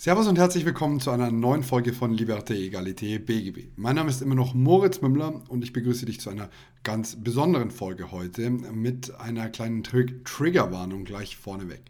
Servus 0.00 0.28
und 0.28 0.38
herzlich 0.38 0.64
willkommen 0.64 1.00
zu 1.00 1.10
einer 1.10 1.32
neuen 1.32 1.64
Folge 1.64 1.92
von 1.92 2.16
Liberté, 2.16 2.54
Egalité, 2.54 3.18
BGB. 3.18 3.72
Mein 3.74 3.96
Name 3.96 4.10
ist 4.10 4.22
immer 4.22 4.36
noch 4.36 4.54
Moritz 4.54 5.00
Mümmler 5.00 5.42
und 5.48 5.64
ich 5.64 5.72
begrüße 5.72 6.06
dich 6.06 6.20
zu 6.20 6.30
einer 6.30 6.50
ganz 6.84 7.16
besonderen 7.16 7.72
Folge 7.72 8.12
heute 8.12 8.48
mit 8.48 9.12
einer 9.18 9.48
kleinen 9.48 9.82
Tr 9.82 10.04
Triggerwarnung 10.22 11.02
gleich 11.02 11.36
vorneweg. 11.36 11.82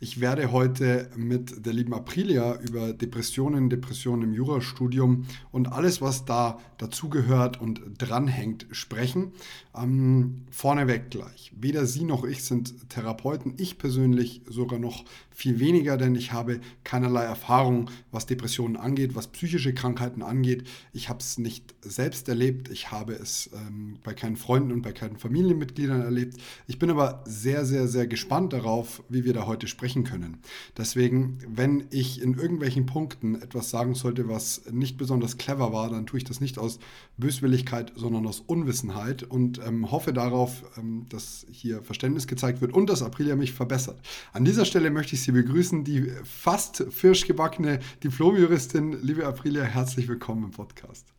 Ich 0.00 0.20
werde 0.20 0.52
heute 0.52 1.10
mit 1.16 1.66
der 1.66 1.72
lieben 1.72 1.92
Aprilia 1.92 2.60
über 2.60 2.92
Depressionen, 2.92 3.68
Depressionen 3.68 4.28
im 4.28 4.32
Jurastudium 4.32 5.26
und 5.50 5.72
alles, 5.72 6.00
was 6.00 6.24
da 6.24 6.60
dazugehört 6.78 7.60
und 7.60 7.80
dranhängt, 7.98 8.66
sprechen. 8.70 9.32
Ähm, 9.76 10.42
vorneweg 10.50 11.10
gleich. 11.10 11.52
Weder 11.56 11.84
sie 11.84 12.04
noch 12.04 12.22
ich 12.22 12.44
sind 12.44 12.88
Therapeuten. 12.90 13.54
Ich 13.56 13.78
persönlich 13.78 14.42
sogar 14.48 14.78
noch 14.78 15.04
viel 15.30 15.58
weniger, 15.58 15.96
denn 15.96 16.14
ich 16.14 16.32
habe 16.32 16.60
keinerlei 16.84 17.24
Erfahrung, 17.24 17.90
was 18.12 18.26
Depressionen 18.26 18.76
angeht, 18.76 19.16
was 19.16 19.26
psychische 19.28 19.74
Krankheiten 19.74 20.22
angeht. 20.22 20.68
Ich 20.92 21.08
habe 21.08 21.18
es 21.18 21.38
nicht 21.38 21.74
selbst 21.80 22.28
erlebt. 22.28 22.70
Ich 22.70 22.92
habe 22.92 23.14
es 23.14 23.50
ähm, 23.52 23.98
bei 24.04 24.14
keinen 24.14 24.36
Freunden 24.36 24.70
und 24.70 24.82
bei 24.82 24.92
keinen 24.92 25.16
Familienmitgliedern 25.16 26.02
erlebt. 26.02 26.36
Ich 26.68 26.78
bin 26.78 26.90
aber 26.90 27.24
sehr, 27.26 27.64
sehr, 27.64 27.88
sehr 27.88 28.06
gespannt 28.06 28.52
darauf, 28.52 29.02
wie 29.08 29.24
wir 29.24 29.32
da 29.32 29.46
heute 29.46 29.66
sprechen 29.66 29.87
können. 30.04 30.38
Deswegen, 30.76 31.38
wenn 31.46 31.84
ich 31.90 32.22
in 32.22 32.34
irgendwelchen 32.34 32.86
Punkten 32.86 33.34
etwas 33.36 33.70
sagen 33.70 33.94
sollte, 33.94 34.28
was 34.28 34.62
nicht 34.70 34.96
besonders 34.96 35.38
clever 35.38 35.72
war, 35.72 35.90
dann 35.90 36.06
tue 36.06 36.18
ich 36.18 36.24
das 36.24 36.40
nicht 36.40 36.58
aus 36.58 36.78
Böswilligkeit, 37.16 37.92
sondern 37.96 38.26
aus 38.26 38.40
Unwissenheit 38.40 39.22
und 39.22 39.60
ähm, 39.66 39.90
hoffe 39.90 40.12
darauf, 40.12 40.64
ähm, 40.76 41.06
dass 41.08 41.46
hier 41.50 41.82
Verständnis 41.82 42.26
gezeigt 42.26 42.60
wird 42.60 42.72
und 42.72 42.88
dass 42.88 43.02
Aprilia 43.02 43.36
mich 43.36 43.52
verbessert. 43.52 44.00
An 44.32 44.44
dieser 44.44 44.64
Stelle 44.64 44.90
möchte 44.90 45.14
ich 45.14 45.22
Sie 45.22 45.32
begrüßen, 45.32 45.84
die 45.84 46.10
fast 46.24 46.84
fischgebackene 46.90 47.80
Diplomjuristin, 48.02 49.02
liebe 49.02 49.26
Aprilia, 49.26 49.64
herzlich 49.64 50.08
willkommen 50.08 50.44
im 50.44 50.50
Podcast. 50.50 51.17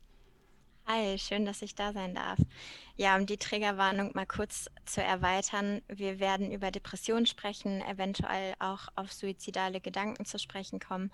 Hi, 0.91 1.19
schön, 1.19 1.45
dass 1.45 1.61
ich 1.61 1.75
da 1.75 1.93
sein 1.93 2.15
darf. 2.15 2.39
Ja, 2.97 3.15
um 3.15 3.27
die 3.27 3.37
Triggerwarnung 3.37 4.09
mal 4.15 4.25
kurz 4.25 4.71
zu 4.85 5.03
erweitern, 5.03 5.83
wir 5.87 6.19
werden 6.19 6.51
über 6.51 6.71
Depressionen 6.71 7.27
sprechen, 7.27 7.83
eventuell 7.83 8.55
auch 8.57 8.87
auf 8.95 9.13
suizidale 9.13 9.81
Gedanken 9.81 10.25
zu 10.25 10.39
sprechen 10.39 10.79
kommen. 10.79 11.11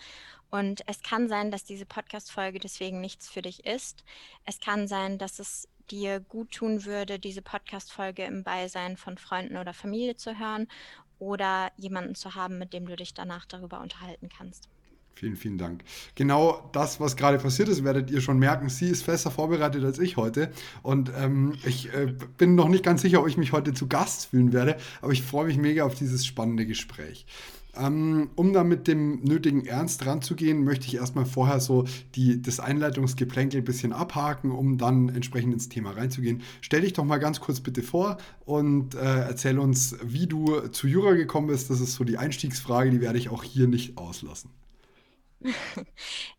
Und 0.49 0.81
es 0.87 1.03
kann 1.03 1.27
sein, 1.27 1.51
dass 1.51 1.65
diese 1.65 1.85
Podcast-Folge 1.85 2.59
deswegen 2.59 3.01
nichts 3.01 3.27
für 3.27 3.41
dich 3.41 3.65
ist. 3.65 4.05
Es 4.45 4.61
kann 4.61 4.87
sein, 4.87 5.17
dass 5.17 5.39
es 5.39 5.67
dir 5.91 6.21
gut 6.21 6.51
tun 6.51 6.85
würde, 6.85 7.19
diese 7.19 7.41
Podcast-Folge 7.41 8.23
im 8.23 8.45
Beisein 8.45 8.95
von 8.95 9.17
Freunden 9.17 9.57
oder 9.57 9.73
Familie 9.73 10.15
zu 10.15 10.39
hören 10.39 10.69
oder 11.19 11.69
jemanden 11.75 12.15
zu 12.15 12.33
haben, 12.33 12.59
mit 12.59 12.71
dem 12.71 12.85
du 12.85 12.95
dich 12.95 13.13
danach 13.13 13.45
darüber 13.45 13.81
unterhalten 13.81 14.29
kannst. 14.29 14.69
Vielen, 15.17 15.37
vielen 15.37 15.57
Dank. 15.57 15.85
Genau 16.15 16.69
das, 16.73 16.99
was 16.99 17.15
gerade 17.15 17.37
passiert 17.37 17.69
ist, 17.69 17.85
werdet 17.85 18.11
ihr 18.11 18.19
schon 18.19 18.37
merken. 18.37 18.67
Sie 18.67 18.89
ist 18.89 19.05
besser 19.05 19.31
vorbereitet 19.31 19.81
als 19.85 19.97
ich 19.97 20.17
heute. 20.17 20.51
Und 20.83 21.09
ähm, 21.17 21.53
ich 21.65 21.93
äh, 21.93 22.13
bin 22.37 22.55
noch 22.55 22.67
nicht 22.67 22.83
ganz 22.83 23.01
sicher, 23.01 23.21
ob 23.21 23.27
ich 23.29 23.37
mich 23.37 23.53
heute 23.53 23.73
zu 23.73 23.87
Gast 23.87 24.27
fühlen 24.27 24.51
werde, 24.51 24.75
aber 25.01 25.13
ich 25.13 25.23
freue 25.23 25.45
mich 25.45 25.57
mega 25.57 25.85
auf 25.85 25.95
dieses 25.95 26.25
spannende 26.25 26.65
Gespräch. 26.65 27.25
Ähm, 27.77 28.29
um 28.35 28.51
da 28.51 28.65
mit 28.65 28.89
dem 28.89 29.21
nötigen 29.23 29.65
Ernst 29.65 30.05
ranzugehen, 30.05 30.65
möchte 30.65 30.87
ich 30.87 30.95
erstmal 30.95 31.25
vorher 31.25 31.61
so 31.61 31.85
die, 32.15 32.41
das 32.41 32.59
Einleitungsgeplänkel 32.59 33.61
ein 33.61 33.65
bisschen 33.65 33.93
abhaken, 33.93 34.51
um 34.51 34.77
dann 34.77 35.07
entsprechend 35.07 35.53
ins 35.53 35.69
Thema 35.69 35.91
reinzugehen. 35.91 36.41
Stell 36.59 36.81
dich 36.81 36.91
doch 36.91 37.05
mal 37.05 37.19
ganz 37.19 37.39
kurz 37.39 37.61
bitte 37.61 37.83
vor 37.83 38.17
und 38.45 38.95
äh, 38.95 38.97
erzähl 38.99 39.59
uns, 39.59 39.95
wie 40.03 40.27
du 40.27 40.67
zu 40.71 40.87
Jura 40.87 41.13
gekommen 41.13 41.47
bist. 41.47 41.69
Das 41.69 41.79
ist 41.79 41.93
so 41.93 42.03
die 42.03 42.17
Einstiegsfrage, 42.17 42.91
die 42.91 42.99
werde 42.99 43.17
ich 43.17 43.29
auch 43.29 43.43
hier 43.43 43.67
nicht 43.67 43.97
auslassen. 43.97 44.49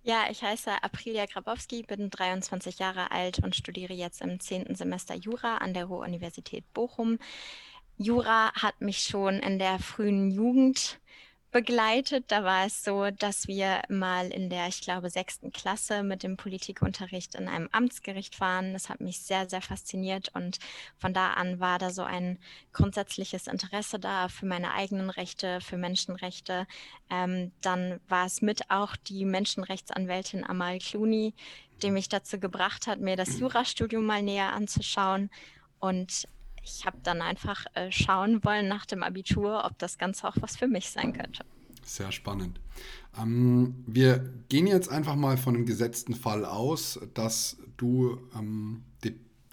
Ja, 0.02 0.26
ich 0.30 0.42
heiße 0.42 0.82
Aprilia 0.82 1.26
Grabowski, 1.26 1.82
bin 1.82 2.10
23 2.10 2.78
Jahre 2.78 3.10
alt 3.10 3.40
und 3.42 3.56
studiere 3.56 3.92
jetzt 3.92 4.20
im 4.22 4.40
zehnten 4.40 4.74
Semester 4.74 5.14
Jura 5.14 5.58
an 5.58 5.74
der 5.74 5.86
Ruhr-Universität 5.86 6.64
Bochum. 6.72 7.18
Jura 7.98 8.52
hat 8.54 8.80
mich 8.80 9.00
schon 9.00 9.40
in 9.40 9.58
der 9.58 9.78
frühen 9.78 10.30
Jugend 10.30 11.00
begleitet. 11.52 12.24
Da 12.28 12.44
war 12.44 12.66
es 12.66 12.84
so, 12.84 13.10
dass 13.10 13.48
wir 13.48 13.82
mal 13.88 14.28
in 14.28 14.50
der, 14.50 14.68
ich 14.68 14.80
glaube, 14.80 15.10
sechsten 15.10 15.52
Klasse 15.52 16.02
mit 16.02 16.22
dem 16.22 16.36
Politikunterricht 16.36 17.34
in 17.34 17.48
einem 17.48 17.68
Amtsgericht 17.72 18.40
waren. 18.40 18.72
Das 18.72 18.88
hat 18.88 19.00
mich 19.00 19.20
sehr, 19.20 19.48
sehr 19.48 19.62
fasziniert 19.62 20.30
und 20.34 20.58
von 20.98 21.14
da 21.14 21.32
an 21.32 21.60
war 21.60 21.78
da 21.78 21.90
so 21.90 22.02
ein 22.02 22.38
grundsätzliches 22.72 23.46
Interesse 23.46 23.98
da 23.98 24.28
für 24.28 24.46
meine 24.46 24.74
eigenen 24.74 25.10
Rechte, 25.10 25.60
für 25.60 25.76
Menschenrechte. 25.76 26.66
Ähm, 27.10 27.52
dann 27.62 28.00
war 28.08 28.26
es 28.26 28.42
mit 28.42 28.70
auch 28.70 28.96
die 28.96 29.24
Menschenrechtsanwältin 29.24 30.44
Amal 30.44 30.78
Clooney, 30.78 31.34
die 31.82 31.90
mich 31.90 32.08
dazu 32.08 32.38
gebracht 32.38 32.86
hat, 32.86 33.00
mir 33.00 33.16
das 33.16 33.38
Jurastudium 33.38 34.04
mal 34.04 34.22
näher 34.22 34.52
anzuschauen. 34.52 35.30
Und 35.78 36.26
ich 36.66 36.84
habe 36.84 36.99
dann 37.03 37.22
einfach 37.22 37.65
äh, 37.75 37.91
schauen 37.91 38.44
wollen 38.44 38.69
nach 38.69 38.87
dem 38.87 39.03
Abitur, 39.03 39.65
ob 39.65 39.78
das 39.78 39.99
Ganze 39.99 40.28
auch 40.28 40.37
was 40.41 40.56
für 40.56 40.66
mich 40.66 40.91
sein 40.91 41.12
könnte. 41.12 41.44
Sehr 41.84 42.10
spannend. 42.10 42.60
Ähm, 43.19 43.84
wir 43.87 44.19
gehen 44.49 44.66
jetzt 44.66 44.88
einfach 44.88 45.15
mal 45.15 45.37
von 45.37 45.55
dem 45.55 45.66
gesetzten 45.66 46.15
Fall 46.15 46.44
aus, 46.44 47.00
dass 47.15 47.59
du 47.76 48.21
ähm, 48.34 48.82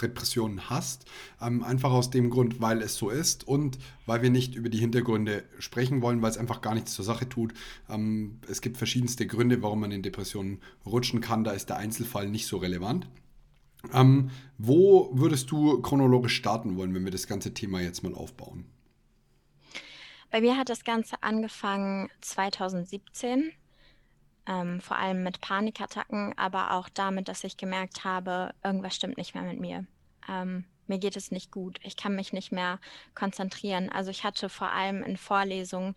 Depressionen 0.02 0.70
hast. 0.70 1.06
Ähm, 1.42 1.64
einfach 1.64 1.92
aus 1.92 2.10
dem 2.10 2.30
Grund, 2.30 2.60
weil 2.60 2.82
es 2.82 2.96
so 2.96 3.10
ist 3.10 3.48
und 3.48 3.78
weil 4.06 4.22
wir 4.22 4.30
nicht 4.30 4.56
über 4.56 4.70
die 4.70 4.80
Hintergründe 4.80 5.44
sprechen 5.60 6.02
wollen, 6.02 6.22
weil 6.22 6.32
es 6.32 6.38
einfach 6.38 6.62
gar 6.62 6.74
nichts 6.74 6.94
zur 6.94 7.06
Sache 7.06 7.30
tut. 7.30 7.54
Ähm, 7.90 8.40
es 8.50 8.62
gibt 8.62 8.78
verschiedenste 8.78 9.28
Gründe, 9.28 9.62
warum 9.62 9.80
man 9.80 9.92
in 9.92 10.02
Depressionen 10.02 10.60
rutschen 10.86 11.22
kann. 11.22 11.44
Da 11.44 11.52
ist 11.52 11.70
der 11.70 11.78
Einzelfall 11.78 12.28
nicht 12.30 12.48
so 12.48 12.58
relevant. 12.58 13.08
Ähm, 13.92 14.32
wo 14.58 15.10
würdest 15.14 15.52
du 15.52 15.82
chronologisch 15.82 16.36
starten 16.36 16.78
wollen, 16.78 16.94
wenn 16.94 17.04
wir 17.04 17.12
das 17.12 17.28
ganze 17.28 17.54
Thema 17.54 17.82
jetzt 17.82 18.04
mal 18.04 18.14
aufbauen? 18.14 18.66
Bei 20.32 20.42
mir 20.42 20.58
hat 20.58 20.70
das 20.70 20.84
Ganze 20.84 21.22
angefangen 21.22 22.10
2017, 22.22 23.52
ähm, 24.48 24.82
vor 24.82 24.98
allem 24.98 25.24
mit 25.24 25.42
Panikattacken, 25.42 26.38
aber 26.38 26.72
auch 26.72 26.90
damit, 26.90 27.28
dass 27.28 27.44
ich 27.44 27.58
gemerkt 27.58 28.04
habe, 28.04 28.54
irgendwas 28.64 28.96
stimmt 28.96 29.18
nicht 29.18 29.36
mehr 29.36 29.44
mit 29.44 29.60
mir. 29.60 29.86
Ähm, 30.28 30.66
mir 30.88 30.98
geht 30.98 31.16
es 31.16 31.32
nicht 31.32 31.52
gut. 31.52 31.80
Ich 31.84 31.98
kann 31.98 32.16
mich 32.16 32.34
nicht 32.34 32.52
mehr 32.52 32.80
konzentrieren. 33.16 33.90
Also 33.90 34.12
ich 34.12 34.24
hatte 34.24 34.50
vor 34.50 34.72
allem 34.72 35.04
in 35.04 35.18
Vorlesungen 35.18 35.96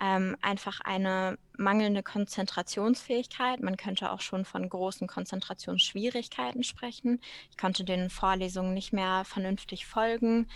ähm, 0.00 0.36
einfach 0.40 0.80
eine 0.80 1.38
mangelnde 1.56 2.02
Konzentrationsfähigkeit. 2.02 3.60
Man 3.60 3.76
könnte 3.76 4.10
auch 4.10 4.20
schon 4.20 4.44
von 4.44 4.68
großen 4.68 5.06
Konzentrationsschwierigkeiten 5.06 6.64
sprechen. 6.64 7.20
Ich 7.50 7.58
konnte 7.58 7.84
den 7.84 8.08
Vorlesungen 8.08 8.72
nicht 8.72 8.92
mehr 8.92 9.24
vernünftig 9.24 9.86
folgen. 9.86 10.48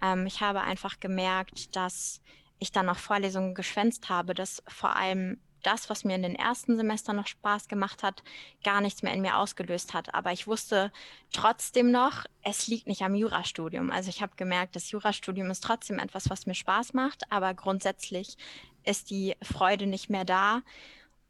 Ähm, 0.00 0.26
ich 0.26 0.40
habe 0.40 0.60
einfach 0.60 1.00
gemerkt, 1.00 1.74
dass 1.74 2.20
ich 2.60 2.70
dann 2.70 2.88
auch 2.88 2.98
Vorlesungen 2.98 3.54
geschwänzt 3.54 4.08
habe, 4.08 4.34
dass 4.34 4.62
vor 4.68 4.94
allem 4.94 5.40
das, 5.62 5.88
was 5.88 6.04
mir 6.04 6.16
in 6.16 6.22
den 6.22 6.34
ersten 6.34 6.76
Semestern 6.76 7.16
noch 7.16 7.26
Spaß 7.26 7.68
gemacht 7.68 8.02
hat, 8.02 8.22
gar 8.64 8.80
nichts 8.80 9.02
mehr 9.02 9.12
in 9.14 9.22
mir 9.22 9.36
ausgelöst 9.38 9.94
hat. 9.94 10.14
Aber 10.14 10.32
ich 10.32 10.46
wusste 10.46 10.92
trotzdem 11.32 11.90
noch, 11.90 12.24
es 12.42 12.66
liegt 12.66 12.86
nicht 12.86 13.02
am 13.02 13.14
Jurastudium. 13.14 13.90
Also 13.90 14.10
ich 14.10 14.22
habe 14.22 14.36
gemerkt, 14.36 14.76
das 14.76 14.90
Jurastudium 14.90 15.50
ist 15.50 15.62
trotzdem 15.62 15.98
etwas, 15.98 16.30
was 16.30 16.46
mir 16.46 16.54
Spaß 16.54 16.94
macht, 16.94 17.30
aber 17.30 17.54
grundsätzlich 17.54 18.36
ist 18.84 19.10
die 19.10 19.34
Freude 19.42 19.86
nicht 19.86 20.10
mehr 20.10 20.24
da. 20.24 20.62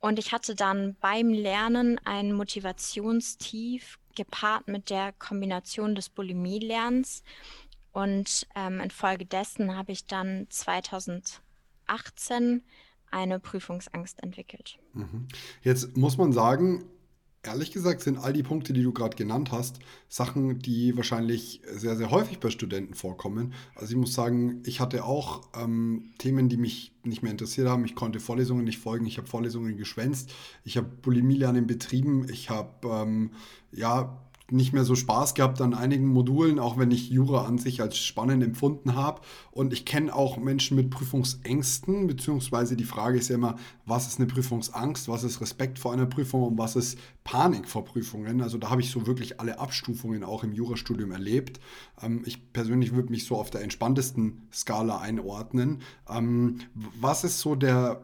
Und 0.01 0.19
ich 0.19 0.33
hatte 0.33 0.55
dann 0.55 0.97
beim 1.01 1.31
Lernen 1.31 2.01
ein 2.05 2.33
Motivationstief 2.33 3.99
gepaart 4.17 4.69
mit 4.69 4.91
der 4.91 5.13
Kombination 5.13 5.95
des 5.95 6.09
Bulimie-Lernens. 6.09 7.23
Und 7.93 8.47
ähm, 8.55 8.81
infolgedessen 8.81 9.77
habe 9.77 9.93
ich 9.93 10.07
dann 10.07 10.47
2018 10.49 12.63
eine 13.11 13.39
Prüfungsangst 13.39 14.23
entwickelt. 14.23 14.79
Mhm. 14.95 15.29
Jetzt 15.63 15.95
muss 15.97 16.17
man 16.17 16.33
sagen, 16.33 16.85
ehrlich 17.45 17.73
gesagt 17.73 18.03
sind 18.03 18.19
all 18.19 18.33
die 18.33 18.43
Punkte, 18.43 18.73
die 18.73 18.83
du 18.83 18.93
gerade 18.93 19.17
genannt 19.17 19.51
hast, 19.51 19.81
Sachen, 20.09 20.61
die 20.61 20.97
wahrscheinlich 20.97 21.61
sehr, 21.73 21.97
sehr 21.97 22.11
häufig 22.11 22.39
bei 22.39 22.51
Studenten 22.51 22.95
vorkommen. 22.95 23.53
Also 23.75 23.93
ich 23.93 23.99
muss 23.99 24.15
sagen, 24.15 24.63
ich 24.65 24.81
hatte 24.81 25.05
auch 25.05 25.43
ähm, 25.61 26.11
Themen, 26.19 26.49
die 26.49 26.57
mich 26.57 26.93
nicht 27.03 27.23
mehr 27.23 27.33
interessiert 27.33 27.69
haben. 27.69 27.85
Ich 27.85 27.95
konnte 27.95 28.21
Vorlesungen 28.21 28.65
nicht 28.65 28.79
folgen, 28.79 29.07
ich 29.07 29.19
habe 29.19 29.27
Vorlesungen 29.27 29.77
geschwänzt, 29.77 30.33
ich 30.65 30.77
habe 30.77 30.87
Bulimie-Lernen 31.03 31.67
betrieben, 31.67 32.29
ich 32.31 32.49
habe 32.49 32.89
ähm, 32.89 33.31
ja 33.73 34.19
nicht 34.53 34.73
mehr 34.73 34.85
so 34.85 34.95
Spaß 34.95 35.35
gehabt 35.35 35.61
an 35.61 35.75
einigen 35.75 36.07
Modulen, 36.07 36.59
auch 36.59 36.79
wenn 36.79 36.91
ich 36.91 37.11
Jura 37.11 37.45
an 37.45 37.59
sich 37.59 37.81
als 37.81 37.99
spannend 37.99 38.43
empfunden 38.43 38.95
habe. 38.95 39.21
Und 39.51 39.73
ich 39.73 39.85
kenne 39.85 40.15
auch 40.15 40.37
Menschen 40.37 40.77
mit 40.77 40.91
Prüfungsängsten, 40.91 42.07
beziehungsweise 42.07 42.77
die 42.77 42.85
Frage 42.85 43.19
ist 43.19 43.29
ja 43.29 43.37
immer, 43.37 43.57
was 43.87 44.07
ist 44.07 44.19
eine 44.19 44.29
Prüfungsangst, 44.29 45.09
was 45.09 45.25
ist 45.25 45.41
Respekt 45.41 45.79
vor 45.79 45.93
einer 45.93 46.07
Prüfung 46.07 46.45
und 46.45 46.59
was 46.59 46.77
ist 46.77 46.99
Panik 47.25 47.69
vor 47.69 47.85
Prüfungen. 47.85 48.41
Also 48.41 48.59
da 48.59 48.71
habe 48.71 48.81
ich 48.81 48.91
so 48.91 49.07
wirklich 49.07 49.41
alle 49.41 49.59
Abstufungen 49.59 50.25
auch 50.25 50.45
im 50.45 50.53
Jurastudium 50.53 51.13
erlebt. 51.13 51.61
Ähm, 52.01 52.23
ich 52.27 52.53
persönlich 52.53 52.95
würde 52.95 53.11
mich 53.11 53.27
so 53.27 53.37
auf 53.37 53.51
der 53.51 53.63
entspanntesten 53.63 54.49
Skala 54.53 54.99
einordnen. 55.01 55.81
Ähm, 56.09 56.59
was 56.75 57.25
ist 57.25 57.41
so 57.41 57.55
der 57.55 58.03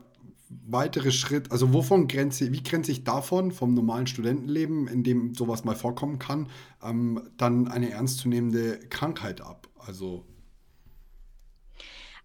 weitere 0.49 1.11
Schritt, 1.11 1.53
also 1.53 1.73
wovon 1.73 2.09
grenze, 2.09 2.53
wie 2.53 2.63
grenze 2.63 2.93
ich 2.93 3.05
davon, 3.05 3.53
vom 3.53 3.75
normalen 3.75 4.07
Studentenleben, 4.07 4.89
in 4.89 5.03
dem 5.03 5.35
sowas 5.35 5.65
mal 5.65 5.77
vorkommen 5.77 6.19
kann, 6.19 6.49
ähm, 6.83 7.23
dann 7.37 7.69
eine 7.69 7.91
ernstzunehmende 7.91 8.79
Krankheit 8.91 9.41
ab? 9.41 9.69
Also 9.79 10.25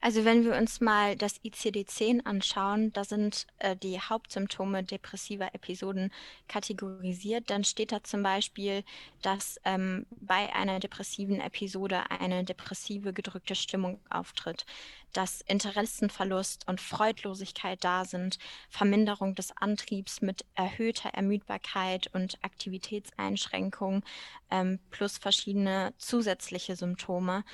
also 0.04 0.26
wenn 0.26 0.44
wir 0.44 0.58
uns 0.58 0.82
mal 0.82 1.16
das 1.16 1.42
ICD-10 1.46 2.26
anschauen, 2.26 2.92
da 2.92 3.06
sind 3.06 3.48
äh, 3.60 3.78
die 3.78 4.02
Hauptsymptome 4.02 4.84
depressiver 4.84 5.56
Episoden 5.56 6.12
kategorisiert. 6.50 7.50
Dann 7.50 7.64
steht 7.64 7.94
da 7.94 8.04
zum 8.04 8.22
Beispiel, 8.22 8.84
dass 9.22 9.62
ähm, 9.64 10.06
bei 10.20 10.54
einer 10.54 10.82
depressiven 10.82 11.40
Episode 11.40 12.12
eine 12.12 12.44
depressive 12.44 13.14
gedrückte 13.14 13.56
Stimmung 13.56 14.02
auftritt, 14.10 14.66
dass 15.14 15.40
Interessenverlust 15.40 16.68
und 16.68 16.82
Freudlosigkeit 16.82 17.82
da 17.82 18.04
sind, 18.04 18.40
Verminderung 18.68 19.36
des 19.36 19.56
Antriebs 19.56 20.22
mit 20.22 20.44
erhöhter 20.56 21.12
Ermüdbarkeit 21.12 22.14
und 22.14 22.38
Aktivitätseinschränkung 22.42 24.04
ähm, 24.52 24.80
plus 24.92 25.18
verschiedene 25.18 25.94
zusätzliche 25.98 26.76
Symptome. 26.76 27.46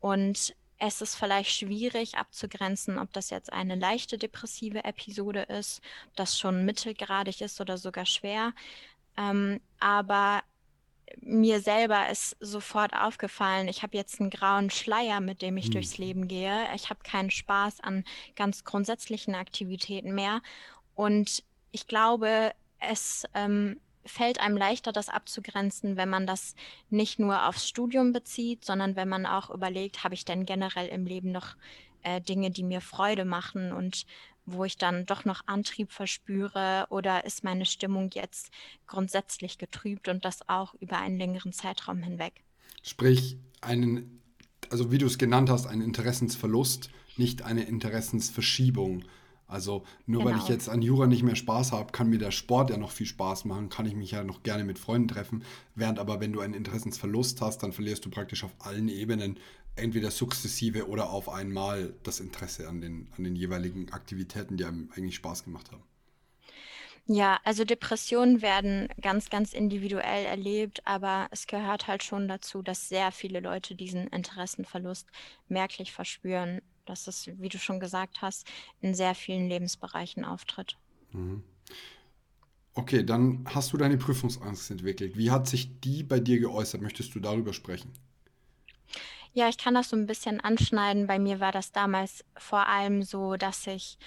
Und 0.00 0.54
es 0.78 1.00
ist 1.00 1.14
vielleicht 1.14 1.50
schwierig 1.50 2.16
abzugrenzen, 2.16 2.98
ob 2.98 3.12
das 3.12 3.30
jetzt 3.30 3.52
eine 3.52 3.74
leichte 3.74 4.18
depressive 4.18 4.84
Episode 4.84 5.42
ist, 5.42 5.80
ob 6.08 6.16
das 6.16 6.38
schon 6.38 6.64
mittelgradig 6.64 7.40
ist 7.40 7.60
oder 7.60 7.78
sogar 7.78 8.06
schwer. 8.06 8.52
Ähm, 9.16 9.60
aber 9.78 10.42
mir 11.20 11.60
selber 11.60 12.08
ist 12.10 12.36
sofort 12.40 12.92
aufgefallen, 12.94 13.68
ich 13.68 13.82
habe 13.82 13.96
jetzt 13.96 14.20
einen 14.20 14.30
grauen 14.30 14.70
Schleier, 14.70 15.20
mit 15.20 15.42
dem 15.42 15.56
ich 15.56 15.66
hm. 15.66 15.72
durchs 15.72 15.98
Leben 15.98 16.28
gehe. 16.28 16.66
Ich 16.74 16.90
habe 16.90 17.00
keinen 17.04 17.30
Spaß 17.30 17.80
an 17.80 18.04
ganz 18.36 18.64
grundsätzlichen 18.64 19.34
Aktivitäten 19.34 20.14
mehr. 20.14 20.42
Und 20.94 21.44
ich 21.70 21.86
glaube, 21.86 22.52
es 22.80 23.24
ähm, 23.34 23.80
fällt 24.06 24.40
einem 24.40 24.56
leichter, 24.56 24.92
das 24.92 25.08
abzugrenzen, 25.08 25.96
wenn 25.96 26.08
man 26.08 26.26
das 26.26 26.54
nicht 26.90 27.18
nur 27.18 27.48
aufs 27.48 27.68
Studium 27.68 28.12
bezieht, 28.12 28.64
sondern 28.64 28.96
wenn 28.96 29.08
man 29.08 29.26
auch 29.26 29.50
überlegt, 29.50 30.04
habe 30.04 30.14
ich 30.14 30.24
denn 30.24 30.46
generell 30.46 30.88
im 30.88 31.06
Leben 31.06 31.32
noch 31.32 31.56
äh, 32.02 32.20
Dinge, 32.20 32.50
die 32.50 32.62
mir 32.62 32.80
Freude 32.80 33.24
machen 33.24 33.72
und 33.72 34.06
wo 34.46 34.64
ich 34.64 34.76
dann 34.76 35.06
doch 35.06 35.24
noch 35.24 35.42
Antrieb 35.46 35.90
verspüre 35.90 36.86
oder 36.90 37.24
ist 37.24 37.44
meine 37.44 37.64
Stimmung 37.64 38.10
jetzt 38.12 38.50
grundsätzlich 38.86 39.58
getrübt 39.58 40.08
und 40.08 40.24
das 40.24 40.48
auch 40.48 40.74
über 40.80 40.98
einen 40.98 41.18
längeren 41.18 41.52
Zeitraum 41.52 42.02
hinweg. 42.02 42.44
Sprich, 42.82 43.38
einen, 43.62 44.20
also 44.70 44.92
wie 44.92 44.98
du 44.98 45.06
es 45.06 45.16
genannt 45.16 45.48
hast, 45.48 45.66
einen 45.66 45.82
Interessensverlust, 45.82 46.90
nicht 47.16 47.42
eine 47.42 47.64
Interessensverschiebung. 47.64 49.04
Also 49.46 49.84
nur 50.06 50.22
genau. 50.22 50.30
weil 50.30 50.38
ich 50.38 50.46
genau. 50.46 50.54
jetzt 50.54 50.68
an 50.68 50.82
Jura 50.82 51.06
nicht 51.06 51.22
mehr 51.22 51.36
Spaß 51.36 51.72
habe, 51.72 51.92
kann 51.92 52.08
mir 52.08 52.18
der 52.18 52.30
Sport 52.30 52.70
ja 52.70 52.76
noch 52.76 52.90
viel 52.90 53.06
Spaß 53.06 53.44
machen, 53.44 53.68
kann 53.68 53.86
ich 53.86 53.94
mich 53.94 54.12
ja 54.12 54.24
noch 54.24 54.42
gerne 54.42 54.64
mit 54.64 54.78
Freunden 54.78 55.08
treffen. 55.08 55.44
Während 55.74 55.98
aber, 55.98 56.20
wenn 56.20 56.32
du 56.32 56.40
einen 56.40 56.54
Interessensverlust 56.54 57.40
hast, 57.40 57.62
dann 57.62 57.72
verlierst 57.72 58.04
du 58.04 58.10
praktisch 58.10 58.44
auf 58.44 58.54
allen 58.58 58.88
Ebenen 58.88 59.38
entweder 59.76 60.10
sukzessive 60.10 60.88
oder 60.88 61.10
auf 61.10 61.28
einmal 61.28 61.94
das 62.04 62.20
Interesse 62.20 62.68
an 62.68 62.80
den, 62.80 63.08
an 63.16 63.24
den 63.24 63.36
jeweiligen 63.36 63.90
Aktivitäten, 63.92 64.56
die 64.56 64.64
einem 64.64 64.90
eigentlich 64.94 65.16
Spaß 65.16 65.44
gemacht 65.44 65.70
haben. 65.72 65.82
Ja, 67.06 67.38
also 67.44 67.64
Depressionen 67.64 68.40
werden 68.40 68.88
ganz, 69.02 69.28
ganz 69.28 69.52
individuell 69.52 70.24
erlebt, 70.24 70.80
aber 70.86 71.28
es 71.30 71.46
gehört 71.46 71.86
halt 71.86 72.02
schon 72.02 72.28
dazu, 72.28 72.62
dass 72.62 72.88
sehr 72.88 73.12
viele 73.12 73.40
Leute 73.40 73.74
diesen 73.74 74.06
Interessenverlust 74.06 75.08
merklich 75.48 75.92
verspüren 75.92 76.62
dass 76.84 77.06
es, 77.06 77.28
wie 77.38 77.48
du 77.48 77.58
schon 77.58 77.80
gesagt 77.80 78.22
hast, 78.22 78.46
in 78.80 78.94
sehr 78.94 79.14
vielen 79.14 79.48
Lebensbereichen 79.48 80.24
auftritt. 80.24 80.76
Mhm. 81.12 81.42
Okay, 82.74 83.04
dann 83.04 83.44
hast 83.54 83.72
du 83.72 83.76
deine 83.76 83.96
Prüfungsangst 83.96 84.70
entwickelt. 84.70 85.16
Wie 85.16 85.30
hat 85.30 85.46
sich 85.46 85.80
die 85.80 86.02
bei 86.02 86.18
dir 86.18 86.40
geäußert? 86.40 86.80
Möchtest 86.80 87.14
du 87.14 87.20
darüber 87.20 87.52
sprechen? 87.52 87.92
Ja, 89.32 89.48
ich 89.48 89.58
kann 89.58 89.74
das 89.74 89.90
so 89.90 89.96
ein 89.96 90.06
bisschen 90.06 90.40
anschneiden. 90.40 91.06
Bei 91.06 91.18
mir 91.18 91.40
war 91.40 91.52
das 91.52 91.72
damals 91.72 92.24
vor 92.36 92.68
allem 92.68 93.02
so, 93.02 93.36
dass 93.36 93.66
ich 93.66 93.98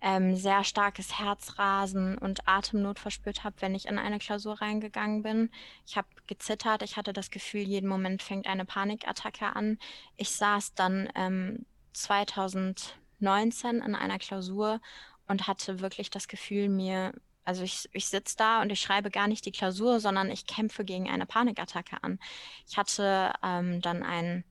ähm, 0.00 0.36
sehr 0.36 0.64
starkes 0.64 1.18
Herzrasen 1.18 2.16
und 2.18 2.46
Atemnot 2.46 2.98
verspürt 2.98 3.42
habe, 3.44 3.56
wenn 3.60 3.74
ich 3.74 3.86
in 3.86 3.98
eine 3.98 4.18
Klausur 4.18 4.60
reingegangen 4.60 5.22
bin. 5.22 5.50
Ich 5.86 5.96
habe 5.96 6.08
gezittert, 6.26 6.82
ich 6.82 6.96
hatte 6.96 7.12
das 7.12 7.30
Gefühl, 7.30 7.62
jeden 7.62 7.88
Moment 7.88 8.22
fängt 8.22 8.46
eine 8.46 8.64
Panikattacke 8.64 9.46
an. 9.56 9.78
Ich 10.16 10.30
saß 10.30 10.74
dann 10.74 11.08
ähm, 11.16 11.66
2019 12.02 13.82
in 13.82 13.94
einer 13.94 14.18
Klausur 14.18 14.80
und 15.26 15.46
hatte 15.46 15.80
wirklich 15.80 16.10
das 16.10 16.28
Gefühl, 16.28 16.68
mir, 16.68 17.12
also 17.44 17.62
ich, 17.62 17.88
ich 17.92 18.06
sitze 18.06 18.36
da 18.36 18.62
und 18.62 18.70
ich 18.70 18.80
schreibe 18.80 19.10
gar 19.10 19.28
nicht 19.28 19.44
die 19.44 19.52
Klausur, 19.52 20.00
sondern 20.00 20.30
ich 20.30 20.46
kämpfe 20.46 20.84
gegen 20.84 21.08
eine 21.08 21.26
Panikattacke 21.26 22.02
an. 22.02 22.18
Ich 22.66 22.76
hatte 22.76 23.32
ähm, 23.42 23.80
dann 23.80 24.02
einen 24.02 24.44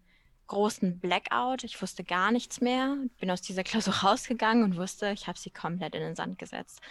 großen 0.47 0.99
Blackout. 0.99 1.63
Ich 1.63 1.81
wusste 1.81 2.03
gar 2.03 2.31
nichts 2.31 2.61
mehr, 2.61 2.97
bin 3.19 3.31
aus 3.31 3.41
dieser 3.41 3.63
Klausur 3.63 3.94
rausgegangen 4.03 4.63
und 4.63 4.77
wusste, 4.77 5.11
ich 5.11 5.27
habe 5.27 5.38
sie 5.38 5.49
komplett 5.49 5.95
in 5.95 6.01
den 6.01 6.15
Sand 6.15 6.39
gesetzt. 6.39 6.81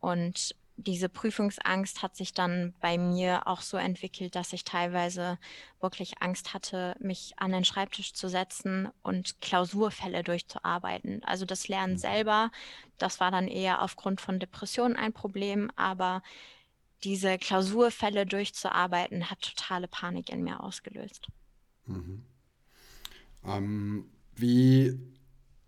Und 0.00 0.56
diese 0.82 1.08
Prüfungsangst 1.08 2.02
hat 2.02 2.16
sich 2.16 2.34
dann 2.34 2.74
bei 2.80 2.98
mir 2.98 3.46
auch 3.46 3.60
so 3.60 3.76
entwickelt, 3.76 4.34
dass 4.34 4.52
ich 4.52 4.64
teilweise 4.64 5.38
wirklich 5.80 6.20
Angst 6.20 6.54
hatte, 6.54 6.94
mich 6.98 7.34
an 7.36 7.52
den 7.52 7.64
Schreibtisch 7.64 8.14
zu 8.14 8.28
setzen 8.28 8.88
und 9.02 9.40
Klausurfälle 9.40 10.22
durchzuarbeiten. 10.22 11.22
Also 11.24 11.44
das 11.44 11.68
Lernen 11.68 11.94
mhm. 11.94 11.98
selber, 11.98 12.50
das 12.98 13.20
war 13.20 13.30
dann 13.30 13.48
eher 13.48 13.82
aufgrund 13.82 14.20
von 14.20 14.38
Depressionen 14.38 14.96
ein 14.96 15.12
Problem, 15.12 15.70
aber 15.76 16.22
diese 17.04 17.38
Klausurfälle 17.38 18.26
durchzuarbeiten 18.26 19.30
hat 19.30 19.40
totale 19.42 19.88
Panik 19.88 20.30
in 20.30 20.42
mir 20.42 20.62
ausgelöst. 20.62 21.28
Mhm. 21.86 22.24
Ähm, 23.44 24.10
wie 24.34 24.98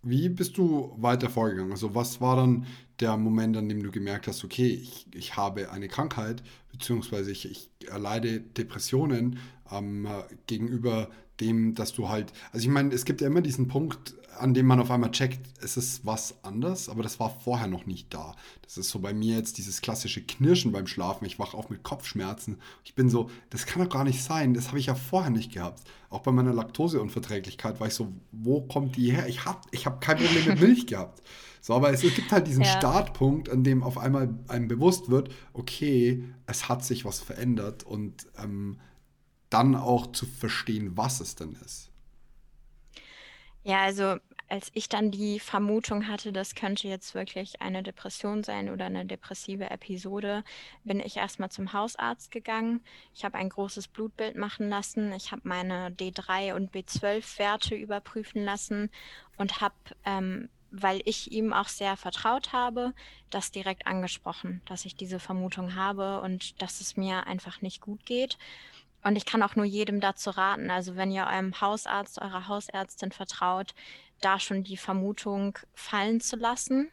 wie 0.05 0.29
bist 0.29 0.57
du 0.59 0.95
weiter 0.99 1.31
vorgegangen? 1.31 1.73
Also 1.73 1.95
was 1.95 2.21
war 2.21 2.37
dann 2.37 2.67
der 3.01 3.17
Moment, 3.17 3.57
an 3.57 3.69
dem 3.69 3.83
du 3.83 3.91
gemerkt 3.91 4.27
hast, 4.29 4.45
okay, 4.45 4.69
ich, 4.69 5.07
ich 5.15 5.37
habe 5.37 5.71
eine 5.71 5.89
Krankheit, 5.89 6.43
beziehungsweise 6.71 7.33
ich, 7.33 7.51
ich 7.51 7.71
erleide 7.89 8.41
Depressionen 8.41 9.39
ähm, 9.71 10.07
gegenüber 10.47 11.09
dem, 11.41 11.75
dass 11.75 11.93
du 11.93 12.09
halt, 12.09 12.33
also 12.53 12.65
ich 12.65 12.73
meine, 12.73 12.95
es 12.95 13.05
gibt 13.05 13.21
ja 13.21 13.27
immer 13.27 13.41
diesen 13.41 13.67
Punkt, 13.67 14.15
an 14.39 14.55
dem 14.55 14.67
man 14.67 14.81
auf 14.81 14.91
einmal 14.91 15.11
checkt, 15.11 15.41
es 15.63 15.77
ist 15.77 16.05
was 16.05 16.35
anders, 16.43 16.89
aber 16.89 17.03
das 17.03 17.21
war 17.21 17.31
vorher 17.31 17.67
noch 17.67 17.87
nicht 17.87 18.13
da. 18.13 18.35
Das 18.63 18.79
ist 18.79 18.91
so 18.91 18.99
bei 18.99 19.13
mir 19.15 19.37
jetzt 19.37 19.59
dieses 19.59 19.81
klassische 19.81 20.23
Knirschen 20.23 20.73
beim 20.73 20.87
Schlafen. 20.87 21.25
Ich 21.25 21.39
wache 21.39 21.57
auf 21.57 21.71
mit 21.71 21.83
Kopfschmerzen. 21.83 22.59
Ich 22.85 22.95
bin 22.95 23.09
so, 23.09 23.31
das 23.51 23.67
kann 23.67 23.83
doch 23.83 23.91
gar 23.91 24.05
nicht 24.05 24.23
sein. 24.23 24.55
Das 24.55 24.69
habe 24.69 24.79
ich 24.79 24.87
ja 24.87 24.95
vorher 24.95 25.31
nicht 25.31 25.53
gehabt. 25.53 25.83
Auch 26.11 26.21
bei 26.21 26.33
meiner 26.33 26.53
Laktoseunverträglichkeit 26.53 27.81
war 27.81 27.87
ich 27.87 27.95
so, 27.95 28.13
wo 28.33 28.63
kommt 28.63 28.97
die 28.97 29.13
her? 29.13 29.29
Ich 29.29 29.45
habe 29.45 29.61
ich 29.71 29.87
hab 29.87 30.01
kein 30.01 30.19
Problem 30.19 30.45
mit 30.47 30.61
Milch 30.61 30.87
gehabt. 30.87 31.23
So, 31.61 31.73
aber 31.75 31.91
es, 31.93 32.03
gibt 32.03 32.31
halt 32.31 32.47
diesen 32.47 32.63
ja. 32.63 32.77
Startpunkt, 32.77 33.49
an 33.49 33.65
dem 33.65 33.83
auf 33.83 33.97
einmal 33.97 34.35
einem 34.49 34.69
bewusst 34.69 35.09
wird, 35.09 35.31
okay, 35.55 36.23
es 36.47 36.69
hat 36.69 36.85
sich 36.85 37.07
was 37.07 37.21
verändert 37.21 37.85
und 37.85 38.27
ähm, 38.37 38.77
dann 39.49 39.75
auch 39.75 40.13
zu 40.13 40.27
verstehen, 40.27 40.97
was 40.97 41.21
es 41.21 41.37
denn 41.37 41.57
ist. 41.65 41.91
Ja, 43.65 43.83
also 43.83 44.17
als 44.49 44.71
ich 44.75 44.91
dann 44.91 45.11
die 45.11 45.41
Vermutung 45.41 46.07
hatte, 46.07 46.33
das 46.33 46.55
könnte 46.55 46.87
jetzt 46.87 47.15
wirklich 47.15 47.63
eine 47.63 47.83
Depression 47.83 48.45
sein 48.45 48.69
oder 48.69 48.85
eine 48.85 49.07
depressive 49.07 49.71
Episode, 49.71 50.45
bin 50.85 51.01
ich 51.01 51.17
erstmal 51.17 51.51
zum 51.51 51.73
Hausarzt 51.73 52.31
gegangen. 52.31 52.83
Ich 53.15 53.25
habe 53.25 53.39
ein 53.39 53.49
großes 53.49 53.89
Blutbild 53.89 54.37
machen 54.37 54.69
lassen. 54.69 55.13
Ich 55.13 55.33
habe 55.33 55.43
meine 55.45 55.91
D3 55.93 56.55
und 56.55 56.73
B12-Werte 56.75 57.75
überprüfen 57.75 58.45
lassen 58.45 58.91
und 59.39 59.63
habe, 59.63 59.75
ähm, 60.05 60.51
weil 60.71 61.01
ich 61.07 61.33
ihm 61.33 61.55
auch 61.55 61.69
sehr 61.69 61.97
vertraut 61.97 62.53
habe, 62.53 62.93
das 63.31 63.51
direkt 63.51 63.87
angesprochen, 63.87 64.61
dass 64.67 64.85
ich 64.85 64.95
diese 64.95 65.19
Vermutung 65.19 65.75
habe 65.75 66.21
und 66.21 66.61
dass 66.61 66.83
es 66.83 66.99
mir 66.99 67.27
einfach 67.27 67.63
nicht 67.63 67.81
gut 67.81 68.05
geht. 68.05 68.37
Und 69.05 69.17
ich 69.17 69.27
kann 69.27 69.43
auch 69.43 69.55
nur 69.55 69.67
jedem 69.67 70.01
dazu 70.01 70.31
raten, 70.31 70.71
also 70.71 70.97
wenn 70.97 71.11
ihr 71.11 71.27
eurem 71.27 71.61
Hausarzt, 71.61 72.21
eurer 72.21 72.49
Hausärztin 72.49 73.13
vertraut, 73.13 73.75
da 74.21 74.41
schon 74.41 74.65
die 74.65 74.79
Vermutung 74.79 75.59
fallen 75.75 76.21
zu 76.21 76.37
lassen. 76.37 76.91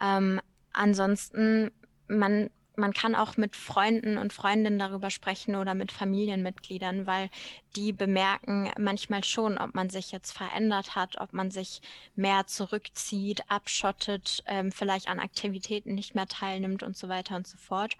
Ähm, 0.00 0.40
ansonsten, 0.72 1.70
man 2.08 2.50
man 2.76 2.92
kann 2.92 3.14
auch 3.14 3.36
mit 3.36 3.54
Freunden 3.54 4.18
und 4.18 4.32
Freundinnen 4.32 4.78
darüber 4.78 5.10
sprechen 5.10 5.56
oder 5.56 5.74
mit 5.74 5.92
Familienmitgliedern, 5.92 7.06
weil 7.06 7.28
die 7.76 7.92
bemerken 7.92 8.70
manchmal 8.78 9.24
schon, 9.24 9.58
ob 9.58 9.74
man 9.74 9.90
sich 9.90 10.10
jetzt 10.10 10.32
verändert 10.32 10.94
hat, 10.94 11.20
ob 11.20 11.32
man 11.32 11.50
sich 11.50 11.82
mehr 12.16 12.46
zurückzieht, 12.46 13.42
abschottet, 13.50 14.42
ähm, 14.46 14.72
vielleicht 14.72 15.08
an 15.08 15.20
Aktivitäten 15.20 15.94
nicht 15.94 16.14
mehr 16.14 16.26
teilnimmt 16.26 16.82
und 16.82 16.96
so 16.96 17.08
weiter 17.08 17.36
und 17.36 17.46
so 17.46 17.58
fort. 17.58 17.96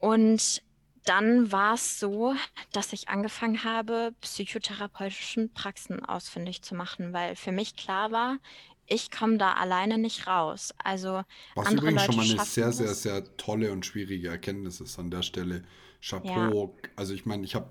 Und 0.00 0.62
dann 1.04 1.50
war 1.50 1.74
es 1.74 1.98
so, 1.98 2.34
dass 2.72 2.92
ich 2.92 3.08
angefangen 3.08 3.64
habe, 3.64 4.14
psychotherapeutischen 4.20 5.52
Praxen 5.52 6.04
ausfindig 6.04 6.62
zu 6.62 6.74
machen, 6.74 7.12
weil 7.12 7.36
für 7.36 7.52
mich 7.52 7.76
klar 7.76 8.12
war, 8.12 8.38
ich 8.86 9.10
komme 9.10 9.38
da 9.38 9.54
alleine 9.54 9.98
nicht 9.98 10.26
raus. 10.26 10.74
Also 10.82 11.22
Was 11.54 11.66
andere 11.66 11.90
übrigens 11.90 12.02
Leute 12.02 12.12
schon 12.12 12.26
mal 12.34 12.40
eine 12.40 12.48
sehr, 12.48 12.72
sehr, 12.72 12.94
sehr 12.94 13.36
tolle 13.36 13.72
und 13.72 13.86
schwierige 13.86 14.28
Erkenntnis 14.28 14.80
ist 14.80 14.98
an 14.98 15.10
der 15.10 15.22
Stelle. 15.22 15.64
Chapeau. 16.00 16.76
Also 16.96 17.14
ich 17.14 17.26
meine, 17.26 17.44
ich 17.44 17.54
habe 17.54 17.68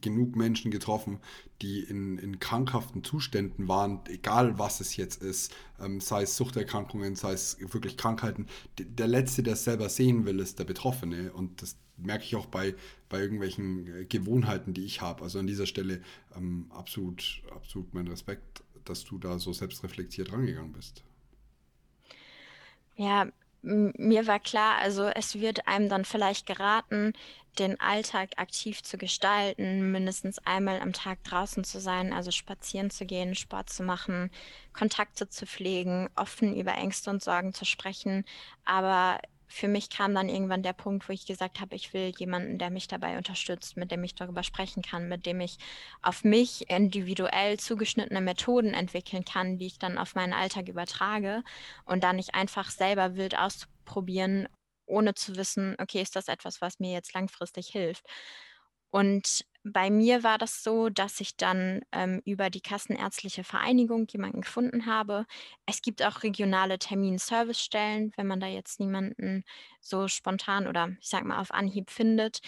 genug 0.00 0.34
Menschen 0.36 0.70
getroffen, 0.70 1.20
die 1.60 1.80
in, 1.80 2.18
in 2.18 2.38
krankhaften 2.38 3.04
Zuständen 3.04 3.68
waren, 3.68 4.00
egal 4.08 4.58
was 4.58 4.80
es 4.80 4.96
jetzt 4.96 5.22
ist, 5.22 5.54
ähm, 5.78 6.00
sei 6.00 6.22
es 6.22 6.36
Suchterkrankungen, 6.36 7.14
sei 7.14 7.32
es 7.32 7.58
wirklich 7.60 7.98
Krankheiten. 7.98 8.46
Der 8.78 9.06
Letzte, 9.06 9.42
der 9.42 9.54
es 9.54 9.64
selber 9.64 9.90
sehen 9.90 10.24
will, 10.24 10.40
ist 10.40 10.58
der 10.58 10.64
Betroffene. 10.64 11.32
Und 11.32 11.60
das 11.60 11.76
merke 11.96 12.24
ich 12.24 12.36
auch 12.36 12.46
bei, 12.46 12.74
bei 13.08 13.20
irgendwelchen 13.20 13.86
äh, 13.86 14.04
Gewohnheiten, 14.04 14.74
die 14.74 14.84
ich 14.84 15.00
habe. 15.00 15.22
Also 15.22 15.38
an 15.38 15.46
dieser 15.46 15.66
Stelle 15.66 16.02
ähm, 16.36 16.70
absolut, 16.70 17.42
absolut 17.54 17.94
mein 17.94 18.08
Respekt, 18.08 18.62
dass 18.84 19.04
du 19.04 19.18
da 19.18 19.38
so 19.38 19.52
selbstreflektiert 19.52 20.32
rangegangen 20.32 20.72
bist. 20.72 21.04
Ja, 22.96 23.26
mir 23.62 24.26
war 24.26 24.40
klar, 24.40 24.76
also 24.78 25.06
es 25.06 25.40
wird 25.40 25.66
einem 25.66 25.88
dann 25.88 26.04
vielleicht 26.04 26.46
geraten, 26.46 27.14
den 27.58 27.80
Alltag 27.80 28.30
aktiv 28.36 28.82
zu 28.82 28.98
gestalten, 28.98 29.90
mindestens 29.90 30.38
einmal 30.40 30.80
am 30.80 30.92
Tag 30.92 31.22
draußen 31.24 31.64
zu 31.64 31.80
sein, 31.80 32.12
also 32.12 32.30
spazieren 32.30 32.90
zu 32.90 33.06
gehen, 33.06 33.34
Sport 33.34 33.70
zu 33.70 33.82
machen, 33.82 34.30
Kontakte 34.72 35.28
zu 35.28 35.46
pflegen, 35.46 36.10
offen 36.16 36.54
über 36.56 36.74
Ängste 36.74 37.10
und 37.10 37.22
Sorgen 37.22 37.54
zu 37.54 37.64
sprechen. 37.64 38.24
Aber 38.64 39.20
für 39.54 39.68
mich 39.68 39.88
kam 39.88 40.14
dann 40.16 40.28
irgendwann 40.28 40.64
der 40.64 40.72
Punkt, 40.72 41.08
wo 41.08 41.12
ich 41.12 41.26
gesagt 41.26 41.60
habe, 41.60 41.76
ich 41.76 41.94
will 41.94 42.12
jemanden, 42.18 42.58
der 42.58 42.70
mich 42.70 42.88
dabei 42.88 43.16
unterstützt, 43.16 43.76
mit 43.76 43.92
dem 43.92 44.02
ich 44.02 44.16
darüber 44.16 44.42
sprechen 44.42 44.82
kann, 44.82 45.08
mit 45.08 45.26
dem 45.26 45.40
ich 45.40 45.58
auf 46.02 46.24
mich 46.24 46.68
individuell 46.68 47.56
zugeschnittene 47.60 48.20
Methoden 48.20 48.74
entwickeln 48.74 49.24
kann, 49.24 49.56
die 49.56 49.66
ich 49.66 49.78
dann 49.78 49.96
auf 49.96 50.16
meinen 50.16 50.32
Alltag 50.32 50.68
übertrage 50.68 51.44
und 51.84 52.02
dann 52.02 52.16
nicht 52.16 52.34
einfach 52.34 52.68
selber 52.68 53.14
wild 53.14 53.38
ausprobieren, 53.38 54.48
ohne 54.86 55.14
zu 55.14 55.36
wissen, 55.36 55.76
okay, 55.78 56.02
ist 56.02 56.16
das 56.16 56.26
etwas, 56.26 56.60
was 56.60 56.80
mir 56.80 56.92
jetzt 56.92 57.14
langfristig 57.14 57.68
hilft? 57.68 58.04
Und 58.90 59.46
bei 59.64 59.90
mir 59.90 60.22
war 60.22 60.38
das 60.38 60.62
so, 60.62 60.90
dass 60.90 61.20
ich 61.20 61.36
dann 61.36 61.80
ähm, 61.92 62.20
über 62.26 62.50
die 62.50 62.60
Kassenärztliche 62.60 63.44
Vereinigung 63.44 64.06
jemanden 64.10 64.42
gefunden 64.42 64.86
habe. 64.86 65.26
Es 65.66 65.82
gibt 65.82 66.02
auch 66.04 66.22
regionale 66.22 66.78
Terminservicestellen, 66.78 68.12
wenn 68.16 68.26
man 68.26 68.40
da 68.40 68.46
jetzt 68.46 68.78
niemanden 68.80 69.44
so 69.80 70.06
spontan 70.08 70.66
oder 70.66 70.90
ich 71.00 71.08
sag 71.08 71.24
mal 71.24 71.40
auf 71.40 71.50
Anhieb 71.52 71.90
findet. 71.90 72.40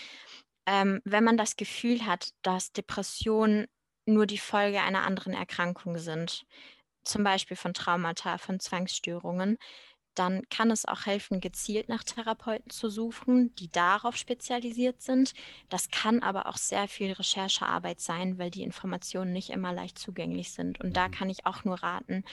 Ähm, 0.66 1.00
wenn 1.04 1.24
man 1.24 1.36
das 1.36 1.56
Gefühl 1.56 2.06
hat, 2.06 2.30
dass 2.42 2.72
Depressionen 2.72 3.66
nur 4.06 4.26
die 4.26 4.38
Folge 4.38 4.82
einer 4.82 5.04
anderen 5.04 5.32
Erkrankung 5.34 5.98
sind, 5.98 6.44
zum 7.04 7.24
Beispiel 7.24 7.56
von 7.56 7.74
Traumata, 7.74 8.38
von 8.38 8.60
Zwangsstörungen, 8.60 9.58
dann 10.18 10.42
kann 10.50 10.70
es 10.70 10.84
auch 10.86 11.06
helfen, 11.06 11.40
gezielt 11.40 11.88
nach 11.88 12.04
Therapeuten 12.04 12.70
zu 12.70 12.88
suchen, 12.90 13.54
die 13.56 13.70
darauf 13.70 14.16
spezialisiert 14.16 15.02
sind. 15.02 15.32
Das 15.68 15.90
kann 15.90 16.22
aber 16.22 16.46
auch 16.46 16.56
sehr 16.56 16.88
viel 16.88 17.12
Recherchearbeit 17.12 18.00
sein, 18.00 18.38
weil 18.38 18.50
die 18.50 18.62
Informationen 18.62 19.32
nicht 19.32 19.50
immer 19.50 19.72
leicht 19.72 19.98
zugänglich 19.98 20.52
sind. 20.52 20.80
Und 20.80 20.96
da 20.96 21.08
Mhm. 21.08 21.10
kann 21.10 21.30
ich 21.30 21.46
auch 21.46 21.64
nur 21.64 21.82
raten, 21.82 22.24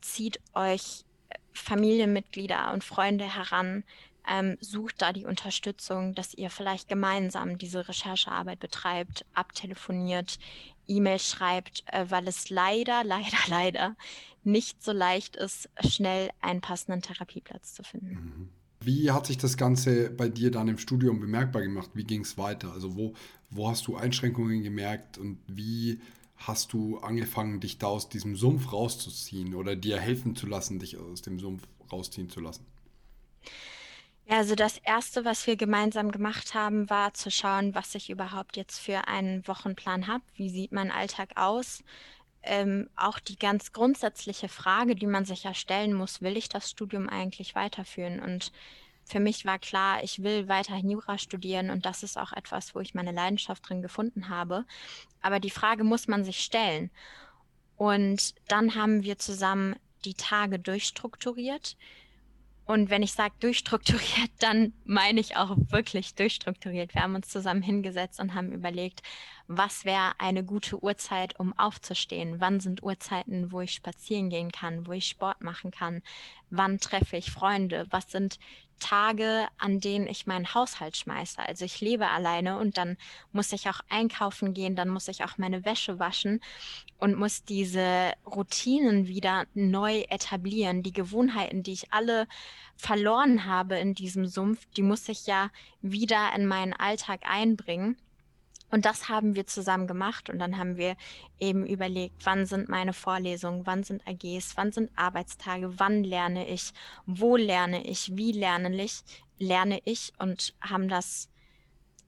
zieht 0.00 0.40
euch 0.54 1.04
äh, 1.28 1.34
Familienmitglieder 1.52 2.72
und 2.72 2.84
Freunde 2.84 3.24
heran, 3.34 3.84
ähm, 4.28 4.56
sucht 4.60 5.02
da 5.02 5.12
die 5.12 5.26
Unterstützung, 5.26 6.14
dass 6.14 6.34
ihr 6.34 6.50
vielleicht 6.50 6.88
gemeinsam 6.88 7.58
diese 7.58 7.88
Recherchearbeit 7.88 8.60
betreibt, 8.60 9.24
abtelefoniert, 9.34 10.38
E-Mail 10.86 11.18
schreibt, 11.18 11.84
äh, 11.86 12.06
weil 12.08 12.26
es 12.28 12.50
leider, 12.50 13.04
leider, 13.04 13.38
leider 13.48 13.96
nicht 14.44 14.82
so 14.82 14.92
leicht 14.92 15.36
ist, 15.36 15.68
schnell 15.86 16.30
einen 16.40 16.60
passenden 16.60 17.02
Therapieplatz 17.02 17.74
zu 17.74 17.82
finden. 17.82 18.14
Mhm. 18.14 18.48
Wie 18.80 19.10
hat 19.10 19.26
sich 19.26 19.38
das 19.38 19.56
Ganze 19.56 20.08
bei 20.08 20.28
dir 20.28 20.50
dann 20.50 20.68
im 20.68 20.78
Studium 20.78 21.20
bemerkbar 21.20 21.62
gemacht? 21.62 21.90
Wie 21.94 22.04
ging 22.04 22.20
es 22.22 22.38
weiter? 22.38 22.72
Also 22.72 22.96
wo, 22.96 23.14
wo 23.50 23.68
hast 23.68 23.86
du 23.88 23.96
Einschränkungen 23.96 24.62
gemerkt 24.62 25.18
und 25.18 25.38
wie 25.48 26.00
hast 26.36 26.72
du 26.72 26.98
angefangen, 26.98 27.58
dich 27.60 27.78
da 27.78 27.88
aus 27.88 28.08
diesem 28.08 28.36
Sumpf 28.36 28.72
rauszuziehen 28.72 29.54
oder 29.54 29.74
dir 29.74 29.98
helfen 29.98 30.36
zu 30.36 30.46
lassen, 30.46 30.78
dich 30.78 30.96
aus 30.96 31.22
dem 31.22 31.40
Sumpf 31.40 31.64
rausziehen 31.90 32.30
zu 32.30 32.40
lassen? 32.40 32.64
Ja, 34.30 34.36
also 34.38 34.54
das 34.54 34.76
Erste, 34.78 35.24
was 35.24 35.46
wir 35.46 35.56
gemeinsam 35.56 36.10
gemacht 36.12 36.52
haben, 36.54 36.90
war 36.90 37.14
zu 37.14 37.30
schauen, 37.30 37.74
was 37.74 37.94
ich 37.94 38.10
überhaupt 38.10 38.56
jetzt 38.56 38.78
für 38.78 39.08
einen 39.08 39.46
Wochenplan 39.48 40.06
habe. 40.06 40.22
Wie 40.34 40.50
sieht 40.50 40.70
mein 40.72 40.90
Alltag 40.90 41.30
aus? 41.36 41.82
Ähm, 42.42 42.90
auch 42.96 43.20
die 43.20 43.38
ganz 43.38 43.72
grundsätzliche 43.72 44.48
Frage, 44.48 44.96
die 44.96 45.06
man 45.06 45.24
sich 45.26 45.44
ja 45.44 45.54
stellen 45.54 45.94
muss, 45.94 46.22
will 46.22 46.36
ich 46.36 46.48
das 46.48 46.70
Studium 46.70 47.08
eigentlich 47.08 47.54
weiterführen? 47.54 48.20
Und 48.20 48.52
für 49.04 49.20
mich 49.20 49.46
war 49.46 49.58
klar, 49.58 50.02
ich 50.04 50.22
will 50.22 50.48
weiterhin 50.48 50.90
Jura 50.90 51.18
studieren 51.18 51.70
und 51.70 51.86
das 51.86 52.02
ist 52.02 52.18
auch 52.18 52.32
etwas, 52.32 52.74
wo 52.74 52.80
ich 52.80 52.94
meine 52.94 53.12
Leidenschaft 53.12 53.68
drin 53.68 53.82
gefunden 53.82 54.28
habe. 54.28 54.66
Aber 55.22 55.40
die 55.40 55.50
Frage 55.50 55.84
muss 55.84 56.08
man 56.08 56.24
sich 56.24 56.40
stellen. 56.40 56.90
Und 57.76 58.34
dann 58.48 58.74
haben 58.74 59.02
wir 59.04 59.18
zusammen 59.18 59.76
die 60.04 60.14
Tage 60.14 60.58
durchstrukturiert. 60.58 61.76
Und 62.68 62.90
wenn 62.90 63.02
ich 63.02 63.14
sage 63.14 63.32
durchstrukturiert, 63.40 64.30
dann 64.40 64.74
meine 64.84 65.20
ich 65.20 65.36
auch 65.36 65.56
wirklich 65.70 66.14
durchstrukturiert. 66.14 66.94
Wir 66.94 67.02
haben 67.02 67.14
uns 67.14 67.28
zusammen 67.28 67.62
hingesetzt 67.62 68.20
und 68.20 68.34
haben 68.34 68.52
überlegt, 68.52 69.02
was 69.46 69.86
wäre 69.86 70.12
eine 70.18 70.44
gute 70.44 70.82
Uhrzeit, 70.84 71.40
um 71.40 71.58
aufzustehen? 71.58 72.42
Wann 72.42 72.60
sind 72.60 72.82
Uhrzeiten, 72.82 73.52
wo 73.52 73.62
ich 73.62 73.72
spazieren 73.72 74.28
gehen 74.28 74.52
kann, 74.52 74.86
wo 74.86 74.92
ich 74.92 75.06
Sport 75.06 75.40
machen 75.40 75.70
kann? 75.70 76.02
Wann 76.50 76.78
treffe 76.78 77.16
ich 77.16 77.30
Freunde? 77.30 77.86
Was 77.88 78.10
sind 78.10 78.38
Tage, 78.78 79.46
an 79.58 79.80
denen 79.80 80.06
ich 80.06 80.26
meinen 80.26 80.54
Haushalt 80.54 80.96
schmeiße? 80.96 81.40
Also 81.40 81.64
ich 81.64 81.80
lebe 81.80 82.08
alleine 82.08 82.58
und 82.58 82.78
dann 82.78 82.96
muss 83.32 83.52
ich 83.52 83.68
auch 83.68 83.80
einkaufen 83.88 84.54
gehen, 84.54 84.76
dann 84.76 84.88
muss 84.88 85.08
ich 85.08 85.24
auch 85.24 85.38
meine 85.38 85.64
Wäsche 85.64 85.98
waschen 85.98 86.40
und 86.98 87.16
muss 87.16 87.44
diese 87.44 88.12
Routinen 88.26 89.06
wieder 89.06 89.46
neu 89.54 90.00
etablieren. 90.08 90.82
Die 90.82 90.92
Gewohnheiten, 90.92 91.62
die 91.62 91.72
ich 91.72 91.92
alle 91.92 92.26
verloren 92.76 93.44
habe 93.44 93.78
in 93.78 93.94
diesem 93.94 94.26
Sumpf, 94.26 94.66
die 94.76 94.82
muss 94.82 95.08
ich 95.08 95.26
ja 95.26 95.50
wieder 95.82 96.34
in 96.34 96.46
meinen 96.46 96.72
Alltag 96.72 97.20
einbringen. 97.28 97.96
Und 98.70 98.84
das 98.84 99.08
haben 99.08 99.34
wir 99.34 99.46
zusammen 99.46 99.86
gemacht. 99.86 100.28
Und 100.28 100.38
dann 100.38 100.58
haben 100.58 100.76
wir 100.76 100.96
eben 101.40 101.66
überlegt, 101.66 102.24
wann 102.24 102.46
sind 102.46 102.68
meine 102.68 102.92
Vorlesungen, 102.92 103.66
wann 103.66 103.82
sind 103.82 104.06
AGs, 104.06 104.56
wann 104.56 104.72
sind 104.72 104.90
Arbeitstage, 104.96 105.78
wann 105.78 106.04
lerne 106.04 106.48
ich, 106.48 106.72
wo 107.06 107.36
lerne 107.36 107.86
ich, 107.86 108.16
wie 108.16 108.32
lerne 108.32 108.74
ich, 108.82 109.00
lerne 109.38 109.80
ich? 109.84 110.12
Und 110.18 110.54
haben 110.60 110.88
das 110.88 111.30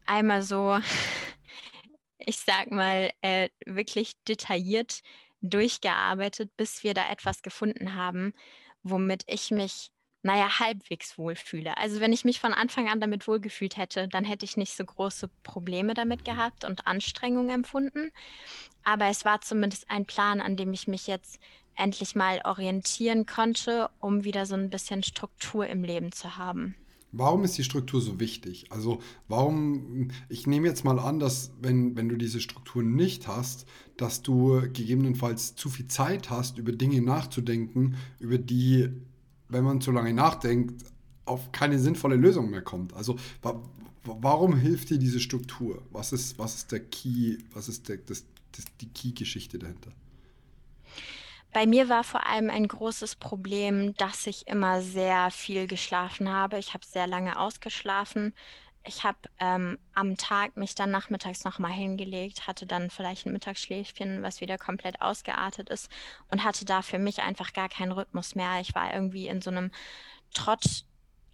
einmal 0.06 0.42
so, 0.42 0.78
ich 2.18 2.38
sag 2.38 2.70
mal, 2.70 3.10
äh, 3.22 3.48
wirklich 3.64 4.12
detailliert 4.28 5.02
durchgearbeitet, 5.42 6.54
bis 6.56 6.84
wir 6.84 6.92
da 6.92 7.10
etwas 7.10 7.42
gefunden 7.42 7.94
haben, 7.94 8.34
womit 8.82 9.24
ich 9.26 9.50
mich, 9.50 9.90
naja, 10.22 10.58
halbwegs 10.58 11.16
wohlfühle. 11.16 11.76
Also 11.78 12.00
wenn 12.00 12.12
ich 12.12 12.24
mich 12.24 12.40
von 12.40 12.52
Anfang 12.52 12.88
an 12.88 13.00
damit 13.00 13.26
wohlgefühlt 13.26 13.76
hätte, 13.76 14.08
dann 14.08 14.24
hätte 14.24 14.44
ich 14.44 14.56
nicht 14.56 14.76
so 14.76 14.84
große 14.84 15.30
Probleme 15.42 15.94
damit 15.94 16.24
gehabt 16.24 16.64
und 16.64 16.86
Anstrengungen 16.86 17.50
empfunden. 17.50 18.10
Aber 18.84 19.06
es 19.06 19.24
war 19.24 19.40
zumindest 19.40 19.90
ein 19.90 20.06
Plan, 20.06 20.40
an 20.40 20.56
dem 20.56 20.72
ich 20.72 20.88
mich 20.88 21.06
jetzt 21.06 21.40
endlich 21.74 22.14
mal 22.14 22.40
orientieren 22.44 23.24
konnte, 23.26 23.88
um 24.00 24.24
wieder 24.24 24.44
so 24.44 24.54
ein 24.54 24.70
bisschen 24.70 25.02
Struktur 25.02 25.66
im 25.66 25.82
Leben 25.84 26.12
zu 26.12 26.36
haben. 26.36 26.74
Warum 27.12 27.42
ist 27.42 27.58
die 27.58 27.64
Struktur 27.64 28.00
so 28.00 28.20
wichtig? 28.20 28.66
Also 28.70 29.00
warum, 29.26 30.10
ich 30.28 30.46
nehme 30.46 30.68
jetzt 30.68 30.84
mal 30.84 31.00
an, 31.00 31.18
dass 31.18 31.52
wenn, 31.60 31.96
wenn 31.96 32.08
du 32.08 32.16
diese 32.16 32.40
Struktur 32.40 32.84
nicht 32.84 33.26
hast, 33.26 33.66
dass 33.96 34.22
du 34.22 34.60
gegebenenfalls 34.72 35.56
zu 35.56 35.68
viel 35.70 35.88
Zeit 35.88 36.30
hast, 36.30 36.58
über 36.58 36.70
Dinge 36.70 37.00
nachzudenken, 37.00 37.96
über 38.20 38.38
die, 38.38 38.90
wenn 39.50 39.64
man 39.64 39.80
zu 39.80 39.92
lange 39.92 40.12
nachdenkt, 40.12 40.84
auf 41.24 41.52
keine 41.52 41.78
sinnvolle 41.78 42.16
Lösung 42.16 42.50
mehr 42.50 42.62
kommt. 42.62 42.94
Also 42.94 43.16
wa 43.42 43.60
warum 44.04 44.56
hilft 44.56 44.90
dir 44.90 44.98
diese 44.98 45.20
Struktur? 45.20 45.82
Was 45.90 46.12
ist, 46.12 46.38
was 46.38 46.54
ist 46.54 46.72
der 46.72 46.80
Key, 46.80 47.36
was 47.52 47.68
ist 47.68 47.88
der, 47.88 47.98
das, 47.98 48.24
das, 48.52 48.64
die 48.80 48.88
Key-Geschichte 48.88 49.58
dahinter? 49.58 49.92
Bei 51.52 51.66
mir 51.66 51.88
war 51.88 52.04
vor 52.04 52.26
allem 52.26 52.48
ein 52.48 52.66
großes 52.68 53.16
Problem, 53.16 53.94
dass 53.96 54.26
ich 54.26 54.46
immer 54.46 54.82
sehr 54.82 55.30
viel 55.30 55.66
geschlafen 55.66 56.28
habe. 56.28 56.58
Ich 56.58 56.74
habe 56.74 56.86
sehr 56.86 57.06
lange 57.06 57.38
ausgeschlafen. 57.38 58.32
Ich 58.84 59.04
habe 59.04 59.18
ähm, 59.38 59.78
am 59.94 60.16
Tag 60.16 60.56
mich 60.56 60.74
dann 60.74 60.90
nachmittags 60.90 61.44
nochmal 61.44 61.72
hingelegt, 61.72 62.46
hatte 62.46 62.66
dann 62.66 62.88
vielleicht 62.88 63.26
ein 63.26 63.32
Mittagsschläfchen, 63.32 64.22
was 64.22 64.40
wieder 64.40 64.56
komplett 64.56 65.02
ausgeartet 65.02 65.68
ist 65.68 65.90
und 66.30 66.44
hatte 66.44 66.64
da 66.64 66.80
für 66.80 66.98
mich 66.98 67.20
einfach 67.20 67.52
gar 67.52 67.68
keinen 67.68 67.92
Rhythmus 67.92 68.34
mehr. 68.34 68.60
Ich 68.60 68.74
war 68.74 68.94
irgendwie 68.94 69.28
in 69.28 69.42
so 69.42 69.50
einem 69.50 69.70
Trott 70.32 70.84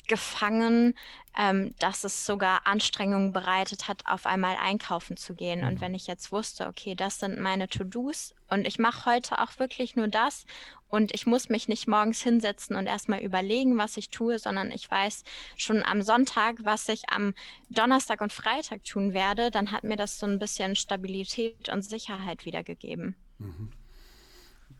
gefangen, 0.07 0.95
ähm, 1.37 1.75
dass 1.79 2.05
es 2.05 2.25
sogar 2.25 2.67
Anstrengungen 2.67 3.33
bereitet 3.33 3.89
hat, 3.89 4.07
auf 4.07 4.25
einmal 4.27 4.57
einkaufen 4.57 5.17
zu 5.17 5.35
gehen. 5.35 5.65
Und 5.65 5.75
mhm. 5.75 5.81
wenn 5.81 5.95
ich 5.95 6.07
jetzt 6.07 6.33
wusste, 6.33 6.67
okay, 6.67 6.95
das 6.95 7.21
sind 7.21 7.39
meine 7.39 7.69
To-Dos 7.69 8.35
und 8.49 8.67
ich 8.67 8.79
mache 8.79 9.11
heute 9.11 9.41
auch 9.41 9.59
wirklich 9.59 9.97
nur 9.97 10.09
das 10.09 10.47
und 10.89 11.13
ich 11.15 11.27
muss 11.27 11.49
mich 11.49 11.69
nicht 11.69 11.89
morgens 11.89 12.23
hinsetzen 12.23 12.75
und 12.77 12.87
erstmal 12.87 13.21
überlegen, 13.21 13.77
was 13.77 13.97
ich 13.97 14.09
tue, 14.11 14.39
sondern 14.39 14.71
ich 14.71 14.91
weiß 14.91 15.25
schon 15.57 15.83
am 15.83 16.01
Sonntag, 16.01 16.57
was 16.63 16.89
ich 16.89 17.09
am 17.11 17.35
Donnerstag 17.69 18.21
und 18.23 18.33
Freitag 18.33 18.85
tun 18.85 19.13
werde, 19.13 19.51
dann 19.51 19.73
hat 19.73 19.85
mir 19.85 19.97
das 19.97 20.19
so 20.19 20.27
ein 20.27 20.39
bisschen 20.39 20.75
Stabilität 20.75 21.69
und 21.69 21.83
Sicherheit 21.83 22.47
wiedergegeben. 22.47 23.15
Mhm. 23.39 23.73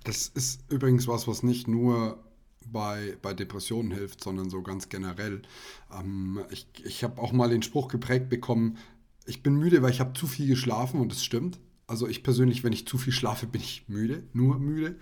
Das 0.05 0.29
ist 0.29 0.71
übrigens 0.71 1.09
was, 1.09 1.27
was 1.27 1.43
nicht 1.43 1.67
nur 1.67 2.25
bei, 2.73 3.17
bei 3.23 3.35
Depressionen 3.35 3.93
hilft, 3.93 4.23
sondern 4.23 4.51
so 4.51 4.63
ganz 4.63 4.89
generell. 4.89 5.43
Ähm, 5.93 6.41
ich 6.51 6.67
ich 6.85 7.05
habe 7.05 7.21
auch 7.21 7.33
mal 7.33 7.51
den 7.51 7.63
Spruch 7.63 7.89
geprägt 7.89 8.29
bekommen, 8.29 8.79
ich 9.27 9.43
bin 9.43 9.57
müde, 9.57 9.83
weil 9.83 9.91
ich 9.91 10.01
habe 10.01 10.13
zu 10.13 10.27
viel 10.27 10.47
geschlafen 10.47 11.01
und 11.01 11.11
das 11.13 11.25
stimmt. 11.25 11.59
Also 11.87 12.09
ich 12.09 12.23
persönlich, 12.23 12.65
wenn 12.65 12.73
ich 12.73 12.87
zu 12.87 12.99
viel 12.99 13.13
schlafe, 13.13 13.47
bin 13.47 13.61
ich 13.61 13.89
müde, 13.89 14.25
nur 14.33 14.59
müde. 14.59 14.97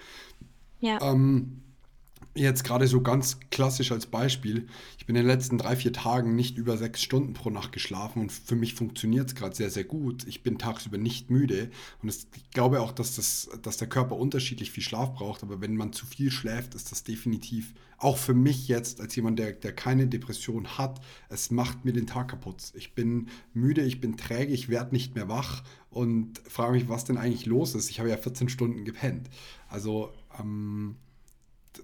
Ja. 0.81 1.01
Ähm, 1.01 1.63
Jetzt 2.37 2.65
gerade 2.65 2.89
so 2.89 3.01
ganz 3.01 3.39
klassisch 3.51 3.93
als 3.93 4.07
Beispiel. 4.07 4.67
Ich 4.99 5.07
bin 5.07 5.15
in 5.15 5.23
den 5.23 5.29
letzten 5.29 5.57
drei, 5.57 5.77
vier 5.77 5.93
Tagen 5.93 6.35
nicht 6.35 6.59
über 6.59 6.77
sechs 6.77 7.01
Stunden 7.01 7.33
pro 7.33 7.49
Nacht 7.51 7.71
geschlafen 7.71 8.21
und 8.23 8.33
für 8.33 8.57
mich 8.57 8.75
funktioniert 8.75 9.29
es 9.29 9.35
gerade 9.37 9.55
sehr, 9.55 9.71
sehr 9.71 9.85
gut. 9.85 10.27
Ich 10.27 10.43
bin 10.43 10.59
tagsüber 10.59 10.99
nicht 10.99 11.31
müde 11.31 11.71
und 12.03 12.09
es, 12.09 12.27
ich 12.35 12.51
glaube 12.51 12.81
auch, 12.81 12.91
dass, 12.91 13.15
das, 13.15 13.49
dass 13.63 13.77
der 13.77 13.89
Körper 13.89 14.17
unterschiedlich 14.17 14.73
viel 14.73 14.83
Schlaf 14.83 15.15
braucht. 15.15 15.45
Aber 15.45 15.61
wenn 15.61 15.77
man 15.77 15.93
zu 15.93 16.07
viel 16.07 16.33
schläft, 16.33 16.75
ist 16.75 16.91
das 16.91 17.05
definitiv 17.05 17.73
auch 17.99 18.19
für 18.19 18.35
mich 18.35 18.67
jetzt 18.67 19.01
als 19.01 19.15
jemand, 19.15 19.39
der, 19.39 19.53
der 19.53 19.73
keine 19.73 20.09
Depression 20.09 20.77
hat, 20.77 21.01
es 21.29 21.53
macht 21.53 21.85
mir 21.85 21.93
den 21.93 22.07
Tag 22.07 22.29
kaputt. 22.29 22.73
Ich 22.75 22.95
bin 22.95 23.29
müde, 23.53 23.83
ich 23.83 24.01
bin 24.01 24.17
träge, 24.17 24.53
ich 24.53 24.69
werde 24.69 24.93
nicht 24.93 25.15
mehr 25.15 25.29
wach 25.29 25.63
und 25.91 26.41
frage 26.49 26.73
mich, 26.73 26.89
was 26.89 27.05
denn 27.05 27.17
eigentlich 27.17 27.47
los 27.47 27.75
ist. 27.75 27.91
Ich 27.91 28.01
habe 28.01 28.11
ja 28.11 28.17
14 28.17 28.49
Stunden 28.49 28.85
gepennt. 28.85 29.31
Also 29.69 30.13
ähm, 30.39 30.97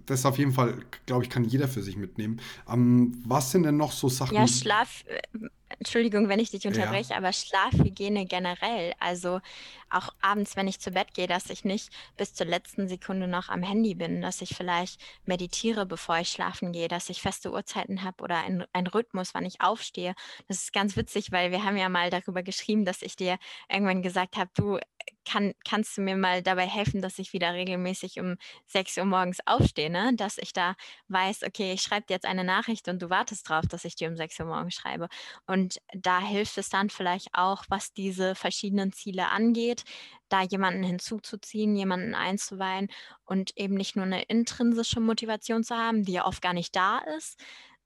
das 0.06 0.26
auf 0.26 0.38
jeden 0.38 0.52
Fall, 0.52 0.78
glaube 1.06 1.24
ich, 1.24 1.30
kann 1.30 1.44
jeder 1.44 1.68
für 1.68 1.82
sich 1.82 1.96
mitnehmen. 1.96 2.40
Ähm, 2.68 3.22
was 3.24 3.50
sind 3.50 3.64
denn 3.64 3.76
noch 3.76 3.92
so 3.92 4.08
Sachen? 4.08 4.34
Ja, 4.34 4.46
Schlaf, 4.46 5.04
äh, 5.06 5.20
Entschuldigung, 5.78 6.28
wenn 6.28 6.40
ich 6.40 6.50
dich 6.50 6.66
unterbreche, 6.66 7.10
ja. 7.10 7.16
aber 7.16 7.32
Schlafhygiene 7.32 8.26
generell. 8.26 8.92
Also 8.98 9.40
auch 9.88 10.10
abends, 10.20 10.56
wenn 10.56 10.68
ich 10.68 10.80
zu 10.80 10.90
Bett 10.90 11.14
gehe, 11.14 11.26
dass 11.26 11.50
ich 11.50 11.64
nicht 11.64 11.90
bis 12.16 12.34
zur 12.34 12.46
letzten 12.46 12.88
Sekunde 12.88 13.28
noch 13.28 13.48
am 13.48 13.62
Handy 13.62 13.94
bin, 13.94 14.20
dass 14.20 14.40
ich 14.40 14.54
vielleicht 14.56 15.00
meditiere, 15.24 15.86
bevor 15.86 16.18
ich 16.18 16.28
schlafen 16.28 16.72
gehe, 16.72 16.88
dass 16.88 17.08
ich 17.08 17.22
feste 17.22 17.52
Uhrzeiten 17.52 18.02
habe 18.02 18.22
oder 18.22 18.38
ein, 18.38 18.86
Rhythmus, 18.86 19.34
wann 19.34 19.44
ich 19.44 19.60
aufstehe. 19.60 20.14
Das 20.48 20.58
ist 20.58 20.72
ganz 20.72 20.96
witzig, 20.96 21.32
weil 21.32 21.50
wir 21.50 21.64
haben 21.64 21.76
ja 21.76 21.88
mal 21.88 22.10
darüber 22.10 22.42
geschrieben, 22.42 22.84
dass 22.84 23.02
ich 23.02 23.16
dir 23.16 23.38
irgendwann 23.68 24.02
gesagt 24.02 24.36
habe, 24.36 24.50
du 24.54 24.78
kann, 25.24 25.54
kannst 25.68 25.96
du 25.96 26.02
mir 26.02 26.16
mal 26.16 26.42
dabei 26.42 26.66
helfen, 26.66 27.02
dass 27.02 27.18
ich 27.18 27.32
wieder 27.32 27.52
regelmäßig 27.54 28.20
um 28.20 28.36
6 28.66 28.98
Uhr 28.98 29.04
morgens 29.04 29.38
aufstehe, 29.46 29.90
ne? 29.90 30.12
dass 30.16 30.38
ich 30.38 30.52
da 30.52 30.74
weiß, 31.08 31.44
okay, 31.44 31.72
ich 31.72 31.82
schreibe 31.82 32.06
dir 32.06 32.14
jetzt 32.14 32.26
eine 32.26 32.44
Nachricht 32.44 32.88
und 32.88 33.00
du 33.00 33.10
wartest 33.10 33.48
drauf, 33.48 33.66
dass 33.68 33.84
ich 33.84 33.94
dir 33.94 34.08
um 34.08 34.16
6 34.16 34.40
Uhr 34.40 34.46
morgens 34.46 34.74
schreibe. 34.74 35.08
Und 35.46 35.59
da 35.94 36.20
hilft 36.20 36.58
es 36.58 36.68
dann 36.68 36.90
vielleicht 36.90 37.28
auch, 37.32 37.64
was 37.68 37.92
diese 37.92 38.34
verschiedenen 38.34 38.92
Ziele 38.92 39.28
angeht, 39.28 39.84
da 40.28 40.42
jemanden 40.42 40.82
hinzuzuziehen, 40.82 41.76
jemanden 41.76 42.14
einzuweihen 42.14 42.88
und 43.24 43.56
eben 43.56 43.74
nicht 43.74 43.96
nur 43.96 44.04
eine 44.04 44.22
intrinsische 44.22 45.00
Motivation 45.00 45.64
zu 45.64 45.76
haben, 45.76 46.04
die 46.04 46.12
ja 46.12 46.26
oft 46.26 46.42
gar 46.42 46.54
nicht 46.54 46.74
da 46.76 46.98
ist, 47.16 47.38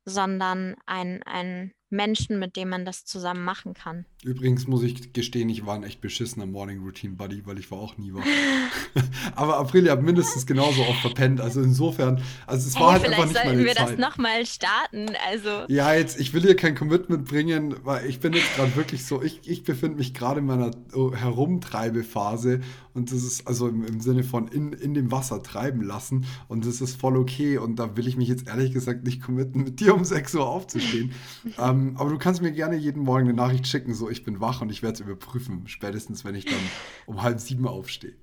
sondern 0.05 0.77
ein, 0.87 1.23
ein 1.25 1.73
Menschen, 1.95 2.39
mit 2.39 2.57
dem 2.57 2.69
man 2.69 2.85
das 2.85 3.05
zusammen 3.05 3.45
machen 3.45 3.73
kann. 3.73 4.05
Übrigens 4.23 4.67
muss 4.67 4.83
ich 4.83 5.13
gestehen, 5.13 5.49
ich 5.49 5.65
war 5.67 5.75
ein 5.75 5.85
echt 5.85 6.01
beschissener 6.01 6.47
Morning 6.47 6.83
Routine 6.83 7.15
Buddy, 7.15 7.47
weil 7.47 7.59
ich 7.59 7.71
war 7.71 7.79
auch 7.79 7.97
nie 7.97 8.13
wach. 8.13 8.25
Aber 9.35 9.59
April 9.59 9.91
hat 9.91 10.03
mindestens 10.03 10.47
genauso 10.47 10.83
oft 10.83 11.01
verpennt. 11.01 11.41
Also 11.41 11.61
insofern, 11.63 12.23
also 12.47 12.67
es 12.67 12.75
war 12.75 12.95
hey, 12.95 13.01
halt 13.01 13.13
einfach 13.13 13.27
nicht 13.27 13.45
meine 13.45 13.65
wir 13.65 13.75
Zeit. 13.75 13.91
das 13.91 13.99
nochmal 13.99 14.47
starten. 14.47 15.07
Also 15.31 15.65
ja, 15.69 15.95
jetzt, 15.95 16.19
ich 16.19 16.33
will 16.33 16.43
hier 16.43 16.57
kein 16.57 16.75
Commitment 16.75 17.27
bringen, 17.27 17.77
weil 17.85 18.07
ich 18.07 18.21
bin 18.21 18.33
jetzt 18.33 18.55
gerade 18.57 18.75
wirklich 18.77 19.05
so, 19.05 19.23
ich, 19.23 19.41
ich 19.45 19.63
befinde 19.63 19.99
mich 19.99 20.15
gerade 20.15 20.41
in 20.41 20.47
meiner 20.47 20.71
oh, 20.95 21.15
Herumtreibephase 21.15 22.61
und 22.95 23.13
das 23.13 23.23
ist 23.23 23.47
also 23.47 23.69
im, 23.69 23.85
im 23.85 24.01
Sinne 24.01 24.25
von 24.25 24.49
in, 24.49 24.73
in 24.73 24.95
dem 24.95 25.11
Wasser 25.11 25.43
treiben 25.43 25.83
lassen 25.83 26.27
und 26.49 26.65
das 26.65 26.81
ist 26.81 26.99
voll 26.99 27.17
okay 27.17 27.59
und 27.59 27.79
da 27.79 27.97
will 27.97 28.09
ich 28.09 28.17
mich 28.17 28.29
jetzt 28.29 28.47
ehrlich 28.47 28.73
gesagt 28.73 29.05
nicht 29.05 29.23
committen, 29.23 29.65
mit 29.65 29.81
dir 29.81 29.95
um 29.95 30.05
6 30.05 30.35
Uhr 30.37 30.49
aufzustehen. 30.49 31.13
ähm, 31.59 31.84
aber 31.97 32.11
du 32.11 32.19
kannst 32.19 32.43
mir 32.43 32.53
gerne 32.53 32.77
jeden 32.77 33.03
Morgen 33.03 33.29
eine 33.29 33.35
Nachricht 33.35 33.67
schicken, 33.67 33.95
so 33.95 34.11
ich 34.11 34.25
bin 34.25 34.41
wach 34.41 34.61
und 34.61 34.71
ich 34.71 34.83
werde 34.83 34.95
es 34.95 35.01
überprüfen, 35.01 35.67
spätestens 35.67 36.25
wenn 36.25 36.35
ich 36.35 36.45
dann 36.45 36.61
um 37.07 37.23
halb 37.23 37.41
sieben 37.41 37.67
aufstehe. 37.67 38.15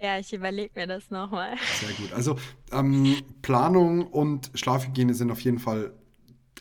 Ja, 0.00 0.18
ich 0.18 0.32
überlege 0.32 0.72
mir 0.74 0.86
das 0.86 1.10
nochmal. 1.10 1.56
Sehr 1.80 1.92
gut. 1.94 2.12
Also 2.12 2.36
ähm, 2.70 3.16
Planung 3.42 4.06
und 4.06 4.50
Schlafhygiene 4.54 5.14
sind 5.14 5.30
auf 5.30 5.40
jeden 5.40 5.58
Fall 5.58 5.94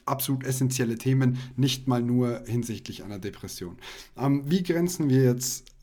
absolut 0.05 0.45
essentielle 0.45 0.97
Themen, 0.97 1.37
nicht 1.55 1.87
mal 1.87 2.01
nur 2.01 2.43
hinsichtlich 2.45 3.03
einer 3.03 3.19
Depression. 3.19 3.77
Ähm, 4.17 4.43
wie 4.45 4.63
grenzen 4.63 5.09
wir 5.09 5.23
jetzt 5.23 5.75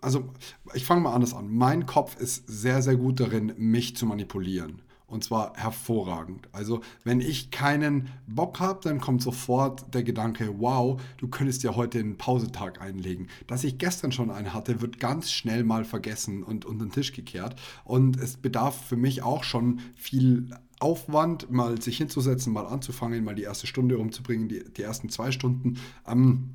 also 0.00 0.32
ich 0.74 0.84
fange 0.84 1.00
mal 1.00 1.14
anders 1.14 1.34
an. 1.34 1.48
Mein 1.48 1.86
Kopf 1.86 2.16
ist 2.20 2.44
sehr, 2.46 2.82
sehr 2.82 2.96
gut 2.96 3.20
darin, 3.20 3.54
mich 3.56 3.96
zu 3.96 4.06
manipulieren. 4.06 4.82
Und 5.10 5.24
zwar 5.24 5.52
hervorragend. 5.56 6.48
Also 6.52 6.80
wenn 7.04 7.20
ich 7.20 7.50
keinen 7.50 8.08
Bock 8.26 8.60
habe, 8.60 8.80
dann 8.82 9.00
kommt 9.00 9.22
sofort 9.22 9.92
der 9.92 10.04
Gedanke, 10.04 10.54
wow, 10.58 11.00
du 11.18 11.28
könntest 11.28 11.62
ja 11.64 11.74
heute 11.74 11.98
einen 11.98 12.16
Pausetag 12.16 12.80
einlegen. 12.80 13.28
Dass 13.46 13.64
ich 13.64 13.78
gestern 13.78 14.12
schon 14.12 14.30
einen 14.30 14.54
hatte, 14.54 14.80
wird 14.80 15.00
ganz 15.00 15.32
schnell 15.32 15.64
mal 15.64 15.84
vergessen 15.84 16.42
und 16.42 16.64
unter 16.64 16.86
den 16.86 16.92
Tisch 16.92 17.12
gekehrt. 17.12 17.56
Und 17.84 18.18
es 18.18 18.36
bedarf 18.36 18.86
für 18.86 18.96
mich 18.96 19.22
auch 19.22 19.44
schon 19.44 19.80
viel 19.96 20.50
Aufwand, 20.78 21.50
mal 21.50 21.80
sich 21.82 21.98
hinzusetzen, 21.98 22.52
mal 22.52 22.66
anzufangen, 22.66 23.24
mal 23.24 23.34
die 23.34 23.42
erste 23.42 23.66
Stunde 23.66 23.98
umzubringen, 23.98 24.48
die, 24.48 24.64
die 24.72 24.82
ersten 24.82 25.10
zwei 25.10 25.30
Stunden. 25.30 25.78
Ähm, 26.06 26.54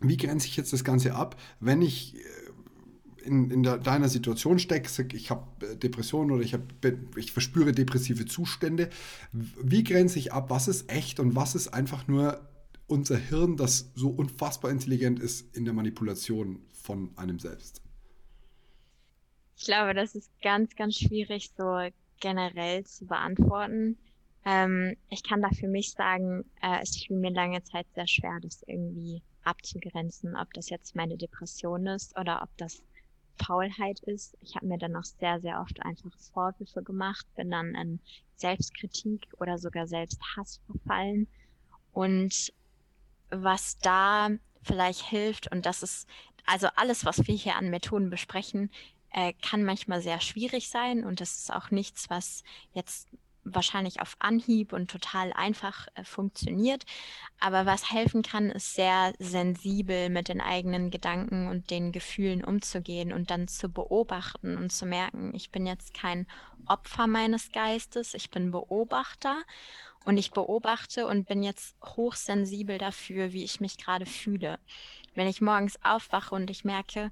wie 0.00 0.16
grenze 0.16 0.46
ich 0.48 0.56
jetzt 0.56 0.72
das 0.72 0.84
Ganze 0.84 1.14
ab, 1.14 1.36
wenn 1.60 1.80
ich 1.80 2.16
in, 3.24 3.50
in 3.50 3.62
der, 3.62 3.78
deiner 3.78 4.08
Situation 4.08 4.58
steckst, 4.58 4.98
ich 4.98 5.30
habe 5.30 5.66
äh, 5.66 5.76
Depressionen 5.76 6.30
oder 6.30 6.42
ich, 6.42 6.54
hab, 6.54 6.62
ich 7.16 7.32
verspüre 7.32 7.72
depressive 7.72 8.26
Zustände, 8.26 8.90
wie 9.32 9.84
grenze 9.84 10.18
ich 10.18 10.32
ab, 10.32 10.50
was 10.50 10.68
ist 10.68 10.90
echt 10.90 11.20
und 11.20 11.34
was 11.34 11.54
ist 11.54 11.68
einfach 11.68 12.08
nur 12.08 12.40
unser 12.86 13.16
Hirn, 13.16 13.56
das 13.56 13.90
so 13.94 14.10
unfassbar 14.10 14.70
intelligent 14.70 15.18
ist 15.18 15.56
in 15.56 15.64
der 15.64 15.74
Manipulation 15.74 16.60
von 16.72 17.10
einem 17.16 17.38
selbst? 17.38 17.80
Ich 19.56 19.64
glaube, 19.64 19.94
das 19.94 20.14
ist 20.14 20.30
ganz, 20.42 20.74
ganz 20.74 20.96
schwierig 20.96 21.50
so 21.56 21.88
generell 22.20 22.84
zu 22.84 23.06
beantworten. 23.06 23.96
Ähm, 24.44 24.96
ich 25.08 25.22
kann 25.22 25.40
da 25.40 25.50
für 25.50 25.68
mich 25.68 25.92
sagen, 25.92 26.44
äh, 26.60 26.80
es 26.82 26.96
fiel 26.96 27.16
mir 27.16 27.30
lange 27.30 27.62
Zeit 27.62 27.86
sehr 27.94 28.08
schwer, 28.08 28.38
das 28.42 28.62
irgendwie 28.66 29.22
abzugrenzen, 29.44 30.36
ob 30.36 30.52
das 30.54 30.68
jetzt 30.68 30.96
meine 30.96 31.16
Depression 31.16 31.86
ist 31.86 32.18
oder 32.18 32.42
ob 32.42 32.48
das 32.56 32.82
Faulheit 33.44 34.00
ist. 34.00 34.36
Ich 34.40 34.56
habe 34.56 34.66
mir 34.66 34.78
dann 34.78 34.96
auch 34.96 35.04
sehr, 35.04 35.40
sehr 35.40 35.60
oft 35.60 35.80
einfach 35.82 36.10
Vorwürfe 36.32 36.82
gemacht, 36.82 37.26
bin 37.34 37.50
dann 37.50 37.74
in 37.74 38.00
Selbstkritik 38.36 39.28
oder 39.38 39.58
sogar 39.58 39.86
Selbsthass 39.86 40.60
verfallen. 40.66 41.28
Und 41.92 42.52
was 43.30 43.78
da 43.78 44.30
vielleicht 44.62 45.02
hilft, 45.02 45.50
und 45.50 45.66
das 45.66 45.82
ist 45.82 46.08
also 46.44 46.68
alles, 46.76 47.04
was 47.04 47.26
wir 47.26 47.34
hier 47.34 47.56
an 47.56 47.70
Methoden 47.70 48.10
besprechen, 48.10 48.70
äh, 49.10 49.32
kann 49.34 49.64
manchmal 49.64 50.00
sehr 50.00 50.20
schwierig 50.20 50.70
sein 50.70 51.04
und 51.04 51.20
das 51.20 51.34
ist 51.34 51.52
auch 51.52 51.70
nichts, 51.70 52.08
was 52.08 52.42
jetzt 52.72 53.08
wahrscheinlich 53.44 54.00
auf 54.00 54.16
Anhieb 54.18 54.72
und 54.72 54.90
total 54.90 55.32
einfach 55.32 55.88
äh, 55.94 56.04
funktioniert. 56.04 56.84
Aber 57.40 57.66
was 57.66 57.90
helfen 57.90 58.22
kann, 58.22 58.50
ist 58.50 58.74
sehr 58.74 59.12
sensibel 59.18 60.10
mit 60.10 60.28
den 60.28 60.40
eigenen 60.40 60.90
Gedanken 60.90 61.48
und 61.48 61.70
den 61.70 61.92
Gefühlen 61.92 62.44
umzugehen 62.44 63.12
und 63.12 63.30
dann 63.30 63.48
zu 63.48 63.68
beobachten 63.68 64.56
und 64.56 64.70
zu 64.70 64.86
merken, 64.86 65.34
ich 65.34 65.50
bin 65.50 65.66
jetzt 65.66 65.94
kein 65.94 66.26
Opfer 66.66 67.06
meines 67.06 67.50
Geistes, 67.50 68.14
ich 68.14 68.30
bin 68.30 68.52
Beobachter 68.52 69.42
und 70.04 70.16
ich 70.16 70.30
beobachte 70.30 71.06
und 71.06 71.26
bin 71.26 71.42
jetzt 71.42 71.76
hochsensibel 71.84 72.78
dafür, 72.78 73.32
wie 73.32 73.44
ich 73.44 73.60
mich 73.60 73.78
gerade 73.78 74.06
fühle. 74.06 74.58
Wenn 75.14 75.28
ich 75.28 75.40
morgens 75.40 75.78
aufwache 75.82 76.34
und 76.34 76.50
ich 76.50 76.64
merke, 76.64 77.10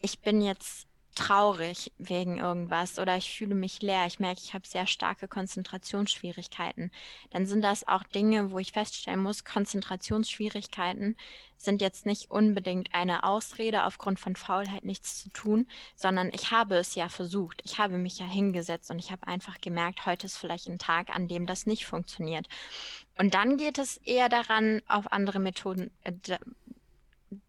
ich 0.00 0.20
bin 0.20 0.40
jetzt 0.40 0.87
traurig 1.18 1.92
wegen 1.98 2.38
irgendwas 2.38 2.98
oder 2.98 3.16
ich 3.16 3.36
fühle 3.36 3.56
mich 3.56 3.82
leer, 3.82 4.06
ich 4.06 4.20
merke, 4.20 4.40
ich 4.42 4.54
habe 4.54 4.66
sehr 4.66 4.86
starke 4.86 5.26
Konzentrationsschwierigkeiten, 5.26 6.92
dann 7.30 7.46
sind 7.46 7.62
das 7.62 7.86
auch 7.86 8.04
Dinge, 8.04 8.52
wo 8.52 8.58
ich 8.58 8.72
feststellen 8.72 9.20
muss, 9.20 9.44
Konzentrationsschwierigkeiten 9.44 11.16
sind 11.56 11.82
jetzt 11.82 12.06
nicht 12.06 12.30
unbedingt 12.30 12.94
eine 12.94 13.24
Ausrede 13.24 13.84
aufgrund 13.84 14.20
von 14.20 14.36
Faulheit 14.36 14.84
nichts 14.84 15.20
zu 15.20 15.28
tun, 15.30 15.66
sondern 15.96 16.30
ich 16.32 16.52
habe 16.52 16.76
es 16.76 16.94
ja 16.94 17.08
versucht, 17.08 17.62
ich 17.64 17.78
habe 17.78 17.98
mich 17.98 18.20
ja 18.20 18.26
hingesetzt 18.26 18.90
und 18.90 19.00
ich 19.00 19.10
habe 19.10 19.26
einfach 19.26 19.60
gemerkt, 19.60 20.06
heute 20.06 20.26
ist 20.26 20.36
vielleicht 20.36 20.68
ein 20.68 20.78
Tag, 20.78 21.10
an 21.10 21.26
dem 21.26 21.46
das 21.46 21.66
nicht 21.66 21.84
funktioniert. 21.84 22.46
Und 23.18 23.34
dann 23.34 23.56
geht 23.56 23.78
es 23.78 23.96
eher 23.98 24.28
daran, 24.28 24.82
auf 24.86 25.10
andere 25.10 25.40
Methoden, 25.40 25.90
äh, 26.04 26.12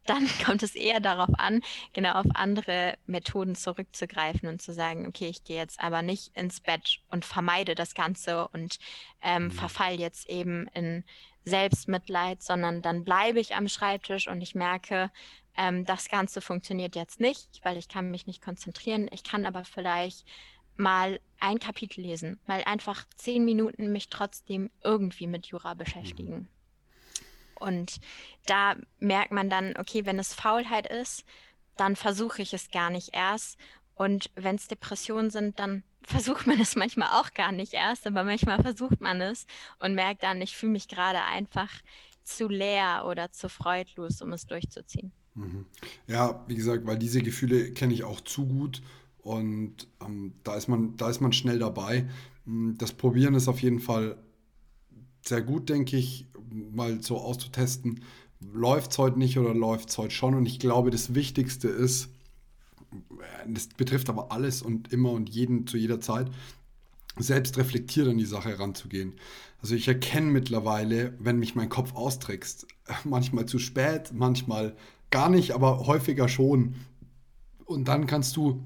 dann 0.05 0.27
kommt 0.45 0.63
es 0.63 0.75
eher 0.75 0.99
darauf 0.99 1.29
an, 1.37 1.61
genau 1.93 2.13
auf 2.13 2.25
andere 2.33 2.97
Methoden 3.05 3.55
zurückzugreifen 3.55 4.49
und 4.49 4.61
zu 4.61 4.73
sagen, 4.73 5.07
okay, 5.07 5.27
ich 5.27 5.43
gehe 5.43 5.57
jetzt 5.57 5.79
aber 5.79 6.01
nicht 6.01 6.35
ins 6.35 6.59
Bett 6.59 6.99
und 7.09 7.25
vermeide 7.25 7.75
das 7.75 7.93
Ganze 7.93 8.47
und 8.49 8.79
ähm, 9.21 9.45
mhm. 9.45 9.51
verfall 9.51 9.99
jetzt 9.99 10.29
eben 10.29 10.67
in 10.73 11.03
Selbstmitleid, 11.45 12.43
sondern 12.43 12.81
dann 12.81 13.03
bleibe 13.03 13.39
ich 13.39 13.55
am 13.55 13.67
Schreibtisch 13.67 14.27
und 14.27 14.41
ich 14.41 14.55
merke, 14.55 15.11
ähm, 15.57 15.85
das 15.85 16.09
Ganze 16.09 16.41
funktioniert 16.41 16.95
jetzt 16.95 17.19
nicht, 17.19 17.59
weil 17.63 17.77
ich 17.77 17.87
kann 17.87 18.11
mich 18.11 18.27
nicht 18.27 18.41
konzentrieren. 18.41 19.09
Ich 19.11 19.23
kann 19.23 19.45
aber 19.45 19.63
vielleicht 19.63 20.25
mal 20.77 21.19
ein 21.39 21.59
Kapitel 21.59 22.01
lesen, 22.01 22.39
mal 22.45 22.63
einfach 22.65 23.05
zehn 23.15 23.43
Minuten 23.43 23.91
mich 23.91 24.09
trotzdem 24.09 24.69
irgendwie 24.83 25.27
mit 25.27 25.47
Jura 25.47 25.73
beschäftigen. 25.73 26.47
Und 27.59 27.99
da 28.45 28.75
merkt 28.99 29.31
man 29.31 29.49
dann, 29.49 29.75
okay, 29.77 30.05
wenn 30.05 30.19
es 30.19 30.33
Faulheit 30.33 30.87
ist, 30.87 31.23
dann 31.75 31.95
versuche 31.95 32.41
ich 32.41 32.53
es 32.53 32.71
gar 32.71 32.89
nicht 32.89 33.09
erst. 33.13 33.57
Und 33.95 34.29
wenn 34.35 34.55
es 34.55 34.67
Depressionen 34.67 35.29
sind, 35.29 35.59
dann 35.59 35.83
versucht 36.03 36.47
man 36.47 36.59
es 36.59 36.75
manchmal 36.75 37.09
auch 37.19 37.33
gar 37.33 37.51
nicht 37.51 37.73
erst, 37.73 38.07
aber 38.07 38.23
manchmal 38.23 38.61
versucht 38.61 39.01
man 39.01 39.21
es 39.21 39.45
und 39.79 39.93
merkt 39.93 40.23
dann, 40.23 40.41
ich 40.41 40.55
fühle 40.55 40.71
mich 40.71 40.87
gerade 40.87 41.21
einfach 41.23 41.69
zu 42.23 42.47
leer 42.47 43.05
oder 43.07 43.31
zu 43.31 43.49
freudlos, 43.49 44.21
um 44.21 44.31
es 44.33 44.45
durchzuziehen. 44.47 45.11
Mhm. 45.35 45.65
Ja, 46.07 46.43
wie 46.47 46.55
gesagt, 46.55 46.85
weil 46.85 46.97
diese 46.97 47.21
Gefühle 47.21 47.73
kenne 47.73 47.93
ich 47.93 48.03
auch 48.03 48.21
zu 48.21 48.47
gut 48.47 48.81
und 49.19 49.87
ähm, 50.01 50.33
da, 50.43 50.55
ist 50.55 50.67
man, 50.67 50.95
da 50.95 51.09
ist 51.09 51.21
man 51.21 51.33
schnell 51.33 51.59
dabei. 51.59 52.07
Hm, 52.45 52.77
das 52.77 52.93
Probieren 52.93 53.35
ist 53.35 53.47
auf 53.47 53.61
jeden 53.61 53.79
Fall 53.79 54.17
sehr 55.21 55.41
gut, 55.41 55.69
denke 55.69 55.97
ich, 55.97 56.25
mal 56.71 57.01
so 57.01 57.17
auszutesten, 57.17 58.03
läuft 58.53 58.91
es 58.91 58.97
heute 58.97 59.19
nicht 59.19 59.37
oder 59.37 59.53
läuft 59.53 59.89
es 59.89 59.97
heute 59.97 60.13
schon. 60.13 60.35
Und 60.35 60.45
ich 60.45 60.59
glaube, 60.59 60.91
das 60.91 61.13
Wichtigste 61.13 61.67
ist, 61.67 62.09
das 63.47 63.67
betrifft 63.67 64.09
aber 64.09 64.31
alles 64.31 64.61
und 64.61 64.91
immer 64.91 65.11
und 65.11 65.29
jeden 65.29 65.67
zu 65.67 65.77
jeder 65.77 65.99
Zeit, 66.01 66.29
selbst 67.17 67.57
reflektiert 67.57 68.07
an 68.07 68.17
die 68.17 68.25
Sache 68.25 68.49
heranzugehen. 68.49 69.13
Also 69.61 69.75
ich 69.75 69.87
erkenne 69.87 70.31
mittlerweile, 70.31 71.13
wenn 71.19 71.39
mich 71.39 71.55
mein 71.55 71.69
Kopf 71.69 71.93
austrickst, 71.93 72.67
manchmal 73.03 73.45
zu 73.45 73.59
spät, 73.59 74.11
manchmal 74.13 74.75
gar 75.11 75.29
nicht, 75.29 75.51
aber 75.51 75.85
häufiger 75.85 76.29
schon. 76.29 76.75
Und 77.65 77.87
dann 77.87 78.07
kannst 78.07 78.35
du 78.37 78.63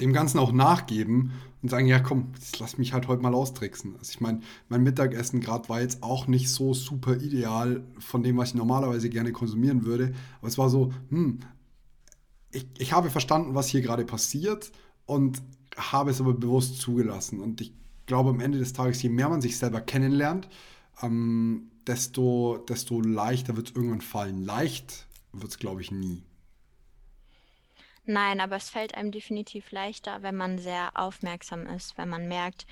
dem 0.00 0.12
Ganzen 0.12 0.38
auch 0.38 0.52
nachgeben 0.52 1.32
und 1.62 1.68
sagen, 1.68 1.86
ja 1.86 1.98
komm, 1.98 2.32
lass 2.58 2.78
mich 2.78 2.92
halt 2.92 3.08
heute 3.08 3.22
mal 3.22 3.34
austricksen. 3.34 3.96
Also 3.98 4.10
ich 4.10 4.20
meine, 4.20 4.40
mein 4.68 4.82
Mittagessen 4.82 5.40
gerade 5.40 5.68
war 5.68 5.80
jetzt 5.80 6.02
auch 6.02 6.26
nicht 6.26 6.50
so 6.50 6.74
super 6.74 7.16
ideal 7.16 7.82
von 7.98 8.22
dem, 8.22 8.36
was 8.36 8.50
ich 8.50 8.54
normalerweise 8.54 9.08
gerne 9.08 9.32
konsumieren 9.32 9.84
würde. 9.84 10.14
Aber 10.38 10.48
es 10.48 10.58
war 10.58 10.70
so, 10.70 10.92
hm, 11.08 11.40
ich, 12.52 12.66
ich 12.78 12.92
habe 12.92 13.10
verstanden, 13.10 13.54
was 13.54 13.68
hier 13.68 13.80
gerade 13.80 14.04
passiert 14.04 14.70
und 15.06 15.42
habe 15.76 16.10
es 16.10 16.20
aber 16.20 16.34
bewusst 16.34 16.80
zugelassen. 16.80 17.40
Und 17.40 17.60
ich 17.60 17.72
glaube, 18.06 18.30
am 18.30 18.40
Ende 18.40 18.58
des 18.58 18.72
Tages, 18.72 19.02
je 19.02 19.08
mehr 19.08 19.28
man 19.28 19.40
sich 19.40 19.58
selber 19.58 19.80
kennenlernt, 19.80 20.48
ähm, 21.02 21.70
desto, 21.86 22.58
desto 22.68 23.00
leichter 23.00 23.56
wird 23.56 23.70
es 23.70 23.76
irgendwann 23.76 24.00
fallen. 24.00 24.44
Leicht 24.44 25.06
wird 25.32 25.50
es, 25.50 25.58
glaube 25.58 25.82
ich, 25.82 25.90
nie. 25.90 26.22
Nein, 28.06 28.40
aber 28.40 28.56
es 28.56 28.70
fällt 28.70 28.94
einem 28.94 29.10
definitiv 29.10 29.72
leichter, 29.72 30.22
wenn 30.22 30.36
man 30.36 30.58
sehr 30.58 30.90
aufmerksam 30.94 31.66
ist, 31.66 31.98
wenn 31.98 32.08
man 32.08 32.28
merkt, 32.28 32.66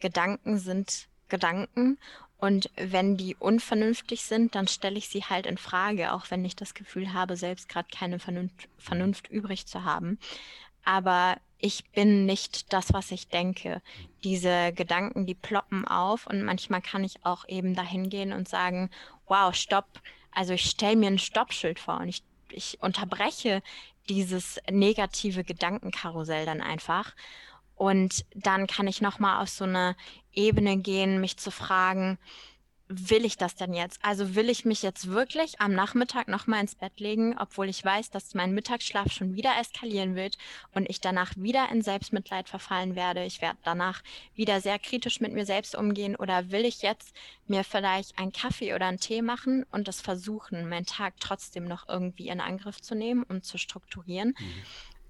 Gedanken 0.00 0.58
sind 0.58 1.08
Gedanken 1.28 1.98
und 2.38 2.70
wenn 2.76 3.16
die 3.16 3.34
unvernünftig 3.36 4.22
sind, 4.22 4.54
dann 4.54 4.68
stelle 4.68 4.96
ich 4.96 5.08
sie 5.08 5.24
halt 5.24 5.44
in 5.44 5.58
Frage, 5.58 6.12
auch 6.12 6.30
wenn 6.30 6.44
ich 6.44 6.56
das 6.56 6.72
Gefühl 6.72 7.12
habe, 7.12 7.36
selbst 7.36 7.68
gerade 7.68 7.88
keine 7.92 8.18
Vernunft, 8.18 8.68
Vernunft 8.78 9.28
übrig 9.28 9.66
zu 9.66 9.84
haben. 9.84 10.18
Aber 10.84 11.36
ich 11.58 11.84
bin 11.90 12.24
nicht 12.24 12.72
das, 12.72 12.92
was 12.92 13.10
ich 13.10 13.28
denke. 13.28 13.82
Diese 14.22 14.72
Gedanken, 14.72 15.26
die 15.26 15.34
ploppen 15.34 15.86
auf 15.86 16.28
und 16.28 16.44
manchmal 16.44 16.80
kann 16.80 17.02
ich 17.02 17.26
auch 17.26 17.46
eben 17.48 17.74
dahin 17.74 18.08
gehen 18.08 18.32
und 18.32 18.48
sagen, 18.48 18.90
wow, 19.26 19.52
stopp. 19.52 20.00
Also 20.30 20.52
ich 20.52 20.70
stelle 20.70 20.96
mir 20.96 21.08
ein 21.08 21.18
Stoppschild 21.18 21.80
vor 21.80 21.98
und 21.98 22.08
ich, 22.08 22.22
ich 22.52 22.78
unterbreche 22.80 23.62
dieses 24.08 24.60
negative 24.70 25.44
Gedankenkarussell 25.44 26.46
dann 26.46 26.60
einfach. 26.60 27.14
Und 27.74 28.24
dann 28.34 28.66
kann 28.66 28.88
ich 28.88 29.00
nochmal 29.00 29.42
auf 29.42 29.48
so 29.48 29.64
eine 29.64 29.96
Ebene 30.32 30.78
gehen, 30.78 31.20
mich 31.20 31.36
zu 31.36 31.50
fragen, 31.50 32.18
will 32.88 33.24
ich 33.24 33.36
das 33.36 33.54
denn 33.54 33.74
jetzt? 33.74 33.98
Also 34.02 34.34
will 34.34 34.48
ich 34.48 34.64
mich 34.64 34.82
jetzt 34.82 35.08
wirklich 35.08 35.60
am 35.60 35.74
Nachmittag 35.74 36.28
nochmal 36.28 36.62
ins 36.62 36.74
Bett 36.74 36.98
legen, 37.00 37.36
obwohl 37.38 37.68
ich 37.68 37.84
weiß, 37.84 38.10
dass 38.10 38.34
mein 38.34 38.52
Mittagsschlaf 38.52 39.12
schon 39.12 39.34
wieder 39.34 39.52
eskalieren 39.60 40.14
wird 40.14 40.38
und 40.72 40.88
ich 40.88 41.00
danach 41.00 41.32
wieder 41.36 41.68
in 41.70 41.82
Selbstmitleid 41.82 42.48
verfallen 42.48 42.96
werde. 42.96 43.24
Ich 43.24 43.42
werde 43.42 43.58
danach 43.62 44.02
wieder 44.34 44.60
sehr 44.60 44.78
kritisch 44.78 45.20
mit 45.20 45.32
mir 45.32 45.44
selbst 45.44 45.74
umgehen 45.74 46.16
oder 46.16 46.50
will 46.50 46.64
ich 46.64 46.82
jetzt 46.82 47.14
mir 47.46 47.62
vielleicht 47.62 48.18
einen 48.18 48.32
Kaffee 48.32 48.74
oder 48.74 48.86
einen 48.86 49.00
Tee 49.00 49.22
machen 49.22 49.64
und 49.70 49.86
das 49.86 50.00
versuchen, 50.00 50.68
meinen 50.68 50.86
Tag 50.86 51.14
trotzdem 51.20 51.64
noch 51.64 51.88
irgendwie 51.88 52.28
in 52.28 52.40
Angriff 52.40 52.80
zu 52.80 52.94
nehmen 52.94 53.22
und 53.22 53.44
zu 53.44 53.58
strukturieren? 53.58 54.34
Mhm 54.38 54.62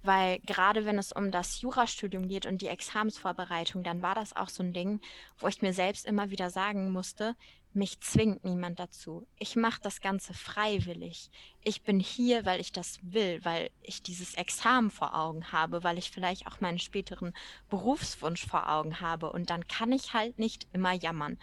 weil 0.02 0.38
gerade 0.40 0.84
wenn 0.84 0.98
es 0.98 1.12
um 1.12 1.30
das 1.30 1.60
Jurastudium 1.60 2.28
geht 2.28 2.46
und 2.46 2.62
die 2.62 2.68
Examensvorbereitung, 2.68 3.82
dann 3.82 4.00
war 4.00 4.14
das 4.14 4.34
auch 4.34 4.48
so 4.48 4.62
ein 4.62 4.72
Ding, 4.72 5.00
wo 5.38 5.48
ich 5.48 5.60
mir 5.60 5.72
selbst 5.72 6.06
immer 6.06 6.30
wieder 6.30 6.50
sagen 6.50 6.90
musste, 6.92 7.34
mich 7.74 8.00
zwingt 8.00 8.44
niemand 8.44 8.78
dazu. 8.78 9.26
Ich 9.38 9.54
mache 9.56 9.80
das 9.82 10.00
Ganze 10.00 10.34
freiwillig. 10.34 11.30
Ich 11.62 11.82
bin 11.82 12.00
hier, 12.00 12.44
weil 12.44 12.60
ich 12.60 12.72
das 12.72 12.98
will, 13.02 13.44
weil 13.44 13.70
ich 13.82 14.02
dieses 14.02 14.34
Examen 14.34 14.90
vor 14.90 15.14
Augen 15.14 15.52
habe, 15.52 15.84
weil 15.84 15.98
ich 15.98 16.10
vielleicht 16.10 16.46
auch 16.46 16.60
meinen 16.60 16.78
späteren 16.78 17.34
Berufswunsch 17.68 18.46
vor 18.46 18.68
Augen 18.68 19.00
habe. 19.00 19.30
Und 19.30 19.50
dann 19.50 19.68
kann 19.68 19.92
ich 19.92 20.14
halt 20.14 20.38
nicht 20.38 20.66
immer 20.72 20.92
jammern. 20.92 21.38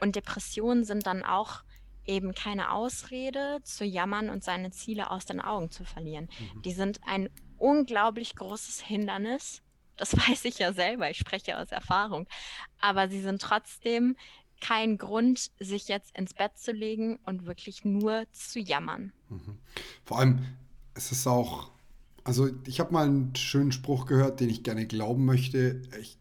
Und 0.00 0.16
Depressionen 0.16 0.84
sind 0.84 1.06
dann 1.06 1.22
auch 1.22 1.62
eben 2.06 2.34
keine 2.34 2.72
Ausrede 2.72 3.58
zu 3.62 3.84
jammern 3.84 4.30
und 4.30 4.42
seine 4.42 4.70
Ziele 4.70 5.10
aus 5.10 5.26
den 5.26 5.40
Augen 5.40 5.70
zu 5.70 5.84
verlieren. 5.84 6.28
Mhm. 6.38 6.62
Die 6.62 6.72
sind 6.72 7.00
ein 7.06 7.28
unglaublich 7.58 8.34
großes 8.34 8.80
Hindernis. 8.80 9.62
Das 9.96 10.16
weiß 10.28 10.46
ich 10.46 10.58
ja 10.58 10.72
selber, 10.72 11.10
ich 11.10 11.18
spreche 11.18 11.58
aus 11.58 11.70
Erfahrung. 11.70 12.26
Aber 12.80 13.08
sie 13.08 13.20
sind 13.20 13.42
trotzdem 13.42 14.16
kein 14.60 14.98
Grund, 14.98 15.50
sich 15.60 15.88
jetzt 15.88 16.16
ins 16.16 16.34
Bett 16.34 16.56
zu 16.56 16.72
legen 16.72 17.18
und 17.24 17.46
wirklich 17.46 17.84
nur 17.84 18.24
zu 18.32 18.60
jammern. 18.60 19.12
Mhm. 19.28 19.58
Vor 20.04 20.18
allem, 20.18 20.40
es 20.94 21.12
ist 21.12 21.26
auch, 21.26 21.70
also 22.24 22.48
ich 22.66 22.80
habe 22.80 22.92
mal 22.92 23.06
einen 23.06 23.34
schönen 23.36 23.72
Spruch 23.72 24.06
gehört, 24.06 24.40
den 24.40 24.48
ich 24.48 24.62
gerne 24.62 24.86
glauben 24.86 25.24
möchte. 25.24 25.82
Ich 26.00 26.18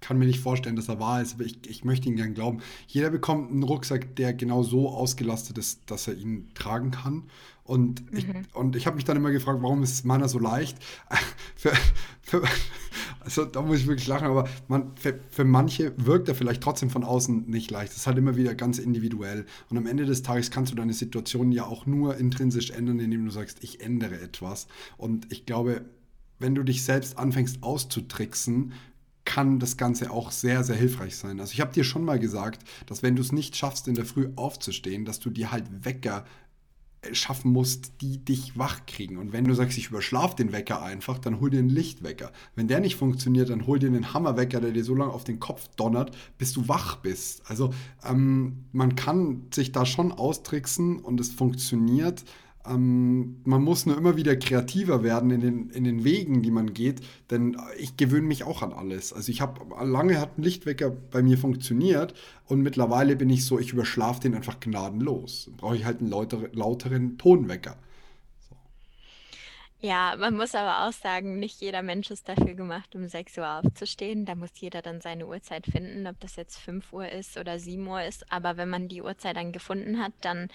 kann 0.00 0.18
mir 0.18 0.26
nicht 0.26 0.40
vorstellen, 0.40 0.76
dass 0.76 0.88
er 0.88 0.98
wahr 0.98 1.22
ist, 1.22 1.34
aber 1.34 1.44
ich, 1.44 1.58
ich 1.68 1.84
möchte 1.84 2.08
ihn 2.08 2.16
gerne 2.16 2.32
glauben. 2.32 2.60
Jeder 2.86 3.10
bekommt 3.10 3.50
einen 3.50 3.62
Rucksack, 3.62 4.16
der 4.16 4.32
genau 4.32 4.62
so 4.62 4.88
ausgelastet 4.88 5.58
ist, 5.58 5.82
dass 5.86 6.08
er 6.08 6.14
ihn 6.14 6.50
tragen 6.54 6.90
kann. 6.90 7.24
Und 7.64 8.10
mhm. 8.10 8.18
ich, 8.18 8.26
und 8.54 8.76
ich 8.76 8.86
habe 8.86 8.96
mich 8.96 9.04
dann 9.04 9.16
immer 9.16 9.30
gefragt, 9.30 9.62
warum 9.62 9.82
ist 9.82 10.04
meiner 10.04 10.28
so 10.28 10.38
leicht? 10.38 10.78
für, 11.56 11.72
für, 12.22 12.42
also 13.20 13.44
da 13.44 13.62
muss 13.62 13.78
ich 13.78 13.86
wirklich 13.86 14.08
lachen, 14.08 14.26
aber 14.26 14.48
man, 14.68 14.96
für, 14.96 15.20
für, 15.30 15.44
manche 15.44 15.92
wirkt 15.96 16.28
er 16.28 16.34
vielleicht 16.34 16.62
trotzdem 16.62 16.90
von 16.90 17.04
außen 17.04 17.48
nicht 17.48 17.70
leicht. 17.70 17.92
Das 17.92 17.98
ist 17.98 18.06
halt 18.06 18.18
immer 18.18 18.36
wieder 18.36 18.54
ganz 18.54 18.78
individuell. 18.78 19.46
Und 19.68 19.78
am 19.78 19.86
Ende 19.86 20.06
des 20.06 20.22
Tages 20.22 20.50
kannst 20.50 20.72
du 20.72 20.76
deine 20.76 20.94
Situation 20.94 21.52
ja 21.52 21.64
auch 21.64 21.86
nur 21.86 22.16
intrinsisch 22.16 22.70
ändern, 22.70 22.98
indem 22.98 23.24
du 23.24 23.30
sagst, 23.30 23.62
ich 23.62 23.80
ändere 23.80 24.20
etwas. 24.20 24.66
Und 24.96 25.30
ich 25.32 25.46
glaube, 25.46 25.84
wenn 26.38 26.54
du 26.54 26.62
dich 26.62 26.82
selbst 26.82 27.18
anfängst 27.18 27.62
auszutricksen, 27.62 28.72
kann 29.24 29.60
das 29.60 29.76
Ganze 29.76 30.10
auch 30.10 30.30
sehr, 30.30 30.64
sehr 30.64 30.76
hilfreich 30.76 31.14
sein. 31.16 31.38
Also 31.38 31.52
ich 31.52 31.60
habe 31.60 31.72
dir 31.72 31.84
schon 31.84 32.04
mal 32.04 32.18
gesagt, 32.18 32.64
dass 32.86 33.02
wenn 33.02 33.14
du 33.14 33.22
es 33.22 33.32
nicht 33.32 33.54
schaffst, 33.54 33.86
in 33.86 33.94
der 33.94 34.06
Früh 34.06 34.30
aufzustehen, 34.34 35.04
dass 35.04 35.20
du 35.20 35.30
dir 35.30 35.52
halt 35.52 35.84
Wecker 35.84 36.24
schaffen 37.12 37.52
musst, 37.52 38.00
die 38.00 38.18
dich 38.18 38.58
wach 38.58 38.86
kriegen. 38.86 39.16
Und 39.16 39.32
wenn 39.32 39.44
du 39.44 39.54
sagst, 39.54 39.78
ich 39.78 39.88
überschlaf 39.88 40.34
den 40.34 40.52
Wecker 40.52 40.82
einfach, 40.82 41.18
dann 41.18 41.40
hol 41.40 41.50
dir 41.50 41.58
einen 41.58 41.68
Lichtwecker. 41.68 42.30
Wenn 42.54 42.68
der 42.68 42.80
nicht 42.80 42.96
funktioniert, 42.96 43.50
dann 43.50 43.66
hol 43.66 43.78
dir 43.78 43.86
einen 43.86 44.12
Hammerwecker, 44.12 44.60
der 44.60 44.72
dir 44.72 44.84
so 44.84 44.94
lange 44.94 45.12
auf 45.12 45.24
den 45.24 45.40
Kopf 45.40 45.68
donnert, 45.76 46.16
bis 46.36 46.52
du 46.52 46.68
wach 46.68 46.96
bist. 46.96 47.42
Also 47.48 47.72
ähm, 48.04 48.64
man 48.72 48.96
kann 48.96 49.46
sich 49.52 49.72
da 49.72 49.86
schon 49.86 50.12
austricksen 50.12 50.98
und 51.00 51.20
es 51.20 51.30
funktioniert. 51.30 52.24
Ähm, 52.66 53.40
man 53.44 53.62
muss 53.62 53.86
nur 53.86 53.96
immer 53.96 54.16
wieder 54.16 54.36
kreativer 54.36 55.02
werden 55.02 55.30
in 55.30 55.40
den, 55.40 55.70
in 55.70 55.84
den 55.84 56.04
Wegen, 56.04 56.42
die 56.42 56.50
man 56.50 56.74
geht, 56.74 57.00
denn 57.30 57.56
ich 57.78 57.96
gewöhne 57.96 58.26
mich 58.26 58.44
auch 58.44 58.62
an 58.62 58.72
alles. 58.72 59.12
Also 59.12 59.32
ich 59.32 59.40
habe 59.40 59.60
lange 59.84 60.20
hat 60.20 60.38
ein 60.38 60.42
Lichtwecker 60.42 60.90
bei 60.90 61.22
mir 61.22 61.38
funktioniert 61.38 62.14
und 62.46 62.60
mittlerweile 62.60 63.16
bin 63.16 63.30
ich 63.30 63.46
so, 63.46 63.58
ich 63.58 63.72
überschlafe 63.72 64.20
den 64.20 64.34
einfach 64.34 64.60
gnadenlos. 64.60 65.50
Brauche 65.56 65.76
ich 65.76 65.84
halt 65.84 66.00
einen 66.00 66.10
lauter, 66.10 66.48
lauteren 66.52 67.16
Tonwecker. 67.16 67.76
Ja, 69.82 70.14
man 70.18 70.36
muss 70.36 70.54
aber 70.54 70.86
auch 70.86 70.92
sagen, 70.92 71.38
nicht 71.38 71.62
jeder 71.62 71.80
Mensch 71.80 72.10
ist 72.10 72.28
dafür 72.28 72.52
gemacht, 72.52 72.94
um 72.94 73.08
6 73.08 73.38
Uhr 73.38 73.48
aufzustehen. 73.60 74.26
Da 74.26 74.34
muss 74.34 74.50
jeder 74.56 74.82
dann 74.82 75.00
seine 75.00 75.26
Uhrzeit 75.26 75.64
finden, 75.64 76.06
ob 76.06 76.20
das 76.20 76.36
jetzt 76.36 76.58
5 76.58 76.92
Uhr 76.92 77.08
ist 77.08 77.38
oder 77.38 77.58
7 77.58 77.86
Uhr 77.86 78.02
ist. 78.02 78.30
Aber 78.30 78.58
wenn 78.58 78.68
man 78.68 78.88
die 78.88 79.00
Uhrzeit 79.00 79.36
dann 79.36 79.52
gefunden 79.52 79.98
hat, 79.98 80.12
dann 80.20 80.48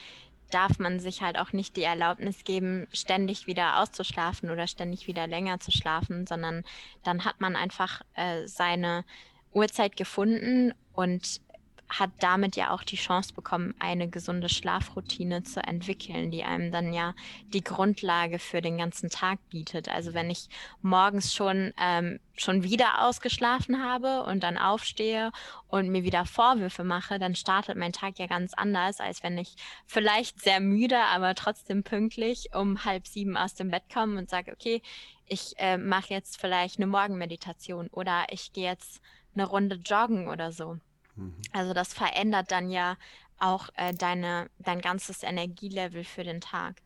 darf 0.52 0.80
man 0.80 1.00
sich 1.00 1.22
halt 1.22 1.38
auch 1.38 1.54
nicht 1.54 1.76
die 1.76 1.84
Erlaubnis 1.84 2.44
geben, 2.44 2.88
ständig 2.94 3.48
wieder 3.48 3.80
auszuschlafen 3.80 4.50
oder 4.50 4.68
ständig 4.68 5.08
wieder 5.08 5.28
länger 5.28 5.60
zu 5.60 5.72
schlafen, 5.72 6.28
sondern 6.28 6.64
dann 7.04 7.26
hat 7.26 7.42
man 7.42 7.56
einfach 7.56 8.02
äh, 8.14 8.48
seine 8.48 9.06
Uhrzeit 9.54 9.96
gefunden 9.96 10.74
und 10.94 11.42
hat 11.89 12.10
damit 12.19 12.56
ja 12.56 12.71
auch 12.71 12.84
die 12.84 12.95
Chance 12.95 13.34
bekommen, 13.34 13.76
eine 13.80 14.10
gesunde 14.10 14.50
Schlafroutine 14.50 15.43
zu 15.43 15.62
entwickeln, 15.62 16.32
die 16.32 16.43
einem 16.43 16.71
dann 16.71 16.93
ja 16.93 17.13
die 17.48 17.63
Grundlage 17.63 18.39
für 18.39 18.62
den 18.62 18.78
ganzen 18.78 19.10
Tag 19.10 19.39
bietet. 19.50 19.88
Also 19.89 20.13
wenn 20.13 20.30
ich 20.30 20.50
morgens 20.82 21.34
schon, 21.34 21.74
ähm, 21.80 22.19
schon 22.36 22.63
wieder 22.63 23.04
ausgeschlafen 23.04 23.84
habe 23.84 24.24
und 24.24 24.41
dann 24.43 24.58
aufstehe 24.58 25.32
und 25.67 25.89
mir 25.89 26.04
wieder 26.04 26.26
Vorwürfe 26.26 26.84
mache, 26.84 27.19
dann 27.19 27.36
startet 27.36 27.78
mein 27.78 27.93
Tag 27.93 28.17
ja 28.17 28.28
ganz 28.28 28.54
anders, 28.54 29.00
als 29.00 29.21
wenn 29.21 29.38
ich 29.38 29.56
vielleicht 29.86 30.41
sehr 30.41 30.60
müde, 30.60 31.00
aber 31.00 31.36
trotzdem 31.36 31.84
pünktlich 31.84 32.50
um 32.54 32.84
halb 32.84 33.08
sieben 33.08 33.38
aus 33.38 33.54
dem 33.54 33.69
Bett 33.69 33.84
komme 33.93 34.17
und 34.17 34.30
sage, 34.30 34.52
okay, 34.52 34.82
ich 35.28 35.54
äh, 35.58 35.78
mache 35.78 36.13
jetzt 36.13 36.39
vielleicht 36.39 36.78
eine 36.78 36.88
Morgenmeditation 36.88 37.88
oder 37.88 38.26
ich 38.30 38.54
gehe 38.54 38.69
jetzt 38.69 39.02
eine 39.36 39.45
Runde 39.45 39.76
joggen 39.76 40.28
oder 40.28 40.52
so. 40.52 40.78
Mhm. 41.15 41.34
Also 41.51 41.73
das 41.73 41.93
verändert 41.93 42.51
dann 42.51 42.69
ja 42.69 42.97
auch 43.39 43.69
äh, 43.75 43.93
deine, 43.93 44.49
dein 44.60 44.82
ganzes 44.82 45.23
Energielevel 45.23 46.04
für 46.04 46.23
den 46.23 46.41
Tag. 46.41 46.82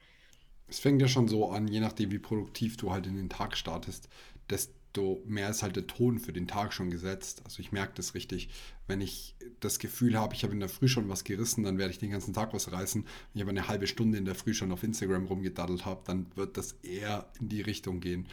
Es 0.68 0.80
fängt 0.80 1.02
ja 1.02 1.08
schon 1.08 1.28
so 1.28 1.50
an, 1.50 1.68
je 1.68 1.80
nachdem, 1.80 2.12
wie 2.12 2.20
produktiv 2.20 2.78
du 2.78 2.92
halt 2.92 3.08
in 3.08 3.16
den 3.16 3.30
Tag 3.30 3.58
startest, 3.58 4.08
desto 4.50 5.22
mehr 5.26 5.50
ist 5.50 5.64
halt 5.64 5.76
der 5.76 5.88
Ton 5.88 6.20
für 6.20 6.34
den 6.34 6.48
Tag 6.48 6.74
schon 6.74 6.92
gesetzt. 6.92 7.42
Also 7.44 7.60
ich 7.60 7.72
merke 7.72 7.94
das 7.96 8.14
richtig, 8.14 8.50
wenn 8.88 9.02
ich 9.02 9.36
das 9.60 9.80
Gefühl 9.80 10.18
habe, 10.18 10.36
ich 10.36 10.44
habe 10.44 10.54
in 10.54 10.60
der 10.60 10.70
Früh 10.70 10.88
schon 10.88 11.10
was 11.10 11.24
gerissen, 11.24 11.64
dann 11.64 11.78
werde 11.78 11.92
ich 11.92 12.00
den 12.00 12.12
ganzen 12.12 12.34
Tag 12.34 12.54
was 12.54 12.72
reißen. 12.72 13.04
Wenn 13.04 13.40
ich 13.40 13.42
aber 13.42 13.52
eine 13.52 13.68
halbe 13.68 13.88
Stunde 13.88 14.18
in 14.18 14.26
der 14.26 14.36
Früh 14.36 14.54
schon 14.54 14.72
auf 14.72 14.84
Instagram 14.84 15.26
rumgedaddelt 15.26 15.86
habe, 15.86 16.02
dann 16.06 16.28
wird 16.36 16.58
das 16.58 16.74
eher 16.84 17.32
in 17.40 17.50
die 17.50 17.62
Richtung 17.62 18.00
gehen. 18.00 18.28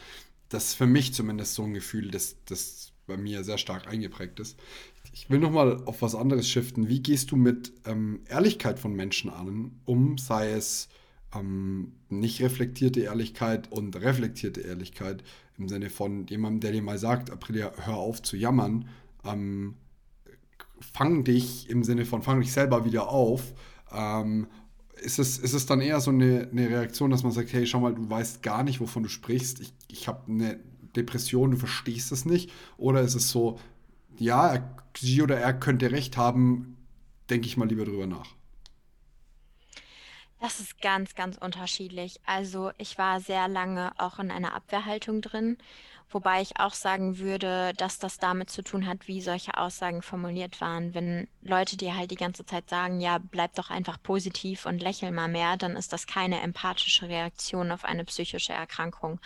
Das 0.48 0.68
ist 0.68 0.74
für 0.74 0.86
mich 0.86 1.14
zumindest 1.14 1.54
so 1.54 1.64
ein 1.64 1.74
Gefühl, 1.74 2.10
das, 2.10 2.36
das 2.44 2.92
bei 3.06 3.16
mir 3.16 3.44
sehr 3.44 3.58
stark 3.58 3.86
eingeprägt 3.86 4.40
ist. 4.40 4.58
Ich 5.18 5.30
will 5.30 5.38
nochmal 5.38 5.82
auf 5.86 6.02
was 6.02 6.14
anderes 6.14 6.46
shiften. 6.46 6.90
Wie 6.90 7.00
gehst 7.00 7.30
du 7.30 7.36
mit 7.36 7.72
ähm, 7.86 8.20
Ehrlichkeit 8.28 8.78
von 8.78 8.92
Menschen 8.92 9.30
an, 9.30 9.80
um, 9.86 10.18
sei 10.18 10.50
es 10.50 10.90
ähm, 11.34 11.92
nicht 12.10 12.42
reflektierte 12.42 13.00
Ehrlichkeit 13.00 13.72
und 13.72 13.96
reflektierte 13.96 14.60
Ehrlichkeit 14.60 15.24
im 15.56 15.70
Sinne 15.70 15.88
von 15.88 16.26
jemandem, 16.26 16.60
der 16.60 16.72
dir 16.72 16.82
mal 16.82 16.98
sagt, 16.98 17.30
Aprilia, 17.30 17.72
hör 17.86 17.96
auf 17.96 18.20
zu 18.20 18.36
jammern, 18.36 18.88
ähm, 19.24 19.76
fang 20.92 21.24
dich 21.24 21.70
im 21.70 21.82
Sinne 21.82 22.04
von 22.04 22.20
fang 22.20 22.42
dich 22.42 22.52
selber 22.52 22.84
wieder 22.84 23.08
auf. 23.08 23.54
Ähm, 23.90 24.48
ist, 24.96 25.18
es, 25.18 25.38
ist 25.38 25.54
es 25.54 25.64
dann 25.64 25.80
eher 25.80 26.02
so 26.02 26.10
eine, 26.10 26.46
eine 26.50 26.68
Reaktion, 26.68 27.10
dass 27.10 27.22
man 27.22 27.32
sagt, 27.32 27.54
hey, 27.54 27.66
schau 27.66 27.80
mal, 27.80 27.94
du 27.94 28.10
weißt 28.10 28.42
gar 28.42 28.62
nicht, 28.62 28.82
wovon 28.82 29.04
du 29.04 29.08
sprichst. 29.08 29.60
Ich, 29.60 29.72
ich 29.88 30.08
habe 30.08 30.30
eine 30.30 30.60
Depression, 30.94 31.52
du 31.52 31.56
verstehst 31.56 32.12
es 32.12 32.26
nicht. 32.26 32.52
Oder 32.76 33.00
ist 33.00 33.14
es 33.14 33.30
so, 33.30 33.58
ja, 34.20 34.78
sie 34.96 35.22
oder 35.22 35.38
er 35.38 35.54
könnte 35.54 35.90
recht 35.90 36.16
haben, 36.16 36.76
denke 37.30 37.46
ich 37.46 37.56
mal 37.56 37.68
lieber 37.68 37.84
drüber 37.84 38.06
nach. 38.06 38.35
Das 40.40 40.60
ist 40.60 40.80
ganz, 40.82 41.14
ganz 41.14 41.38
unterschiedlich. 41.38 42.20
Also 42.26 42.70
ich 42.76 42.98
war 42.98 43.20
sehr 43.20 43.48
lange 43.48 43.92
auch 43.98 44.18
in 44.18 44.30
einer 44.30 44.54
Abwehrhaltung 44.54 45.22
drin, 45.22 45.56
wobei 46.10 46.42
ich 46.42 46.60
auch 46.60 46.74
sagen 46.74 47.18
würde, 47.18 47.72
dass 47.78 47.98
das 47.98 48.18
damit 48.18 48.50
zu 48.50 48.62
tun 48.62 48.86
hat, 48.86 49.08
wie 49.08 49.22
solche 49.22 49.56
Aussagen 49.56 50.02
formuliert 50.02 50.60
waren. 50.60 50.92
Wenn 50.94 51.26
Leute 51.40 51.78
dir 51.78 51.96
halt 51.96 52.10
die 52.10 52.16
ganze 52.16 52.44
Zeit 52.44 52.68
sagen, 52.68 53.00
ja, 53.00 53.18
bleib 53.18 53.54
doch 53.54 53.70
einfach 53.70 54.00
positiv 54.02 54.66
und 54.66 54.82
lächel 54.82 55.10
mal 55.10 55.28
mehr, 55.28 55.56
dann 55.56 55.74
ist 55.74 55.94
das 55.94 56.06
keine 56.06 56.40
empathische 56.42 57.08
Reaktion 57.08 57.72
auf 57.72 57.84
eine 57.84 58.04
psychische 58.04 58.52
Erkrankung. 58.52 59.18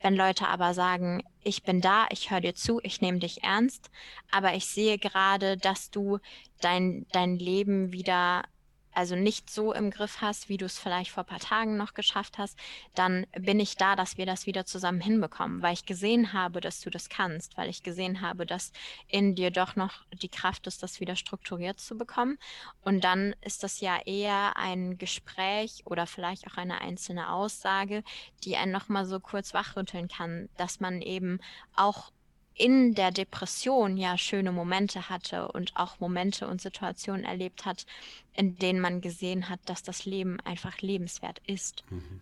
Wenn 0.00 0.14
Leute 0.14 0.46
aber 0.46 0.74
sagen, 0.74 1.24
ich 1.42 1.64
bin 1.64 1.80
da, 1.80 2.06
ich 2.10 2.30
höre 2.30 2.40
dir 2.40 2.54
zu, 2.54 2.80
ich 2.84 3.00
nehme 3.00 3.18
dich 3.18 3.42
ernst, 3.42 3.90
aber 4.30 4.54
ich 4.54 4.66
sehe 4.66 4.98
gerade, 4.98 5.56
dass 5.56 5.90
du 5.90 6.18
dein, 6.60 7.06
dein 7.12 7.36
Leben 7.36 7.92
wieder 7.92 8.44
also 8.92 9.16
nicht 9.16 9.50
so 9.50 9.72
im 9.72 9.90
Griff 9.90 10.20
hast, 10.20 10.48
wie 10.48 10.56
du 10.56 10.66
es 10.66 10.78
vielleicht 10.78 11.10
vor 11.10 11.24
ein 11.24 11.26
paar 11.26 11.38
Tagen 11.38 11.76
noch 11.76 11.94
geschafft 11.94 12.38
hast, 12.38 12.58
dann 12.94 13.26
bin 13.38 13.60
ich 13.60 13.76
da, 13.76 13.96
dass 13.96 14.16
wir 14.16 14.26
das 14.26 14.46
wieder 14.46 14.66
zusammen 14.66 15.00
hinbekommen, 15.00 15.62
weil 15.62 15.74
ich 15.74 15.86
gesehen 15.86 16.32
habe, 16.32 16.60
dass 16.60 16.80
du 16.80 16.90
das 16.90 17.08
kannst, 17.08 17.56
weil 17.56 17.68
ich 17.68 17.82
gesehen 17.82 18.20
habe, 18.20 18.46
dass 18.46 18.72
in 19.08 19.34
dir 19.34 19.50
doch 19.50 19.76
noch 19.76 20.04
die 20.12 20.28
Kraft 20.28 20.66
ist, 20.66 20.82
das 20.82 21.00
wieder 21.00 21.16
strukturiert 21.16 21.80
zu 21.80 21.96
bekommen. 21.96 22.38
Und 22.82 23.04
dann 23.04 23.34
ist 23.40 23.62
das 23.62 23.80
ja 23.80 23.98
eher 24.04 24.56
ein 24.56 24.98
Gespräch 24.98 25.82
oder 25.84 26.06
vielleicht 26.06 26.46
auch 26.46 26.56
eine 26.56 26.80
einzelne 26.80 27.32
Aussage, 27.32 28.04
die 28.44 28.56
einen 28.56 28.72
nochmal 28.72 29.06
so 29.06 29.20
kurz 29.20 29.54
wachrütteln 29.54 30.08
kann, 30.08 30.48
dass 30.56 30.80
man 30.80 31.00
eben 31.02 31.40
auch 31.74 32.12
in 32.54 32.94
der 32.94 33.10
Depression 33.10 33.96
ja 33.96 34.18
schöne 34.18 34.52
Momente 34.52 35.08
hatte 35.08 35.48
und 35.48 35.72
auch 35.76 36.00
Momente 36.00 36.46
und 36.46 36.60
Situationen 36.60 37.24
erlebt 37.24 37.64
hat, 37.64 37.86
in 38.34 38.56
denen 38.56 38.80
man 38.80 39.00
gesehen 39.00 39.48
hat, 39.48 39.60
dass 39.66 39.82
das 39.82 40.04
Leben 40.04 40.38
einfach 40.40 40.80
lebenswert 40.80 41.40
ist. 41.46 41.84
Mhm. 41.90 42.20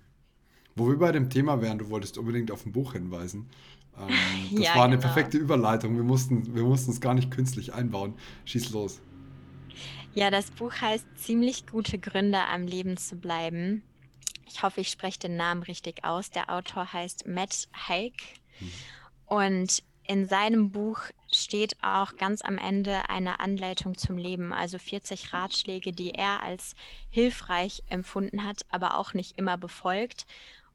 Wo 0.77 0.89
wir 0.89 0.99
bei 0.99 1.13
dem 1.13 1.31
Thema 1.31 1.61
wären, 1.61 1.79
du 1.79 1.91
wolltest 1.91 2.17
unbedingt 2.17 2.51
auf 2.51 2.65
ein 2.65 2.73
Buch 2.73 2.93
hinweisen. 2.93 3.51
Ähm, 3.99 4.09
das 4.53 4.65
ja, 4.65 4.75
war 4.77 4.85
eine 4.85 4.97
genau. 4.99 5.13
perfekte 5.13 5.39
Überleitung. 5.39 5.97
Wir 5.97 6.05
mussten, 6.05 6.55
wir 6.55 6.63
mussten 6.63 6.93
es 6.93 7.01
gar 7.01 7.15
nicht 7.15 7.31
künstlich 7.31 7.75
einbauen. 7.75 8.15
Schieß 8.45 8.71
los. 8.71 9.01
Ja, 10.15 10.31
das 10.31 10.51
Buch 10.51 10.73
heißt 10.81 11.07
Ziemlich 11.17 11.67
gute 11.67 11.99
Gründe 11.99 12.41
am 12.53 12.67
Leben 12.67 12.97
zu 12.97 13.17
bleiben. 13.17 13.83
Ich 14.47 14.63
hoffe, 14.63 14.81
ich 14.81 14.89
spreche 14.89 15.21
den 15.21 15.37
Namen 15.37 15.63
richtig 15.63 16.05
aus. 16.05 16.31
Der 16.31 16.51
Autor 16.51 16.93
heißt 16.93 17.27
Matt 17.29 17.69
Haig. 17.89 18.15
Mhm. 18.59 18.71
Und 19.27 19.83
in 20.11 20.27
seinem 20.27 20.73
Buch 20.73 21.03
steht 21.31 21.77
auch 21.85 22.17
ganz 22.17 22.43
am 22.43 22.59
Ende 22.59 23.09
eine 23.09 23.39
Anleitung 23.39 23.97
zum 23.97 24.19
Leben, 24.19 24.53
also 24.53 24.77
40 24.77 25.33
Ratschläge, 25.33 25.93
die 25.93 26.11
er 26.11 26.43
als 26.43 26.75
hilfreich 27.11 27.85
empfunden 27.89 28.45
hat, 28.45 28.63
aber 28.71 28.99
auch 28.99 29.15
nicht 29.15 29.39
immer 29.39 29.57
befolgt. 29.57 30.27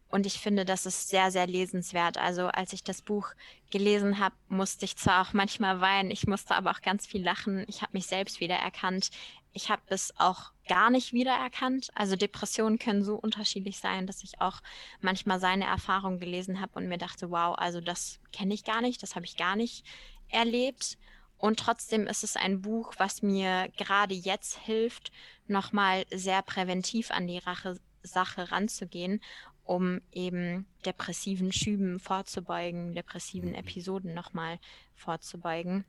Und 0.07 0.25
ich 0.25 0.39
finde, 0.39 0.63
das 0.63 0.85
ist 0.85 1.09
sehr, 1.09 1.31
sehr 1.31 1.47
lesenswert. 1.47 2.17
Also 2.17 2.47
als 2.47 2.71
ich 2.71 2.81
das 2.85 3.01
Buch 3.01 3.31
gelesen 3.71 4.19
habe, 4.19 4.35
musste 4.47 4.85
ich 4.85 4.95
zwar 4.95 5.27
auch 5.27 5.33
manchmal 5.33 5.81
weinen, 5.81 6.11
ich 6.11 6.27
musste 6.27 6.55
aber 6.55 6.71
auch 6.71 6.81
ganz 6.81 7.05
viel 7.05 7.21
lachen. 7.21 7.65
Ich 7.67 7.81
habe 7.81 7.91
mich 7.91 8.07
selbst 8.07 8.39
wieder 8.39 8.55
erkannt. 8.55 9.09
Ich 9.55 9.69
habe 9.69 9.81
es 9.87 10.13
auch 10.17 10.51
gar 10.67 10.89
nicht 10.89 11.13
wiedererkannt. 11.13 11.89
Also 11.95 12.17
Depressionen 12.17 12.77
können 12.77 13.05
so 13.05 13.15
unterschiedlich 13.15 13.79
sein, 13.79 14.05
dass 14.05 14.21
ich 14.21 14.41
auch 14.41 14.59
manchmal 14.99 15.39
seine 15.39 15.63
Erfahrung 15.63 16.19
gelesen 16.19 16.59
habe 16.59 16.73
und 16.75 16.89
mir 16.89 16.97
dachte, 16.97 17.31
wow, 17.31 17.57
also 17.57 17.79
das 17.79 18.19
kenne 18.33 18.53
ich 18.53 18.65
gar 18.65 18.81
nicht, 18.81 19.01
das 19.01 19.15
habe 19.15 19.25
ich 19.25 19.37
gar 19.37 19.55
nicht 19.55 19.85
erlebt. 20.27 20.97
Und 21.37 21.57
trotzdem 21.57 22.05
ist 22.05 22.25
es 22.25 22.35
ein 22.35 22.61
Buch, 22.61 22.95
was 22.97 23.21
mir 23.21 23.69
gerade 23.77 24.13
jetzt 24.13 24.57
hilft, 24.57 25.13
nochmal 25.47 26.05
sehr 26.13 26.41
präventiv 26.41 27.11
an 27.11 27.25
die 27.25 27.37
Rache, 27.37 27.79
Sache 28.03 28.51
ranzugehen, 28.51 29.21
um 29.63 30.01
eben 30.11 30.65
depressiven 30.85 31.53
Schüben 31.53 32.01
vorzubeugen, 32.01 32.93
depressiven 32.93 33.51
mhm. 33.51 33.55
Episoden 33.55 34.13
nochmal 34.13 34.59
vorzubeugen. 34.95 35.85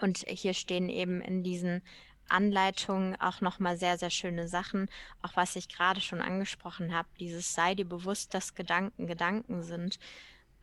Und 0.00 0.18
hier 0.28 0.54
stehen 0.54 0.88
eben 0.88 1.20
in 1.20 1.42
diesen 1.42 1.82
Anleitung 2.28 3.16
auch 3.20 3.40
nochmal 3.40 3.76
sehr, 3.76 3.98
sehr 3.98 4.10
schöne 4.10 4.48
Sachen. 4.48 4.88
Auch 5.22 5.36
was 5.36 5.56
ich 5.56 5.68
gerade 5.68 6.00
schon 6.00 6.20
angesprochen 6.20 6.94
habe, 6.94 7.08
dieses 7.20 7.54
sei 7.54 7.74
dir 7.74 7.88
bewusst, 7.88 8.34
dass 8.34 8.54
Gedanken 8.54 9.06
Gedanken 9.06 9.62
sind. 9.62 9.98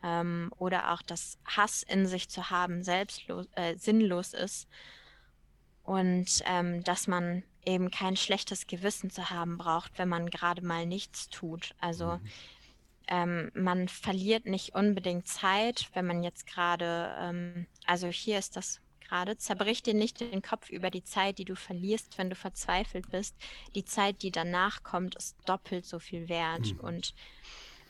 Ähm, 0.02 0.52
oder 0.58 0.92
auch 0.92 1.02
dass 1.02 1.38
Hass 1.44 1.82
in 1.82 2.06
sich 2.06 2.28
zu 2.28 2.50
haben 2.50 2.82
selbstlos, 2.82 3.46
äh, 3.54 3.76
sinnlos 3.76 4.34
ist. 4.34 4.68
Und 5.84 6.42
ähm, 6.46 6.82
dass 6.84 7.06
man 7.06 7.42
eben 7.64 7.90
kein 7.90 8.16
schlechtes 8.16 8.66
Gewissen 8.66 9.10
zu 9.10 9.30
haben 9.30 9.58
braucht, 9.58 9.98
wenn 9.98 10.08
man 10.08 10.30
gerade 10.30 10.64
mal 10.64 10.86
nichts 10.86 11.28
tut. 11.28 11.74
Also 11.78 12.16
mhm. 12.16 12.28
ähm, 13.08 13.50
man 13.54 13.88
verliert 13.88 14.46
nicht 14.46 14.74
unbedingt 14.74 15.28
Zeit, 15.28 15.88
wenn 15.94 16.06
man 16.06 16.22
jetzt 16.22 16.46
gerade, 16.46 17.14
ähm, 17.18 17.66
also 17.86 18.08
hier 18.08 18.38
ist 18.38 18.56
das 18.56 18.81
gerade, 19.12 19.36
zerbrich 19.36 19.82
dir 19.82 19.92
nicht 19.92 20.20
den 20.20 20.40
Kopf 20.40 20.70
über 20.70 20.90
die 20.90 21.04
Zeit, 21.04 21.36
die 21.38 21.44
du 21.44 21.54
verlierst, 21.54 22.16
wenn 22.16 22.30
du 22.30 22.34
verzweifelt 22.36 23.10
bist. 23.10 23.36
Die 23.74 23.84
Zeit, 23.84 24.22
die 24.22 24.30
danach 24.30 24.82
kommt, 24.82 25.16
ist 25.16 25.36
doppelt 25.44 25.84
so 25.84 25.98
viel 25.98 26.30
wert. 26.30 26.72
Mhm. 26.72 26.80
Und 26.80 27.14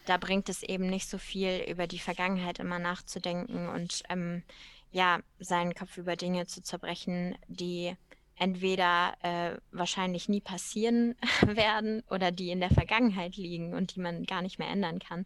da 0.07 0.17
bringt 0.17 0.49
es 0.49 0.65
eben 0.65 0.89
nicht 0.89 1.09
so 1.09 1.19
viel, 1.19 1.65
über 1.69 1.87
die 1.87 2.01
Vergangenheit 2.01 2.59
immer 2.59 2.81
nachzudenken 2.81 3.69
und 3.69 4.03
ähm, 4.09 4.43
ja, 4.91 5.21
seinen 5.39 5.75
Kopf 5.75 5.97
über 5.97 6.17
Dinge 6.17 6.47
zu 6.47 6.61
zerbrechen, 6.61 7.39
die 7.47 7.97
entweder 8.35 9.15
äh, 9.23 9.59
wahrscheinlich 9.71 10.29
nie 10.29 10.41
passieren 10.41 11.15
werden 11.47 12.03
oder 12.11 12.33
die 12.33 12.51
in 12.51 12.59
der 12.59 12.71
Vergangenheit 12.71 13.37
liegen 13.37 13.75
und 13.75 13.95
die 13.95 14.01
man 14.01 14.25
gar 14.25 14.43
nicht 14.43 14.59
mehr 14.59 14.71
ändern 14.71 14.99
kann, 14.99 15.25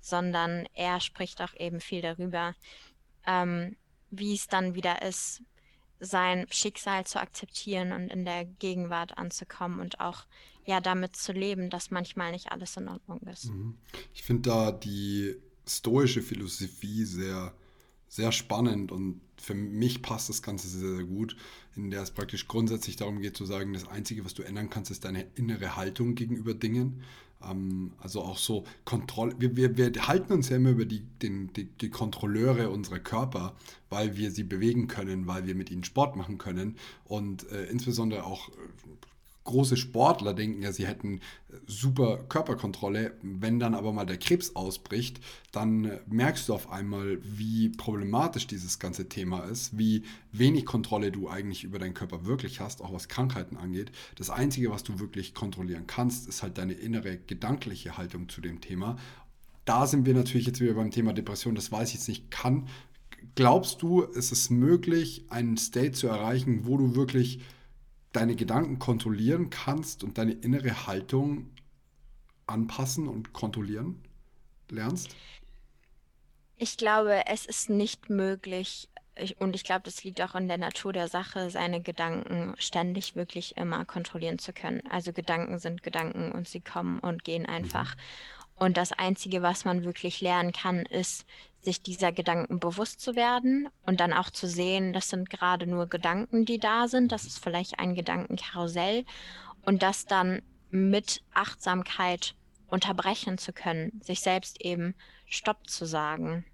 sondern 0.00 0.66
er 0.74 0.98
spricht 0.98 1.40
auch 1.40 1.54
eben 1.54 1.80
viel 1.80 2.02
darüber, 2.02 2.56
ähm, 3.24 3.76
wie 4.10 4.34
es 4.34 4.46
dann 4.46 4.74
wieder 4.74 5.02
ist, 5.02 5.42
sein 6.00 6.46
Schicksal 6.50 7.06
zu 7.06 7.20
akzeptieren 7.20 7.92
und 7.92 8.08
in 8.08 8.24
der 8.24 8.44
Gegenwart 8.44 9.18
anzukommen 9.18 9.80
und 9.80 10.00
auch 10.00 10.26
ja 10.64 10.80
damit 10.80 11.16
zu 11.16 11.32
leben, 11.32 11.70
dass 11.70 11.90
manchmal 11.90 12.32
nicht 12.32 12.52
alles 12.52 12.76
in 12.76 12.88
Ordnung 12.88 13.20
ist. 13.22 13.46
Mhm. 13.46 13.76
Ich 14.14 14.22
finde 14.22 14.50
da 14.50 14.72
die 14.72 15.34
stoische 15.66 16.22
Philosophie 16.22 17.04
sehr, 17.04 17.54
sehr 18.08 18.32
spannend 18.32 18.92
und 18.92 19.20
für 19.36 19.54
mich 19.54 20.02
passt 20.02 20.28
das 20.28 20.42
Ganze 20.42 20.68
sehr, 20.68 20.96
sehr 20.96 21.04
gut, 21.04 21.36
in 21.76 21.90
der 21.90 22.02
es 22.02 22.10
praktisch 22.10 22.48
grundsätzlich 22.48 22.96
darum 22.96 23.20
geht 23.20 23.36
zu 23.36 23.44
sagen, 23.44 23.72
das 23.72 23.88
Einzige, 23.88 24.24
was 24.24 24.34
du 24.34 24.42
ändern 24.42 24.70
kannst, 24.70 24.90
ist 24.90 25.04
deine 25.04 25.26
innere 25.34 25.76
Haltung 25.76 26.14
gegenüber 26.14 26.54
Dingen. 26.54 27.02
Ähm, 27.42 27.92
also 27.98 28.22
auch 28.22 28.38
so 28.38 28.64
Kontrolle. 28.84 29.34
Wir, 29.38 29.56
wir, 29.56 29.76
wir 29.76 30.08
halten 30.08 30.32
uns 30.32 30.48
ja 30.48 30.56
immer 30.56 30.70
über 30.70 30.84
die, 30.84 31.02
den, 31.22 31.52
die, 31.52 31.64
die 31.64 31.90
Kontrolleure 31.90 32.70
unserer 32.70 32.98
Körper, 32.98 33.54
weil 33.90 34.16
wir 34.16 34.30
sie 34.30 34.44
bewegen 34.44 34.88
können, 34.88 35.26
weil 35.26 35.46
wir 35.46 35.54
mit 35.54 35.70
ihnen 35.70 35.84
Sport 35.84 36.16
machen 36.16 36.38
können 36.38 36.76
und 37.04 37.50
äh, 37.50 37.64
insbesondere 37.66 38.24
auch 38.24 38.50
große 39.48 39.76
Sportler 39.76 40.34
denken 40.34 40.62
ja, 40.62 40.72
sie 40.72 40.86
hätten 40.86 41.18
äh, 41.18 41.56
super 41.66 42.18
Körperkontrolle. 42.28 43.12
Wenn 43.22 43.58
dann 43.58 43.74
aber 43.74 43.92
mal 43.92 44.04
der 44.04 44.18
Krebs 44.18 44.54
ausbricht, 44.54 45.20
dann 45.50 45.84
äh, 45.84 46.00
merkst 46.06 46.48
du 46.48 46.54
auf 46.54 46.70
einmal, 46.70 47.18
wie 47.22 47.70
problematisch 47.70 48.46
dieses 48.46 48.78
ganze 48.78 49.08
Thema 49.08 49.40
ist, 49.40 49.76
wie 49.76 50.02
wenig 50.32 50.66
Kontrolle 50.66 51.10
du 51.10 51.28
eigentlich 51.28 51.64
über 51.64 51.78
deinen 51.78 51.94
Körper 51.94 52.26
wirklich 52.26 52.60
hast, 52.60 52.82
auch 52.82 52.92
was 52.92 53.08
Krankheiten 53.08 53.56
angeht. 53.56 53.90
Das 54.16 54.30
Einzige, 54.30 54.70
was 54.70 54.84
du 54.84 55.00
wirklich 55.00 55.34
kontrollieren 55.34 55.86
kannst, 55.86 56.28
ist 56.28 56.42
halt 56.42 56.58
deine 56.58 56.74
innere 56.74 57.16
gedankliche 57.16 57.96
Haltung 57.96 58.28
zu 58.28 58.40
dem 58.40 58.60
Thema. 58.60 58.96
Da 59.64 59.86
sind 59.86 60.06
wir 60.06 60.14
natürlich 60.14 60.46
jetzt 60.46 60.60
wieder 60.60 60.74
beim 60.74 60.90
Thema 60.90 61.12
Depression, 61.12 61.54
das 61.54 61.72
weiß 61.72 61.88
ich 61.88 61.94
jetzt 61.96 62.08
nicht, 62.08 62.30
kann. 62.30 62.68
Glaubst 63.34 63.82
du, 63.82 64.02
ist 64.02 64.30
es 64.30 64.50
möglich, 64.50 65.24
einen 65.28 65.56
State 65.56 65.92
zu 65.92 66.06
erreichen, 66.06 66.66
wo 66.66 66.76
du 66.76 66.94
wirklich 66.94 67.40
deine 68.12 68.36
Gedanken 68.36 68.78
kontrollieren 68.78 69.50
kannst 69.50 70.04
und 70.04 70.18
deine 70.18 70.32
innere 70.32 70.86
Haltung 70.86 71.50
anpassen 72.46 73.08
und 73.08 73.32
kontrollieren 73.32 74.02
lernst? 74.70 75.14
Ich 76.56 76.76
glaube, 76.76 77.26
es 77.26 77.46
ist 77.46 77.70
nicht 77.70 78.10
möglich, 78.10 78.88
und 79.38 79.54
ich 79.54 79.64
glaube, 79.64 79.82
das 79.84 80.02
liegt 80.04 80.20
auch 80.20 80.34
in 80.34 80.48
der 80.48 80.58
Natur 80.58 80.92
der 80.92 81.08
Sache, 81.08 81.50
seine 81.50 81.80
Gedanken 81.80 82.54
ständig 82.58 83.16
wirklich 83.16 83.56
immer 83.56 83.84
kontrollieren 83.84 84.38
zu 84.38 84.52
können. 84.52 84.82
Also 84.90 85.12
Gedanken 85.12 85.58
sind 85.58 85.82
Gedanken 85.82 86.32
und 86.32 86.48
sie 86.48 86.60
kommen 86.60 86.98
und 87.00 87.24
gehen 87.24 87.46
einfach. 87.46 87.94
Mhm. 87.94 88.00
Und 88.58 88.76
das 88.76 88.92
Einzige, 88.92 89.42
was 89.42 89.64
man 89.64 89.84
wirklich 89.84 90.20
lernen 90.20 90.52
kann, 90.52 90.84
ist, 90.86 91.24
sich 91.60 91.82
dieser 91.82 92.12
Gedanken 92.12 92.60
bewusst 92.60 93.00
zu 93.00 93.16
werden 93.16 93.68
und 93.84 94.00
dann 94.00 94.12
auch 94.12 94.30
zu 94.30 94.46
sehen, 94.46 94.92
das 94.92 95.08
sind 95.08 95.30
gerade 95.30 95.66
nur 95.66 95.86
Gedanken, 95.86 96.44
die 96.44 96.58
da 96.58 96.88
sind, 96.88 97.12
das 97.12 97.24
ist 97.24 97.42
vielleicht 97.42 97.78
ein 97.78 97.94
Gedankenkarussell 97.94 99.04
und 99.62 99.82
das 99.82 100.06
dann 100.06 100.42
mit 100.70 101.22
Achtsamkeit 101.34 102.34
unterbrechen 102.68 103.38
zu 103.38 103.52
können, 103.52 104.00
sich 104.02 104.20
selbst 104.20 104.60
eben 104.64 104.94
Stopp 105.26 105.68
zu 105.68 105.84
sagen. 105.84 106.44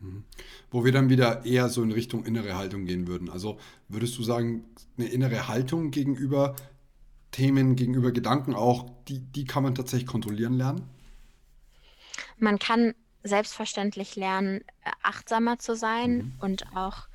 Mhm. 0.00 0.24
Wo 0.70 0.84
wir 0.84 0.92
dann 0.92 1.08
wieder 1.08 1.44
eher 1.44 1.68
so 1.68 1.82
in 1.82 1.92
Richtung 1.92 2.24
innere 2.24 2.56
Haltung 2.56 2.84
gehen 2.84 3.06
würden. 3.06 3.30
Also 3.30 3.58
würdest 3.88 4.16
du 4.18 4.22
sagen, 4.22 4.64
eine 4.96 5.08
innere 5.08 5.48
Haltung 5.48 5.90
gegenüber 5.90 6.54
Themen, 7.30 7.76
gegenüber 7.76 8.12
Gedanken 8.12 8.54
auch, 8.54 8.90
die, 9.08 9.20
die 9.20 9.44
kann 9.44 9.62
man 9.62 9.74
tatsächlich 9.74 10.06
kontrollieren 10.06 10.54
lernen? 10.54 10.82
Man 12.42 12.58
kann 12.58 12.96
selbstverständlich 13.22 14.16
lernen, 14.16 14.62
äh, 14.82 14.90
achtsamer 15.04 15.60
zu 15.60 15.76
sein 15.76 16.16
mhm. 16.16 16.34
und 16.40 16.76
auch 16.76 17.06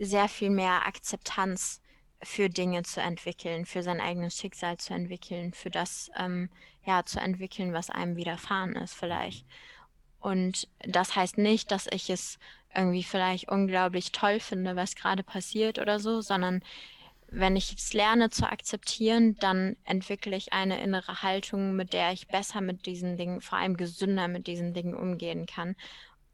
sehr 0.00 0.28
viel 0.28 0.50
mehr 0.50 0.84
Akzeptanz 0.84 1.80
für 2.24 2.50
Dinge 2.50 2.82
zu 2.82 3.00
entwickeln, 3.00 3.66
für 3.66 3.84
sein 3.84 4.00
eigenes 4.00 4.36
Schicksal 4.36 4.78
zu 4.78 4.94
entwickeln, 4.94 5.52
für 5.52 5.70
das 5.70 6.10
ähm, 6.16 6.50
ja 6.84 7.04
zu 7.04 7.20
entwickeln, 7.20 7.72
was 7.72 7.88
einem 7.88 8.16
widerfahren 8.16 8.74
ist 8.74 8.94
vielleicht. 8.94 9.46
Und 10.18 10.66
das 10.80 11.14
heißt 11.14 11.38
nicht, 11.38 11.70
dass 11.70 11.86
ich 11.86 12.10
es 12.10 12.40
irgendwie 12.74 13.04
vielleicht 13.04 13.48
unglaublich 13.48 14.10
toll 14.10 14.40
finde, 14.40 14.74
was 14.74 14.96
gerade 14.96 15.22
passiert 15.22 15.78
oder 15.78 16.00
so, 16.00 16.20
sondern 16.20 16.62
wenn 17.32 17.56
ich 17.56 17.74
es 17.74 17.94
lerne 17.94 18.30
zu 18.30 18.48
akzeptieren, 18.48 19.36
dann 19.40 19.76
entwickle 19.84 20.36
ich 20.36 20.52
eine 20.52 20.82
innere 20.82 21.22
Haltung, 21.22 21.74
mit 21.74 21.94
der 21.94 22.12
ich 22.12 22.28
besser 22.28 22.60
mit 22.60 22.84
diesen 22.84 23.16
Dingen, 23.16 23.40
vor 23.40 23.58
allem 23.58 23.76
gesünder 23.76 24.28
mit 24.28 24.46
diesen 24.46 24.74
Dingen 24.74 24.94
umgehen 24.94 25.46
kann. 25.46 25.74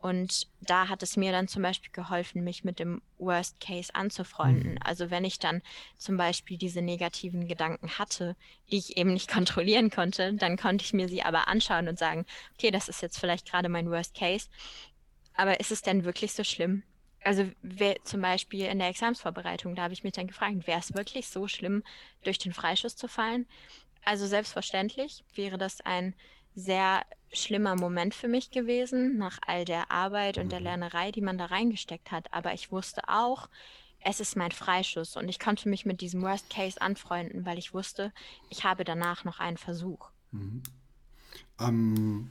Und 0.01 0.47
da 0.61 0.89
hat 0.89 1.03
es 1.03 1.17
mir 1.17 1.33
dann 1.33 1.49
zum 1.49 1.63
Beispiel 1.63 1.91
geholfen, 1.93 2.45
mich 2.45 2.63
mit 2.63 2.79
dem 2.79 3.03
Worst 3.19 3.61
Case 3.61 3.93
anzufreunden. 3.95 4.73
Mhm. 4.73 4.79
Also 4.83 5.11
wenn 5.11 5.25
ich 5.25 5.39
dann 5.39 5.63
zum 5.97 6.17
Beispiel 6.17 6.57
diese 6.57 6.83
negativen 6.83 7.49
Gedanken 7.49 7.99
hatte, 7.99 8.37
die 8.71 8.79
ich 8.79 8.97
eben 8.97 9.13
nicht 9.13 9.31
kontrollieren 9.33 9.91
konnte, 9.91 10.35
dann 10.35 10.57
konnte 10.57 10.85
ich 10.85 10.93
mir 10.93 11.09
sie 11.09 11.23
aber 11.23 11.49
anschauen 11.49 11.89
und 11.89 11.99
sagen, 11.99 12.27
okay, 12.55 12.71
das 12.71 12.89
ist 12.89 13.03
jetzt 13.03 13.19
vielleicht 13.19 13.51
gerade 13.51 13.69
mein 13.69 13.91
Worst 13.91 14.15
Case. 14.15 14.49
Aber 15.35 15.61
ist 15.61 15.71
es 15.71 15.83
denn 15.83 16.05
wirklich 16.05 16.33
so 16.33 16.43
schlimm? 16.43 16.83
Also 17.29 17.45
zum 18.05 18.23
Beispiel 18.23 18.65
in 18.65 18.79
der 18.79 18.89
Examsvorbereitung, 18.89 19.75
da 19.75 19.83
habe 19.83 19.93
ich 19.93 20.03
mich 20.03 20.15
dann 20.15 20.29
gefragt, 20.29 20.67
wäre 20.67 20.81
es 20.81 20.95
wirklich 20.95 21.29
so 21.29 21.47
schlimm, 21.47 21.83
durch 22.25 22.39
den 22.39 22.55
Freischuss 22.55 22.97
zu 22.97 23.07
fallen? 23.07 23.45
Also 24.03 24.27
selbstverständlich 24.27 25.25
wäre 25.35 25.59
das 25.59 25.83
ein 25.83 26.15
sehr 26.55 27.05
schlimmer 27.31 27.77
Moment 27.77 28.15
für 28.15 28.29
mich 28.29 28.51
gewesen, 28.51 29.19
nach 29.19 29.39
all 29.47 29.67
der 29.67 29.91
Arbeit 29.91 30.39
und 30.39 30.51
der 30.51 30.61
mhm. 30.61 30.65
Lernerei, 30.65 31.13
die 31.13 31.21
man 31.21 31.37
da 31.37 31.45
reingesteckt 31.45 32.13
hat. 32.13 32.33
Aber 32.33 32.55
ich 32.55 32.73
wusste 32.73 33.03
auch, 33.11 33.51
es 34.01 34.21
ist 34.21 34.35
mein 34.35 34.53
Freischuss 34.53 35.15
und 35.15 35.29
ich 35.29 35.39
konnte 35.39 35.69
mich 35.69 35.85
mit 35.85 36.01
diesem 36.01 36.23
Worst 36.23 36.49
Case 36.49 36.81
anfreunden, 36.81 37.45
weil 37.45 37.59
ich 37.59 37.75
wusste, 37.75 38.11
ich 38.49 38.65
habe 38.65 38.85
danach 38.85 39.25
noch 39.25 39.39
einen 39.39 39.59
Versuch. 39.59 40.09
Mhm. 40.31 40.63
Ähm, 41.61 42.29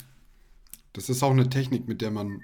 das 0.94 1.08
ist 1.08 1.22
auch 1.22 1.30
eine 1.30 1.52
Technik, 1.52 1.88
mit 1.88 2.02
der 2.02 2.10
man 2.10 2.42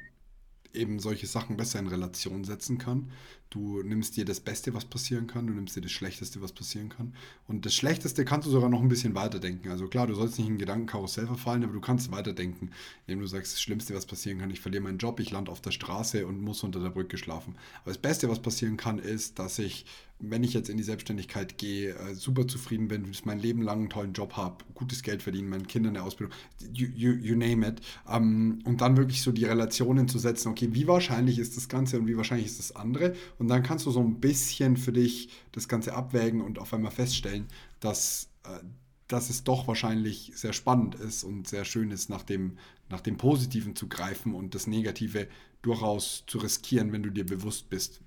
eben 0.73 0.99
solche 0.99 1.27
Sachen 1.27 1.57
besser 1.57 1.79
in 1.79 1.87
Relation 1.87 2.43
setzen 2.43 2.77
kann. 2.77 3.11
Du 3.49 3.83
nimmst 3.83 4.17
dir 4.17 4.25
das 4.25 4.39
Beste, 4.39 4.73
was 4.73 4.85
passieren 4.85 5.27
kann, 5.27 5.45
du 5.45 5.53
nimmst 5.53 5.75
dir 5.75 5.81
das 5.81 5.91
Schlechteste, 5.91 6.41
was 6.41 6.53
passieren 6.53 6.89
kann. 6.89 7.13
Und 7.47 7.67
das 7.67 7.75
Schlechteste 7.75 8.25
kannst 8.25 8.47
du 8.47 8.51
sogar 8.51 8.69
noch 8.69 8.81
ein 8.81 8.87
bisschen 8.87 9.13
weiterdenken. 9.13 9.69
Also 9.69 9.87
klar, 9.87 10.07
du 10.07 10.15
sollst 10.15 10.39
nicht 10.39 10.47
in 10.47 10.57
Gedankenkarussell 10.57 11.27
verfallen, 11.27 11.63
aber 11.63 11.73
du 11.73 11.81
kannst 11.81 12.11
weiterdenken, 12.11 12.71
indem 13.05 13.19
du 13.19 13.27
sagst, 13.27 13.53
das 13.53 13.61
Schlimmste, 13.61 13.93
was 13.93 14.07
passieren 14.07 14.39
kann, 14.39 14.49
ich 14.49 14.59
verliere 14.61 14.81
meinen 14.81 14.97
Job, 14.97 15.19
ich 15.19 15.29
lande 15.29 15.51
auf 15.51 15.61
der 15.61 15.69
Straße 15.69 16.25
und 16.25 16.41
muss 16.41 16.63
unter 16.63 16.79
der 16.79 16.89
Brücke 16.89 17.17
schlafen. 17.17 17.55
Aber 17.81 17.91
das 17.91 17.99
Beste, 17.99 18.27
was 18.27 18.41
passieren 18.41 18.75
kann, 18.75 18.97
ist, 18.97 19.37
dass 19.37 19.59
ich 19.59 19.85
wenn 20.29 20.43
ich 20.43 20.53
jetzt 20.53 20.69
in 20.69 20.77
die 20.77 20.83
Selbstständigkeit 20.83 21.57
gehe, 21.57 21.95
äh, 21.95 22.15
super 22.15 22.47
zufrieden 22.47 22.87
bin, 22.87 23.11
mein 23.25 23.39
Leben 23.39 23.61
lang 23.61 23.79
einen 23.79 23.89
tollen 23.89 24.13
Job 24.13 24.33
habe, 24.37 24.63
gutes 24.73 25.03
Geld 25.03 25.21
verdienen, 25.21 25.49
meinen 25.49 25.67
Kindern 25.67 25.95
eine 25.95 26.05
Ausbildung, 26.05 26.35
you, 26.73 26.87
you, 26.87 27.13
you 27.13 27.35
name 27.35 27.67
it. 27.67 27.81
Ähm, 28.09 28.59
und 28.63 28.81
dann 28.81 28.95
wirklich 28.95 29.21
so 29.21 29.31
die 29.31 29.45
Relationen 29.45 30.07
zu 30.07 30.19
setzen, 30.19 30.49
okay, 30.49 30.69
wie 30.71 30.87
wahrscheinlich 30.87 31.39
ist 31.39 31.57
das 31.57 31.67
Ganze 31.67 31.99
und 31.99 32.07
wie 32.07 32.15
wahrscheinlich 32.15 32.47
ist 32.47 32.59
das 32.59 32.75
andere. 32.75 33.15
Und 33.37 33.49
dann 33.49 33.63
kannst 33.63 33.85
du 33.85 33.91
so 33.91 33.99
ein 33.99 34.19
bisschen 34.19 34.77
für 34.77 34.93
dich 34.93 35.29
das 35.51 35.67
Ganze 35.67 35.93
abwägen 35.93 36.41
und 36.41 36.57
auf 36.57 36.73
einmal 36.73 36.91
feststellen, 36.91 37.47
dass, 37.79 38.29
äh, 38.45 38.59
dass 39.07 39.29
es 39.29 39.43
doch 39.43 39.67
wahrscheinlich 39.67 40.31
sehr 40.35 40.53
spannend 40.53 40.95
ist 40.95 41.23
und 41.23 41.47
sehr 41.47 41.65
schön 41.65 41.91
ist, 41.91 42.09
nach 42.09 42.23
dem, 42.23 42.57
nach 42.89 43.01
dem 43.01 43.17
Positiven 43.17 43.75
zu 43.75 43.89
greifen 43.89 44.33
und 44.33 44.55
das 44.55 44.67
Negative 44.67 45.27
durchaus 45.61 46.23
zu 46.27 46.37
riskieren, 46.37 46.91
wenn 46.91 47.03
du 47.03 47.09
dir 47.09 47.25
bewusst 47.25 47.69
bist, 47.69 48.01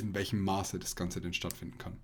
in 0.00 0.14
welchem 0.14 0.42
Maße 0.42 0.78
das 0.78 0.96
Ganze 0.96 1.20
denn 1.20 1.34
stattfinden 1.34 1.78
kann. 1.78 1.98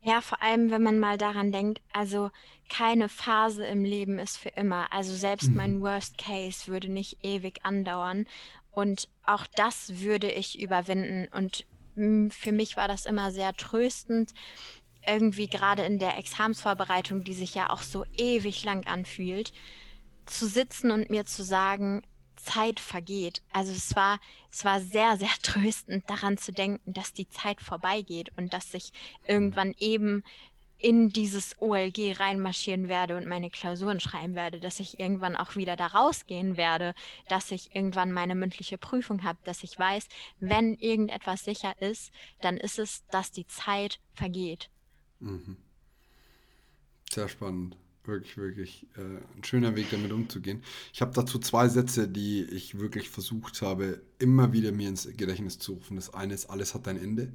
Ja, 0.00 0.20
vor 0.20 0.40
allem, 0.42 0.70
wenn 0.70 0.82
man 0.82 0.98
mal 0.98 1.18
daran 1.18 1.50
denkt, 1.50 1.80
also 1.92 2.30
keine 2.68 3.08
Phase 3.08 3.66
im 3.66 3.84
Leben 3.84 4.18
ist 4.18 4.36
für 4.36 4.50
immer. 4.50 4.92
Also 4.92 5.14
selbst 5.14 5.50
mhm. 5.50 5.56
mein 5.56 5.80
Worst 5.80 6.18
Case 6.18 6.68
würde 6.68 6.88
nicht 6.88 7.24
ewig 7.24 7.64
andauern. 7.64 8.26
Und 8.70 9.08
auch 9.24 9.46
das 9.56 10.00
würde 10.00 10.30
ich 10.30 10.60
überwinden. 10.60 11.26
Und 11.32 11.66
hm, 11.94 12.30
für 12.30 12.52
mich 12.52 12.76
war 12.76 12.86
das 12.86 13.06
immer 13.06 13.32
sehr 13.32 13.52
tröstend, 13.54 14.32
irgendwie 15.06 15.48
gerade 15.48 15.82
in 15.82 15.98
der 15.98 16.16
Examsvorbereitung, 16.18 17.24
die 17.24 17.34
sich 17.34 17.54
ja 17.54 17.70
auch 17.70 17.82
so 17.82 18.04
ewig 18.16 18.64
lang 18.64 18.86
anfühlt, 18.86 19.52
zu 20.26 20.46
sitzen 20.46 20.90
und 20.90 21.10
mir 21.10 21.24
zu 21.24 21.42
sagen, 21.42 22.02
Zeit 22.38 22.80
vergeht. 22.80 23.42
Also 23.52 23.72
es 23.72 23.94
war, 23.94 24.20
es 24.50 24.64
war 24.64 24.80
sehr, 24.80 25.16
sehr 25.16 25.28
tröstend 25.42 26.08
daran 26.08 26.38
zu 26.38 26.52
denken, 26.52 26.92
dass 26.92 27.12
die 27.12 27.28
Zeit 27.28 27.60
vorbeigeht 27.60 28.30
und 28.36 28.52
dass 28.52 28.74
ich 28.74 28.92
irgendwann 29.26 29.74
eben 29.78 30.22
in 30.78 31.08
dieses 31.08 31.60
OLG 31.60 32.20
reinmarschieren 32.20 32.88
werde 32.88 33.16
und 33.16 33.26
meine 33.26 33.50
Klausuren 33.50 33.98
schreiben 33.98 34.36
werde, 34.36 34.60
dass 34.60 34.78
ich 34.78 35.00
irgendwann 35.00 35.34
auch 35.34 35.56
wieder 35.56 35.74
da 35.74 35.88
rausgehen 35.88 36.56
werde, 36.56 36.94
dass 37.28 37.50
ich 37.50 37.74
irgendwann 37.74 38.12
meine 38.12 38.36
mündliche 38.36 38.78
Prüfung 38.78 39.24
habe, 39.24 39.38
dass 39.44 39.64
ich 39.64 39.76
weiß, 39.76 40.06
wenn 40.38 40.74
irgendetwas 40.74 41.44
sicher 41.44 41.74
ist, 41.82 42.12
dann 42.40 42.56
ist 42.56 42.78
es, 42.78 43.04
dass 43.08 43.32
die 43.32 43.46
Zeit 43.48 43.98
vergeht. 44.14 44.70
Mhm. 45.18 45.56
Sehr 47.10 47.28
spannend. 47.28 47.76
Wirklich, 48.08 48.38
wirklich 48.38 48.86
äh, 48.96 49.18
ein 49.36 49.44
schöner 49.44 49.76
Weg, 49.76 49.90
damit 49.90 50.12
umzugehen. 50.12 50.62
Ich 50.94 51.02
habe 51.02 51.12
dazu 51.12 51.38
zwei 51.38 51.68
Sätze, 51.68 52.08
die 52.08 52.42
ich 52.42 52.78
wirklich 52.78 53.10
versucht 53.10 53.60
habe, 53.60 54.00
immer 54.18 54.54
wieder 54.54 54.72
mir 54.72 54.88
ins 54.88 55.06
Gedächtnis 55.14 55.58
zu 55.58 55.74
rufen. 55.74 55.96
Das 55.96 56.14
eine 56.14 56.32
ist, 56.32 56.48
alles 56.48 56.74
hat 56.74 56.88
ein 56.88 56.98
Ende. 56.98 57.30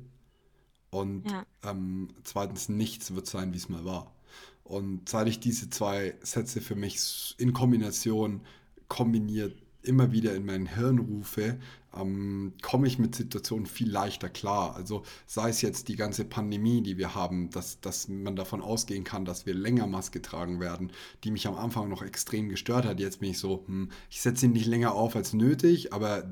Und 0.90 1.30
ja. 1.30 1.46
ähm, 1.62 2.08
zweitens, 2.24 2.70
nichts 2.70 3.14
wird 3.14 3.28
sein, 3.28 3.54
wie 3.54 3.58
es 3.58 3.70
mal 3.70 3.86
war. 3.86 4.16
Und 4.64 5.08
seit 5.10 5.28
ich 5.28 5.40
diese 5.40 5.70
zwei 5.70 6.16
Sätze 6.24 6.60
für 6.60 6.76
mich 6.76 7.36
in 7.38 7.54
Kombination 7.54 8.42
kombiniert 8.88 9.56
immer 9.84 10.12
wieder 10.12 10.34
in 10.34 10.44
mein 10.44 10.66
Hirn 10.66 10.98
rufe, 10.98 11.60
ähm, 11.96 12.54
komme 12.62 12.88
ich 12.88 13.00
mit 13.00 13.16
Situationen 13.16 13.66
viel 13.66 13.90
leichter 13.90 14.30
klar. 14.30 14.76
Also 14.76 15.04
sei 15.26 15.50
es 15.50 15.62
jetzt 15.62 15.88
die 15.88 15.96
ganze 15.96 16.26
Pandemie, 16.26 16.82
die 16.82 16.98
wir 16.98 17.16
haben, 17.16 17.50
dass, 17.50 17.80
dass 17.82 18.08
man 18.08 18.36
davon 18.36 18.62
ausgehen 18.62 19.04
kann, 19.04 19.26
dass 19.26 19.46
wir 19.46 19.54
länger 19.54 19.88
Maske 19.88 20.22
tragen 20.22 20.60
werden, 20.60 20.92
die 21.24 21.32
mich 21.32 21.48
am 21.48 21.56
Anfang 21.56 21.90
noch 21.90 22.02
extrem 22.02 22.50
gestört 22.50 22.86
hat. 22.86 23.00
Jetzt 23.00 23.20
bin 23.20 23.32
ich 23.32 23.40
so, 23.40 23.64
hm, 23.68 23.90
ich 24.10 24.22
setze 24.22 24.46
ihn 24.46 24.54
nicht 24.54 24.66
länger 24.66 24.94
auf 24.94 25.16
als 25.16 25.34
nötig, 25.34 25.94
aber 25.94 26.24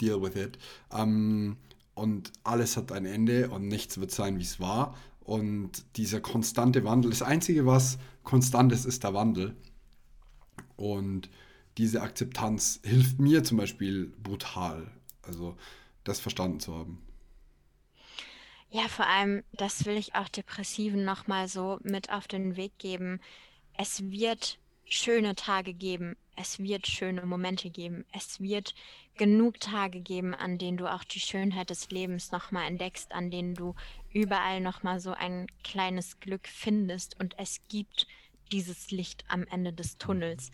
deal 0.00 0.22
with 0.22 0.36
it. 0.36 0.58
Ähm, 0.92 1.56
und 1.94 2.32
alles 2.44 2.76
hat 2.76 2.92
ein 2.92 3.04
Ende 3.04 3.50
und 3.50 3.68
nichts 3.68 3.98
wird 3.98 4.10
sein, 4.10 4.38
wie 4.38 4.44
es 4.44 4.60
war. 4.60 4.96
Und 5.20 5.84
dieser 5.96 6.20
konstante 6.20 6.84
Wandel, 6.84 7.10
das 7.10 7.22
Einzige, 7.22 7.66
was 7.66 7.98
konstant 8.24 8.72
ist, 8.72 8.84
ist 8.86 9.04
der 9.04 9.14
Wandel. 9.14 9.54
Und 10.76 11.28
diese 11.78 12.02
Akzeptanz 12.02 12.80
hilft 12.84 13.18
mir 13.18 13.44
zum 13.44 13.58
Beispiel 13.58 14.12
brutal, 14.22 14.90
also 15.22 15.56
das 16.04 16.20
verstanden 16.20 16.60
zu 16.60 16.74
haben. 16.74 17.02
Ja, 18.70 18.88
vor 18.88 19.06
allem, 19.06 19.42
das 19.52 19.84
will 19.84 19.96
ich 19.96 20.14
auch 20.14 20.28
Depressiven 20.28 21.04
nochmal 21.04 21.46
so 21.46 21.78
mit 21.82 22.10
auf 22.10 22.26
den 22.26 22.56
Weg 22.56 22.78
geben. 22.78 23.20
Es 23.76 24.02
wird 24.10 24.58
schöne 24.86 25.34
Tage 25.34 25.74
geben, 25.74 26.16
es 26.36 26.58
wird 26.58 26.86
schöne 26.86 27.24
Momente 27.26 27.70
geben, 27.70 28.04
es 28.12 28.40
wird 28.40 28.74
genug 29.16 29.60
Tage 29.60 30.00
geben, 30.00 30.34
an 30.34 30.58
denen 30.58 30.78
du 30.78 30.90
auch 30.90 31.04
die 31.04 31.20
Schönheit 31.20 31.70
des 31.70 31.90
Lebens 31.90 32.32
nochmal 32.32 32.66
entdeckst, 32.66 33.12
an 33.12 33.30
denen 33.30 33.54
du 33.54 33.74
überall 34.12 34.60
nochmal 34.60 35.00
so 35.00 35.12
ein 35.12 35.46
kleines 35.62 36.20
Glück 36.20 36.48
findest 36.48 37.18
und 37.20 37.38
es 37.38 37.60
gibt 37.68 38.06
dieses 38.52 38.90
Licht 38.90 39.24
am 39.28 39.44
Ende 39.44 39.72
des 39.72 39.98
Tunnels. 39.98 40.50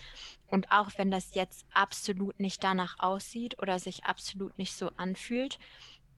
Und 0.46 0.70
auch 0.70 0.90
wenn 0.96 1.10
das 1.10 1.34
jetzt 1.34 1.66
absolut 1.72 2.38
nicht 2.40 2.62
danach 2.64 2.98
aussieht 2.98 3.60
oder 3.60 3.78
sich 3.78 4.04
absolut 4.04 4.56
nicht 4.58 4.74
so 4.74 4.90
anfühlt, 4.96 5.58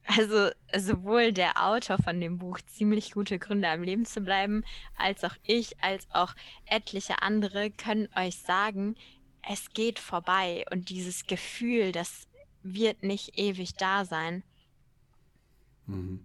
also 0.06 0.50
sowohl 0.76 1.32
der 1.32 1.62
Autor 1.64 1.98
von 1.98 2.20
dem 2.20 2.38
Buch 2.38 2.58
ziemlich 2.66 3.12
gute 3.12 3.38
Gründe 3.38 3.68
am 3.68 3.82
Leben 3.82 4.04
zu 4.04 4.20
bleiben, 4.20 4.64
als 4.96 5.24
auch 5.24 5.34
ich, 5.42 5.82
als 5.82 6.06
auch 6.12 6.34
etliche 6.66 7.22
andere 7.22 7.70
können 7.70 8.08
euch 8.16 8.36
sagen, 8.38 8.96
es 9.48 9.70
geht 9.70 9.98
vorbei 9.98 10.64
und 10.70 10.88
dieses 10.90 11.26
Gefühl, 11.26 11.92
das 11.92 12.28
wird 12.62 13.02
nicht 13.02 13.38
ewig 13.38 13.74
da 13.74 14.04
sein. 14.04 14.42
Mhm. 15.86 16.20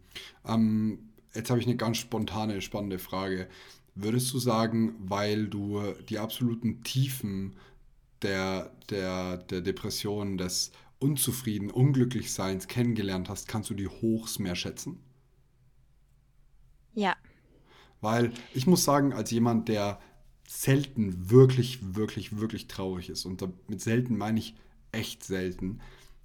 Ähm, 0.46 1.14
jetzt 1.34 1.50
habe 1.50 1.60
ich 1.60 1.66
eine 1.66 1.78
ganz 1.78 1.98
spontane, 1.98 2.62
spannende 2.62 3.00
Frage. 3.00 3.48
Würdest 3.96 4.34
du 4.34 4.40
sagen, 4.40 4.96
weil 5.00 5.48
du 5.48 5.82
die 6.10 6.20
absoluten 6.20 6.84
Tiefen 6.84 7.56
der, 8.22 8.72
der, 8.90 9.38
der 9.38 9.62
Depression, 9.62 10.38
des 10.38 10.72
Unzufrieden, 11.00 11.72
Unglücklichseins 11.72 12.68
kennengelernt 12.68 13.30
hast, 13.30 13.48
kannst 13.48 13.70
du 13.70 13.74
die 13.74 13.88
Hochs 13.88 14.40
mehr 14.40 14.56
schätzen? 14.56 15.00
Ja. 16.94 17.16
Weil 18.02 18.34
ich 18.54 18.68
muss 18.68 18.84
sagen, 18.84 19.14
als 19.14 19.32
jemand, 19.32 19.68
der 19.70 20.00
selten 20.48 21.30
wirklich, 21.30 21.96
wirklich, 21.96 22.38
wirklich 22.38 22.68
traurig 22.68 23.10
ist, 23.10 23.26
und 23.26 23.44
mit 23.70 23.82
selten 23.82 24.18
meine 24.18 24.40
ich 24.40 24.56
echt 24.92 25.24
selten, 25.24 25.80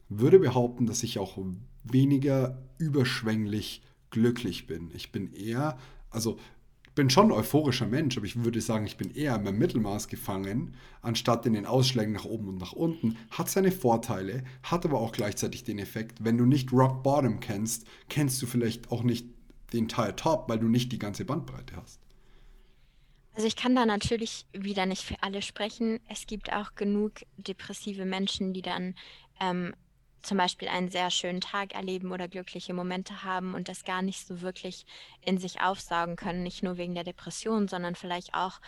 würde 0.09 0.39
behaupten, 0.39 0.87
dass 0.87 1.03
ich 1.03 1.19
auch 1.19 1.39
weniger 1.85 2.63
überschwänglich 2.79 3.83
glücklich 4.11 4.67
bin. 4.67 4.91
Ich 4.95 5.13
bin 5.13 5.33
eher, 5.33 5.79
also 6.11 6.39
bin 7.01 7.09
schon 7.09 7.29
ein 7.29 7.33
euphorischer 7.33 7.87
Mensch, 7.87 8.19
aber 8.19 8.27
ich 8.27 8.45
würde 8.45 8.61
sagen, 8.61 8.85
ich 8.85 8.99
bin 8.99 9.11
eher 9.11 9.37
im 9.37 9.57
Mittelmaß 9.57 10.09
gefangen, 10.09 10.77
anstatt 11.01 11.47
in 11.47 11.55
den 11.55 11.65
Ausschlägen 11.65 12.13
nach 12.13 12.27
oben 12.27 12.49
und 12.49 12.59
nach 12.59 12.75
unten. 12.75 13.17
Hat 13.31 13.49
seine 13.49 13.73
Vorteile, 13.73 14.45
hat 14.63 14.85
aber 14.85 15.01
auch 15.01 15.13
gleichzeitig 15.13 15.65
den 15.65 15.79
Effekt, 15.79 16.23
wenn 16.23 16.37
du 16.37 16.45
nicht 16.45 16.75
Rock 16.75 17.03
Bottom 17.03 17.41
kennst, 17.41 17.87
kennst 18.11 18.43
du 18.43 18.47
vielleicht 18.47 18.93
auch 18.93 19.03
nicht 19.03 19.27
den 19.73 19.89
Teil 19.89 20.15
Top, 20.15 20.51
weil 20.51 20.59
du 20.59 20.69
nicht 20.69 20.93
die 20.93 20.99
ganze 20.99 21.25
Bandbreite 21.25 21.75
hast. 21.75 22.01
Also 23.33 23.47
ich 23.47 23.57
kann 23.57 23.75
da 23.75 23.87
natürlich 23.87 24.45
wieder 24.53 24.85
nicht 24.85 25.03
für 25.03 25.23
alle 25.23 25.41
sprechen. 25.41 26.01
Es 26.07 26.27
gibt 26.27 26.53
auch 26.53 26.75
genug 26.75 27.13
depressive 27.39 28.05
Menschen, 28.05 28.53
die 28.53 28.61
dann 28.61 28.95
ähm, 29.41 29.73
zum 30.23 30.39
Beispiel 30.39 30.69
einen 30.69 30.91
sehr 30.91 31.11
schönen 31.11 31.41
Tag 31.41 31.75
erleben 31.75 32.13
oder 32.13 32.29
glückliche 32.29 32.75
Momente 32.75 33.23
haben 33.25 33.55
und 33.55 33.69
das 33.69 33.85
gar 33.85 34.03
nicht 34.03 34.27
so 34.27 34.41
wirklich 34.41 34.87
in 35.21 35.39
sich 35.39 35.61
aufsaugen 35.61 36.17
können, 36.17 36.43
nicht 36.43 36.63
nur 36.63 36.77
wegen 36.77 36.95
der 36.95 37.05
Depression, 37.05 37.69
sondern 37.69 37.95
vielleicht 37.95 38.35
auch, 38.35 38.61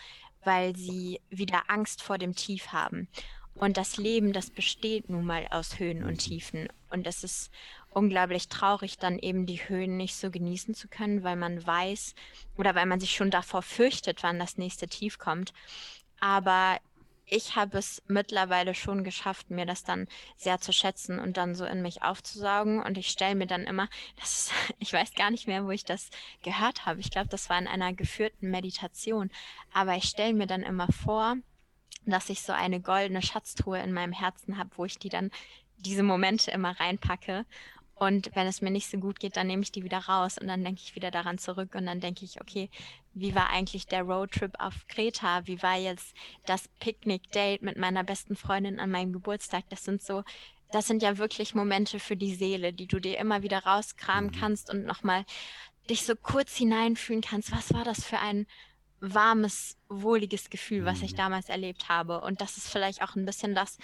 weil 0.43 0.75
sie 0.75 1.21
wieder 1.29 1.63
Angst 1.69 2.01
vor 2.01 2.17
dem 2.17 2.35
Tief 2.35 2.67
haben. 2.67 3.07
Und 3.55 3.77
das 3.77 3.97
Leben, 3.97 4.33
das 4.33 4.49
besteht 4.49 5.09
nun 5.09 5.25
mal 5.25 5.47
aus 5.51 5.77
Höhen 5.77 6.03
und 6.03 6.17
Tiefen. 6.17 6.67
Und 6.89 7.05
es 7.05 7.23
ist 7.23 7.51
unglaublich 7.89 8.47
traurig, 8.47 8.97
dann 8.97 9.19
eben 9.19 9.45
die 9.45 9.67
Höhen 9.69 9.95
nicht 9.95 10.15
so 10.15 10.31
genießen 10.31 10.73
zu 10.73 10.87
können, 10.87 11.23
weil 11.23 11.35
man 11.35 11.65
weiß 11.65 12.15
oder 12.57 12.73
weil 12.73 12.87
man 12.87 12.99
sich 12.99 13.15
schon 13.15 13.29
davor 13.29 13.61
fürchtet, 13.61 14.23
wann 14.23 14.39
das 14.39 14.57
nächste 14.57 14.87
Tief 14.87 15.19
kommt. 15.19 15.53
Aber 16.19 16.79
ich 17.25 17.55
habe 17.55 17.77
es 17.77 18.01
mittlerweile 18.07 18.75
schon 18.75 19.03
geschafft, 19.03 19.49
mir 19.49 19.65
das 19.65 19.83
dann 19.83 20.07
sehr 20.35 20.59
zu 20.59 20.73
schätzen 20.73 21.19
und 21.19 21.37
dann 21.37 21.55
so 21.55 21.65
in 21.65 21.81
mich 21.81 22.03
aufzusaugen. 22.03 22.81
Und 22.81 22.97
ich 22.97 23.07
stelle 23.07 23.35
mir 23.35 23.47
dann 23.47 23.63
immer, 23.63 23.89
das 24.19 24.47
ist, 24.47 24.51
ich 24.79 24.93
weiß 24.93 25.13
gar 25.15 25.31
nicht 25.31 25.47
mehr, 25.47 25.65
wo 25.65 25.71
ich 25.71 25.85
das 25.85 26.09
gehört 26.43 26.85
habe. 26.85 26.99
Ich 26.99 27.11
glaube, 27.11 27.29
das 27.29 27.49
war 27.49 27.57
in 27.57 27.67
einer 27.67 27.93
geführten 27.93 28.49
Meditation. 28.49 29.31
Aber 29.73 29.95
ich 29.95 30.05
stelle 30.05 30.33
mir 30.33 30.47
dann 30.47 30.63
immer 30.63 30.87
vor, 30.91 31.35
dass 32.05 32.29
ich 32.29 32.41
so 32.41 32.51
eine 32.51 32.81
goldene 32.81 33.21
Schatztruhe 33.21 33.79
in 33.79 33.93
meinem 33.93 34.13
Herzen 34.13 34.57
habe, 34.57 34.71
wo 34.75 34.85
ich 34.85 34.99
die 34.99 35.09
dann 35.09 35.31
diese 35.77 36.03
Momente 36.03 36.51
immer 36.51 36.77
reinpacke 36.79 37.45
und 38.03 38.31
wenn 38.35 38.47
es 38.47 38.61
mir 38.61 38.71
nicht 38.71 38.89
so 38.89 38.97
gut 38.97 39.19
geht, 39.19 39.37
dann 39.37 39.47
nehme 39.47 39.63
ich 39.63 39.71
die 39.71 39.83
wieder 39.83 39.99
raus 39.99 40.37
und 40.37 40.47
dann 40.47 40.63
denke 40.63 40.81
ich 40.83 40.95
wieder 40.95 41.11
daran 41.11 41.37
zurück 41.37 41.75
und 41.75 41.85
dann 41.85 41.99
denke 41.99 42.25
ich, 42.25 42.41
okay, 42.41 42.69
wie 43.13 43.35
war 43.35 43.49
eigentlich 43.49 43.87
der 43.87 44.03
Roadtrip 44.03 44.59
auf 44.59 44.87
Kreta? 44.87 45.45
Wie 45.45 45.61
war 45.61 45.77
jetzt 45.77 46.15
das 46.45 46.67
Picknick-Date 46.79 47.61
mit 47.61 47.77
meiner 47.77 48.03
besten 48.03 48.35
Freundin 48.35 48.79
an 48.79 48.91
meinem 48.91 49.13
Geburtstag? 49.13 49.63
Das 49.69 49.83
sind 49.83 50.01
so, 50.01 50.23
das 50.71 50.87
sind 50.87 51.01
ja 51.01 51.17
wirklich 51.17 51.55
Momente 51.55 51.99
für 51.99 52.17
die 52.17 52.35
Seele, 52.35 52.73
die 52.73 52.87
du 52.87 52.99
dir 52.99 53.17
immer 53.19 53.43
wieder 53.43 53.59
rauskramen 53.59 54.31
mhm. 54.31 54.39
kannst 54.39 54.69
und 54.69 54.85
nochmal 54.85 55.25
dich 55.89 56.03
so 56.03 56.15
kurz 56.15 56.55
hineinfühlen 56.55 57.21
kannst. 57.21 57.51
Was 57.51 57.73
war 57.73 57.83
das 57.83 58.03
für 58.03 58.19
ein 58.19 58.47
warmes, 59.03 59.75
wohliges 59.89 60.49
Gefühl, 60.49 60.85
was 60.85 61.01
ich 61.01 61.11
mhm. 61.11 61.17
damals 61.17 61.49
erlebt 61.49 61.89
habe. 61.89 62.21
Und 62.21 62.39
das 62.39 62.55
ist 62.55 62.69
vielleicht 62.69 63.03
auch 63.03 63.15
ein 63.15 63.25
bisschen 63.25 63.53
das, 63.53 63.77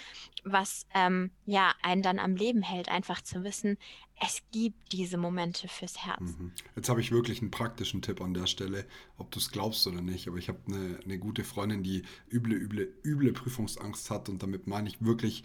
was 0.44 0.86
ähm, 0.94 1.30
ja 1.44 1.74
einen 1.82 2.02
dann 2.02 2.18
am 2.18 2.36
Leben 2.36 2.62
hält, 2.62 2.88
einfach 2.88 3.20
zu 3.20 3.44
wissen, 3.44 3.76
es 4.18 4.42
gibt 4.50 4.92
diese 4.92 5.18
Momente 5.18 5.68
fürs 5.68 6.04
Herz. 6.04 6.20
Mhm. 6.20 6.52
Jetzt 6.74 6.88
habe 6.88 7.02
ich 7.02 7.12
wirklich 7.12 7.42
einen 7.42 7.50
praktischen 7.50 8.00
Tipp 8.00 8.22
an 8.22 8.32
der 8.32 8.46
Stelle, 8.46 8.86
ob 9.18 9.30
du 9.30 9.38
es 9.38 9.50
glaubst 9.50 9.86
oder 9.86 10.00
nicht. 10.00 10.26
Aber 10.26 10.38
ich 10.38 10.48
habe 10.48 10.58
eine, 10.68 10.98
eine 11.04 11.18
gute 11.18 11.44
Freundin, 11.44 11.82
die 11.82 12.02
üble, 12.32 12.54
üble, 12.54 12.88
üble 13.04 13.32
Prüfungsangst 13.32 14.10
hat 14.10 14.30
und 14.30 14.42
damit 14.42 14.66
meine 14.66 14.88
ich 14.88 15.04
wirklich 15.04 15.44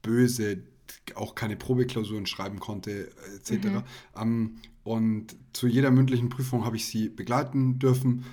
böse, 0.00 0.62
auch 1.16 1.34
keine 1.34 1.56
Probeklausuren 1.56 2.26
schreiben 2.26 2.60
konnte, 2.60 3.10
etc. 3.34 3.50
Mhm. 3.50 3.82
Ähm, 4.16 4.56
und 4.84 5.36
zu 5.52 5.66
jeder 5.66 5.90
mündlichen 5.90 6.28
Prüfung 6.28 6.64
habe 6.64 6.76
ich 6.76 6.86
sie 6.86 7.08
begleiten 7.08 7.80
dürfen 7.80 8.24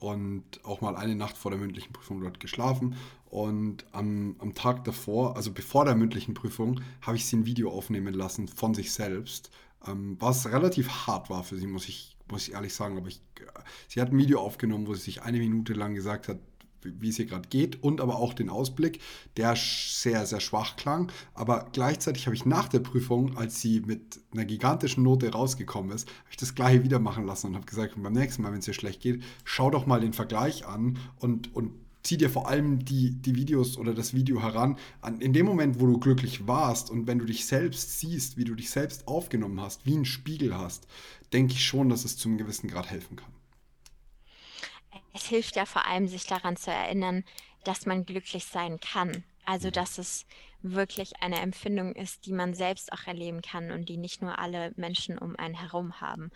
und 0.00 0.44
auch 0.64 0.80
mal 0.80 0.96
eine 0.96 1.14
Nacht 1.14 1.36
vor 1.36 1.50
der 1.50 1.60
mündlichen 1.60 1.92
Prüfung 1.92 2.20
dort 2.20 2.40
geschlafen. 2.40 2.96
Und 3.30 3.86
am, 3.92 4.34
am 4.40 4.54
Tag 4.54 4.84
davor, 4.84 5.36
also 5.36 5.52
bevor 5.52 5.84
der 5.84 5.94
mündlichen 5.94 6.34
Prüfung, 6.34 6.80
habe 7.02 7.16
ich 7.16 7.26
sie 7.26 7.36
ein 7.36 7.46
Video 7.46 7.70
aufnehmen 7.70 8.12
lassen 8.12 8.48
von 8.48 8.74
sich 8.74 8.92
selbst, 8.92 9.50
ähm, 9.86 10.16
was 10.18 10.46
relativ 10.46 11.06
hart 11.06 11.30
war 11.30 11.44
für 11.44 11.56
sie, 11.56 11.68
muss 11.68 11.88
ich, 11.88 12.16
muss 12.28 12.48
ich 12.48 12.54
ehrlich 12.54 12.74
sagen. 12.74 12.96
Aber 12.96 13.06
ich, 13.06 13.20
sie 13.88 14.00
hat 14.00 14.12
ein 14.12 14.18
Video 14.18 14.40
aufgenommen, 14.40 14.86
wo 14.86 14.94
sie 14.94 15.02
sich 15.02 15.22
eine 15.22 15.38
Minute 15.38 15.74
lang 15.74 15.94
gesagt 15.94 16.26
hat, 16.28 16.38
wie 16.82 17.08
es 17.08 17.16
hier 17.16 17.26
gerade 17.26 17.48
geht 17.48 17.82
und 17.82 18.00
aber 18.00 18.16
auch 18.16 18.34
den 18.34 18.48
Ausblick, 18.50 19.00
der 19.36 19.54
sehr, 19.56 20.26
sehr 20.26 20.40
schwach 20.40 20.76
klang. 20.76 21.10
Aber 21.34 21.68
gleichzeitig 21.72 22.26
habe 22.26 22.36
ich 22.36 22.46
nach 22.46 22.68
der 22.68 22.80
Prüfung, 22.80 23.36
als 23.36 23.60
sie 23.60 23.80
mit 23.80 24.20
einer 24.32 24.44
gigantischen 24.44 25.04
Note 25.04 25.30
rausgekommen 25.30 25.92
ist, 25.92 26.08
habe 26.08 26.30
ich 26.30 26.36
das 26.36 26.54
gleiche 26.54 26.84
wieder 26.84 26.98
machen 26.98 27.26
lassen 27.26 27.48
und 27.48 27.54
habe 27.54 27.66
gesagt, 27.66 27.94
beim 28.00 28.12
nächsten 28.12 28.42
Mal, 28.42 28.52
wenn 28.52 28.60
es 28.60 28.64
dir 28.64 28.74
schlecht 28.74 29.00
geht, 29.00 29.22
schau 29.44 29.70
doch 29.70 29.86
mal 29.86 30.00
den 30.00 30.12
Vergleich 30.12 30.66
an 30.66 30.98
und, 31.18 31.54
und 31.54 31.72
zieh 32.02 32.16
dir 32.16 32.30
vor 32.30 32.48
allem 32.48 32.84
die, 32.84 33.10
die 33.10 33.34
Videos 33.34 33.76
oder 33.76 33.94
das 33.94 34.14
Video 34.14 34.42
heran. 34.42 34.76
An, 35.00 35.20
in 35.20 35.32
dem 35.32 35.46
Moment, 35.46 35.80
wo 35.80 35.86
du 35.86 35.98
glücklich 35.98 36.46
warst 36.46 36.90
und 36.90 37.06
wenn 37.06 37.18
du 37.18 37.24
dich 37.24 37.46
selbst 37.46 37.98
siehst, 38.00 38.36
wie 38.36 38.44
du 38.44 38.54
dich 38.54 38.70
selbst 38.70 39.06
aufgenommen 39.08 39.60
hast, 39.60 39.86
wie 39.86 39.96
ein 39.96 40.04
Spiegel 40.04 40.56
hast, 40.56 40.86
denke 41.32 41.54
ich 41.54 41.64
schon, 41.64 41.88
dass 41.88 42.04
es 42.04 42.16
zu 42.16 42.28
einem 42.28 42.38
gewissen 42.38 42.68
Grad 42.68 42.90
helfen 42.90 43.16
kann. 43.16 43.39
Es 45.12 45.26
hilft 45.26 45.56
ja 45.56 45.66
vor 45.66 45.86
allem, 45.86 46.08
sich 46.08 46.26
daran 46.26 46.56
zu 46.56 46.70
erinnern, 46.70 47.24
dass 47.64 47.86
man 47.86 48.06
glücklich 48.06 48.44
sein 48.44 48.78
kann. 48.80 49.24
Also, 49.44 49.68
mhm. 49.68 49.72
dass 49.72 49.98
es 49.98 50.26
wirklich 50.62 51.22
eine 51.22 51.40
Empfindung 51.40 51.94
ist, 51.94 52.26
die 52.26 52.32
man 52.32 52.54
selbst 52.54 52.92
auch 52.92 53.06
erleben 53.06 53.42
kann 53.42 53.70
und 53.70 53.88
die 53.88 53.96
nicht 53.96 54.22
nur 54.22 54.38
alle 54.38 54.72
Menschen 54.76 55.18
um 55.18 55.36
einen 55.36 55.54
herum 55.54 56.00
haben. 56.00 56.30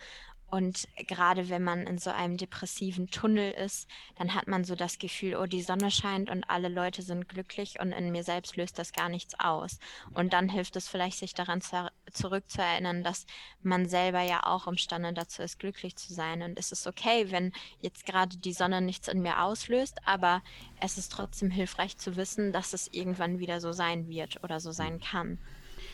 Und 0.55 0.87
gerade 1.07 1.49
wenn 1.49 1.65
man 1.65 1.85
in 1.85 1.97
so 1.97 2.11
einem 2.11 2.37
depressiven 2.37 3.07
Tunnel 3.07 3.51
ist, 3.51 3.89
dann 4.17 4.33
hat 4.33 4.47
man 4.47 4.63
so 4.63 4.73
das 4.73 4.99
Gefühl, 4.99 5.35
oh, 5.35 5.47
die 5.47 5.61
Sonne 5.61 5.91
scheint 5.91 6.29
und 6.29 6.49
alle 6.49 6.69
Leute 6.69 7.01
sind 7.01 7.27
glücklich 7.27 7.81
und 7.81 7.91
in 7.91 8.09
mir 8.13 8.23
selbst 8.23 8.55
löst 8.55 8.79
das 8.79 8.93
gar 8.93 9.09
nichts 9.09 9.37
aus. 9.37 9.79
Und 10.13 10.31
dann 10.31 10.47
hilft 10.47 10.77
es 10.77 10.87
vielleicht, 10.87 11.17
sich 11.17 11.33
daran 11.33 11.59
zu, 11.59 11.91
zurückzuerinnern, 12.09 13.03
dass 13.03 13.25
man 13.63 13.89
selber 13.89 14.21
ja 14.21 14.45
auch 14.45 14.65
imstande 14.65 15.11
dazu 15.11 15.41
ist, 15.41 15.59
glücklich 15.59 15.97
zu 15.97 16.13
sein. 16.13 16.41
Und 16.41 16.57
es 16.57 16.71
ist 16.71 16.87
okay, 16.87 17.31
wenn 17.31 17.51
jetzt 17.81 18.05
gerade 18.05 18.37
die 18.37 18.53
Sonne 18.53 18.79
nichts 18.79 19.09
in 19.09 19.21
mir 19.21 19.41
auslöst, 19.41 19.97
aber 20.05 20.41
es 20.79 20.97
ist 20.97 21.11
trotzdem 21.11 21.51
hilfreich 21.51 21.97
zu 21.97 22.15
wissen, 22.15 22.53
dass 22.53 22.71
es 22.71 22.87
irgendwann 22.93 23.39
wieder 23.39 23.59
so 23.59 23.73
sein 23.73 24.07
wird 24.07 24.41
oder 24.41 24.61
so 24.61 24.71
sein 24.71 25.01
kann. 25.01 25.37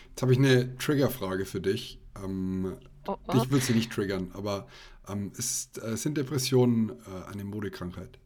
Jetzt 0.10 0.22
habe 0.22 0.34
ich 0.34 0.38
eine 0.38 0.78
Triggerfrage 0.78 1.48
für 1.48 1.62
dich. 1.62 1.98
Ähm, 2.24 2.78
Oh, 3.08 3.18
oh. 3.28 3.32
Dich 3.34 3.50
will 3.50 3.62
sie 3.62 3.74
nicht 3.74 3.92
triggern, 3.92 4.32
aber 4.34 4.68
ähm, 5.08 5.32
ist, 5.38 5.82
äh, 5.84 5.98
sind 5.98 6.18
Depressionen 6.18 6.90
äh, 6.90 7.32
eine 7.32 7.44
Modekrankheit? 7.44 8.20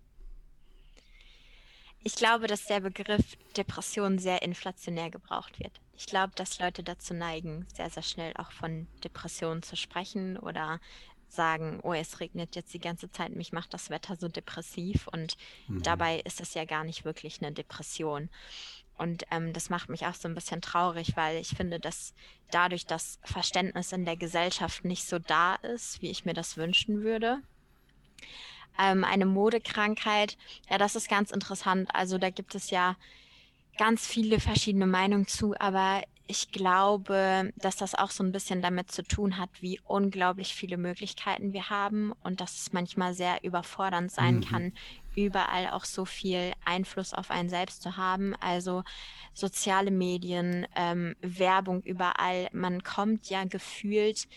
Ich 2.03 2.15
glaube, 2.15 2.45
dass 2.45 2.65
der 2.65 2.81
Begriff 2.81 3.35
Depression 3.57 4.19
sehr 4.19 4.43
inflationär 4.43 5.09
gebraucht 5.09 5.59
wird. 5.59 5.81
Ich 5.97 6.05
glaube, 6.05 6.33
dass 6.35 6.59
Leute 6.59 6.83
dazu 6.83 7.13
neigen, 7.13 7.65
sehr, 7.73 7.89
sehr 7.89 8.03
schnell 8.03 8.33
auch 8.35 8.51
von 8.51 8.87
Depressionen 9.03 9.63
zu 9.63 9.75
sprechen 9.75 10.37
oder 10.37 10.79
sagen, 11.29 11.79
oh, 11.83 11.93
es 11.93 12.19
regnet 12.19 12.55
jetzt 12.55 12.73
die 12.73 12.79
ganze 12.79 13.09
Zeit, 13.09 13.35
mich 13.35 13.51
macht 13.53 13.73
das 13.73 13.89
Wetter 13.89 14.15
so 14.15 14.27
depressiv 14.27 15.07
und 15.07 15.35
mhm. 15.67 15.81
dabei 15.81 16.19
ist 16.19 16.41
es 16.41 16.53
ja 16.53 16.65
gar 16.65 16.83
nicht 16.83 17.05
wirklich 17.05 17.41
eine 17.41 17.51
Depression. 17.51 18.29
Und 18.97 19.25
ähm, 19.31 19.53
das 19.53 19.69
macht 19.69 19.89
mich 19.89 20.05
auch 20.05 20.13
so 20.13 20.27
ein 20.27 20.35
bisschen 20.35 20.61
traurig, 20.61 21.15
weil 21.15 21.37
ich 21.37 21.49
finde, 21.49 21.79
dass 21.79 22.13
dadurch 22.51 22.85
das 22.85 23.19
Verständnis 23.23 23.91
in 23.91 24.05
der 24.05 24.15
Gesellschaft 24.15 24.85
nicht 24.85 25.05
so 25.05 25.19
da 25.19 25.55
ist, 25.55 26.01
wie 26.01 26.09
ich 26.09 26.25
mir 26.25 26.33
das 26.33 26.57
wünschen 26.57 27.03
würde. 27.03 27.39
Ähm, 28.79 29.03
eine 29.03 29.25
Modekrankheit, 29.25 30.37
ja, 30.69 30.77
das 30.77 30.95
ist 30.95 31.09
ganz 31.09 31.31
interessant. 31.31 31.89
Also 31.93 32.17
da 32.17 32.29
gibt 32.29 32.55
es 32.55 32.69
ja 32.69 32.95
ganz 33.77 34.07
viele 34.07 34.39
verschiedene 34.39 34.87
Meinungen 34.87 35.27
zu, 35.27 35.55
aber 35.59 36.03
ich 36.27 36.51
glaube, 36.51 37.51
dass 37.55 37.75
das 37.75 37.93
auch 37.93 38.09
so 38.09 38.23
ein 38.23 38.31
bisschen 38.31 38.61
damit 38.61 38.91
zu 38.91 39.03
tun 39.03 39.37
hat, 39.37 39.49
wie 39.61 39.79
unglaublich 39.83 40.55
viele 40.55 40.77
Möglichkeiten 40.77 41.53
wir 41.53 41.69
haben 41.69 42.13
und 42.23 42.41
dass 42.41 42.55
es 42.55 42.73
manchmal 42.73 43.13
sehr 43.13 43.43
überfordernd 43.43 44.11
sein 44.11 44.37
mhm. 44.37 44.41
kann, 44.41 44.73
überall 45.15 45.69
auch 45.69 45.85
so 45.85 46.05
viel 46.05 46.53
Einfluss 46.65 47.13
auf 47.13 47.29
einen 47.29 47.49
selbst 47.49 47.83
zu 47.83 47.97
haben. 47.97 48.35
Also 48.39 48.83
soziale 49.33 49.91
Medien, 49.91 50.65
ähm, 50.75 51.15
Werbung 51.21 51.81
überall. 51.83 52.47
Man 52.51 52.83
kommt 52.83 53.29
ja 53.29 53.43
gefühlt 53.43 54.27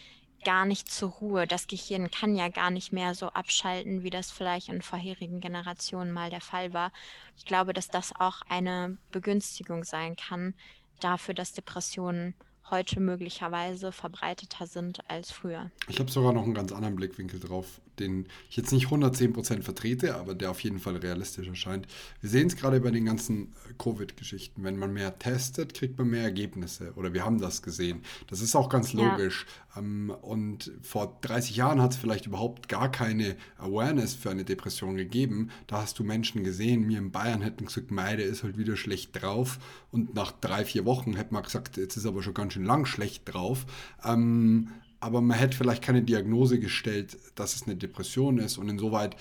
gar 0.45 0.66
nicht 0.66 0.91
zur 0.91 1.11
Ruhe. 1.11 1.47
Das 1.47 1.66
Gehirn 1.66 2.11
kann 2.11 2.36
ja 2.36 2.49
gar 2.49 2.70
nicht 2.70 2.93
mehr 2.93 3.14
so 3.14 3.28
abschalten, 3.28 4.03
wie 4.03 4.11
das 4.11 4.30
vielleicht 4.30 4.68
in 4.68 4.82
vorherigen 4.82 5.41
Generationen 5.41 6.12
mal 6.12 6.30
der 6.30 6.41
Fall 6.43 6.72
war. 6.72 6.93
Ich 7.36 7.45
glaube, 7.45 7.72
dass 7.72 7.89
das 7.89 8.14
auch 8.14 8.43
eine 8.49 8.99
Begünstigung 9.11 9.84
sein 9.84 10.16
kann 10.16 10.55
dafür, 10.99 11.34
dass 11.34 11.53
Depressionen 11.53 12.34
heute 12.70 13.01
möglicherweise 13.01 13.92
verbreiteter 13.92 14.66
sind 14.66 15.09
als 15.11 15.30
früher. 15.30 15.70
Ich 15.88 15.99
habe 16.01 16.11
sogar 16.11 16.32
noch 16.32 16.44
einen 16.44 16.55
ganz 16.55 16.72
anderen 16.72 16.96
Blickwinkel 16.96 17.40
drauf 17.40 17.80
den 18.01 18.26
ich 18.51 18.57
jetzt 18.57 18.72
nicht 18.72 18.86
110% 18.86 19.62
vertrete, 19.62 20.16
aber 20.16 20.34
der 20.34 20.51
auf 20.51 20.61
jeden 20.61 20.78
Fall 20.78 20.96
realistisch 20.96 21.49
erscheint. 21.49 21.86
Wir 22.20 22.30
sehen 22.30 22.49
es 22.49 22.57
gerade 22.57 22.80
bei 22.80 22.90
den 22.90 23.05
ganzen 23.05 23.55
äh, 23.68 23.74
Covid-Geschichten. 23.78 24.64
Wenn 24.64 24.78
man 24.78 24.92
mehr 24.92 25.18
testet, 25.18 25.74
kriegt 25.74 25.99
man 25.99 26.09
mehr 26.09 26.22
Ergebnisse. 26.22 26.92
Oder 26.96 27.14
wir 27.14 27.24
haben 27.24 27.40
das 27.40 27.62
gesehen. 27.62 28.03
Das 28.28 28.40
ist 28.40 28.57
auch 28.57 28.68
ganz 28.68 28.92
logisch. 28.92 29.46
Ja. 29.74 29.82
Ähm, 29.82 30.12
und 30.22 30.72
vor 30.82 31.18
30 31.20 31.57
Jahren 31.57 31.80
hat 31.80 31.92
es 31.92 31.96
vielleicht 31.96 32.26
überhaupt 32.26 32.68
gar 32.68 32.90
keine 32.90 33.36
Awareness 33.59 34.14
für 34.14 34.30
eine 34.30 34.44
Depression 34.44 34.96
gegeben. 34.96 35.51
Da 35.66 35.82
hast 35.82 35.99
du 35.99 36.05
Menschen 36.05 36.44
gesehen, 36.44 36.86
mir 36.86 36.99
in 36.99 37.11
Bayern 37.11 37.42
hätten 37.42 37.66
gesagt, 37.66 37.90
Meide 37.90 38.22
ist 38.22 38.42
halt 38.42 38.59
wieder 38.59 38.76
schlecht 38.76 39.20
drauf. 39.20 39.59
Und 39.90 40.14
nach 40.14 40.32
drei, 40.32 40.64
vier 40.64 40.84
Wochen 40.84 41.14
hätte 41.14 41.34
man 41.34 41.42
gesagt, 41.42 41.76
jetzt 41.76 41.96
ist 41.96 42.07
aber 42.07 42.22
schon 42.22 42.34
ganz 42.34 42.55
schön 42.55 42.64
lang 42.64 42.86
schlecht 42.86 43.22
drauf. 43.32 43.66
Ähm, 44.05 44.68
aber 45.01 45.20
man 45.20 45.38
hätte 45.38 45.57
vielleicht 45.57 45.82
keine 45.82 46.03
Diagnose 46.03 46.59
gestellt, 46.59 47.16
dass 47.34 47.55
es 47.55 47.64
eine 47.64 47.76
Depression 47.76 48.38
ist. 48.38 48.59
Und 48.59 48.68
insoweit, 48.68 49.16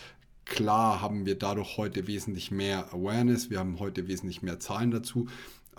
klar, 0.46 1.02
haben 1.02 1.26
wir 1.26 1.38
dadurch 1.38 1.78
heute 1.78 2.08
wesentlich 2.08 2.52
mehr 2.52 2.94
Awareness, 2.94 3.50
wir 3.50 3.60
haben 3.60 3.80
heute 3.80 4.08
wesentlich 4.08 4.42
mehr 4.42 4.60
Zahlen 4.60 4.92
dazu. 4.92 5.28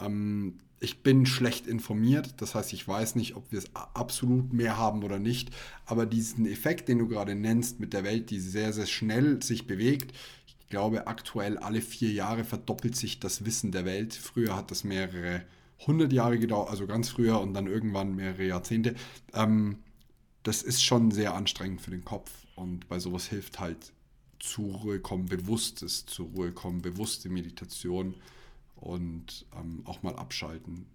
Ähm, 0.00 0.58
ich 0.80 1.02
bin 1.02 1.26
schlecht 1.26 1.66
informiert, 1.66 2.34
das 2.40 2.54
heißt, 2.54 2.72
ich 2.72 2.86
weiß 2.86 3.16
nicht, 3.16 3.34
ob 3.34 3.50
wir 3.50 3.58
es 3.58 3.74
absolut 3.74 4.52
mehr 4.52 4.76
haben 4.76 5.02
oder 5.02 5.18
nicht. 5.18 5.50
Aber 5.86 6.06
diesen 6.06 6.46
Effekt, 6.46 6.88
den 6.88 6.98
du 6.98 7.08
gerade 7.08 7.34
nennst, 7.34 7.80
mit 7.80 7.92
der 7.92 8.04
Welt, 8.04 8.30
die 8.30 8.38
sehr, 8.38 8.72
sehr 8.72 8.86
schnell 8.86 9.42
sich 9.42 9.66
bewegt, 9.66 10.14
ich 10.46 10.68
glaube, 10.68 11.06
aktuell 11.06 11.58
alle 11.58 11.80
vier 11.80 12.12
Jahre 12.12 12.44
verdoppelt 12.44 12.94
sich 12.94 13.18
das 13.18 13.44
Wissen 13.44 13.72
der 13.72 13.86
Welt. 13.86 14.14
Früher 14.14 14.54
hat 14.54 14.70
das 14.70 14.84
mehrere 14.84 15.42
hundert 15.86 16.12
Jahre 16.12 16.38
gedauert, 16.38 16.70
also 16.70 16.86
ganz 16.86 17.08
früher 17.08 17.40
und 17.40 17.54
dann 17.54 17.66
irgendwann 17.66 18.14
mehrere 18.14 18.46
Jahrzehnte. 18.46 18.94
Ähm, 19.32 19.78
das 20.42 20.62
ist 20.62 20.82
schon 20.82 21.10
sehr 21.10 21.34
anstrengend 21.34 21.80
für 21.80 21.90
den 21.90 22.04
Kopf 22.04 22.30
und 22.56 22.88
bei 22.88 22.98
sowas 22.98 23.26
hilft 23.26 23.60
halt 23.60 23.92
zur 24.38 24.74
Ruhe 24.76 25.00
kommen, 25.00 25.26
bewusstes 25.26 26.06
zur 26.06 26.26
Ruhe 26.28 26.52
kommen, 26.52 26.80
bewusste 26.80 27.28
Meditation 27.28 28.14
und 28.76 29.46
ähm, 29.56 29.82
auch 29.84 30.02
mal 30.02 30.16
abschalten. 30.16 30.86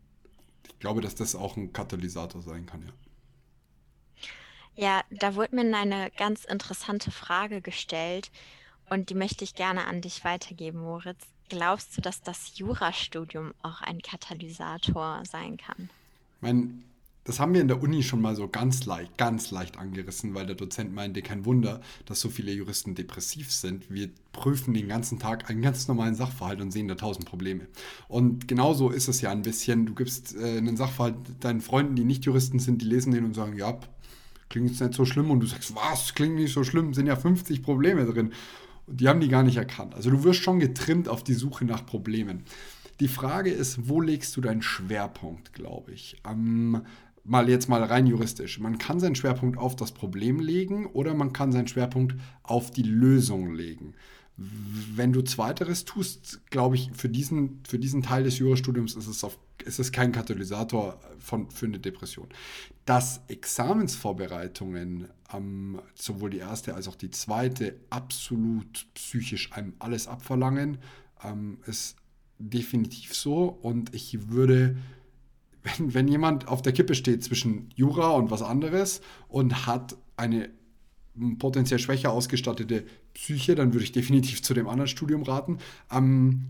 Ich 0.68 0.80
glaube, 0.80 1.02
dass 1.02 1.16
das 1.16 1.36
auch 1.36 1.58
ein 1.58 1.74
Katalysator 1.74 2.42
sein 2.42 2.66
kann, 2.66 2.84
ja. 2.84 2.94
Ja, 4.76 5.04
da 5.12 5.36
wurde 5.36 5.56
mir 5.56 5.78
eine 5.78 6.10
ganz 6.18 6.46
interessante 6.46 7.12
Frage 7.12 7.62
gestellt 7.62 8.32
und 8.90 9.10
die 9.10 9.16
möchte 9.16 9.44
ich 9.44 9.54
gerne 9.54 9.86
an 9.86 10.02
dich 10.02 10.24
weitergeben, 10.24 10.80
Moritz. 10.80 11.28
Glaubst 11.50 11.96
du, 11.96 12.02
dass 12.02 12.22
das 12.22 12.58
Jurastudium 12.58 13.54
auch 13.62 13.82
ein 13.82 14.02
Katalysator 14.02 15.24
sein 15.30 15.58
kann? 15.58 15.90
Mein 16.42 16.84
das 17.26 17.40
haben 17.40 17.54
wir 17.54 17.62
in 17.62 17.70
der 17.70 17.82
Uni 17.82 18.04
schon 18.04 18.22
mal 18.22 18.36
so 18.36 18.50
ganz 18.50 18.86
leicht, 18.86 19.18
ganz 19.18 19.52
leicht 19.52 19.78
angerissen, 19.78 20.36
weil 20.36 20.46
der 20.46 20.56
Dozent 20.56 20.94
meinte, 20.94 21.22
kein 21.22 21.46
Wunder, 21.46 21.80
dass 22.06 22.20
so 22.20 22.30
viele 22.30 22.52
Juristen 22.52 22.96
depressiv 22.96 23.52
sind. 23.52 23.90
Wir 23.90 24.10
prüfen 24.34 24.74
den 24.74 24.90
ganzen 24.90 25.20
Tag 25.20 25.50
einen 25.50 25.62
ganz 25.62 25.88
normalen 25.88 26.16
Sachverhalt 26.16 26.60
und 26.60 26.72
sehen 26.72 26.90
da 26.90 26.96
tausend 26.96 27.26
Probleme. 27.26 27.68
Und 28.10 28.48
genauso 28.48 28.90
ist 28.90 29.08
es 29.08 29.22
ja 29.22 29.32
ein 29.32 29.42
bisschen. 29.42 29.86
Du 29.86 29.96
gibst 29.96 30.36
äh, 30.36 30.58
einen 30.58 30.76
Sachverhalt 30.76 31.16
deinen 31.40 31.62
Freunden, 31.62 31.96
die 31.96 32.04
nicht 32.04 32.26
Juristen 32.26 32.60
sind, 32.60 32.82
die 32.82 32.86
lesen 32.86 33.14
den 33.14 33.24
und 33.24 33.36
sagen, 33.36 33.56
ja, 33.56 33.80
klingt 34.50 34.70
jetzt 34.70 34.82
nicht 34.82 34.94
so 34.94 35.06
schlimm. 35.06 35.32
Und 35.32 35.40
du 35.40 35.48
sagst, 35.48 35.74
was, 35.76 36.14
klingt 36.16 36.36
nicht 36.36 36.54
so 36.54 36.66
schlimm, 36.66 36.94
sind 36.94 37.08
ja 37.08 37.16
50 37.16 37.64
Probleme 37.64 38.06
drin. 38.06 38.34
Und 38.86 39.00
die 39.00 39.08
haben 39.08 39.22
die 39.22 39.30
gar 39.30 39.44
nicht 39.44 39.56
erkannt. 39.56 39.96
Also 39.96 40.10
du 40.10 40.26
wirst 40.26 40.42
schon 40.42 40.60
getrimmt 40.60 41.08
auf 41.08 41.24
die 41.24 41.36
Suche 41.36 41.64
nach 41.64 41.86
Problemen. 41.86 42.44
Die 43.00 43.08
Frage 43.08 43.50
ist, 43.50 43.88
wo 43.88 44.02
legst 44.02 44.36
du 44.38 44.42
deinen 44.42 44.62
Schwerpunkt, 44.62 45.54
glaube 45.54 45.94
ich? 45.94 46.18
Am 46.24 46.84
mal 47.24 47.50
jetzt 47.50 47.70
mal 47.70 47.84
rein 47.84 48.06
juristisch. 48.06 48.60
Man 48.60 48.78
kann 48.78 49.00
seinen 49.00 49.16
Schwerpunkt 49.16 49.58
auf 49.58 49.76
das 49.76 49.92
Problem 49.92 50.40
legen 50.40 50.88
oder 50.88 51.14
man 51.14 51.34
kann 51.34 51.52
seinen 51.52 51.68
Schwerpunkt 51.68 52.16
auf 52.44 52.72
die 52.72 52.84
Lösung 52.84 53.54
legen. 53.54 53.94
Wenn 54.36 55.14
du 55.14 55.22
zweiteres 55.22 55.86
tust, 55.86 56.42
glaube 56.50 56.76
ich, 56.76 56.92
für 56.94 57.08
diesen, 57.08 57.62
für 57.68 57.78
diesen 57.78 58.02
Teil 58.02 58.24
des 58.24 58.40
Jurastudiums 58.40 58.96
ist 58.96 59.08
es, 59.08 59.24
auf, 59.24 59.38
ist 59.64 59.80
es 59.80 59.92
kein 59.92 60.12
Katalysator 60.12 61.00
von, 61.20 61.52
für 61.52 61.68
eine 61.68 61.80
Depression. 61.80 62.28
Dass 62.86 63.22
Examensvorbereitungen, 63.28 65.08
ähm, 65.32 65.80
sowohl 65.94 66.32
die 66.32 66.40
erste 66.40 66.74
als 66.74 66.88
auch 66.88 66.96
die 66.96 67.12
zweite, 67.12 67.80
absolut 67.92 68.88
psychisch 68.96 69.54
einem 69.54 69.74
alles 69.78 70.08
abverlangen, 70.08 70.80
ähm, 71.24 71.60
ist 71.68 71.96
definitiv 72.40 73.14
so. 73.14 73.46
Und 73.46 73.94
ich 73.94 74.30
würde 74.30 74.78
wenn, 75.64 75.94
wenn 75.94 76.08
jemand 76.08 76.48
auf 76.48 76.62
der 76.62 76.74
Kippe 76.74 76.96
steht 76.96 77.24
zwischen 77.24 77.70
Jura 77.76 78.10
und 78.10 78.32
was 78.32 78.42
anderes 78.42 79.02
und 79.28 79.66
hat 79.66 79.98
eine 80.18 80.50
potenziell 81.38 81.80
schwächer 81.80 82.12
ausgestattete 82.12 82.86
Psyche, 83.14 83.56
dann 83.56 83.74
würde 83.74 83.84
ich 83.84 83.92
definitiv 83.92 84.42
zu 84.42 84.54
dem 84.54 84.68
anderen 84.68 84.88
Studium 84.88 85.24
raten. 85.24 85.60
Ähm, 85.92 86.50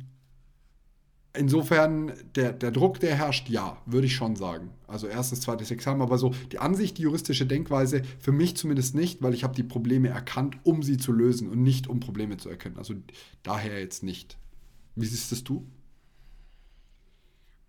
insofern, 1.34 2.14
der, 2.36 2.54
der 2.54 2.72
Druck, 2.72 3.00
der 3.00 3.16
herrscht, 3.16 3.50
ja, 3.50 3.78
würde 3.86 4.08
ich 4.08 4.16
schon 4.16 4.36
sagen. 4.36 4.70
Also 4.88 5.08
erstes, 5.08 5.42
zweites 5.42 5.72
Examen, 5.72 6.02
aber 6.02 6.18
so 6.18 6.34
die 6.52 6.60
Ansicht, 6.60 6.98
die 6.98 7.04
juristische 7.04 7.46
Denkweise, 7.46 8.04
für 8.20 8.32
mich 8.32 8.56
zumindest 8.56 8.96
nicht, 8.96 9.22
weil 9.22 9.34
ich 9.34 9.44
habe 9.44 9.56
die 9.56 9.64
Probleme 9.64 10.10
erkannt, 10.10 10.58
um 10.64 10.82
sie 10.82 10.98
zu 10.98 11.12
lösen 11.12 11.50
und 11.50 11.62
nicht 11.62 11.88
um 11.88 12.00
Probleme 12.00 12.38
zu 12.38 12.50
erkennen. 12.50 12.78
Also 12.78 12.96
daher 13.44 13.80
jetzt 13.80 14.04
nicht. 14.04 14.38
Wie 14.96 15.06
siehst 15.06 15.32
das 15.32 15.44
du? 15.44 15.66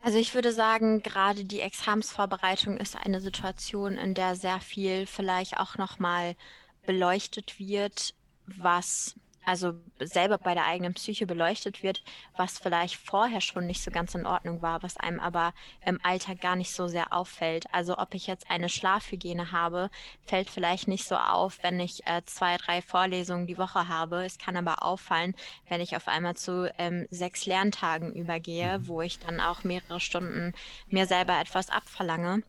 Also 0.04 0.18
ich 0.18 0.34
würde 0.34 0.52
sagen, 0.52 1.02
gerade 1.02 1.46
die 1.46 1.60
Examsvorbereitung 1.60 2.76
ist 2.76 2.94
eine 2.94 3.22
Situation, 3.22 3.96
in 3.96 4.12
der 4.12 4.36
sehr 4.36 4.60
viel 4.60 5.06
vielleicht 5.06 5.56
auch 5.56 5.78
nochmal 5.78 6.36
beleuchtet 6.84 7.58
wird, 7.58 8.14
was 8.44 9.14
also 9.46 9.74
selber 9.98 10.38
bei 10.38 10.54
der 10.54 10.66
eigenen 10.66 10.94
Psyche 10.94 11.26
beleuchtet 11.26 11.82
wird, 11.82 12.02
was 12.36 12.58
vielleicht 12.58 12.96
vorher 12.96 13.40
schon 13.40 13.66
nicht 13.66 13.82
so 13.82 13.90
ganz 13.90 14.14
in 14.14 14.26
Ordnung 14.26 14.62
war, 14.62 14.82
was 14.82 14.96
einem 14.96 15.20
aber 15.20 15.52
im 15.84 16.00
Alltag 16.02 16.40
gar 16.40 16.56
nicht 16.56 16.72
so 16.72 16.88
sehr 16.88 17.12
auffällt. 17.12 17.66
Also 17.72 17.98
ob 17.98 18.14
ich 18.14 18.26
jetzt 18.26 18.50
eine 18.50 18.68
Schlafhygiene 18.68 19.52
habe, 19.52 19.90
fällt 20.24 20.50
vielleicht 20.50 20.88
nicht 20.88 21.06
so 21.06 21.16
auf, 21.16 21.58
wenn 21.62 21.80
ich 21.80 22.06
äh, 22.06 22.22
zwei, 22.24 22.56
drei 22.56 22.82
Vorlesungen 22.82 23.46
die 23.46 23.58
Woche 23.58 23.88
habe. 23.88 24.24
Es 24.24 24.38
kann 24.38 24.56
aber 24.56 24.82
auffallen, 24.82 25.34
wenn 25.68 25.80
ich 25.80 25.96
auf 25.96 26.08
einmal 26.08 26.36
zu 26.36 26.72
ähm, 26.78 27.06
sechs 27.10 27.46
Lerntagen 27.46 28.12
übergehe, 28.12 28.78
mhm. 28.78 28.88
wo 28.88 29.02
ich 29.02 29.18
dann 29.18 29.40
auch 29.40 29.64
mehrere 29.64 30.00
Stunden 30.00 30.54
mir 30.88 31.06
selber 31.06 31.38
etwas 31.40 31.70
abverlange. 31.70 32.42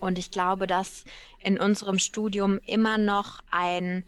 Und 0.00 0.18
ich 0.18 0.30
glaube, 0.30 0.66
dass 0.66 1.04
in 1.38 1.58
unserem 1.58 1.98
Studium 1.98 2.58
immer 2.66 2.98
noch 2.98 3.40
ein 3.50 4.04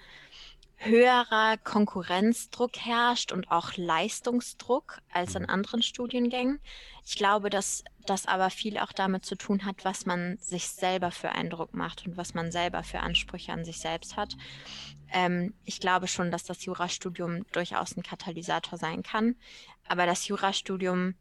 höherer 0.77 1.57
Konkurrenzdruck 1.59 2.77
herrscht 2.77 3.33
und 3.33 3.51
auch 3.51 3.77
Leistungsdruck 3.77 5.01
als 5.13 5.35
in 5.35 5.43
mhm. 5.43 5.51
anderen 5.51 5.83
Studiengängen. 5.83 6.61
Ich 7.05 7.17
glaube, 7.17 7.51
dass 7.51 7.83
das 8.05 8.27
aber 8.27 8.51
viel 8.51 8.79
auch 8.79 8.93
damit 8.93 9.25
zu 9.25 9.37
tun 9.37 9.65
hat, 9.65 9.85
was 9.85 10.07
man 10.07 10.39
sich 10.39 10.69
selber 10.69 11.11
für 11.11 11.31
einen 11.31 11.51
Druck 11.51 11.75
macht 11.75 12.07
und 12.07 12.17
was 12.17 12.35
man 12.35 12.53
selber 12.53 12.83
für 12.83 13.01
Ansprüche 13.01 13.53
an 13.53 13.65
sich 13.65 13.79
selbst 13.79 14.17
hat. 14.17 14.37
Ähm, 15.13 15.55
ich 15.65 15.81
glaube 15.81 16.09
schon, 16.09 16.31
dass 16.31 16.45
das 16.45 16.65
Jurastudium 16.65 17.47
durchaus 17.53 17.97
ein 17.97 18.03
Katalysator 18.03 18.79
sein 18.79 19.03
kann, 19.03 19.37
aber 19.89 20.07
das 20.07 20.29
Jurastudium 20.29 21.15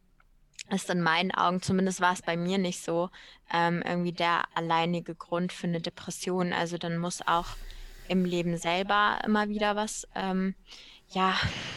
ist 0.69 0.89
in 0.89 1.01
meinen 1.01 1.31
Augen, 1.31 1.61
zumindest 1.61 2.01
war 2.01 2.13
es 2.13 2.21
bei 2.21 2.37
mir 2.37 2.57
nicht 2.57 2.81
so, 2.83 3.09
ähm, 3.53 3.83
irgendwie 3.85 4.13
der 4.13 4.43
alleinige 4.55 5.13
Grund 5.13 5.53
für 5.53 5.67
eine 5.67 5.81
Depression. 5.81 6.53
Also 6.53 6.77
dann 6.77 6.97
muss 6.97 7.25
auch 7.27 7.47
im 8.07 8.25
Leben 8.25 8.57
selber 8.57 9.19
immer 9.25 9.49
wieder 9.49 9.75
was, 9.75 10.07
ähm, 10.15 10.55
ja, 11.09 11.35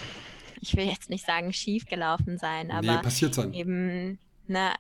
ich 0.61 0.77
will 0.77 0.87
jetzt 0.87 1.11
nicht 1.11 1.25
sagen 1.25 1.53
schiefgelaufen 1.53 2.39
sein, 2.39 2.71
aber 2.71 2.97
nee, 2.97 3.03
passiert 3.03 3.35
sein. 3.35 3.53
eben, 3.53 4.19
ne, 4.47 4.73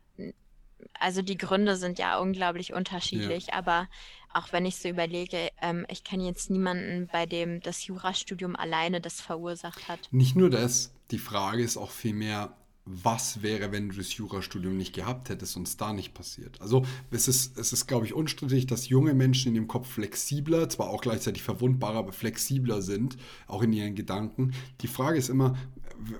also 0.98 1.22
die 1.22 1.36
Gründe 1.36 1.76
sind 1.76 1.98
ja 1.98 2.18
unglaublich 2.18 2.72
unterschiedlich, 2.72 3.48
ja. 3.48 3.54
aber 3.54 3.88
auch 4.32 4.52
wenn 4.52 4.66
ich 4.66 4.76
so 4.76 4.88
überlege, 4.88 5.50
ähm, 5.62 5.86
ich 5.88 6.04
kenne 6.04 6.24
jetzt 6.24 6.50
niemanden, 6.50 7.08
bei 7.10 7.26
dem 7.26 7.60
das 7.60 7.86
Jurastudium 7.86 8.56
alleine 8.56 9.00
das 9.00 9.20
verursacht 9.20 9.88
hat. 9.88 10.08
Nicht 10.10 10.36
nur 10.36 10.50
das, 10.50 10.92
die 11.10 11.18
Frage 11.18 11.62
ist 11.62 11.76
auch 11.76 11.90
vielmehr, 11.90 12.56
was 12.90 13.42
wäre, 13.42 13.70
wenn 13.72 13.90
du 13.90 13.96
das 13.96 14.16
Jurastudium 14.16 14.76
nicht 14.76 14.94
gehabt 14.94 15.28
hättest 15.28 15.56
und 15.56 15.68
es 15.68 15.76
da 15.76 15.92
nicht 15.92 16.14
passiert. 16.14 16.60
Also 16.60 16.84
es 17.10 17.28
ist, 17.28 17.58
es 17.58 17.72
ist, 17.72 17.86
glaube 17.86 18.06
ich, 18.06 18.14
unstrittig, 18.14 18.66
dass 18.66 18.88
junge 18.88 19.14
Menschen 19.14 19.48
in 19.48 19.54
dem 19.54 19.68
Kopf 19.68 19.88
flexibler, 19.88 20.68
zwar 20.68 20.88
auch 20.88 21.02
gleichzeitig 21.02 21.42
verwundbarer, 21.42 21.98
aber 21.98 22.12
flexibler 22.12 22.80
sind, 22.82 23.16
auch 23.46 23.62
in 23.62 23.72
ihren 23.72 23.94
Gedanken. 23.94 24.52
Die 24.80 24.88
Frage 24.88 25.18
ist 25.18 25.28
immer, 25.28 25.56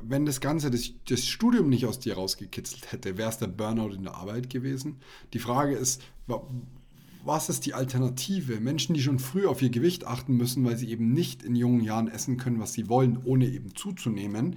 wenn 0.03 0.27
das 0.27 0.41
Ganze, 0.41 0.71
das, 0.71 0.91
das 1.09 1.25
Studium 1.25 1.69
nicht 1.69 1.87
aus 1.87 2.01
dir 2.01 2.15
rausgekitzelt 2.15 2.93
hätte, 2.93 3.17
wäre 3.17 3.31
es 3.31 3.39
der 3.39 3.47
Burnout 3.47 3.95
in 3.95 4.03
der 4.03 4.15
Arbeit 4.15 4.51
gewesen? 4.51 4.97
Die 5.33 5.39
Frage 5.39 5.77
ist, 5.77 6.03
was 7.25 7.49
ist 7.49 7.67
die 7.67 7.75
Alternative? 7.75 8.61
Menschen, 8.61 8.95
die 8.95 9.03
schon 9.03 9.19
früh 9.19 9.47
auf 9.47 9.63
ihr 9.63 9.71
Gewicht 9.71 10.07
achten 10.07 10.37
müssen, 10.37 10.65
weil 10.65 10.77
sie 10.77 10.91
eben 10.91 11.13
nicht 11.13 11.43
in 11.43 11.57
jungen 11.57 11.83
Jahren 11.83 12.09
essen 12.09 12.37
können, 12.37 12.61
was 12.61 12.73
sie 12.73 12.89
wollen, 12.89 13.19
ohne 13.25 13.47
eben 13.47 13.75
zuzunehmen 13.75 14.57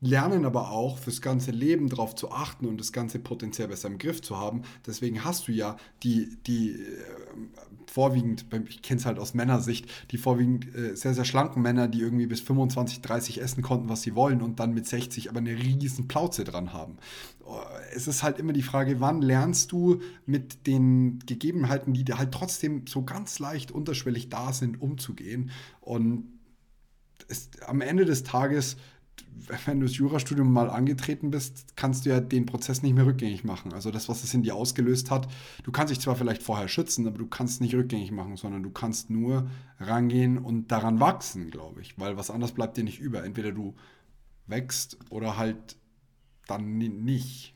lernen 0.00 0.46
aber 0.46 0.70
auch 0.70 0.98
fürs 0.98 1.20
ganze 1.20 1.50
Leben 1.50 1.88
darauf 1.88 2.14
zu 2.14 2.30
achten 2.30 2.66
und 2.66 2.80
das 2.80 2.92
Ganze 2.92 3.18
potenziell 3.18 3.68
besser 3.68 3.88
im 3.88 3.98
Griff 3.98 4.22
zu 4.22 4.38
haben. 4.38 4.62
Deswegen 4.86 5.24
hast 5.24 5.46
du 5.46 5.52
ja 5.52 5.76
die, 6.02 6.38
die 6.46 6.70
äh, 6.70 6.76
vorwiegend, 7.86 8.46
ich 8.68 8.80
kenne 8.80 8.98
es 8.98 9.06
halt 9.06 9.18
aus 9.18 9.34
Männersicht, 9.34 9.90
die 10.10 10.16
vorwiegend 10.16 10.74
äh, 10.74 10.96
sehr, 10.96 11.12
sehr 11.12 11.26
schlanken 11.26 11.60
Männer, 11.60 11.86
die 11.86 12.00
irgendwie 12.00 12.26
bis 12.26 12.40
25, 12.40 13.02
30 13.02 13.42
essen 13.42 13.62
konnten, 13.62 13.90
was 13.90 14.00
sie 14.00 14.14
wollen 14.14 14.40
und 14.40 14.58
dann 14.58 14.72
mit 14.72 14.86
60 14.86 15.28
aber 15.28 15.38
eine 15.38 15.56
riesen 15.56 16.08
Plauze 16.08 16.44
dran 16.44 16.72
haben. 16.72 16.96
Äh, 17.46 17.94
es 17.94 18.08
ist 18.08 18.22
halt 18.22 18.38
immer 18.38 18.54
die 18.54 18.62
Frage, 18.62 19.00
wann 19.00 19.20
lernst 19.20 19.70
du 19.70 20.00
mit 20.24 20.66
den 20.66 21.18
Gegebenheiten, 21.26 21.92
die 21.92 22.04
dir 22.04 22.16
halt 22.16 22.32
trotzdem 22.32 22.86
so 22.86 23.04
ganz 23.04 23.38
leicht 23.38 23.70
unterschwellig 23.70 24.30
da 24.30 24.54
sind, 24.54 24.80
umzugehen. 24.80 25.50
Und 25.82 26.24
es, 27.28 27.50
am 27.66 27.82
Ende 27.82 28.06
des 28.06 28.24
Tages 28.24 28.76
wenn 29.64 29.80
du 29.80 29.86
das 29.86 29.96
Jurastudium 29.96 30.52
mal 30.52 30.70
angetreten 30.70 31.30
bist, 31.30 31.76
kannst 31.76 32.04
du 32.04 32.10
ja 32.10 32.20
den 32.20 32.46
Prozess 32.46 32.82
nicht 32.82 32.94
mehr 32.94 33.06
rückgängig 33.06 33.44
machen. 33.44 33.72
Also 33.72 33.90
das, 33.90 34.08
was 34.08 34.22
es 34.22 34.34
in 34.34 34.42
dir 34.42 34.54
ausgelöst 34.54 35.10
hat, 35.10 35.28
du 35.64 35.72
kannst 35.72 35.90
dich 35.90 36.00
zwar 36.00 36.16
vielleicht 36.16 36.42
vorher 36.42 36.68
schützen, 36.68 37.06
aber 37.06 37.18
du 37.18 37.26
kannst 37.26 37.60
nicht 37.60 37.74
rückgängig 37.74 38.12
machen, 38.12 38.36
sondern 38.36 38.62
du 38.62 38.70
kannst 38.70 39.10
nur 39.10 39.50
rangehen 39.78 40.38
und 40.38 40.70
daran 40.70 41.00
wachsen, 41.00 41.50
glaube 41.50 41.80
ich. 41.80 41.98
Weil 41.98 42.16
was 42.16 42.30
anderes 42.30 42.52
bleibt 42.52 42.76
dir 42.76 42.84
nicht 42.84 43.00
über. 43.00 43.24
Entweder 43.24 43.52
du 43.52 43.74
wächst 44.46 44.98
oder 45.10 45.36
halt 45.36 45.76
dann 46.46 46.78
nicht. 46.78 47.54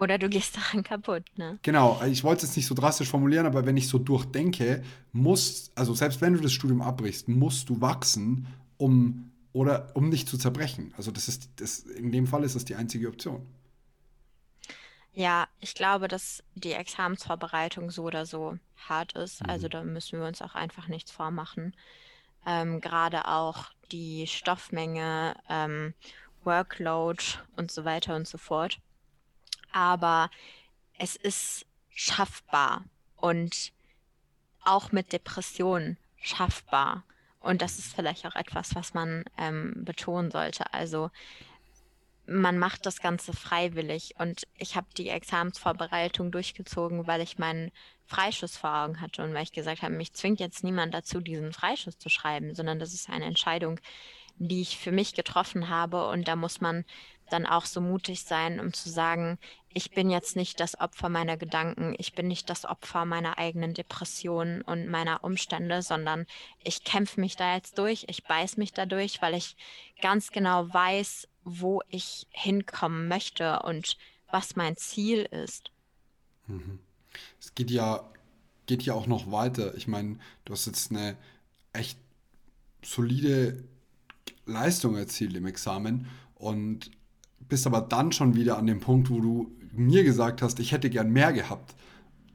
Oder 0.00 0.16
du 0.16 0.30
gehst 0.30 0.56
daran 0.56 0.82
kaputt, 0.82 1.24
ne? 1.36 1.58
Genau, 1.62 2.00
ich 2.06 2.24
wollte 2.24 2.46
es 2.46 2.56
nicht 2.56 2.66
so 2.66 2.74
drastisch 2.74 3.08
formulieren, 3.08 3.44
aber 3.44 3.66
wenn 3.66 3.76
ich 3.76 3.86
so 3.86 3.98
durchdenke, 3.98 4.82
muss, 5.12 5.70
also 5.74 5.92
selbst 5.92 6.22
wenn 6.22 6.32
du 6.32 6.40
das 6.40 6.52
Studium 6.52 6.80
abbrichst, 6.80 7.28
musst 7.28 7.68
du 7.68 7.80
wachsen, 7.82 8.46
um 8.78 9.29
oder 9.52 9.90
um 9.94 10.08
nicht 10.08 10.28
zu 10.28 10.38
zerbrechen. 10.38 10.94
Also 10.96 11.10
das 11.10 11.28
ist 11.28 11.50
das, 11.56 11.80
in 11.80 12.12
dem 12.12 12.26
Fall 12.26 12.44
ist 12.44 12.56
das 12.56 12.64
die 12.64 12.76
einzige 12.76 13.08
Option. 13.08 13.46
Ja, 15.12 15.48
ich 15.60 15.74
glaube, 15.74 16.06
dass 16.06 16.42
die 16.54 16.72
Examensvorbereitung 16.72 17.90
so 17.90 18.04
oder 18.04 18.26
so 18.26 18.58
hart 18.76 19.14
ist. 19.14 19.42
Also 19.48 19.66
mhm. 19.66 19.70
da 19.70 19.82
müssen 19.84 20.20
wir 20.20 20.26
uns 20.26 20.40
auch 20.40 20.54
einfach 20.54 20.88
nichts 20.88 21.10
vormachen. 21.10 21.74
Ähm, 22.46 22.80
gerade 22.80 23.26
auch 23.26 23.66
die 23.90 24.26
Stoffmenge, 24.26 25.34
ähm, 25.48 25.94
Workload 26.44 27.22
und 27.56 27.70
so 27.70 27.84
weiter 27.84 28.14
und 28.16 28.26
so 28.26 28.38
fort. 28.38 28.78
Aber 29.72 30.30
es 30.98 31.16
ist 31.16 31.66
schaffbar 31.90 32.84
und 33.16 33.72
auch 34.64 34.92
mit 34.92 35.12
Depressionen 35.12 35.98
schaffbar. 36.20 37.04
Und 37.40 37.62
das 37.62 37.78
ist 37.78 37.94
vielleicht 37.94 38.26
auch 38.26 38.36
etwas, 38.36 38.74
was 38.74 38.94
man 38.94 39.24
ähm, 39.38 39.72
betonen 39.76 40.30
sollte. 40.30 40.72
Also 40.72 41.10
man 42.26 42.58
macht 42.58 42.86
das 42.86 43.00
Ganze 43.00 43.32
freiwillig 43.32 44.14
und 44.18 44.46
ich 44.56 44.76
habe 44.76 44.86
die 44.96 45.08
Examensvorbereitung 45.08 46.30
durchgezogen, 46.30 47.06
weil 47.08 47.22
ich 47.22 47.38
meinen 47.38 47.72
Freischuss 48.06 48.56
vor 48.56 48.72
Augen 48.72 49.00
hatte 49.00 49.24
und 49.24 49.34
weil 49.34 49.42
ich 49.42 49.52
gesagt 49.52 49.82
habe, 49.82 49.94
mich 49.94 50.12
zwingt 50.12 50.38
jetzt 50.38 50.62
niemand 50.62 50.94
dazu, 50.94 51.20
diesen 51.20 51.52
Freischuss 51.52 51.98
zu 51.98 52.08
schreiben, 52.08 52.54
sondern 52.54 52.78
das 52.78 52.94
ist 52.94 53.10
eine 53.10 53.24
Entscheidung, 53.24 53.80
die 54.36 54.60
ich 54.60 54.78
für 54.78 54.92
mich 54.92 55.14
getroffen 55.14 55.68
habe 55.68 56.08
und 56.08 56.28
da 56.28 56.36
muss 56.36 56.60
man 56.60 56.84
dann 57.32 57.46
auch 57.46 57.64
so 57.64 57.80
mutig 57.80 58.24
sein, 58.24 58.60
um 58.60 58.72
zu 58.72 58.88
sagen, 58.88 59.38
ich 59.72 59.92
bin 59.92 60.10
jetzt 60.10 60.36
nicht 60.36 60.58
das 60.58 60.78
Opfer 60.80 61.08
meiner 61.08 61.36
Gedanken, 61.36 61.94
ich 61.98 62.14
bin 62.14 62.26
nicht 62.28 62.50
das 62.50 62.64
Opfer 62.64 63.04
meiner 63.04 63.38
eigenen 63.38 63.72
Depressionen 63.74 64.62
und 64.62 64.88
meiner 64.88 65.22
Umstände, 65.22 65.82
sondern 65.82 66.26
ich 66.62 66.84
kämpfe 66.84 67.20
mich 67.20 67.36
da 67.36 67.54
jetzt 67.54 67.78
durch, 67.78 68.04
ich 68.08 68.24
beiß 68.24 68.56
mich 68.56 68.72
da 68.72 68.86
durch, 68.86 69.22
weil 69.22 69.34
ich 69.34 69.56
ganz 70.02 70.30
genau 70.30 70.72
weiß, 70.72 71.28
wo 71.44 71.82
ich 71.88 72.26
hinkommen 72.30 73.08
möchte 73.08 73.60
und 73.60 73.96
was 74.30 74.56
mein 74.56 74.76
Ziel 74.76 75.22
ist. 75.30 75.70
Mhm. 76.46 76.80
Es 77.38 77.54
geht 77.54 77.70
ja, 77.70 78.10
geht 78.66 78.82
ja 78.82 78.94
auch 78.94 79.06
noch 79.06 79.30
weiter. 79.30 79.74
Ich 79.76 79.88
meine, 79.88 80.18
du 80.44 80.52
hast 80.52 80.66
jetzt 80.66 80.90
eine 80.90 81.16
echt 81.72 81.98
solide 82.82 83.64
Leistung 84.46 84.96
erzielt 84.96 85.36
im 85.36 85.46
Examen 85.46 86.08
und 86.34 86.90
bist 87.50 87.66
aber 87.66 87.82
dann 87.82 88.12
schon 88.12 88.34
wieder 88.34 88.56
an 88.56 88.66
dem 88.66 88.80
Punkt, 88.80 89.10
wo 89.10 89.20
du 89.20 89.50
mir 89.72 90.02
gesagt 90.04 90.40
hast, 90.40 90.58
ich 90.58 90.72
hätte 90.72 90.88
gern 90.88 91.10
mehr 91.10 91.32
gehabt. 91.34 91.74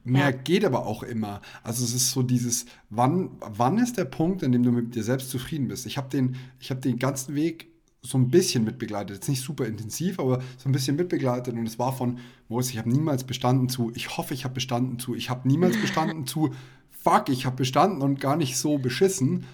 Mehr 0.04 0.30
ja. 0.30 0.32
geht 0.32 0.64
aber 0.64 0.86
auch 0.86 1.02
immer. 1.02 1.42
Also 1.64 1.84
es 1.84 1.96
ist 1.96 2.12
so 2.12 2.22
dieses, 2.22 2.68
wann, 2.92 3.32
wann 3.40 3.80
ist 3.80 3.98
der 3.98 4.06
Punkt, 4.06 4.44
an 4.44 4.52
dem 4.52 4.62
du 4.62 4.72
mit 4.72 4.94
dir 4.94 5.04
selbst 5.04 5.32
zufrieden 5.32 5.68
bist? 5.68 5.88
Ich 5.88 5.98
habe 5.98 6.10
den, 6.10 6.36
hab 6.70 6.82
den 6.82 7.00
ganzen 7.00 7.34
Weg 7.34 7.72
so 8.04 8.20
ein 8.20 8.30
bisschen 8.30 8.64
mitbegleitet. 8.64 9.16
Jetzt 9.16 9.30
nicht 9.30 9.42
super 9.42 9.66
intensiv, 9.66 10.20
aber 10.20 10.44
so 10.58 10.70
ein 10.70 10.72
bisschen 10.72 10.96
mitbegleitet. 10.96 11.56
Und 11.56 11.66
es 11.66 11.80
war 11.80 11.92
von, 11.92 12.20
Moritz, 12.50 12.70
ich 12.70 12.78
habe 12.78 12.90
niemals 12.90 13.24
bestanden 13.24 13.68
zu, 13.68 13.92
ich 13.96 14.16
hoffe, 14.16 14.36
ich 14.36 14.44
habe 14.44 14.54
bestanden 14.54 15.00
zu, 15.00 15.16
ich 15.16 15.32
habe 15.32 15.48
niemals 15.48 15.76
bestanden 15.82 16.28
zu, 16.28 16.54
fuck, 16.92 17.30
ich 17.30 17.48
habe 17.48 17.56
bestanden 17.56 18.04
und 18.04 18.20
gar 18.20 18.36
nicht 18.38 18.58
so 18.58 18.78
beschissen, 18.78 19.46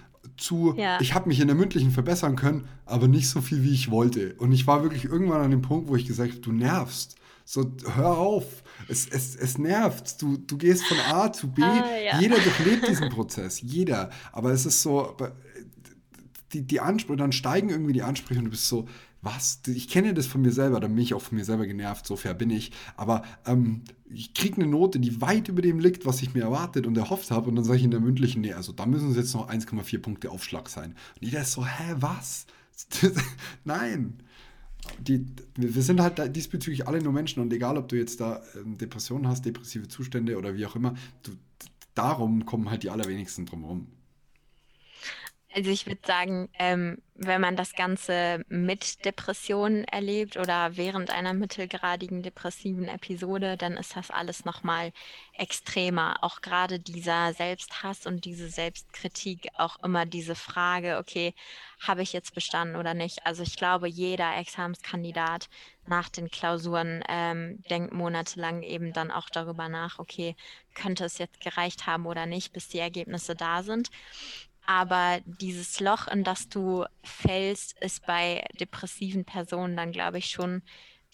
zu, 0.42 0.74
ja. 0.78 1.00
ich 1.00 1.14
habe 1.14 1.30
mich 1.30 1.40
in 1.40 1.48
der 1.48 1.56
mündlichen 1.56 1.92
verbessern 1.92 2.36
können, 2.36 2.68
aber 2.86 3.08
nicht 3.08 3.30
so 3.30 3.42
viel, 3.42 3.64
wie 3.64 3.74
ich 3.74 3.92
wollte. 3.92 4.36
Und 4.36 4.52
ich 4.52 4.68
war 4.68 4.84
wirklich 4.84 5.06
irgendwann 5.06 5.42
an 5.42 5.52
dem 5.52 5.62
Punkt, 5.62 5.88
wo 5.88 5.96
ich 5.96 6.08
gesagt 6.08 6.32
habe, 6.32 6.42
du 6.42 6.52
nervst. 6.52 7.16
So, 7.46 7.72
hör 7.96 8.18
auf. 8.18 8.64
Es, 8.88 9.08
es, 9.08 9.36
es 9.36 9.58
nervt. 9.58 10.22
Du, 10.22 10.38
du 10.38 10.58
gehst 10.58 10.84
von 10.86 10.98
A 11.12 11.32
zu 11.32 11.52
B. 11.52 11.62
Ah, 11.62 11.84
ja. 12.04 12.20
Jeder 12.20 12.36
durchlebt 12.36 12.88
diesen 12.88 13.10
Prozess. 13.10 13.62
Jeder. 13.62 14.10
Aber 14.32 14.52
es 14.52 14.66
ist 14.66 14.82
so, 14.82 15.16
die, 16.54 16.62
die 16.62 16.80
Ansprüche, 16.80 17.18
dann 17.18 17.32
steigen 17.32 17.70
irgendwie 17.70 17.94
die 17.94 18.04
Ansprüche 18.04 18.40
und 18.40 18.46
du 18.46 18.52
bist 18.52 18.68
so, 18.68 18.88
was? 19.22 19.62
Ich 19.68 19.88
kenne 19.88 20.14
das 20.14 20.26
von 20.26 20.42
mir 20.42 20.52
selber, 20.52 20.80
dann 20.80 20.96
bin 20.96 21.04
ich 21.04 21.14
auch 21.14 21.22
von 21.22 21.38
mir 21.38 21.46
selber 21.46 21.68
genervt, 21.68 22.08
so 22.08 22.16
fair 22.16 22.34
bin 22.34 22.50
ich. 22.50 22.72
Aber 22.98 23.24
ähm, 23.46 23.82
ich 24.10 24.34
kriege 24.34 24.62
eine 24.62 24.68
Note, 24.68 25.00
die 25.00 25.22
weit 25.22 25.48
über 25.48 25.62
dem 25.62 25.80
liegt, 25.80 26.06
was 26.06 26.22
ich 26.22 26.34
mir 26.34 26.42
erwartet 26.42 26.88
und 26.88 26.98
erhofft 26.98 27.32
habe. 27.32 27.50
Und 27.50 27.56
dann 27.56 27.66
sage 27.66 27.78
ich 27.78 27.84
in 27.84 27.92
der 27.92 28.00
mündlichen, 28.00 28.42
nee, 28.42 28.54
also 28.54 28.72
da 28.72 28.86
müssen 28.86 29.12
es 29.12 29.18
jetzt 29.18 29.34
noch 29.34 29.50
1,4 29.50 30.00
Punkte 30.00 30.32
Aufschlag 30.32 30.70
sein. 30.70 30.96
Und 31.16 31.28
jeder 31.28 31.42
ist 31.42 31.54
so, 31.54 31.66
hä, 31.66 31.96
was? 31.98 32.46
Nein. 33.64 34.24
Die, 35.00 35.24
wir 35.56 35.84
sind 35.84 36.02
halt 36.02 36.36
diesbezüglich 36.36 36.88
alle 36.88 37.04
nur 37.04 37.14
Menschen 37.14 37.42
und 37.42 37.54
egal, 37.54 37.78
ob 37.78 37.88
du 37.90 37.98
jetzt 37.98 38.20
da 38.20 38.42
ähm, 38.56 38.80
Depressionen 38.80 39.28
hast, 39.28 39.46
depressive 39.46 39.88
Zustände 39.88 40.38
oder 40.40 40.56
wie 40.56 40.66
auch 40.66 40.76
immer, 40.76 40.96
du, 41.22 41.34
darum 41.94 42.46
kommen 42.48 42.72
halt 42.72 42.82
die 42.82 42.90
allerwenigsten 42.90 43.46
drum 43.46 43.62
herum. 43.62 43.88
Also 45.54 45.70
ich 45.70 45.86
würde 45.86 46.02
sagen, 46.06 46.50
ähm, 46.60 47.02
wenn 47.16 47.42
man 47.42 47.58
das 47.58 47.74
Ganze 47.74 48.44
mit 48.48 49.04
Depressionen 49.04 49.84
erlebt 49.84 50.38
oder 50.38 50.78
während 50.78 51.12
einer 51.12 51.34
mittelgradigen 51.34 52.24
depressiven 52.24 52.88
Episode, 52.88 53.58
dann 53.58 53.76
ist 53.76 53.96
das 53.98 54.12
alles 54.12 54.46
nochmal 54.46 54.94
extremer. 55.34 56.16
Auch 56.22 56.42
gerade 56.42 56.80
dieser 56.80 57.34
Selbsthass 57.34 58.06
und 58.06 58.24
diese 58.24 58.50
Selbstkritik, 58.50 59.50
auch 59.58 59.78
immer 59.84 60.06
diese 60.06 60.36
Frage, 60.36 60.98
okay, 60.98 61.34
habe 61.82 62.02
ich 62.02 62.14
jetzt 62.14 62.34
bestanden 62.34 62.78
oder 62.78 62.94
nicht? 62.94 63.26
Also 63.26 63.44
ich 63.44 63.58
glaube, 63.58 63.90
jeder 63.90 64.38
Examenskandidat 64.38 65.50
nach 65.86 66.08
den 66.10 66.30
Klausuren 66.32 67.04
ähm, 67.10 67.62
denkt 67.70 67.94
monatelang 67.94 68.64
eben 68.64 68.94
dann 68.94 69.12
auch 69.12 69.30
darüber 69.30 69.68
nach, 69.68 70.00
okay, 70.00 70.36
könnte 70.76 71.04
es 71.06 71.18
jetzt 71.18 71.42
gereicht 71.42 71.88
haben 71.88 72.06
oder 72.06 72.26
nicht, 72.26 72.54
bis 72.54 72.70
die 72.70 72.80
Ergebnisse 72.80 73.36
da 73.36 73.64
sind. 73.64 73.90
Aber 74.66 75.20
dieses 75.26 75.80
Loch, 75.80 76.08
in 76.08 76.24
das 76.24 76.50
du 76.50 76.86
fällst, 77.04 77.80
ist 77.80 78.06
bei 78.06 78.46
depressiven 78.60 79.26
Personen 79.26 79.76
dann, 79.76 79.92
glaube 79.92 80.20
ich, 80.20 80.30
schon 80.30 80.62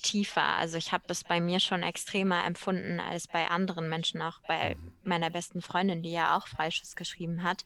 tiefer. 0.01 0.43
Also 0.43 0.77
ich 0.77 0.91
habe 0.91 1.05
es 1.07 1.23
bei 1.23 1.39
mir 1.39 1.59
schon 1.59 1.83
extremer 1.83 2.45
empfunden 2.45 2.99
als 2.99 3.27
bei 3.27 3.47
anderen 3.47 3.89
Menschen, 3.89 4.21
auch 4.21 4.39
bei 4.47 4.75
mhm. 4.75 4.91
meiner 5.03 5.29
besten 5.29 5.61
Freundin, 5.61 6.03
die 6.03 6.11
ja 6.11 6.37
auch 6.37 6.47
Freischuss 6.47 6.95
geschrieben 6.95 7.43
hat. 7.43 7.65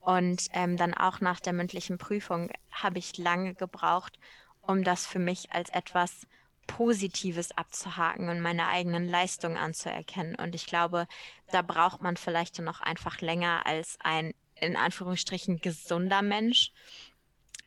Und 0.00 0.48
ähm, 0.52 0.76
dann 0.76 0.94
auch 0.94 1.20
nach 1.20 1.40
der 1.40 1.52
mündlichen 1.52 1.96
Prüfung 1.96 2.50
habe 2.70 2.98
ich 2.98 3.16
lange 3.16 3.54
gebraucht, 3.54 4.18
um 4.60 4.84
das 4.84 5.06
für 5.06 5.18
mich 5.18 5.52
als 5.52 5.70
etwas 5.70 6.26
Positives 6.66 7.56
abzuhaken 7.56 8.28
und 8.28 8.40
meine 8.40 8.68
eigenen 8.68 9.08
Leistungen 9.08 9.56
anzuerkennen. 9.56 10.34
Und 10.34 10.54
ich 10.54 10.66
glaube, 10.66 11.06
da 11.50 11.62
braucht 11.62 12.02
man 12.02 12.16
vielleicht 12.16 12.58
noch 12.60 12.80
einfach 12.80 13.20
länger 13.20 13.66
als 13.66 13.98
ein 14.02 14.34
in 14.64 14.76
Anführungsstrichen 14.76 15.60
gesunder 15.60 16.22
Mensch. 16.22 16.72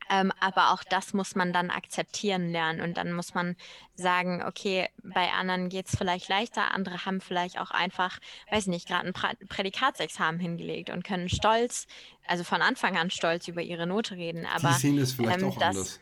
Ähm, 0.10 0.32
aber 0.40 0.72
auch 0.72 0.84
das 0.84 1.14
muss 1.14 1.36
man 1.36 1.52
dann 1.52 1.70
akzeptieren 1.70 2.50
lernen 2.50 2.82
und 2.82 2.96
dann 2.96 3.12
muss 3.12 3.34
man 3.34 3.58
sagen, 3.96 4.42
okay, 4.42 4.88
bei 5.04 5.32
anderen 5.34 5.68
geht 5.68 5.88
es 5.88 5.98
vielleicht 5.98 6.30
leichter, 6.30 6.72
andere 6.74 7.06
haben 7.06 7.20
vielleicht 7.20 7.60
auch 7.60 7.72
einfach, 7.72 8.20
weiß 8.50 8.68
nicht, 8.68 8.88
gerade 8.88 9.08
ein 9.08 9.14
pra 9.14 9.34
Prädikatsexamen 9.50 10.40
hingelegt 10.40 10.92
und 10.92 11.04
können 11.04 11.28
stolz, 11.28 11.88
also 12.26 12.46
von 12.46 12.62
Anfang 12.62 12.96
an 12.98 13.10
stolz 13.10 13.50
über 13.50 13.62
ihre 13.62 13.86
Note 13.86 14.16
reden. 14.16 14.46
Aber 14.46 14.70
Die 14.70 14.76
sehen 14.76 14.98
es 14.98 15.12
vielleicht 15.12 15.42
ähm, 15.42 15.50
auch 15.50 15.58
das, 15.58 15.76
anders. 15.76 16.00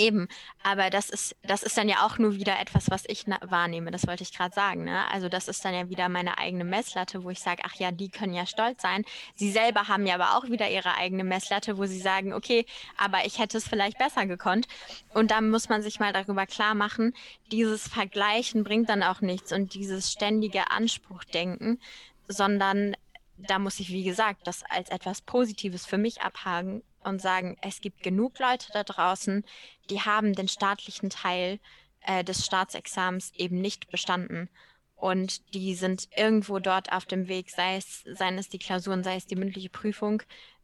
Eben, 0.00 0.28
aber 0.62 0.90
das 0.90 1.10
ist, 1.10 1.34
das 1.42 1.64
ist 1.64 1.76
dann 1.76 1.88
ja 1.88 2.06
auch 2.06 2.18
nur 2.18 2.36
wieder 2.36 2.60
etwas, 2.60 2.88
was 2.88 3.02
ich 3.08 3.26
wahrnehme, 3.26 3.90
das 3.90 4.06
wollte 4.06 4.22
ich 4.22 4.32
gerade 4.32 4.54
sagen. 4.54 4.84
Ne? 4.84 5.10
Also 5.10 5.28
das 5.28 5.48
ist 5.48 5.64
dann 5.64 5.74
ja 5.74 5.90
wieder 5.90 6.08
meine 6.08 6.38
eigene 6.38 6.62
Messlatte, 6.62 7.24
wo 7.24 7.30
ich 7.30 7.40
sage, 7.40 7.62
ach 7.64 7.74
ja, 7.74 7.90
die 7.90 8.08
können 8.08 8.32
ja 8.32 8.46
stolz 8.46 8.80
sein. 8.80 9.04
Sie 9.34 9.50
selber 9.50 9.88
haben 9.88 10.06
ja 10.06 10.14
aber 10.14 10.36
auch 10.36 10.44
wieder 10.44 10.70
ihre 10.70 10.94
eigene 10.94 11.24
Messlatte, 11.24 11.78
wo 11.78 11.86
sie 11.86 11.98
sagen, 11.98 12.32
okay, 12.32 12.64
aber 12.96 13.26
ich 13.26 13.40
hätte 13.40 13.58
es 13.58 13.66
vielleicht 13.66 13.98
besser 13.98 14.26
gekonnt. 14.26 14.68
Und 15.14 15.32
da 15.32 15.40
muss 15.40 15.68
man 15.68 15.82
sich 15.82 15.98
mal 15.98 16.12
darüber 16.12 16.46
klar 16.46 16.76
machen, 16.76 17.12
dieses 17.50 17.88
Vergleichen 17.88 18.62
bringt 18.62 18.88
dann 18.88 19.02
auch 19.02 19.20
nichts 19.20 19.52
und 19.52 19.74
dieses 19.74 20.12
ständige 20.12 20.70
Anspruchdenken, 20.70 21.80
sondern 22.28 22.94
da 23.36 23.58
muss 23.58 23.80
ich, 23.80 23.88
wie 23.88 24.04
gesagt, 24.04 24.46
das 24.46 24.62
als 24.62 24.90
etwas 24.90 25.22
Positives 25.22 25.86
für 25.86 25.98
mich 25.98 26.22
abhaken 26.22 26.84
und 27.08 27.20
sagen, 27.20 27.56
es 27.62 27.80
gibt 27.80 28.02
genug 28.02 28.38
Leute 28.38 28.68
da 28.72 28.84
draußen, 28.84 29.44
die 29.90 30.00
haben 30.00 30.34
den 30.34 30.48
staatlichen 30.48 31.10
Teil 31.10 31.58
äh, 32.02 32.22
des 32.22 32.44
Staatsexamens 32.44 33.32
eben 33.34 33.60
nicht 33.60 33.90
bestanden. 33.90 34.48
Und 34.94 35.54
die 35.54 35.74
sind 35.74 36.08
irgendwo 36.16 36.58
dort 36.58 36.92
auf 36.92 37.04
dem 37.04 37.28
Weg, 37.28 37.50
sei 37.50 37.76
es, 37.76 38.02
seien 38.02 38.36
es 38.36 38.48
die 38.48 38.58
Klausuren, 38.58 39.04
sei 39.04 39.16
es 39.16 39.26
die 39.26 39.36
mündliche 39.36 39.70
Prüfung, 39.70 40.22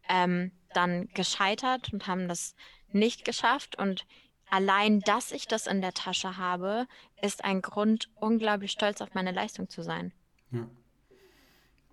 ähm, 0.09 0.51
dann 0.73 1.09
gescheitert 1.15 1.93
und 1.93 2.07
haben 2.07 2.29
das 2.29 2.55
nicht 2.91 3.25
geschafft. 3.25 3.79
Und 3.79 4.07
allein, 4.51 5.01
dass 5.01 5.31
ich 5.31 5.47
das 5.47 5.67
in 5.67 5.81
der 5.81 5.95
Tasche 5.95 6.37
habe, 6.37 6.87
ist 7.23 7.45
ein 7.45 7.63
Grund, 7.63 8.11
unglaublich 8.17 8.73
stolz 8.73 9.01
auf 9.01 9.15
meine 9.15 9.33
Leistung 9.33 9.69
zu 9.69 9.83
sein. 9.83 10.13
Ja. 10.51 10.69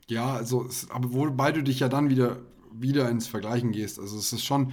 Ja, 0.07 0.33
also, 0.33 0.67
aber 0.89 1.13
wobei 1.13 1.53
du 1.53 1.63
dich 1.63 1.79
ja 1.79 1.87
dann 1.87 2.09
wieder, 2.09 2.37
wieder 2.73 3.09
ins 3.09 3.27
Vergleichen 3.27 3.71
gehst. 3.71 3.99
Also 3.99 4.17
es 4.17 4.33
ist 4.33 4.45
schon, 4.45 4.71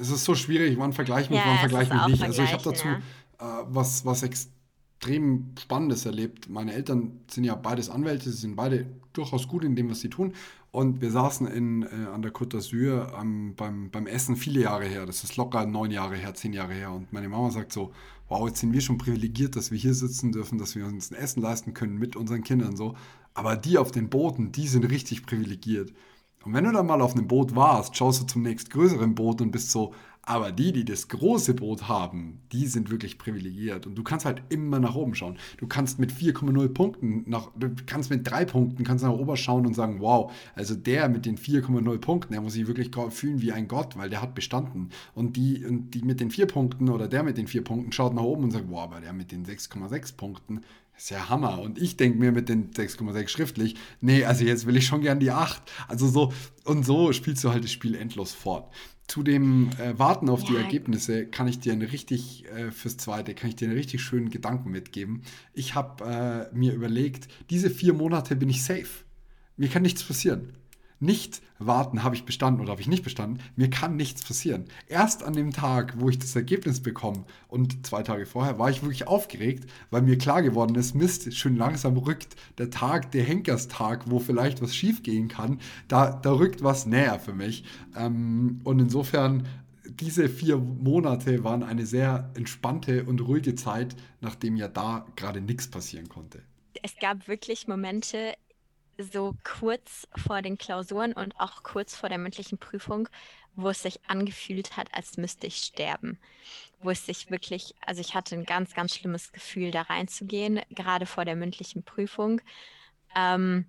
es 0.00 0.10
ist 0.10 0.24
so 0.24 0.34
schwierig, 0.34 0.78
wann 0.78 0.92
vergleiche 0.92 1.30
mich, 1.30 1.40
ja, 1.40 1.46
wann 1.46 1.58
vergleiche 1.58 1.94
mich 1.94 2.06
nicht. 2.06 2.22
Also 2.22 2.42
ich 2.42 2.52
habe 2.52 2.62
dazu 2.62 2.86
ja. 2.86 3.60
äh, 3.60 3.64
was, 3.68 4.04
was 4.04 4.22
extrem 4.22 5.52
Spannendes 5.58 6.06
erlebt. 6.06 6.48
Meine 6.48 6.72
Eltern 6.72 7.20
sind 7.30 7.44
ja 7.44 7.54
beides 7.54 7.90
Anwälte, 7.90 8.30
sie 8.30 8.38
sind 8.38 8.56
beide 8.56 8.86
durchaus 9.12 9.48
gut 9.48 9.64
in 9.64 9.76
dem, 9.76 9.90
was 9.90 10.00
sie 10.00 10.10
tun. 10.10 10.32
Und 10.70 11.00
wir 11.00 11.12
saßen 11.12 11.46
in, 11.46 11.84
äh, 11.84 12.08
an 12.12 12.22
der 12.22 12.32
Côte 12.32 12.56
d'Azur 12.56 13.12
ähm, 13.20 13.54
beim, 13.54 13.90
beim 13.90 14.08
Essen 14.08 14.34
viele 14.34 14.60
Jahre 14.62 14.86
her. 14.86 15.06
Das 15.06 15.22
ist 15.22 15.36
locker 15.36 15.66
neun 15.66 15.92
Jahre 15.92 16.16
her, 16.16 16.34
zehn 16.34 16.52
Jahre 16.52 16.74
her. 16.74 16.90
Und 16.90 17.12
meine 17.12 17.28
Mama 17.28 17.50
sagt 17.52 17.72
so, 17.72 17.92
wow, 18.28 18.48
jetzt 18.48 18.58
sind 18.58 18.72
wir 18.72 18.80
schon 18.80 18.98
privilegiert, 18.98 19.54
dass 19.54 19.70
wir 19.70 19.78
hier 19.78 19.94
sitzen 19.94 20.32
dürfen, 20.32 20.58
dass 20.58 20.74
wir 20.74 20.84
uns 20.86 21.12
ein 21.12 21.14
Essen 21.14 21.42
leisten 21.42 21.74
können 21.74 21.96
mit 21.96 22.16
unseren 22.16 22.42
Kindern 22.42 22.74
so. 22.74 22.96
Aber 23.34 23.56
die 23.56 23.78
auf 23.78 23.92
den 23.92 24.10
Booten, 24.10 24.50
die 24.50 24.66
sind 24.66 24.84
richtig 24.84 25.26
privilegiert. 25.26 25.92
Und 26.44 26.52
wenn 26.52 26.64
du 26.64 26.72
dann 26.72 26.86
mal 26.86 27.00
auf 27.00 27.14
einem 27.14 27.26
Boot 27.26 27.54
warst, 27.54 27.96
schaust 27.96 28.22
du 28.22 28.26
zum 28.26 28.42
nächstgrößeren 28.42 29.14
Boot 29.14 29.40
und 29.40 29.50
bist 29.50 29.70
so, 29.70 29.94
aber 30.26 30.52
die, 30.52 30.72
die 30.72 30.84
das 30.84 31.08
große 31.08 31.54
Boot 31.54 31.86
haben, 31.86 32.40
die 32.50 32.66
sind 32.66 32.90
wirklich 32.90 33.18
privilegiert. 33.18 33.86
Und 33.86 33.94
du 33.94 34.02
kannst 34.02 34.24
halt 34.24 34.42
immer 34.48 34.80
nach 34.80 34.94
oben 34.94 35.14
schauen. 35.14 35.36
Du 35.58 35.66
kannst 35.66 35.98
mit 35.98 36.12
4,0 36.12 36.68
Punkten, 36.68 37.24
nach, 37.26 37.50
du 37.56 37.70
kannst 37.86 38.10
mit 38.10 38.28
drei 38.28 38.46
Punkten, 38.46 38.84
kannst 38.84 39.04
nach 39.04 39.12
oben 39.12 39.36
schauen 39.36 39.66
und 39.66 39.74
sagen, 39.74 40.00
wow, 40.00 40.32
also 40.54 40.74
der 40.74 41.10
mit 41.10 41.26
den 41.26 41.36
4,0 41.36 41.98
Punkten, 41.98 42.32
der 42.32 42.40
muss 42.40 42.54
sich 42.54 42.66
wirklich 42.66 42.90
fühlen 43.10 43.42
wie 43.42 43.52
ein 43.52 43.68
Gott, 43.68 43.98
weil 43.98 44.08
der 44.08 44.22
hat 44.22 44.34
bestanden. 44.34 44.88
Und 45.14 45.36
die, 45.36 45.64
und 45.64 45.90
die 45.90 46.02
mit 46.02 46.20
den 46.20 46.30
vier 46.30 46.46
Punkten 46.46 46.88
oder 46.88 47.06
der 47.06 47.22
mit 47.22 47.36
den 47.36 47.46
vier 47.46 47.62
Punkten 47.62 47.92
schaut 47.92 48.14
nach 48.14 48.22
oben 48.22 48.44
und 48.44 48.50
sagt, 48.50 48.66
wow, 48.70 48.84
aber 48.84 49.00
der 49.00 49.12
mit 49.12 49.30
den 49.30 49.44
6,6 49.44 50.16
Punkten, 50.16 50.60
ist 50.96 51.10
ja 51.10 51.28
Hammer. 51.28 51.60
Und 51.60 51.78
ich 51.78 51.96
denke 51.96 52.18
mir 52.18 52.32
mit 52.32 52.48
den 52.48 52.70
6,6 52.70 53.28
schriftlich, 53.28 53.74
nee, 54.00 54.24
also 54.24 54.44
jetzt 54.44 54.66
will 54.66 54.76
ich 54.76 54.86
schon 54.86 55.02
gern 55.02 55.20
die 55.20 55.30
8. 55.30 55.62
Also 55.88 56.08
so, 56.08 56.32
und 56.64 56.84
so 56.84 57.12
spielst 57.12 57.42
du 57.44 57.50
halt 57.50 57.64
das 57.64 57.72
Spiel 57.72 57.94
endlos 57.94 58.32
fort. 58.32 58.72
Zu 59.06 59.22
dem 59.22 59.70
äh, 59.78 59.98
Warten 59.98 60.30
auf 60.30 60.42
ja. 60.44 60.50
die 60.50 60.56
Ergebnisse 60.56 61.26
kann 61.26 61.46
ich 61.46 61.60
dir 61.60 61.74
eine 61.74 61.92
richtig, 61.92 62.46
äh, 62.46 62.70
fürs 62.70 62.96
Zweite, 62.96 63.34
kann 63.34 63.50
ich 63.50 63.56
dir 63.56 63.68
einen 63.68 63.76
richtig 63.76 64.00
schönen 64.00 64.30
Gedanken 64.30 64.70
mitgeben. 64.70 65.22
Ich 65.52 65.74
habe 65.74 66.50
äh, 66.52 66.56
mir 66.56 66.72
überlegt, 66.72 67.28
diese 67.50 67.68
vier 67.68 67.92
Monate 67.92 68.34
bin 68.34 68.48
ich 68.48 68.62
safe. 68.62 69.04
Mir 69.56 69.68
kann 69.68 69.82
nichts 69.82 70.02
passieren 70.02 70.54
nicht 71.00 71.42
warten, 71.58 72.02
habe 72.02 72.14
ich 72.14 72.24
bestanden 72.24 72.60
oder 72.60 72.72
habe 72.72 72.80
ich 72.80 72.88
nicht 72.88 73.04
bestanden. 73.04 73.40
Mir 73.56 73.70
kann 73.70 73.96
nichts 73.96 74.22
passieren. 74.22 74.64
Erst 74.88 75.22
an 75.22 75.34
dem 75.34 75.52
Tag, 75.52 75.94
wo 75.98 76.08
ich 76.08 76.18
das 76.18 76.34
Ergebnis 76.34 76.82
bekomme 76.82 77.24
und 77.48 77.86
zwei 77.86 78.02
Tage 78.02 78.26
vorher, 78.26 78.58
war 78.58 78.70
ich 78.70 78.82
wirklich 78.82 79.06
aufgeregt, 79.06 79.68
weil 79.90 80.02
mir 80.02 80.18
klar 80.18 80.42
geworden 80.42 80.74
ist, 80.74 80.94
Mist, 80.94 81.34
schön 81.34 81.56
langsam 81.56 81.96
rückt 81.96 82.36
der 82.58 82.70
Tag, 82.70 83.12
der 83.12 83.24
Henkerstag, 83.24 84.10
wo 84.10 84.18
vielleicht 84.18 84.62
was 84.62 84.74
schief 84.74 85.02
gehen 85.02 85.28
kann, 85.28 85.60
da, 85.88 86.10
da 86.10 86.32
rückt 86.32 86.62
was 86.62 86.86
näher 86.86 87.18
für 87.18 87.34
mich. 87.34 87.64
Ähm, 87.96 88.60
und 88.64 88.78
insofern 88.78 89.46
diese 89.86 90.28
vier 90.28 90.56
Monate 90.56 91.44
waren 91.44 91.62
eine 91.62 91.86
sehr 91.86 92.30
entspannte 92.34 93.04
und 93.04 93.20
ruhige 93.20 93.54
Zeit, 93.54 93.94
nachdem 94.20 94.56
ja 94.56 94.68
da 94.68 95.06
gerade 95.16 95.40
nichts 95.40 95.70
passieren 95.70 96.08
konnte. 96.08 96.42
Es 96.82 96.96
gab 97.00 97.28
wirklich 97.28 97.68
Momente, 97.68 98.34
so 98.98 99.34
kurz 99.44 100.06
vor 100.16 100.42
den 100.42 100.58
Klausuren 100.58 101.12
und 101.12 101.38
auch 101.38 101.62
kurz 101.62 101.96
vor 101.96 102.08
der 102.08 102.18
mündlichen 102.18 102.58
Prüfung, 102.58 103.08
wo 103.56 103.68
es 103.68 103.82
sich 103.82 104.00
angefühlt 104.08 104.76
hat, 104.76 104.92
als 104.92 105.16
müsste 105.16 105.46
ich 105.46 105.56
sterben. 105.56 106.18
Wo 106.80 106.90
es 106.90 107.06
sich 107.06 107.30
wirklich, 107.30 107.74
also 107.84 108.00
ich 108.00 108.14
hatte 108.14 108.34
ein 108.34 108.44
ganz, 108.44 108.74
ganz 108.74 108.94
schlimmes 108.94 109.32
Gefühl, 109.32 109.70
da 109.70 109.82
reinzugehen, 109.82 110.60
gerade 110.70 111.06
vor 111.06 111.24
der 111.24 111.36
mündlichen 111.36 111.82
Prüfung. 111.82 112.40
Ähm, 113.14 113.66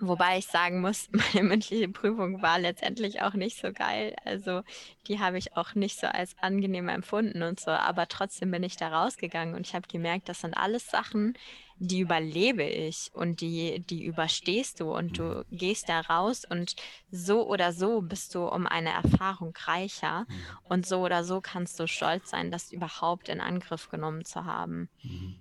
Wobei 0.00 0.38
ich 0.38 0.46
sagen 0.46 0.80
muss, 0.80 1.08
meine 1.34 1.48
mündliche 1.48 1.88
Prüfung 1.88 2.42
war 2.42 2.58
letztendlich 2.58 3.22
auch 3.22 3.34
nicht 3.34 3.58
so 3.58 3.72
geil. 3.72 4.14
Also 4.24 4.62
die 5.06 5.20
habe 5.20 5.38
ich 5.38 5.56
auch 5.56 5.74
nicht 5.74 5.98
so 5.98 6.06
als 6.06 6.36
angenehm 6.40 6.88
empfunden 6.88 7.42
und 7.42 7.60
so. 7.60 7.70
Aber 7.70 8.06
trotzdem 8.08 8.50
bin 8.50 8.62
ich 8.62 8.76
da 8.76 8.88
rausgegangen 8.88 9.54
und 9.54 9.66
ich 9.66 9.74
habe 9.74 9.88
gemerkt, 9.88 10.28
das 10.28 10.40
sind 10.40 10.54
alles 10.54 10.90
Sachen, 10.90 11.34
die 11.78 12.00
überlebe 12.00 12.64
ich 12.64 13.10
und 13.12 13.40
die, 13.40 13.80
die 13.80 14.04
überstehst 14.04 14.80
du 14.80 14.94
und 14.94 15.18
du 15.18 15.44
gehst 15.50 15.88
da 15.88 16.00
raus 16.00 16.44
und 16.48 16.74
so 17.10 17.46
oder 17.46 17.72
so 17.72 18.00
bist 18.00 18.34
du 18.34 18.46
um 18.46 18.66
eine 18.66 18.90
Erfahrung 18.90 19.54
reicher 19.64 20.24
mhm. 20.28 20.34
und 20.64 20.86
so 20.86 21.00
oder 21.00 21.22
so 21.22 21.40
kannst 21.40 21.78
du 21.78 21.86
stolz 21.86 22.30
sein, 22.30 22.50
das 22.50 22.72
überhaupt 22.72 23.28
in 23.28 23.40
Angriff 23.40 23.90
genommen 23.90 24.24
zu 24.24 24.44
haben. 24.46 24.88
Mhm. 25.02 25.36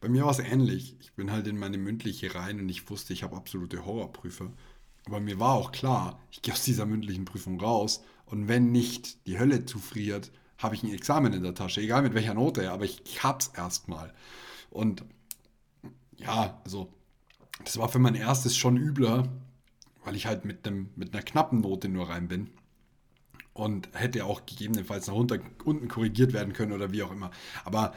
Bei 0.00 0.08
mir 0.08 0.24
war 0.24 0.30
es 0.30 0.38
ähnlich. 0.38 0.96
Ich 1.00 1.12
bin 1.12 1.30
halt 1.30 1.46
in 1.46 1.58
meine 1.58 1.78
mündliche 1.78 2.34
rein 2.34 2.60
und 2.60 2.68
ich 2.68 2.88
wusste, 2.90 3.12
ich 3.12 3.22
habe 3.22 3.36
absolute 3.36 3.84
Horrorprüfe. 3.84 4.50
Aber 5.06 5.20
mir 5.20 5.40
war 5.40 5.54
auch 5.54 5.72
klar, 5.72 6.20
ich 6.30 6.42
gehe 6.42 6.54
aus 6.54 6.64
dieser 6.64 6.86
mündlichen 6.86 7.24
Prüfung 7.24 7.60
raus 7.60 8.04
und 8.26 8.48
wenn 8.48 8.70
nicht 8.70 9.26
die 9.26 9.38
Hölle 9.38 9.64
zufriert, 9.64 10.30
habe 10.58 10.74
ich 10.74 10.82
ein 10.82 10.92
Examen 10.92 11.32
in 11.32 11.42
der 11.42 11.54
Tasche, 11.54 11.80
egal 11.80 12.02
mit 12.02 12.14
welcher 12.14 12.34
Note, 12.34 12.70
aber 12.70 12.84
ich 12.84 13.02
hab's 13.22 13.48
erstmal. 13.56 14.12
Und 14.70 15.04
ja, 16.16 16.60
also 16.64 16.92
das 17.64 17.78
war 17.78 17.88
für 17.88 17.98
mein 17.98 18.14
erstes 18.14 18.56
schon 18.56 18.76
übler, 18.76 19.28
weil 20.04 20.16
ich 20.16 20.26
halt 20.26 20.44
mit, 20.44 20.66
einem, 20.66 20.90
mit 20.96 21.12
einer 21.12 21.22
knappen 21.22 21.60
Note 21.60 21.88
nur 21.88 22.08
rein 22.08 22.28
bin. 22.28 22.50
Und 23.52 23.88
hätte 23.92 24.24
auch 24.24 24.46
gegebenenfalls 24.46 25.08
nach 25.08 25.14
unten 25.14 25.88
korrigiert 25.88 26.32
werden 26.32 26.52
können 26.52 26.72
oder 26.72 26.92
wie 26.92 27.02
auch 27.02 27.10
immer. 27.10 27.30
Aber 27.64 27.92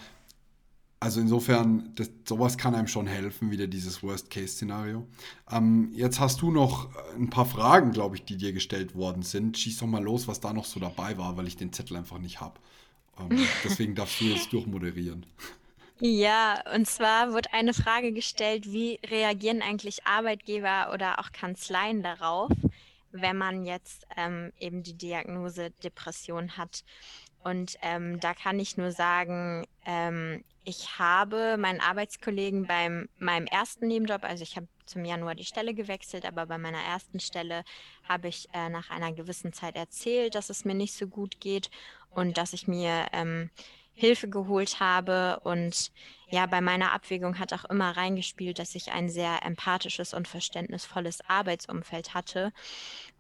also 1.04 1.20
insofern, 1.20 1.92
das, 1.96 2.10
sowas 2.26 2.58
kann 2.58 2.74
einem 2.76 2.88
schon 2.88 3.08
helfen, 3.08 3.52
wieder 3.52 3.68
dieses 3.68 4.02
Worst-Case-Szenario. 4.04 5.06
Ähm, 5.52 5.92
jetzt 5.94 6.22
hast 6.22 6.42
du 6.42 6.50
noch 6.50 6.88
ein 7.18 7.30
paar 7.30 7.46
Fragen, 7.46 7.92
glaube 7.92 8.16
ich, 8.16 8.24
die 8.24 8.38
dir 8.38 8.54
gestellt 8.54 8.96
worden 8.96 9.22
sind. 9.22 9.58
Schieß 9.58 9.80
doch 9.80 9.88
mal 9.88 10.02
los, 10.02 10.30
was 10.30 10.40
da 10.40 10.54
noch 10.54 10.64
so 10.64 10.80
dabei 10.80 11.18
war, 11.18 11.36
weil 11.36 11.46
ich 11.48 11.58
den 11.58 11.74
Zettel 11.74 11.98
einfach 11.98 12.20
nicht 12.20 12.40
habe. 12.40 12.58
Ähm, 13.20 13.38
deswegen 13.66 13.96
darfst 13.96 14.22
du 14.22 14.26
jetzt 14.26 14.54
durchmoderieren. 14.54 15.26
Ja, 16.00 16.64
und 16.74 16.88
zwar 16.88 17.34
wird 17.34 17.54
eine 17.54 17.74
Frage 17.74 18.14
gestellt, 18.14 18.72
wie 18.72 18.98
reagieren 19.06 19.62
eigentlich 19.62 20.06
Arbeitgeber 20.06 20.92
oder 20.94 21.20
auch 21.20 21.34
Kanzleien 21.34 22.02
darauf, 22.02 22.50
wenn 23.12 23.38
man 23.38 23.66
jetzt 23.66 24.08
ähm, 24.16 24.54
eben 24.58 24.84
die 24.84 24.98
Diagnose 24.98 25.72
Depression 25.84 26.56
hat. 26.56 26.86
Und 27.44 27.78
ähm, 27.82 28.20
da 28.20 28.34
kann 28.34 28.60
ich 28.60 28.78
nur 28.78 28.92
sagen, 28.92 29.66
ähm, 29.86 30.44
ich 30.64 30.98
habe 30.98 31.58
meinen 31.58 31.82
Arbeitskollegen 31.82 32.66
beim 32.68 33.10
meinem 33.20 33.48
ersten 33.48 33.88
Nebenjob, 33.88 34.24
also 34.24 34.44
ich 34.44 34.56
habe 34.56 34.68
zum 34.86 35.04
Januar 35.04 35.36
die 35.36 35.46
Stelle 35.46 35.74
gewechselt, 35.74 36.26
aber 36.26 36.46
bei 36.46 36.58
meiner 36.58 36.82
ersten 36.82 37.20
Stelle 37.20 37.64
habe 38.08 38.30
ich 38.30 38.48
äh, 38.54 38.70
nach 38.70 38.90
einer 38.90 39.12
gewissen 39.12 39.52
Zeit 39.54 39.76
erzählt, 39.76 40.36
dass 40.36 40.50
es 40.50 40.64
mir 40.64 40.74
nicht 40.74 40.94
so 40.94 41.08
gut 41.08 41.40
geht 41.40 41.70
und 42.12 42.38
dass 42.38 42.54
ich 42.54 42.68
mir 42.68 43.08
ähm, 43.12 43.50
Hilfe 43.94 44.30
geholt 44.30 44.80
habe. 44.80 45.40
Und 45.42 45.92
ja, 46.30 46.46
bei 46.46 46.62
meiner 46.62 46.94
Abwägung 46.94 47.40
hat 47.40 47.54
auch 47.54 47.66
immer 47.66 47.96
reingespielt, 47.96 48.60
dass 48.60 48.76
ich 48.76 48.92
ein 48.92 49.10
sehr 49.10 49.44
empathisches 49.46 50.14
und 50.14 50.28
verständnisvolles 50.28 51.22
Arbeitsumfeld 51.28 52.14
hatte. 52.14 52.52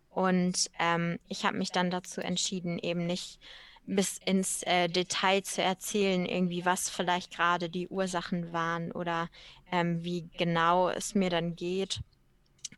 Und 0.10 0.70
ähm, 0.80 1.20
ich 1.28 1.46
habe 1.46 1.58
mich 1.58 1.72
dann 1.72 1.90
dazu 1.90 2.22
entschieden, 2.22 2.78
eben 2.80 3.06
nicht 3.06 3.40
bis 3.86 4.18
ins 4.20 4.64
äh, 4.64 4.88
Detail 4.88 5.44
zu 5.44 5.62
erzählen, 5.62 6.26
irgendwie 6.26 6.66
was 6.66 6.90
vielleicht 6.90 7.36
gerade 7.36 7.70
die 7.70 7.88
Ursachen 7.88 8.54
waren 8.54 8.92
oder 8.92 9.30
ähm, 9.72 10.04
wie 10.04 10.30
genau 10.38 10.90
es 10.90 11.16
mir 11.16 11.30
dann 11.30 11.56
geht. 11.56 12.02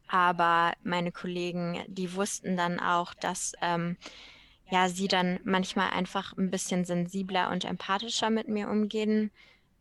Aber 0.07 0.73
meine 0.83 1.11
Kollegen, 1.11 1.83
die 1.87 2.13
wussten 2.13 2.57
dann 2.57 2.79
auch, 2.79 3.13
dass 3.13 3.53
ähm, 3.61 3.97
ja 4.69 4.89
sie 4.89 5.07
dann 5.07 5.39
manchmal 5.43 5.91
einfach 5.91 6.35
ein 6.37 6.51
bisschen 6.51 6.85
sensibler 6.85 7.49
und 7.51 7.65
empathischer 7.65 8.29
mit 8.29 8.47
mir 8.47 8.69
umgehen. 8.69 9.31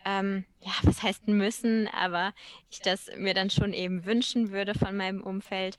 Ähm, 0.04 0.44
ja, 0.60 0.72
was 0.82 1.02
heißt 1.02 1.28
müssen, 1.28 1.88
aber 1.88 2.34
ich 2.70 2.80
das 2.80 3.10
mir 3.16 3.34
dann 3.34 3.50
schon 3.50 3.72
eben 3.72 4.04
wünschen 4.04 4.50
würde 4.50 4.74
von 4.74 4.96
meinem 4.96 5.22
Umfeld. 5.22 5.78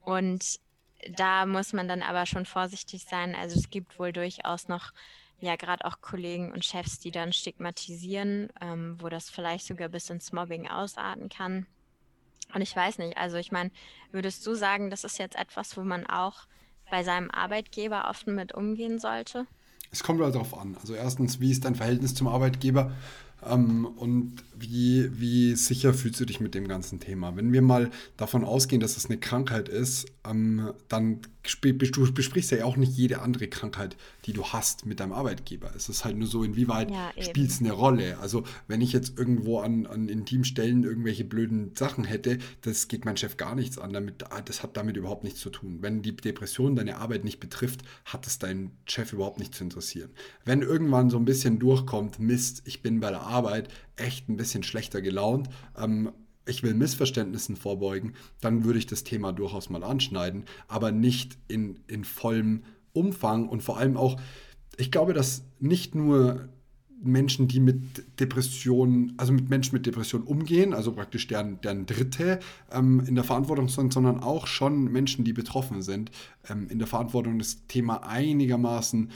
Und 0.00 0.58
da 1.10 1.46
muss 1.46 1.72
man 1.72 1.88
dann 1.88 2.02
aber 2.02 2.26
schon 2.26 2.46
vorsichtig 2.46 3.04
sein. 3.04 3.34
Also 3.34 3.58
es 3.58 3.70
gibt 3.70 3.98
wohl 3.98 4.12
durchaus 4.12 4.68
noch, 4.68 4.92
ja, 5.40 5.56
gerade 5.56 5.84
auch 5.84 6.00
Kollegen 6.00 6.52
und 6.52 6.64
Chefs, 6.64 6.98
die 6.98 7.10
dann 7.10 7.32
stigmatisieren, 7.32 8.50
ähm, 8.60 8.96
wo 9.00 9.08
das 9.08 9.28
vielleicht 9.30 9.66
sogar 9.66 9.88
bis 9.88 10.10
ins 10.10 10.32
Mobbing 10.32 10.68
ausarten 10.68 11.28
kann. 11.28 11.66
Und 12.54 12.60
ich 12.60 12.74
weiß 12.74 12.98
nicht, 12.98 13.16
also 13.16 13.36
ich 13.36 13.50
meine, 13.50 13.70
würdest 14.10 14.46
du 14.46 14.54
sagen, 14.54 14.90
das 14.90 15.04
ist 15.04 15.18
jetzt 15.18 15.36
etwas, 15.36 15.76
wo 15.76 15.82
man 15.82 16.06
auch 16.06 16.46
bei 16.90 17.02
seinem 17.02 17.30
Arbeitgeber 17.30 18.08
offen 18.08 18.34
mit 18.34 18.54
umgehen 18.54 18.98
sollte? 18.98 19.46
Es 19.90 20.02
kommt 20.02 20.20
halt 20.22 20.34
darauf 20.34 20.56
an. 20.56 20.76
Also 20.80 20.94
erstens, 20.94 21.40
wie 21.40 21.50
ist 21.50 21.64
dein 21.64 21.74
Verhältnis 21.74 22.14
zum 22.14 22.28
Arbeitgeber? 22.28 22.92
Ähm, 23.44 23.86
und 23.86 24.44
wie, 24.54 25.10
wie 25.18 25.54
sicher 25.56 25.92
fühlst 25.94 26.20
du 26.20 26.24
dich 26.24 26.40
mit 26.40 26.54
dem 26.54 26.68
ganzen 26.68 27.00
Thema? 27.00 27.36
Wenn 27.36 27.52
wir 27.52 27.62
mal 27.62 27.90
davon 28.16 28.44
ausgehen, 28.44 28.80
dass 28.80 28.96
es 28.96 29.06
eine 29.06 29.18
Krankheit 29.18 29.68
ist, 29.68 30.06
ähm, 30.24 30.72
dann 30.88 31.20
du 31.42 32.12
besprichst 32.12 32.52
ja 32.52 32.64
auch 32.64 32.76
nicht 32.76 32.96
jede 32.96 33.20
andere 33.20 33.48
Krankheit, 33.48 33.96
die 34.26 34.32
du 34.32 34.44
hast 34.44 34.86
mit 34.86 35.00
deinem 35.00 35.12
Arbeitgeber. 35.12 35.72
Es 35.74 35.88
ist 35.88 36.04
halt 36.04 36.16
nur 36.16 36.28
so, 36.28 36.44
inwieweit 36.44 36.92
ja, 36.92 37.10
spielt 37.18 37.50
es 37.50 37.58
eine 37.58 37.72
Rolle. 37.72 38.18
Also 38.20 38.44
wenn 38.68 38.80
ich 38.80 38.92
jetzt 38.92 39.18
irgendwo 39.18 39.58
an, 39.58 39.86
an 39.86 40.08
Intimstellen 40.08 40.84
irgendwelche 40.84 41.24
blöden 41.24 41.72
Sachen 41.74 42.04
hätte, 42.04 42.38
das 42.60 42.86
geht 42.86 43.04
mein 43.04 43.16
Chef 43.16 43.36
gar 43.36 43.56
nichts 43.56 43.78
an. 43.78 43.92
Damit, 43.92 44.24
das 44.44 44.62
hat 44.62 44.76
damit 44.76 44.96
überhaupt 44.96 45.24
nichts 45.24 45.40
zu 45.40 45.50
tun. 45.50 45.78
Wenn 45.80 46.02
die 46.02 46.14
Depression 46.14 46.76
deine 46.76 46.98
Arbeit 46.98 47.24
nicht 47.24 47.40
betrifft, 47.40 47.80
hat 48.04 48.28
es 48.28 48.38
deinen 48.38 48.70
Chef 48.86 49.12
überhaupt 49.12 49.40
nicht 49.40 49.52
zu 49.52 49.64
interessieren. 49.64 50.10
Wenn 50.44 50.62
irgendwann 50.62 51.10
so 51.10 51.16
ein 51.16 51.24
bisschen 51.24 51.58
durchkommt, 51.58 52.20
Mist, 52.20 52.62
ich 52.66 52.82
bin 52.82 53.00
bei 53.00 53.10
der 53.10 53.22
Arbeit 53.22 53.31
echt 53.96 54.28
ein 54.28 54.36
bisschen 54.36 54.62
schlechter 54.62 55.00
gelaunt, 55.00 55.48
ähm, 55.76 56.10
ich 56.46 56.62
will 56.62 56.74
Missverständnissen 56.74 57.56
vorbeugen, 57.56 58.14
dann 58.40 58.64
würde 58.64 58.78
ich 58.78 58.86
das 58.86 59.04
Thema 59.04 59.32
durchaus 59.32 59.70
mal 59.70 59.84
anschneiden, 59.84 60.44
aber 60.68 60.90
nicht 60.92 61.38
in, 61.48 61.80
in 61.86 62.04
vollem 62.04 62.64
Umfang 62.92 63.48
und 63.48 63.62
vor 63.62 63.78
allem 63.78 63.96
auch, 63.96 64.20
ich 64.76 64.90
glaube, 64.90 65.14
dass 65.14 65.44
nicht 65.60 65.94
nur 65.94 66.48
Menschen, 67.04 67.48
die 67.48 67.60
mit 67.60 68.20
Depressionen, 68.20 69.14
also 69.16 69.32
mit 69.32 69.50
Menschen 69.50 69.74
mit 69.74 69.86
Depressionen 69.86 70.26
umgehen, 70.26 70.72
also 70.72 70.92
praktisch 70.92 71.26
deren, 71.26 71.60
deren 71.60 71.86
Dritte 71.86 72.38
ähm, 72.70 73.02
in 73.06 73.14
der 73.14 73.24
Verantwortung 73.24 73.68
sind, 73.68 73.92
sondern 73.92 74.20
auch 74.20 74.46
schon 74.46 74.84
Menschen, 74.84 75.24
die 75.24 75.32
betroffen 75.32 75.82
sind, 75.82 76.10
ähm, 76.48 76.68
in 76.68 76.78
der 76.78 76.86
Verantwortung 76.86 77.38
das 77.38 77.66
Thema 77.66 78.06
einigermaßen 78.06 79.10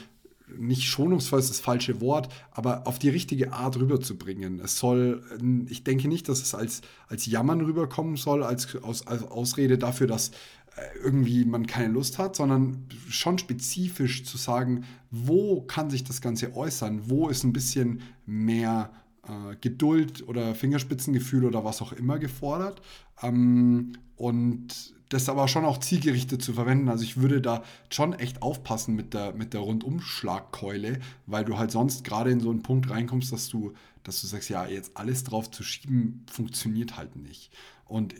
nicht 0.55 0.83
schonungsvoll 0.83 1.39
ist 1.39 1.49
das 1.49 1.59
falsche 1.59 1.99
Wort, 2.01 2.29
aber 2.51 2.87
auf 2.87 2.99
die 2.99 3.09
richtige 3.09 3.53
Art 3.53 3.77
rüberzubringen. 3.77 4.59
Es 4.59 4.77
soll, 4.77 5.23
ich 5.67 5.83
denke 5.83 6.07
nicht, 6.07 6.29
dass 6.29 6.41
es 6.41 6.55
als, 6.55 6.81
als 7.07 7.25
Jammern 7.25 7.61
rüberkommen 7.61 8.15
soll, 8.15 8.43
als, 8.43 8.75
als, 8.83 9.05
als 9.07 9.23
Ausrede 9.23 9.77
dafür, 9.77 10.07
dass 10.07 10.29
äh, 10.75 10.81
irgendwie 11.03 11.45
man 11.45 11.67
keine 11.67 11.93
Lust 11.93 12.17
hat, 12.17 12.35
sondern 12.35 12.85
schon 13.09 13.37
spezifisch 13.37 14.23
zu 14.23 14.37
sagen, 14.37 14.85
wo 15.11 15.61
kann 15.61 15.89
sich 15.89 16.03
das 16.03 16.21
Ganze 16.21 16.55
äußern, 16.55 17.09
wo 17.09 17.29
ist 17.29 17.43
ein 17.43 17.53
bisschen 17.53 18.01
mehr 18.25 18.91
äh, 19.23 19.55
Geduld 19.59 20.27
oder 20.27 20.55
Fingerspitzengefühl 20.55 21.45
oder 21.45 21.65
was 21.65 21.81
auch 21.81 21.93
immer 21.93 22.19
gefordert. 22.19 22.81
Ähm, 23.21 23.93
und 24.15 24.95
das 25.09 25.29
aber 25.29 25.47
schon 25.47 25.65
auch 25.65 25.79
zielgerichtet 25.79 26.41
zu 26.41 26.53
verwenden. 26.53 26.89
Also 26.89 27.03
ich 27.03 27.17
würde 27.17 27.41
da 27.41 27.63
schon 27.89 28.13
echt 28.13 28.41
aufpassen 28.41 28.95
mit 28.95 29.13
der, 29.13 29.33
mit 29.33 29.53
der 29.53 29.61
Rundumschlagkeule, 29.61 30.99
weil 31.25 31.45
du 31.45 31.57
halt 31.57 31.71
sonst 31.71 32.03
gerade 32.03 32.31
in 32.31 32.39
so 32.39 32.49
einen 32.49 32.63
Punkt 32.63 32.89
reinkommst, 32.89 33.31
dass 33.31 33.47
du, 33.47 33.73
dass 34.03 34.21
du 34.21 34.27
sagst, 34.27 34.49
ja, 34.49 34.67
jetzt 34.67 34.97
alles 34.97 35.23
drauf 35.23 35.49
zu 35.49 35.63
schieben, 35.63 36.25
funktioniert 36.29 36.97
halt 36.97 37.15
nicht. 37.15 37.51
Und 37.85 38.13
äh, 38.13 38.17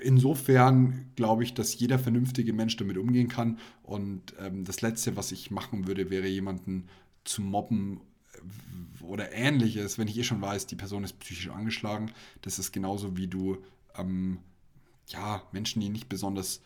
insofern 0.00 1.06
glaube 1.14 1.44
ich, 1.44 1.54
dass 1.54 1.78
jeder 1.78 1.98
vernünftige 1.98 2.52
Mensch 2.52 2.76
damit 2.76 2.98
umgehen 2.98 3.28
kann. 3.28 3.58
Und 3.82 4.34
ähm, 4.40 4.64
das 4.64 4.80
Letzte, 4.80 5.16
was 5.16 5.32
ich 5.32 5.50
machen 5.50 5.86
würde, 5.86 6.10
wäre 6.10 6.26
jemanden 6.26 6.88
zu 7.24 7.40
mobben 7.40 8.00
äh, 8.32 9.04
oder 9.04 9.32
ähnliches, 9.32 9.98
wenn 9.98 10.08
ich 10.08 10.18
eh 10.18 10.24
schon 10.24 10.42
weiß, 10.42 10.66
die 10.66 10.76
Person 10.76 11.04
ist 11.04 11.20
psychisch 11.20 11.50
angeschlagen. 11.50 12.10
Das 12.42 12.58
ist 12.58 12.72
genauso 12.72 13.16
wie 13.16 13.28
du 13.28 13.58
ähm, 13.96 14.38
ja, 15.08 15.42
Menschen, 15.52 15.80
die 15.80 15.88
nicht 15.88 16.08
besonders 16.08 16.60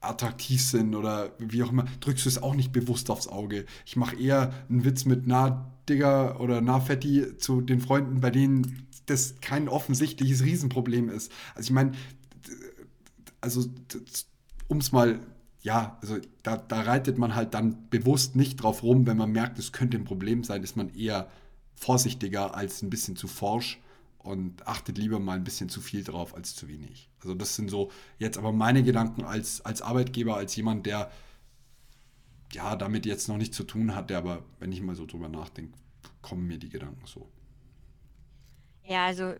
attraktiv 0.00 0.62
sind 0.62 0.94
oder 0.94 1.32
wie 1.38 1.62
auch 1.62 1.70
immer, 1.70 1.86
drückst 2.00 2.24
du 2.24 2.28
es 2.28 2.42
auch 2.42 2.54
nicht 2.54 2.72
bewusst 2.72 3.10
aufs 3.10 3.28
Auge. 3.28 3.66
Ich 3.84 3.96
mache 3.96 4.16
eher 4.16 4.52
einen 4.68 4.84
Witz 4.84 5.04
mit 5.04 5.26
na 5.26 5.72
Digger 5.88 6.40
oder 6.40 6.60
na 6.60 6.80
Fetti 6.80 7.36
zu 7.38 7.60
den 7.60 7.80
Freunden, 7.80 8.20
bei 8.20 8.30
denen 8.30 8.86
das 9.06 9.40
kein 9.40 9.68
offensichtliches 9.68 10.42
Riesenproblem 10.42 11.08
ist. 11.08 11.32
Also 11.54 11.68
ich 11.68 11.72
meine, 11.72 11.92
also 13.40 13.64
um 14.68 14.78
es 14.78 14.92
mal, 14.92 15.20
ja, 15.62 15.98
also 16.00 16.18
da, 16.42 16.56
da 16.56 16.82
reitet 16.82 17.18
man 17.18 17.34
halt 17.34 17.54
dann 17.54 17.88
bewusst 17.88 18.36
nicht 18.36 18.56
drauf 18.56 18.82
rum, 18.82 19.06
wenn 19.06 19.16
man 19.16 19.30
merkt, 19.30 19.58
es 19.58 19.72
könnte 19.72 19.96
ein 19.96 20.04
Problem 20.04 20.44
sein, 20.44 20.62
ist 20.62 20.76
man 20.76 20.94
eher 20.94 21.28
vorsichtiger 21.74 22.54
als 22.54 22.82
ein 22.82 22.90
bisschen 22.90 23.16
zu 23.16 23.28
forsch 23.28 23.80
und 24.26 24.66
achtet 24.66 24.98
lieber 24.98 25.18
mal 25.20 25.36
ein 25.36 25.44
bisschen 25.44 25.68
zu 25.68 25.80
viel 25.80 26.04
drauf 26.04 26.34
als 26.34 26.54
zu 26.54 26.68
wenig. 26.68 27.08
Also 27.20 27.34
das 27.34 27.56
sind 27.56 27.70
so 27.70 27.90
jetzt 28.18 28.38
aber 28.38 28.52
meine 28.52 28.82
Gedanken 28.82 29.24
als, 29.24 29.60
als 29.64 29.82
Arbeitgeber, 29.82 30.36
als 30.36 30.56
jemand, 30.56 30.86
der 30.86 31.10
ja 32.52 32.76
damit 32.76 33.06
jetzt 33.06 33.28
noch 33.28 33.36
nichts 33.36 33.56
zu 33.56 33.64
tun 33.64 33.94
hatte, 33.94 34.16
aber 34.16 34.44
wenn 34.58 34.72
ich 34.72 34.80
mal 34.80 34.94
so 34.94 35.06
drüber 35.06 35.28
nachdenke, 35.28 35.76
kommen 36.22 36.46
mir 36.46 36.58
die 36.58 36.68
Gedanken 36.68 37.06
so. 37.06 37.28
Ja, 38.84 39.06
also 39.06 39.34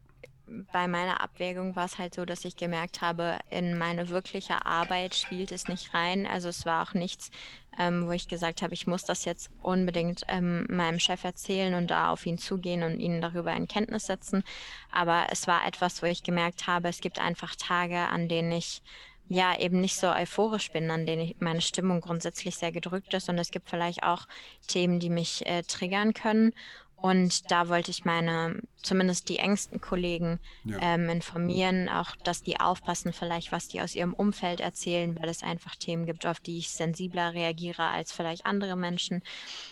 bei 0.73 0.87
meiner 0.87 1.21
Abwägung 1.21 1.75
war 1.75 1.87
es 1.87 1.99
halt 1.99 2.15
so, 2.15 2.25
dass 2.25 2.45
ich 2.45 2.57
gemerkt 2.57 3.01
habe, 3.01 3.39
in 3.51 3.77
meine 3.77 4.09
wirkliche 4.11 4.65
Arbeit 4.65 5.15
spielt 5.15 5.51
es 5.51 5.67
nicht 5.67 5.93
rein. 5.93 6.27
Also 6.27 6.49
es 6.49 6.65
war 6.65 6.83
auch 6.83 6.95
nichts, 6.95 7.31
ähm, 7.79 8.07
wo 8.07 8.13
ich 8.13 8.29
gesagt 8.29 8.63
habe, 8.63 8.75
ich 8.75 8.87
muss 8.87 9.05
das 9.05 9.25
jetzt 9.25 9.51
unbedingt 9.63 10.23
ähm, 10.29 10.67
meinem 10.71 11.01
Chef 11.01 11.25
erzählen 11.25 11.75
und 11.75 11.91
da 11.91 12.11
auf 12.11 12.25
ihn 12.27 12.39
zugehen 12.39 12.85
und 12.85 13.01
ihn 13.01 13.21
darüber 13.21 13.53
in 13.55 13.67
Kenntnis 13.67 14.07
setzen. 14.07 14.45
Aber 14.93 15.27
es 15.31 15.47
war 15.47 15.67
etwas, 15.67 16.03
wo 16.03 16.07
ich 16.07 16.23
gemerkt 16.23 16.67
habe, 16.67 16.89
es 16.89 17.01
gibt 17.01 17.19
einfach 17.19 17.57
Tage, 17.57 17.99
an 17.99 18.29
denen 18.29 18.53
ich 18.53 18.83
ja 19.29 19.59
eben 19.59 19.81
nicht 19.81 19.97
so 19.97 20.09
euphorisch 20.09 20.71
bin, 20.71 20.89
an 20.91 21.05
denen 21.05 21.23
ich, 21.23 21.37
meine 21.41 21.61
Stimmung 21.61 22.01
grundsätzlich 22.01 22.55
sehr 22.55 22.71
gedrückt 22.71 23.13
ist 23.15 23.29
und 23.29 23.39
es 23.39 23.51
gibt 23.51 23.69
vielleicht 23.69 24.05
auch 24.05 24.29
Themen, 24.69 25.01
die 25.01 25.11
mich 25.11 25.45
äh, 25.47 25.65
triggern 25.65 26.15
können 26.15 26.53
und 26.97 27.51
da 27.51 27.69
wollte 27.69 27.91
ich 27.91 28.07
meine, 28.07 28.61
zumindest 28.83 29.29
die 29.29 29.39
engsten 29.39 29.81
Kollegen 29.81 30.41
ja. 30.65 30.79
ähm, 30.81 31.11
informieren, 31.11 31.91
auch, 31.91 32.17
dass 32.25 32.43
die 32.43 32.59
aufpassen, 32.59 33.13
vielleicht, 33.13 33.53
was 33.53 33.69
die 33.69 33.83
aus 33.83 33.95
ihrem 33.95 34.15
Umfeld 34.15 34.61
erzählen, 34.61 35.17
weil 35.21 35.29
es 35.29 35.43
einfach 35.43 35.77
Themen 35.77 36.07
gibt, 36.07 36.25
auf 36.25 36.41
die 36.41 36.59
ich 36.59 36.71
sensibler 36.71 37.35
reagiere 37.35 37.85
als 37.85 38.13
vielleicht 38.13 38.47
andere 38.47 38.77
Menschen. 38.77 39.23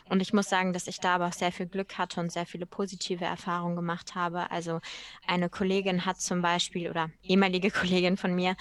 Und 0.08 0.20
ich 0.20 0.34
muss 0.34 0.50
sagen, 0.50 0.74
dass 0.74 0.86
ich 0.86 1.00
da 1.00 1.14
aber 1.14 1.28
auch 1.28 1.32
sehr 1.32 1.50
viel 1.50 1.66
Glück 1.66 1.96
hatte 1.96 2.20
und 2.20 2.30
sehr 2.30 2.46
viele 2.46 2.66
positive 2.66 3.24
Erfahrungen 3.24 3.76
gemacht 3.76 4.14
habe. 4.14 4.50
Also 4.50 4.80
eine 5.26 5.48
Kollegin 5.48 6.04
hat 6.04 6.20
zum 6.20 6.42
Beispiel 6.42 6.90
oder 6.90 7.10
ehemalige 7.22 7.70
Kollegin 7.72 8.18
von 8.18 8.34
mir 8.34 8.54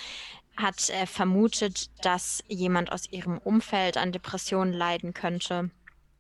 hat 0.55 0.89
äh, 0.89 1.05
vermutet, 1.05 1.89
dass 2.05 2.43
jemand 2.47 2.91
aus 2.91 3.11
ihrem 3.11 3.39
Umfeld 3.39 3.97
an 3.97 4.11
Depressionen 4.11 4.71
leiden 4.71 5.13
könnte 5.13 5.71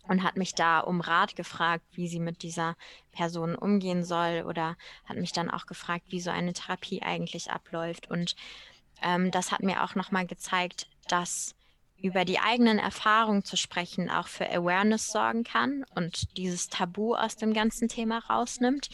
und 0.07 0.23
hat 0.23 0.37
mich 0.37 0.53
da 0.53 0.79
um 0.79 1.01
Rat 1.01 1.35
gefragt, 1.35 1.85
wie 1.93 2.07
sie 2.07 2.19
mit 2.19 2.43
dieser 2.43 2.75
Person 3.11 3.55
umgehen 3.55 4.03
soll 4.03 4.43
oder 4.47 4.75
hat 5.05 5.17
mich 5.17 5.31
dann 5.31 5.49
auch 5.49 5.65
gefragt, 5.65 6.05
wie 6.09 6.19
so 6.19 6.29
eine 6.29 6.53
Therapie 6.53 7.01
eigentlich 7.01 7.51
abläuft. 7.51 8.09
Und 8.09 8.35
ähm, 9.01 9.31
das 9.31 9.51
hat 9.51 9.63
mir 9.63 9.83
auch 9.83 9.95
nochmal 9.95 10.25
gezeigt, 10.25 10.87
dass 11.07 11.55
über 12.01 12.25
die 12.25 12.39
eigenen 12.39 12.79
Erfahrungen 12.79 13.45
zu 13.45 13.55
sprechen 13.55 14.09
auch 14.09 14.27
für 14.27 14.49
Awareness 14.49 15.07
sorgen 15.07 15.45
kann 15.45 15.85
und 15.95 16.37
dieses 16.37 16.67
Tabu 16.67 17.15
aus 17.15 17.37
dem 17.37 17.53
ganzen 17.53 17.87
Thema 17.87 18.19
rausnimmt. 18.29 18.89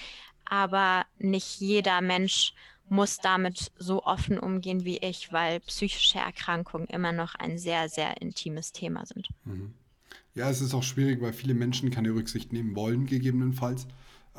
Aber 0.45 1.05
nicht 1.18 1.60
jeder 1.60 2.01
Mensch 2.01 2.53
muss 2.88 3.18
damit 3.18 3.72
so 3.78 4.03
offen 4.03 4.39
umgehen 4.39 4.84
wie 4.84 4.97
ich, 4.97 5.32
weil 5.32 5.60
psychische 5.62 6.20
Erkrankungen 6.20 6.88
immer 6.88 7.12
noch 7.12 7.36
ein 7.36 7.57
sehr, 7.57 7.89
sehr 7.89 8.22
intimes 8.22 8.72
Thema 8.72 9.05
sind. 9.05 9.30
Mhm. 9.45 9.74
Ja, 10.40 10.50
es 10.50 10.62
ist 10.62 10.74
auch 10.74 10.84
schwierig, 10.84 11.20
weil 11.22 11.34
viele 11.34 11.54
Menschen 11.54 11.92
keine 11.92 12.16
Rücksicht 12.16 12.54
nehmen 12.54 12.74
wollen, 12.74 13.06
gegebenenfalls. 13.06 13.88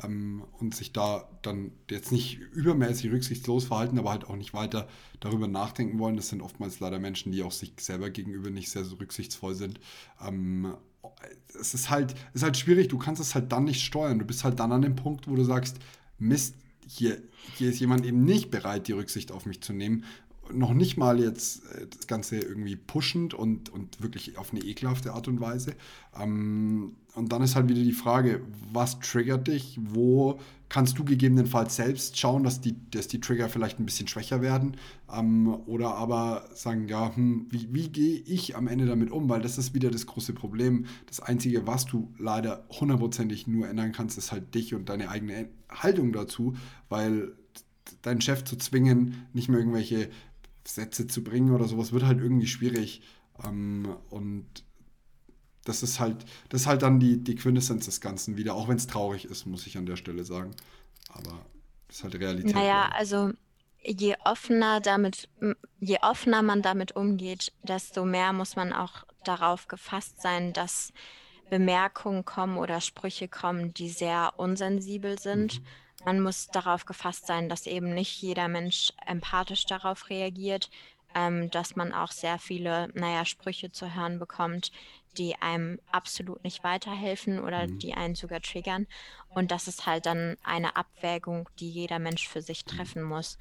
Ähm, 0.03 0.43
und 0.57 0.73
sich 0.73 0.93
da 0.93 1.29
dann 1.43 1.73
jetzt 1.91 2.11
nicht 2.11 2.39
übermäßig 2.39 3.11
rücksichtslos 3.11 3.65
verhalten, 3.65 3.99
aber 3.99 4.09
halt 4.09 4.25
auch 4.25 4.35
nicht 4.35 4.51
weiter 4.55 4.87
darüber 5.19 5.47
nachdenken 5.47 5.99
wollen. 5.99 6.15
Das 6.15 6.29
sind 6.29 6.41
oftmals 6.41 6.79
leider 6.79 6.97
Menschen, 6.97 7.31
die 7.31 7.43
auch 7.43 7.51
sich 7.51 7.73
selber 7.79 8.09
gegenüber 8.09 8.49
nicht 8.49 8.71
sehr 8.71 8.83
so 8.83 8.95
rücksichtsvoll 8.95 9.53
sind. 9.53 9.79
Ähm, 10.19 10.73
es 11.59 11.75
ist 11.75 11.91
halt, 11.91 12.15
ist 12.33 12.41
halt 12.41 12.57
schwierig, 12.57 12.87
du 12.87 12.97
kannst 12.97 13.21
es 13.21 13.35
halt 13.35 13.51
dann 13.51 13.65
nicht 13.65 13.83
steuern. 13.83 14.17
Du 14.17 14.25
bist 14.25 14.43
halt 14.43 14.59
dann 14.59 14.71
an 14.71 14.81
dem 14.81 14.95
Punkt, 14.95 15.27
wo 15.27 15.35
du 15.35 15.43
sagst, 15.43 15.77
Mist, 16.17 16.55
hier, 16.87 17.21
hier 17.57 17.69
ist 17.69 17.79
jemand 17.79 18.07
eben 18.07 18.23
nicht 18.23 18.49
bereit, 18.49 18.87
die 18.87 18.93
Rücksicht 18.93 19.31
auf 19.31 19.45
mich 19.45 19.61
zu 19.61 19.71
nehmen 19.71 20.03
noch 20.53 20.73
nicht 20.73 20.97
mal 20.97 21.19
jetzt 21.19 21.65
äh, 21.73 21.87
das 21.87 22.07
Ganze 22.07 22.37
irgendwie 22.37 22.75
pushend 22.75 23.33
und, 23.33 23.69
und 23.69 24.01
wirklich 24.01 24.37
auf 24.37 24.51
eine 24.51 24.61
ekelhafte 24.61 25.13
Art 25.13 25.27
und 25.27 25.39
Weise. 25.39 25.75
Ähm, 26.19 26.95
und 27.13 27.31
dann 27.31 27.41
ist 27.41 27.55
halt 27.55 27.67
wieder 27.67 27.83
die 27.83 27.91
Frage, 27.91 28.41
was 28.71 28.99
triggert 28.99 29.47
dich? 29.47 29.77
Wo 29.81 30.39
kannst 30.69 30.97
du 30.97 31.03
gegebenenfalls 31.03 31.75
selbst 31.75 32.17
schauen, 32.17 32.43
dass 32.43 32.61
die, 32.61 32.75
dass 32.91 33.09
die 33.09 33.19
Trigger 33.19 33.49
vielleicht 33.49 33.79
ein 33.79 33.85
bisschen 33.85 34.07
schwächer 34.07 34.41
werden? 34.41 34.77
Ähm, 35.13 35.47
oder 35.65 35.95
aber 35.95 36.47
sagen, 36.53 36.87
ja, 36.87 37.13
hm, 37.13 37.47
wie, 37.49 37.67
wie 37.73 37.89
gehe 37.89 38.19
ich 38.19 38.55
am 38.55 38.67
Ende 38.67 38.85
damit 38.85 39.11
um? 39.11 39.27
Weil 39.27 39.41
das 39.41 39.57
ist 39.57 39.73
wieder 39.73 39.91
das 39.91 40.05
große 40.05 40.33
Problem. 40.33 40.85
Das 41.07 41.19
Einzige, 41.19 41.67
was 41.67 41.85
du 41.85 42.13
leider 42.17 42.65
hundertprozentig 42.69 43.47
nur 43.47 43.67
ändern 43.67 43.91
kannst, 43.91 44.17
ist 44.17 44.31
halt 44.31 44.55
dich 44.55 44.73
und 44.73 44.87
deine 44.87 45.09
eigene 45.09 45.49
Haltung 45.69 46.13
dazu, 46.13 46.55
weil 46.87 47.33
deinen 48.01 48.21
Chef 48.21 48.43
zu 48.43 48.55
zwingen, 48.55 49.27
nicht 49.33 49.49
mehr 49.49 49.59
irgendwelche 49.59 50.09
Sätze 50.75 51.07
zu 51.07 51.23
bringen 51.23 51.53
oder 51.53 51.65
sowas, 51.65 51.91
wird 51.91 52.03
halt 52.03 52.19
irgendwie 52.19 52.47
schwierig. 52.47 53.01
Ähm, 53.43 53.95
und 54.09 54.45
das 55.63 55.83
ist 55.83 55.99
halt, 55.99 56.25
das 56.49 56.61
ist 56.61 56.67
halt 56.67 56.81
dann 56.81 56.99
die, 56.99 57.23
die 57.23 57.35
Quintessenz 57.35 57.85
des 57.85 58.01
Ganzen 58.01 58.37
wieder, 58.37 58.55
auch 58.55 58.67
wenn 58.67 58.77
es 58.77 58.87
traurig 58.87 59.25
ist, 59.25 59.45
muss 59.45 59.67
ich 59.67 59.77
an 59.77 59.85
der 59.85 59.95
Stelle 59.95 60.23
sagen. 60.23 60.51
Aber 61.09 61.45
es 61.87 61.97
ist 61.97 62.03
halt 62.03 62.15
Realität. 62.15 62.55
Naja, 62.55 62.87
oder? 62.87 62.95
also 62.95 63.31
je 63.83 64.15
offener 64.25 64.79
damit, 64.79 65.29
je 65.79 65.97
offener 66.01 66.41
man 66.41 66.61
damit 66.61 66.95
umgeht, 66.95 67.51
desto 67.63 68.05
mehr 68.05 68.33
muss 68.33 68.55
man 68.55 68.73
auch 68.73 69.05
darauf 69.23 69.67
gefasst 69.67 70.21
sein, 70.21 70.53
dass 70.53 70.93
Bemerkungen 71.49 72.25
kommen 72.25 72.57
oder 72.57 72.81
Sprüche 72.81 73.27
kommen, 73.27 73.73
die 73.73 73.89
sehr 73.89 74.33
unsensibel 74.37 75.19
sind. 75.19 75.59
Mhm 75.59 75.65
man 76.05 76.19
muss 76.19 76.47
darauf 76.47 76.85
gefasst 76.85 77.27
sein, 77.27 77.49
dass 77.49 77.67
eben 77.67 77.93
nicht 77.93 78.21
jeder 78.21 78.47
Mensch 78.47 78.93
empathisch 79.05 79.65
darauf 79.65 80.09
reagiert, 80.09 80.69
ähm, 81.13 81.49
dass 81.51 81.75
man 81.75 81.93
auch 81.93 82.11
sehr 82.11 82.39
viele, 82.39 82.89
naja, 82.93 83.25
Sprüche 83.25 83.71
zu 83.71 83.93
hören 83.93 84.19
bekommt, 84.19 84.71
die 85.17 85.35
einem 85.41 85.79
absolut 85.91 86.43
nicht 86.43 86.63
weiterhelfen 86.63 87.39
oder 87.39 87.67
mhm. 87.67 87.79
die 87.79 87.93
einen 87.93 88.15
sogar 88.15 88.41
triggern. 88.41 88.87
Und 89.29 89.51
das 89.51 89.67
ist 89.67 89.85
halt 89.85 90.05
dann 90.05 90.37
eine 90.43 90.75
Abwägung, 90.75 91.49
die 91.59 91.69
jeder 91.69 91.99
Mensch 91.99 92.27
für 92.27 92.41
sich 92.41 92.65
mhm. 92.65 92.69
treffen 92.69 93.03
muss. 93.03 93.37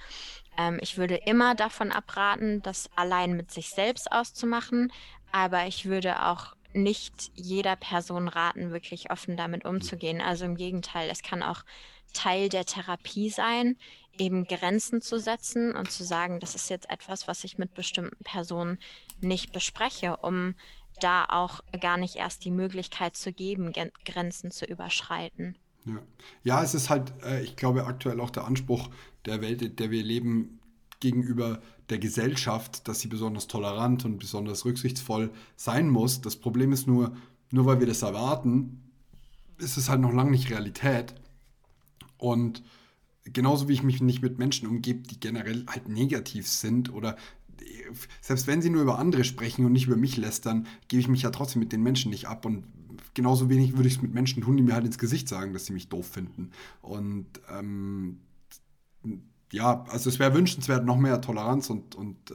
Ähm, 0.58 0.78
ich 0.80 0.98
würde 0.98 1.16
immer 1.16 1.54
davon 1.54 1.92
abraten, 1.92 2.62
das 2.62 2.90
allein 2.96 3.36
mit 3.36 3.50
sich 3.50 3.70
selbst 3.70 4.10
auszumachen, 4.10 4.92
aber 5.32 5.66
ich 5.66 5.86
würde 5.86 6.26
auch 6.26 6.54
nicht 6.72 7.32
jeder 7.34 7.76
Person 7.76 8.28
raten, 8.28 8.70
wirklich 8.70 9.10
offen 9.10 9.36
damit 9.36 9.64
mhm. 9.64 9.70
umzugehen. 9.70 10.20
Also 10.20 10.44
im 10.44 10.56
Gegenteil, 10.56 11.08
es 11.10 11.22
kann 11.22 11.42
auch 11.42 11.62
Teil 12.12 12.48
der 12.48 12.64
Therapie 12.64 13.30
sein, 13.30 13.76
eben 14.18 14.44
Grenzen 14.44 15.00
zu 15.00 15.18
setzen 15.18 15.74
und 15.74 15.90
zu 15.90 16.04
sagen, 16.04 16.40
das 16.40 16.54
ist 16.54 16.68
jetzt 16.68 16.90
etwas, 16.90 17.28
was 17.28 17.44
ich 17.44 17.58
mit 17.58 17.74
bestimmten 17.74 18.22
Personen 18.24 18.78
nicht 19.20 19.52
bespreche, 19.52 20.16
um 20.18 20.54
da 21.00 21.24
auch 21.24 21.60
gar 21.80 21.96
nicht 21.96 22.16
erst 22.16 22.44
die 22.44 22.50
Möglichkeit 22.50 23.16
zu 23.16 23.32
geben, 23.32 23.72
Grenzen 24.04 24.50
zu 24.50 24.66
überschreiten. 24.66 25.56
Ja. 25.86 26.02
ja, 26.42 26.62
es 26.62 26.74
ist 26.74 26.90
halt, 26.90 27.12
äh, 27.24 27.42
ich 27.42 27.56
glaube, 27.56 27.86
aktuell 27.86 28.20
auch 28.20 28.30
der 28.30 28.44
Anspruch 28.44 28.90
der 29.24 29.40
Welt, 29.40 29.62
in 29.62 29.76
der 29.76 29.90
wir 29.90 30.02
leben, 30.02 30.60
gegenüber 31.00 31.62
der 31.88 31.98
Gesellschaft, 31.98 32.86
dass 32.86 33.00
sie 33.00 33.08
besonders 33.08 33.48
tolerant 33.48 34.04
und 34.04 34.18
besonders 34.18 34.64
rücksichtsvoll 34.64 35.30
sein 35.56 35.88
muss. 35.88 36.20
Das 36.20 36.36
Problem 36.36 36.72
ist 36.72 36.86
nur, 36.86 37.16
nur 37.50 37.66
weil 37.66 37.80
wir 37.80 37.86
das 37.86 38.02
erwarten, 38.02 38.82
ist 39.58 39.76
es 39.76 39.88
halt 39.88 40.00
noch 40.00 40.12
lange 40.12 40.30
nicht 40.30 40.50
Realität. 40.50 41.14
Und 42.20 42.62
genauso 43.24 43.68
wie 43.68 43.72
ich 43.72 43.82
mich 43.82 44.00
nicht 44.00 44.22
mit 44.22 44.38
Menschen 44.38 44.68
umgebe, 44.68 45.00
die 45.00 45.18
generell 45.18 45.64
halt 45.66 45.88
negativ 45.88 46.46
sind 46.46 46.92
oder 46.92 47.16
selbst 48.20 48.46
wenn 48.46 48.62
sie 48.62 48.70
nur 48.70 48.82
über 48.82 48.98
andere 48.98 49.24
sprechen 49.24 49.64
und 49.64 49.72
nicht 49.72 49.86
über 49.86 49.96
mich 49.96 50.16
lästern, 50.16 50.66
gebe 50.88 51.00
ich 51.00 51.08
mich 51.08 51.22
ja 51.22 51.30
trotzdem 51.30 51.60
mit 51.60 51.72
den 51.72 51.82
Menschen 51.82 52.10
nicht 52.10 52.28
ab 52.28 52.46
und 52.46 52.64
genauso 53.14 53.48
wenig 53.48 53.76
würde 53.76 53.88
ich 53.88 53.96
es 53.96 54.02
mit 54.02 54.14
Menschen 54.14 54.42
tun, 54.42 54.56
die 54.56 54.62
mir 54.62 54.74
halt 54.74 54.86
ins 54.86 54.98
Gesicht 54.98 55.28
sagen, 55.28 55.52
dass 55.52 55.66
sie 55.66 55.72
mich 55.72 55.88
doof 55.88 56.06
finden. 56.06 56.50
Und 56.80 57.26
ähm, 57.50 58.20
ja, 59.52 59.84
also 59.88 60.08
es 60.08 60.18
wäre 60.18 60.34
wünschenswert, 60.34 60.84
noch 60.84 60.96
mehr 60.96 61.20
Toleranz 61.20 61.70
und, 61.70 61.94
und 61.94 62.30
äh, 62.30 62.34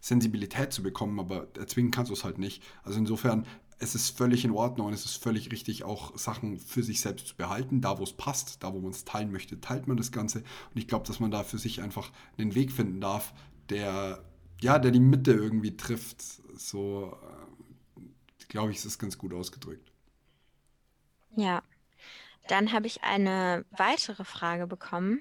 Sensibilität 0.00 0.72
zu 0.72 0.82
bekommen, 0.82 1.18
aber 1.18 1.48
erzwingen 1.58 1.90
kannst 1.90 2.10
du 2.10 2.14
es 2.14 2.24
halt 2.24 2.38
nicht. 2.38 2.62
Also 2.82 2.98
insofern 2.98 3.46
es 3.78 3.94
ist 3.94 4.16
völlig 4.16 4.44
in 4.44 4.52
Ordnung 4.52 4.88
und 4.88 4.92
es 4.94 5.04
ist 5.04 5.22
völlig 5.22 5.52
richtig, 5.52 5.84
auch 5.84 6.16
Sachen 6.16 6.58
für 6.58 6.82
sich 6.82 7.00
selbst 7.00 7.28
zu 7.28 7.36
behalten. 7.36 7.80
Da, 7.80 7.98
wo 7.98 8.04
es 8.04 8.12
passt, 8.12 8.62
da, 8.62 8.72
wo 8.72 8.80
man 8.80 8.90
es 8.90 9.04
teilen 9.04 9.30
möchte, 9.30 9.60
teilt 9.60 9.86
man 9.86 9.96
das 9.96 10.12
Ganze. 10.12 10.38
Und 10.38 10.76
ich 10.76 10.88
glaube, 10.88 11.06
dass 11.06 11.20
man 11.20 11.30
da 11.30 11.44
für 11.44 11.58
sich 11.58 11.82
einfach 11.82 12.10
einen 12.38 12.54
Weg 12.54 12.72
finden 12.72 13.00
darf, 13.00 13.34
der, 13.68 14.24
ja, 14.60 14.78
der 14.78 14.92
die 14.92 15.00
Mitte 15.00 15.32
irgendwie 15.32 15.76
trifft. 15.76 16.22
So, 16.56 17.18
äh, 17.22 18.46
glaube 18.48 18.70
ich, 18.70 18.78
ist 18.78 18.86
es 18.86 18.98
ganz 18.98 19.18
gut 19.18 19.34
ausgedrückt. 19.34 19.92
Ja. 21.36 21.62
Dann 22.48 22.72
habe 22.72 22.86
ich 22.86 23.02
eine 23.02 23.64
weitere 23.76 24.24
Frage 24.24 24.66
bekommen 24.66 25.20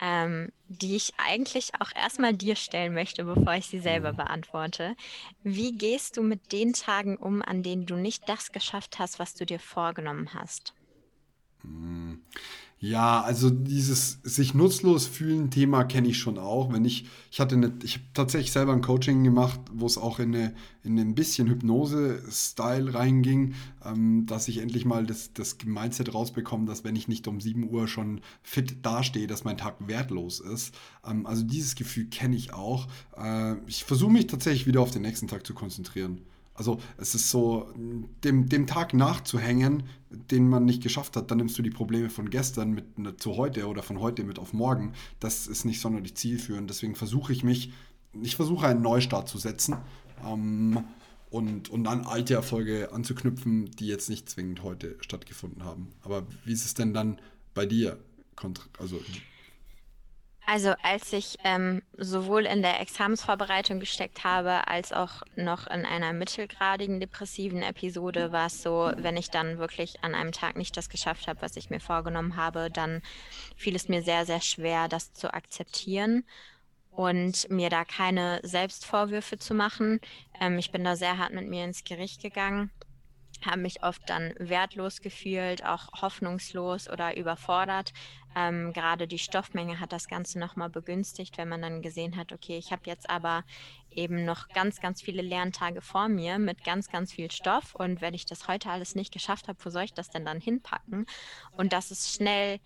ähm, 0.00 0.50
die 0.68 0.96
ich 0.96 1.12
eigentlich 1.18 1.72
auch 1.78 1.90
erstmal 1.94 2.34
dir 2.34 2.56
stellen 2.56 2.94
möchte, 2.94 3.24
bevor 3.24 3.54
ich 3.54 3.66
sie 3.66 3.80
selber 3.80 4.12
beantworte. 4.12 4.96
Wie 5.42 5.72
gehst 5.72 6.16
du 6.16 6.22
mit 6.22 6.52
den 6.52 6.72
Tagen 6.72 7.16
um, 7.16 7.42
an 7.42 7.62
denen 7.62 7.86
du 7.86 7.96
nicht 7.96 8.28
das 8.28 8.52
geschafft 8.52 8.98
hast, 8.98 9.18
was 9.18 9.34
du 9.34 9.46
dir 9.46 9.60
vorgenommen 9.60 10.34
hast? 10.34 10.74
Ja, 12.86 13.22
also 13.22 13.48
dieses 13.48 14.18
sich 14.24 14.52
nutzlos 14.52 15.06
fühlen 15.06 15.50
Thema 15.50 15.84
kenne 15.84 16.08
ich 16.08 16.18
schon 16.18 16.36
auch. 16.36 16.70
Wenn 16.70 16.84
ich, 16.84 17.06
ich 17.30 17.40
hatte 17.40 17.54
eine, 17.54 17.72
ich 17.82 17.94
habe 17.94 18.04
tatsächlich 18.12 18.52
selber 18.52 18.74
ein 18.74 18.82
Coaching 18.82 19.24
gemacht, 19.24 19.58
wo 19.72 19.86
es 19.86 19.96
auch 19.96 20.18
in, 20.18 20.34
eine, 20.34 20.54
in 20.82 20.98
ein 20.98 21.14
bisschen 21.14 21.48
Hypnose-Style 21.48 22.92
reinging, 22.92 23.54
ähm, 23.86 24.26
dass 24.26 24.48
ich 24.48 24.58
endlich 24.58 24.84
mal 24.84 25.06
das, 25.06 25.32
das 25.32 25.56
Mindset 25.64 26.12
rausbekomme, 26.12 26.66
dass 26.66 26.84
wenn 26.84 26.94
ich 26.94 27.08
nicht 27.08 27.26
um 27.26 27.40
7 27.40 27.70
Uhr 27.70 27.88
schon 27.88 28.20
fit 28.42 28.84
dastehe, 28.84 29.28
dass 29.28 29.44
mein 29.44 29.56
Tag 29.56 29.76
wertlos 29.88 30.40
ist. 30.40 30.74
Ähm, 31.06 31.24
also 31.24 31.42
dieses 31.42 31.76
Gefühl 31.76 32.08
kenne 32.08 32.36
ich 32.36 32.52
auch. 32.52 32.86
Äh, 33.16 33.54
ich 33.66 33.84
versuche 33.84 34.12
mich 34.12 34.26
tatsächlich 34.26 34.66
wieder 34.66 34.82
auf 34.82 34.90
den 34.90 35.00
nächsten 35.00 35.26
Tag 35.26 35.46
zu 35.46 35.54
konzentrieren. 35.54 36.20
Also 36.54 36.78
es 36.98 37.14
ist 37.14 37.30
so, 37.30 37.68
dem, 38.22 38.48
dem 38.48 38.66
Tag 38.66 38.94
nachzuhängen, 38.94 39.82
den 40.10 40.48
man 40.48 40.64
nicht 40.64 40.82
geschafft 40.82 41.16
hat, 41.16 41.30
dann 41.30 41.38
nimmst 41.38 41.58
du 41.58 41.62
die 41.62 41.70
Probleme 41.70 42.10
von 42.10 42.30
gestern 42.30 42.70
mit 42.70 42.98
ne, 42.98 43.16
zu 43.16 43.36
heute 43.36 43.66
oder 43.66 43.82
von 43.82 43.98
heute 43.98 44.22
mit 44.22 44.38
auf 44.38 44.52
morgen. 44.52 44.92
Das 45.18 45.48
ist 45.48 45.64
nicht 45.64 45.80
sonderlich 45.80 46.14
zielführend. 46.14 46.70
Deswegen 46.70 46.94
versuche 46.94 47.32
ich 47.32 47.42
mich, 47.42 47.72
ich 48.22 48.36
versuche 48.36 48.68
einen 48.68 48.82
Neustart 48.82 49.28
zu 49.28 49.38
setzen 49.38 49.76
ähm, 50.24 50.84
und, 51.28 51.70
und 51.70 51.88
an 51.88 52.04
alte 52.04 52.34
Erfolge 52.34 52.92
anzuknüpfen, 52.92 53.72
die 53.72 53.88
jetzt 53.88 54.08
nicht 54.08 54.30
zwingend 54.30 54.62
heute 54.62 54.96
stattgefunden 55.00 55.64
haben. 55.64 55.88
Aber 56.02 56.24
wie 56.44 56.52
ist 56.52 56.64
es 56.64 56.74
denn 56.74 56.94
dann 56.94 57.18
bei 57.52 57.66
dir? 57.66 57.98
Also 58.78 59.00
also 60.46 60.74
als 60.82 61.12
ich 61.12 61.36
ähm, 61.44 61.82
sowohl 61.96 62.44
in 62.44 62.60
der 62.60 62.80
Examensvorbereitung 62.80 63.80
gesteckt 63.80 64.24
habe, 64.24 64.68
als 64.68 64.92
auch 64.92 65.22
noch 65.36 65.66
in 65.66 65.86
einer 65.86 66.12
mittelgradigen 66.12 67.00
depressiven 67.00 67.62
Episode, 67.62 68.30
war 68.30 68.46
es 68.46 68.62
so, 68.62 68.92
wenn 68.96 69.16
ich 69.16 69.30
dann 69.30 69.58
wirklich 69.58 70.02
an 70.04 70.14
einem 70.14 70.32
Tag 70.32 70.56
nicht 70.56 70.76
das 70.76 70.88
geschafft 70.88 71.28
habe, 71.28 71.40
was 71.40 71.56
ich 71.56 71.70
mir 71.70 71.80
vorgenommen 71.80 72.36
habe, 72.36 72.70
dann 72.70 73.00
fiel 73.56 73.74
es 73.74 73.88
mir 73.88 74.02
sehr, 74.02 74.26
sehr 74.26 74.40
schwer, 74.40 74.88
das 74.88 75.14
zu 75.14 75.32
akzeptieren 75.32 76.24
und 76.90 77.48
mir 77.50 77.70
da 77.70 77.84
keine 77.84 78.40
Selbstvorwürfe 78.42 79.38
zu 79.38 79.54
machen. 79.54 80.00
Ähm, 80.40 80.58
ich 80.58 80.70
bin 80.70 80.84
da 80.84 80.94
sehr 80.94 81.18
hart 81.18 81.32
mit 81.32 81.48
mir 81.48 81.64
ins 81.64 81.84
Gericht 81.84 82.20
gegangen 82.20 82.70
habe 83.44 83.60
mich 83.60 83.82
oft 83.82 84.02
dann 84.08 84.34
wertlos 84.38 85.00
gefühlt, 85.00 85.64
auch 85.64 85.88
hoffnungslos 86.00 86.88
oder 86.88 87.16
überfordert. 87.16 87.92
Ähm, 88.34 88.72
gerade 88.72 89.06
die 89.06 89.18
Stoffmenge 89.18 89.80
hat 89.80 89.92
das 89.92 90.08
Ganze 90.08 90.38
nochmal 90.38 90.70
begünstigt, 90.70 91.38
wenn 91.38 91.48
man 91.48 91.62
dann 91.62 91.82
gesehen 91.82 92.16
hat, 92.16 92.32
okay, 92.32 92.58
ich 92.58 92.72
habe 92.72 92.82
jetzt 92.86 93.08
aber 93.08 93.44
eben 93.90 94.24
noch 94.24 94.48
ganz, 94.48 94.80
ganz 94.80 95.00
viele 95.02 95.22
Lerntage 95.22 95.80
vor 95.80 96.08
mir 96.08 96.38
mit 96.38 96.64
ganz, 96.64 96.90
ganz 96.90 97.12
viel 97.12 97.30
Stoff. 97.30 97.74
Und 97.74 98.00
wenn 98.00 98.14
ich 98.14 98.26
das 98.26 98.48
heute 98.48 98.70
alles 98.70 98.94
nicht 98.94 99.12
geschafft 99.12 99.48
habe, 99.48 99.58
wo 99.64 99.70
soll 99.70 99.84
ich 99.84 99.94
das 99.94 100.10
denn 100.10 100.24
dann 100.24 100.40
hinpacken? 100.40 101.06
Und 101.52 101.72
das 101.72 101.90
ist 101.90 102.14
schnell 102.14 102.60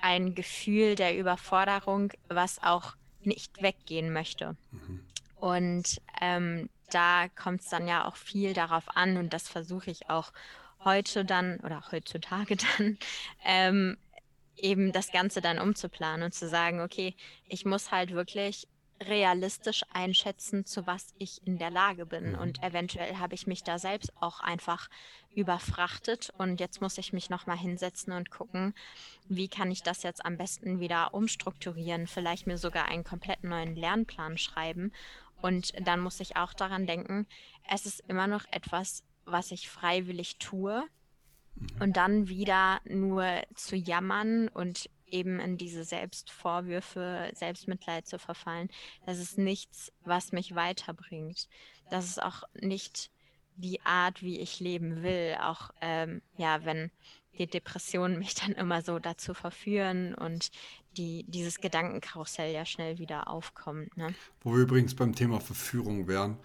ein 0.00 0.34
Gefühl 0.34 0.94
der 0.94 1.16
Überforderung, 1.16 2.12
was 2.28 2.62
auch 2.62 2.94
nicht 3.22 3.62
weggehen 3.62 4.12
möchte. 4.12 4.56
Mhm. 4.70 5.04
Und 5.36 6.00
ähm, 6.20 6.68
da 6.90 7.28
kommt 7.28 7.60
es 7.62 7.68
dann 7.68 7.86
ja 7.86 8.06
auch 8.06 8.16
viel 8.16 8.54
darauf 8.54 8.96
an 8.96 9.16
und 9.16 9.32
das 9.32 9.48
versuche 9.48 9.90
ich 9.90 10.08
auch 10.10 10.32
heute 10.84 11.24
dann 11.24 11.58
oder 11.60 11.82
heutzutage 11.90 12.56
dann 12.78 12.98
ähm, 13.44 13.96
eben 14.62 14.92
das 14.92 15.12
Ganze 15.12 15.40
dann 15.40 15.58
umzuplanen 15.58 16.24
und 16.24 16.34
zu 16.34 16.48
sagen, 16.48 16.80
okay, 16.80 17.14
ich 17.46 17.64
muss 17.64 17.90
halt 17.90 18.12
wirklich 18.12 18.68
realistisch 19.00 19.84
einschätzen, 19.92 20.64
zu 20.64 20.86
was 20.88 21.14
ich 21.18 21.46
in 21.46 21.58
der 21.58 21.70
Lage 21.70 22.04
bin. 22.04 22.32
Mhm. 22.32 22.38
Und 22.38 22.62
eventuell 22.64 23.16
habe 23.16 23.36
ich 23.36 23.46
mich 23.46 23.62
da 23.62 23.78
selbst 23.78 24.12
auch 24.20 24.40
einfach 24.40 24.88
überfrachtet. 25.32 26.32
Und 26.36 26.58
jetzt 26.58 26.80
muss 26.80 26.98
ich 26.98 27.12
mich 27.12 27.30
nochmal 27.30 27.58
hinsetzen 27.58 28.12
und 28.12 28.30
gucken, 28.30 28.74
wie 29.28 29.46
kann 29.46 29.70
ich 29.70 29.84
das 29.84 30.02
jetzt 30.02 30.24
am 30.24 30.36
besten 30.36 30.80
wieder 30.80 31.14
umstrukturieren, 31.14 32.08
vielleicht 32.08 32.48
mir 32.48 32.58
sogar 32.58 32.86
einen 32.86 33.04
komplett 33.04 33.44
neuen 33.44 33.76
Lernplan 33.76 34.36
schreiben 34.36 34.92
und 35.40 35.72
dann 35.86 36.00
muss 36.00 36.20
ich 36.20 36.36
auch 36.36 36.52
daran 36.52 36.86
denken, 36.86 37.26
es 37.70 37.86
ist 37.86 38.00
immer 38.08 38.26
noch 38.26 38.44
etwas, 38.50 39.04
was 39.24 39.50
ich 39.50 39.68
freiwillig 39.68 40.38
tue. 40.38 40.84
Mhm. 41.58 41.82
Und 41.82 41.96
dann 41.96 42.28
wieder 42.28 42.80
nur 42.84 43.26
zu 43.54 43.76
jammern 43.76 44.48
und 44.48 44.88
eben 45.06 45.40
in 45.40 45.56
diese 45.56 45.84
Selbstvorwürfe, 45.84 47.30
Selbstmitleid 47.34 48.06
zu 48.06 48.18
verfallen, 48.18 48.68
das 49.06 49.18
ist 49.18 49.38
nichts, 49.38 49.92
was 50.04 50.32
mich 50.32 50.54
weiterbringt. 50.54 51.48
Das 51.90 52.06
ist 52.06 52.22
auch 52.22 52.42
nicht 52.60 53.10
die 53.56 53.80
Art, 53.84 54.22
wie 54.22 54.38
ich 54.38 54.60
leben 54.60 55.02
will. 55.02 55.36
Auch 55.40 55.70
ähm, 55.80 56.22
ja, 56.36 56.64
wenn 56.64 56.90
die 57.38 57.46
Depressionen 57.46 58.18
mich 58.18 58.34
dann 58.34 58.52
immer 58.52 58.82
so 58.82 58.98
dazu 58.98 59.34
verführen 59.34 60.14
und 60.14 60.50
die, 60.96 61.24
dieses 61.28 61.60
Gedankenkarussell 61.60 62.52
ja 62.52 62.64
schnell 62.64 62.98
wieder 62.98 63.28
aufkommt. 63.28 63.96
Ne? 63.96 64.14
Wo 64.42 64.52
wir 64.52 64.62
übrigens 64.62 64.94
beim 64.94 65.14
Thema 65.14 65.40
Verführung 65.40 66.08
wären, 66.08 66.38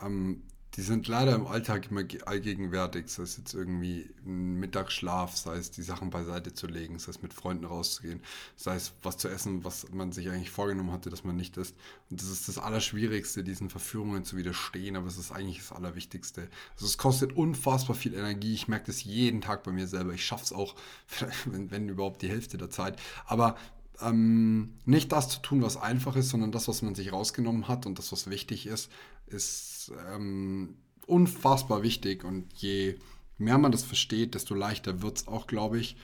ähm, 0.00 0.42
die 0.76 0.82
sind 0.82 1.06
leider 1.06 1.34
im 1.36 1.46
Alltag 1.46 1.90
immer 1.90 2.02
allgegenwärtig. 2.26 3.08
Sei 3.08 3.22
es 3.22 3.36
jetzt 3.36 3.54
irgendwie 3.54 4.10
Mittagsschlaf, 4.24 5.36
sei 5.36 5.56
es 5.56 5.70
die 5.70 5.82
Sachen 5.82 6.10
beiseite 6.10 6.52
zu 6.52 6.66
legen, 6.66 6.98
sei 6.98 7.10
es 7.10 7.22
mit 7.22 7.32
Freunden 7.32 7.64
rauszugehen, 7.64 8.20
sei 8.56 8.74
es 8.74 8.92
was 9.02 9.16
zu 9.16 9.28
essen, 9.28 9.64
was 9.64 9.90
man 9.92 10.10
sich 10.10 10.28
eigentlich 10.30 10.50
vorgenommen 10.50 10.90
hatte, 10.90 11.10
dass 11.10 11.22
man 11.22 11.36
nicht 11.36 11.56
isst. 11.56 11.76
Und 12.10 12.20
das 12.20 12.28
ist 12.28 12.48
das 12.48 12.58
Allerschwierigste, 12.58 13.44
diesen 13.44 13.70
Verführungen 13.70 14.24
zu 14.24 14.36
widerstehen, 14.36 14.96
aber 14.96 15.06
es 15.06 15.16
ist 15.16 15.30
eigentlich 15.30 15.58
das 15.58 15.72
Allerwichtigste. 15.72 16.48
Also 16.74 16.86
es 16.86 16.98
kostet 16.98 17.36
unfassbar 17.36 17.94
viel 17.94 18.14
Energie. 18.14 18.54
Ich 18.54 18.66
merke 18.66 18.86
das 18.86 19.04
jeden 19.04 19.40
Tag 19.40 19.62
bei 19.62 19.70
mir 19.70 19.86
selber. 19.86 20.12
Ich 20.12 20.24
schaffe 20.24 20.44
es 20.44 20.52
auch, 20.52 20.74
wenn, 21.44 21.70
wenn 21.70 21.88
überhaupt 21.88 22.22
die 22.22 22.28
Hälfte 22.28 22.58
der 22.58 22.70
Zeit. 22.70 22.98
Aber 23.26 23.56
ähm, 24.00 24.74
nicht 24.84 25.12
das 25.12 25.28
zu 25.28 25.40
tun, 25.40 25.62
was 25.62 25.76
einfach 25.76 26.16
ist, 26.16 26.30
sondern 26.30 26.52
das, 26.52 26.66
was 26.66 26.82
man 26.82 26.94
sich 26.94 27.12
rausgenommen 27.12 27.68
hat 27.68 27.86
und 27.86 27.98
das, 27.98 28.10
was 28.12 28.28
wichtig 28.28 28.66
ist, 28.66 28.90
ist 29.26 29.92
ähm, 30.12 30.76
unfassbar 31.06 31.82
wichtig. 31.82 32.24
Und 32.24 32.52
je 32.54 32.96
mehr 33.38 33.58
man 33.58 33.72
das 33.72 33.84
versteht, 33.84 34.34
desto 34.34 34.54
leichter 34.54 35.02
wird 35.02 35.18
es 35.18 35.28
auch, 35.28 35.46
glaube 35.46 35.78
ich. 35.78 35.96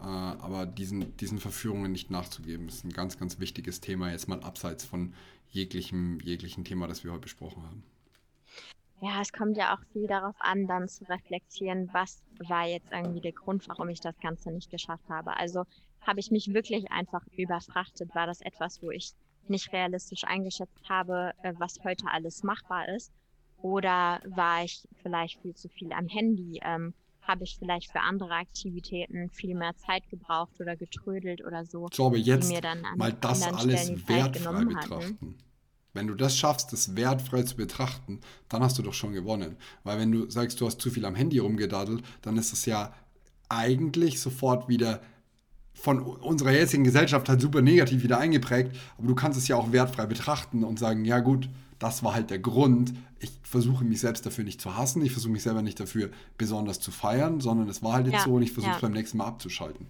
Äh, 0.00 0.04
aber 0.04 0.66
diesen, 0.66 1.16
diesen 1.16 1.38
Verführungen 1.38 1.92
nicht 1.92 2.10
nachzugeben, 2.10 2.68
ist 2.68 2.84
ein 2.84 2.92
ganz, 2.92 3.18
ganz 3.18 3.38
wichtiges 3.38 3.80
Thema, 3.80 4.10
jetzt 4.10 4.28
mal 4.28 4.42
abseits 4.42 4.84
von 4.84 5.14
jeglichem, 5.50 6.20
jeglichen 6.20 6.64
Thema, 6.64 6.86
das 6.86 7.04
wir 7.04 7.12
heute 7.12 7.22
besprochen 7.22 7.62
haben. 7.62 7.82
Ja, 9.00 9.20
es 9.20 9.32
kommt 9.32 9.56
ja 9.58 9.74
auch 9.74 9.80
viel 9.92 10.06
darauf 10.06 10.36
an, 10.38 10.66
dann 10.66 10.88
zu 10.88 11.04
reflektieren, 11.04 11.90
was 11.92 12.22
war 12.38 12.66
jetzt 12.66 12.90
irgendwie 12.90 13.20
der 13.20 13.32
Grund, 13.32 13.68
warum 13.68 13.88
ich 13.90 14.00
das 14.00 14.18
Ganze 14.20 14.50
nicht 14.50 14.70
geschafft 14.70 15.04
habe. 15.10 15.36
Also 15.36 15.64
habe 16.00 16.20
ich 16.20 16.30
mich 16.30 16.54
wirklich 16.54 16.90
einfach 16.90 17.26
überfrachtet? 17.36 18.14
War 18.14 18.26
das 18.26 18.40
etwas, 18.40 18.82
wo 18.82 18.90
ich 18.90 19.12
nicht 19.50 19.72
realistisch 19.72 20.24
eingeschätzt 20.24 20.88
habe, 20.88 21.32
äh, 21.42 21.52
was 21.58 21.78
heute 21.84 22.06
alles 22.08 22.42
machbar 22.42 22.88
ist? 22.88 23.12
Oder 23.62 24.20
war 24.26 24.64
ich 24.64 24.86
vielleicht 25.02 25.40
viel 25.40 25.54
zu 25.54 25.68
viel 25.68 25.92
am 25.92 26.08
Handy? 26.08 26.60
Ähm, 26.62 26.94
habe 27.22 27.44
ich 27.44 27.56
vielleicht 27.58 27.90
für 27.90 28.00
andere 28.00 28.34
Aktivitäten 28.34 29.30
viel 29.30 29.54
mehr 29.54 29.74
Zeit 29.76 30.08
gebraucht 30.10 30.60
oder 30.60 30.76
getrödelt 30.76 31.44
oder 31.44 31.64
so? 31.64 31.88
So, 31.92 32.06
aber 32.06 32.16
jetzt 32.16 32.52
mal 32.96 33.12
das 33.12 33.42
alles 33.42 34.08
wertfrei 34.08 34.64
betrachten. 34.64 35.04
Hatten. 35.14 35.38
Wenn 35.92 36.06
du 36.06 36.14
das 36.14 36.36
schaffst, 36.36 36.72
das 36.72 36.94
wertfrei 36.94 37.42
zu 37.42 37.56
betrachten, 37.56 38.20
dann 38.48 38.62
hast 38.62 38.78
du 38.78 38.82
doch 38.82 38.92
schon 38.92 39.12
gewonnen. 39.12 39.56
Weil 39.82 39.98
wenn 39.98 40.12
du 40.12 40.30
sagst, 40.30 40.60
du 40.60 40.66
hast 40.66 40.80
zu 40.80 40.90
viel 40.90 41.06
am 41.06 41.14
Handy 41.14 41.38
rumgedaddelt, 41.38 42.04
dann 42.22 42.36
ist 42.36 42.52
es 42.52 42.66
ja 42.66 42.94
eigentlich 43.48 44.20
sofort 44.20 44.68
wieder 44.68 45.00
von 45.76 46.00
unserer 46.00 46.52
jetzigen 46.52 46.84
Gesellschaft 46.84 47.28
halt 47.28 47.40
super 47.40 47.62
negativ 47.62 48.02
wieder 48.02 48.18
eingeprägt, 48.18 48.76
aber 48.98 49.06
du 49.06 49.14
kannst 49.14 49.38
es 49.38 49.46
ja 49.46 49.56
auch 49.56 49.72
wertfrei 49.72 50.06
betrachten 50.06 50.64
und 50.64 50.78
sagen, 50.78 51.04
ja 51.04 51.20
gut, 51.20 51.48
das 51.78 52.02
war 52.02 52.14
halt 52.14 52.30
der 52.30 52.38
Grund. 52.38 52.94
Ich 53.18 53.30
versuche 53.42 53.84
mich 53.84 54.00
selbst 54.00 54.24
dafür 54.26 54.44
nicht 54.44 54.60
zu 54.60 54.76
hassen, 54.76 55.04
ich 55.04 55.12
versuche 55.12 55.32
mich 55.32 55.42
selber 55.42 55.62
nicht 55.62 55.78
dafür 55.78 56.10
besonders 56.38 56.80
zu 56.80 56.90
feiern, 56.90 57.40
sondern 57.40 57.68
es 57.68 57.82
war 57.82 57.92
halt 57.92 58.06
jetzt 58.06 58.14
ja, 58.16 58.24
so 58.24 58.34
und 58.34 58.42
ich 58.42 58.52
versuche 58.52 58.72
es 58.72 58.80
ja. 58.80 58.88
beim 58.88 58.92
nächsten 58.92 59.18
Mal 59.18 59.26
abzuschalten. 59.26 59.86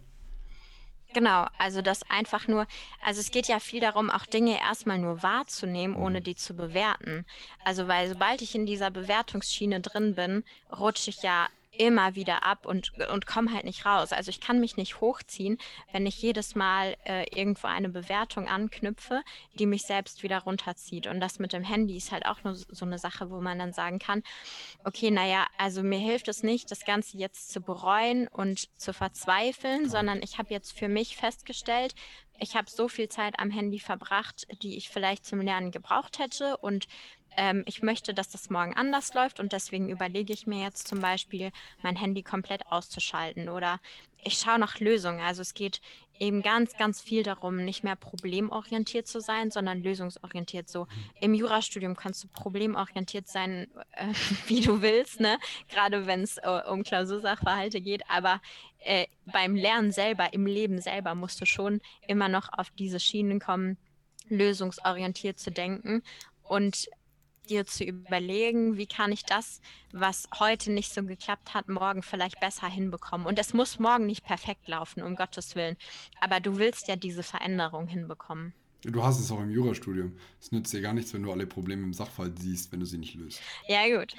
Genau, 1.15 1.47
also 1.57 1.81
das 1.81 2.03
einfach 2.11 2.47
nur, 2.47 2.67
also 3.03 3.21
es 3.21 3.31
geht 3.31 3.49
ja 3.49 3.59
viel 3.59 3.81
darum, 3.81 4.11
auch 4.11 4.27
Dinge 4.27 4.59
erstmal 4.61 4.99
nur 4.99 5.23
wahrzunehmen, 5.23 5.97
ohne 5.97 6.21
mhm. 6.21 6.25
die 6.25 6.35
zu 6.35 6.55
bewerten. 6.55 7.25
Also 7.65 7.89
weil 7.89 8.09
sobald 8.11 8.43
ich 8.43 8.55
in 8.55 8.67
dieser 8.67 8.91
Bewertungsschiene 8.91 9.81
drin 9.81 10.15
bin, 10.15 10.45
rutsche 10.79 11.09
ich 11.09 11.23
ja 11.23 11.49
immer 11.79 12.15
wieder 12.15 12.45
ab 12.45 12.67
und, 12.67 12.93
und 13.13 13.27
komme 13.27 13.53
halt 13.53 13.65
nicht 13.65 13.87
raus. 13.87 14.13
Also 14.13 14.31
ich 14.31 14.41
kann 14.41 14.61
mich 14.61 14.77
nicht 14.77 15.01
hochziehen, 15.01 15.59
wenn 15.93 16.07
ich 16.07 16.21
jedes 16.21 16.55
Mal 16.55 16.97
äh, 17.05 17.25
irgendwo 17.39 17.69
eine 17.69 17.89
Bewertung 17.89 18.49
anknüpfe, 18.49 19.23
die 19.55 19.67
mich 19.67 19.83
selbst 19.83 20.23
wieder 20.23 20.41
runterzieht. 20.41 21.07
Und 21.07 21.21
das 21.21 21.39
mit 21.39 21.53
dem 21.53 21.65
Handy 21.65 21.97
ist 21.97 22.13
halt 22.13 22.27
auch 22.27 22.43
nur 22.45 22.55
so 22.55 22.85
eine 22.85 22.99
Sache, 22.99 23.31
wo 23.31 23.41
man 23.41 23.59
dann 23.59 23.73
sagen 23.73 23.99
kann, 23.99 24.23
okay, 24.85 25.11
naja, 25.11 25.47
also 25.59 25.83
mir 25.83 25.99
hilft 25.99 26.29
es 26.29 26.43
nicht, 26.43 26.71
das 26.71 26.85
Ganze 26.85 27.17
jetzt 27.19 27.51
zu 27.51 27.61
bereuen 27.61 28.29
und 28.29 28.69
zu 28.79 28.93
verzweifeln, 28.93 29.89
sondern 29.89 30.23
ich 30.23 30.39
habe 30.39 30.53
jetzt 30.53 30.77
für 30.79 30.89
mich 30.89 31.17
festgestellt, 31.17 31.95
ich 32.39 32.55
habe 32.55 32.71
so 32.71 32.89
viel 32.89 33.09
Zeit 33.09 33.39
am 33.39 33.51
Handy 33.51 33.79
verbracht, 33.79 34.47
die 34.63 34.77
ich 34.77 34.91
vielleicht 34.91 35.25
zum 35.25 35.41
Lernen 35.41 35.71
gebraucht 35.71 36.19
hätte 36.19 36.57
und 36.59 36.87
ähm, 37.37 37.63
ich 37.67 37.83
möchte, 37.83 38.15
dass 38.15 38.29
das 38.29 38.51
morgen 38.51 38.75
anders 38.75 39.15
läuft 39.15 39.41
und 39.41 39.53
deswegen 39.53 39.89
überlege 39.89 40.33
ich 40.33 40.47
mir 40.47 40.63
jetzt 40.63 40.89
zum 40.89 41.01
Beispiel, 41.01 41.53
mein 41.83 41.97
Handy 41.97 42.23
komplett 42.23 42.67
auszuschalten 42.67 43.49
oder 43.49 43.81
ich 44.25 44.39
schaue 44.39 44.59
nach 44.59 44.81
Lösungen. 44.81 45.21
Also 45.21 45.43
es 45.43 45.55
geht 45.55 45.81
eben 46.19 46.43
ganz, 46.43 46.77
ganz 46.77 47.01
viel 47.01 47.23
darum, 47.23 47.65
nicht 47.65 47.85
mehr 47.85 47.95
problemorientiert 47.95 49.07
zu 49.07 49.21
sein, 49.21 49.51
sondern 49.51 49.83
lösungsorientiert. 49.83 50.69
So 50.69 50.87
im 51.21 51.35
Jurastudium 51.35 51.95
kannst 51.95 52.25
du 52.25 52.29
problemorientiert 52.29 53.29
sein, 53.29 53.69
äh, 53.93 54.09
wie 54.47 54.61
du 54.61 54.83
willst, 54.83 55.21
ne? 55.21 55.39
gerade 55.69 56.07
wenn 56.07 56.23
es 56.23 56.39
äh, 56.39 56.63
um 56.69 56.83
Klausursachverhalte 56.83 57.81
geht. 57.81 58.03
Aber 58.09 58.41
äh, 58.81 59.07
beim 59.27 59.55
Lernen 59.55 59.93
selber, 59.93 60.33
im 60.33 60.47
Leben 60.47 60.81
selber, 60.81 61.15
musst 61.15 61.41
du 61.41 61.47
schon 61.47 61.81
immer 62.09 62.29
noch 62.29 62.49
auf 62.53 62.71
diese 62.71 62.99
Schienen 62.99 63.39
kommen, 63.39 63.77
lösungsorientiert 64.29 65.39
zu 65.39 65.53
denken 65.53 66.03
und 66.43 66.89
dir 67.47 67.67
zu 67.67 67.85
überlegen, 67.85 68.77
wie 68.77 68.87
kann 68.87 69.13
ich 69.13 69.25
das, 69.25 69.61
was 69.93 70.29
heute 70.39 70.73
nicht 70.73 70.93
so 70.93 71.03
geklappt 71.03 71.55
hat, 71.55 71.69
morgen 71.69 72.03
vielleicht 72.03 72.41
besser 72.41 72.69
hinbekommen. 72.69 73.27
Und 73.27 73.39
es 73.39 73.55
muss 73.55 73.79
morgen 73.79 74.07
nicht 74.07 74.25
perfekt 74.25 74.69
laufen, 74.69 75.03
um 75.03 75.17
Gottes 75.17 75.57
Willen. 75.57 75.77
Aber 76.21 76.41
du 76.41 76.59
willst 76.59 76.89
ja 76.89 76.97
diese 76.97 77.23
Veränderung 77.23 77.87
hinbekommen. 77.87 78.53
Du 78.83 79.03
hast 79.03 79.19
es 79.19 79.31
auch 79.33 79.41
im 79.41 79.51
Jurastudium. 79.51 80.17
Es 80.41 80.53
nützt 80.53 80.73
dir 80.73 80.81
gar 80.81 80.93
nichts, 80.93 81.13
wenn 81.13 81.23
du 81.23 81.33
alle 81.33 81.47
Probleme 81.47 81.83
im 81.83 81.93
Sachverhalt 81.93 82.39
siehst, 82.39 82.71
wenn 82.73 82.81
du 82.81 82.87
sie 82.87 82.99
nicht 82.99 83.15
löst. 83.15 83.41
Ja, 83.67 83.99
gut. 83.99 84.15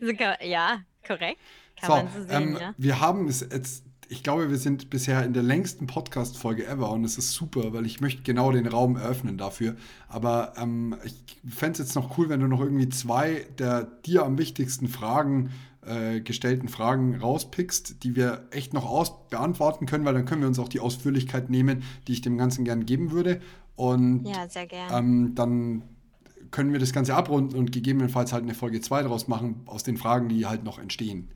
ja, 0.40 0.80
korrekt. 1.06 1.40
Kann 1.78 1.90
so, 1.90 1.96
man 1.96 2.12
so 2.12 2.22
sehen, 2.22 2.48
ähm, 2.48 2.56
ja. 2.58 2.74
Wir 2.78 3.00
haben 3.00 3.28
es 3.28 3.40
jetzt 3.40 3.84
ich 4.08 4.22
glaube, 4.22 4.50
wir 4.50 4.58
sind 4.58 4.90
bisher 4.90 5.24
in 5.24 5.32
der 5.32 5.42
längsten 5.42 5.86
Podcast-Folge 5.86 6.66
ever 6.66 6.90
und 6.90 7.04
es 7.04 7.18
ist 7.18 7.32
super, 7.32 7.72
weil 7.72 7.86
ich 7.86 8.00
möchte 8.00 8.22
genau 8.22 8.52
den 8.52 8.66
Raum 8.66 8.96
eröffnen 8.96 9.36
dafür. 9.36 9.76
Aber 10.08 10.52
ähm, 10.56 10.96
ich 11.04 11.14
fände 11.52 11.72
es 11.72 11.78
jetzt 11.78 11.94
noch 11.94 12.16
cool, 12.18 12.28
wenn 12.28 12.40
du 12.40 12.46
noch 12.46 12.60
irgendwie 12.60 12.88
zwei 12.88 13.46
der 13.58 13.84
dir 13.84 14.24
am 14.24 14.38
wichtigsten 14.38 14.88
Fragen 14.88 15.50
äh, 15.86 16.20
gestellten 16.20 16.68
Fragen 16.68 17.16
rauspickst, 17.16 18.02
die 18.02 18.16
wir 18.16 18.46
echt 18.50 18.74
noch 18.74 18.86
aus 18.86 19.28
beantworten 19.28 19.86
können, 19.86 20.04
weil 20.04 20.14
dann 20.14 20.24
können 20.24 20.40
wir 20.40 20.48
uns 20.48 20.58
auch 20.58 20.68
die 20.68 20.80
Ausführlichkeit 20.80 21.50
nehmen, 21.50 21.82
die 22.06 22.12
ich 22.12 22.20
dem 22.20 22.38
Ganzen 22.38 22.64
gern 22.64 22.86
geben 22.86 23.12
würde. 23.12 23.40
Und 23.76 24.24
ja, 24.26 24.48
sehr 24.48 24.66
gern. 24.66 24.90
Ähm, 24.92 25.34
dann 25.34 25.82
können 26.50 26.72
wir 26.72 26.80
das 26.80 26.92
Ganze 26.92 27.14
abrunden 27.14 27.56
und 27.58 27.72
gegebenenfalls 27.72 28.32
halt 28.32 28.44
eine 28.44 28.54
Folge 28.54 28.80
2 28.80 29.02
draus 29.02 29.28
machen, 29.28 29.62
aus 29.66 29.82
den 29.82 29.96
Fragen, 29.96 30.28
die 30.28 30.46
halt 30.46 30.64
noch 30.64 30.78
entstehen. 30.78 31.28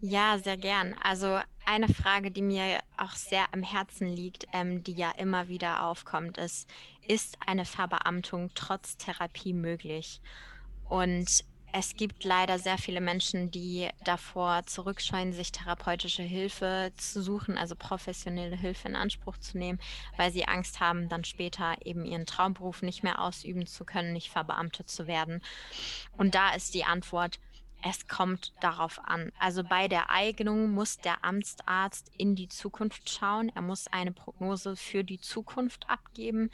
Ja, 0.00 0.38
sehr 0.38 0.56
gern. 0.56 0.94
Also 1.02 1.40
eine 1.66 1.88
Frage, 1.88 2.30
die 2.30 2.42
mir 2.42 2.80
auch 2.96 3.12
sehr 3.12 3.52
am 3.52 3.64
Herzen 3.64 4.06
liegt, 4.06 4.46
ähm, 4.52 4.84
die 4.84 4.92
ja 4.92 5.10
immer 5.10 5.48
wieder 5.48 5.84
aufkommt, 5.84 6.38
ist, 6.38 6.68
ist 7.06 7.36
eine 7.44 7.64
Verbeamtung 7.64 8.50
trotz 8.54 8.96
Therapie 8.96 9.52
möglich? 9.52 10.20
Und 10.88 11.44
es 11.72 11.96
gibt 11.96 12.24
leider 12.24 12.58
sehr 12.58 12.78
viele 12.78 13.00
Menschen, 13.00 13.50
die 13.50 13.88
davor 14.04 14.62
zurückscheuen, 14.66 15.32
sich 15.32 15.52
therapeutische 15.52 16.22
Hilfe 16.22 16.92
zu 16.96 17.22
suchen, 17.22 17.58
also 17.58 17.74
professionelle 17.76 18.56
Hilfe 18.56 18.88
in 18.88 18.96
Anspruch 18.96 19.36
zu 19.36 19.58
nehmen, 19.58 19.78
weil 20.16 20.32
sie 20.32 20.46
Angst 20.46 20.80
haben, 20.80 21.08
dann 21.08 21.24
später 21.24 21.74
eben 21.84 22.04
ihren 22.04 22.24
Traumberuf 22.24 22.82
nicht 22.82 23.02
mehr 23.02 23.20
ausüben 23.20 23.66
zu 23.66 23.84
können, 23.84 24.12
nicht 24.12 24.30
verbeamtet 24.30 24.88
zu 24.88 25.06
werden. 25.06 25.42
Und 26.16 26.34
da 26.34 26.54
ist 26.54 26.72
die 26.72 26.84
Antwort, 26.84 27.38
es 27.82 28.08
kommt 28.08 28.52
darauf 28.60 29.00
an. 29.04 29.30
Also 29.38 29.62
bei 29.62 29.86
der 29.86 30.10
Eignung 30.10 30.70
muss 30.70 30.98
der 30.98 31.24
Amtsarzt 31.24 32.10
in 32.16 32.34
die 32.34 32.48
Zukunft 32.48 33.08
schauen. 33.08 33.52
Er 33.54 33.62
muss 33.62 33.86
eine 33.86 34.12
Prognose 34.12 34.74
für 34.74 35.04
die 35.04 35.20
Zukunft 35.20 35.88
abgeben. 35.88 36.50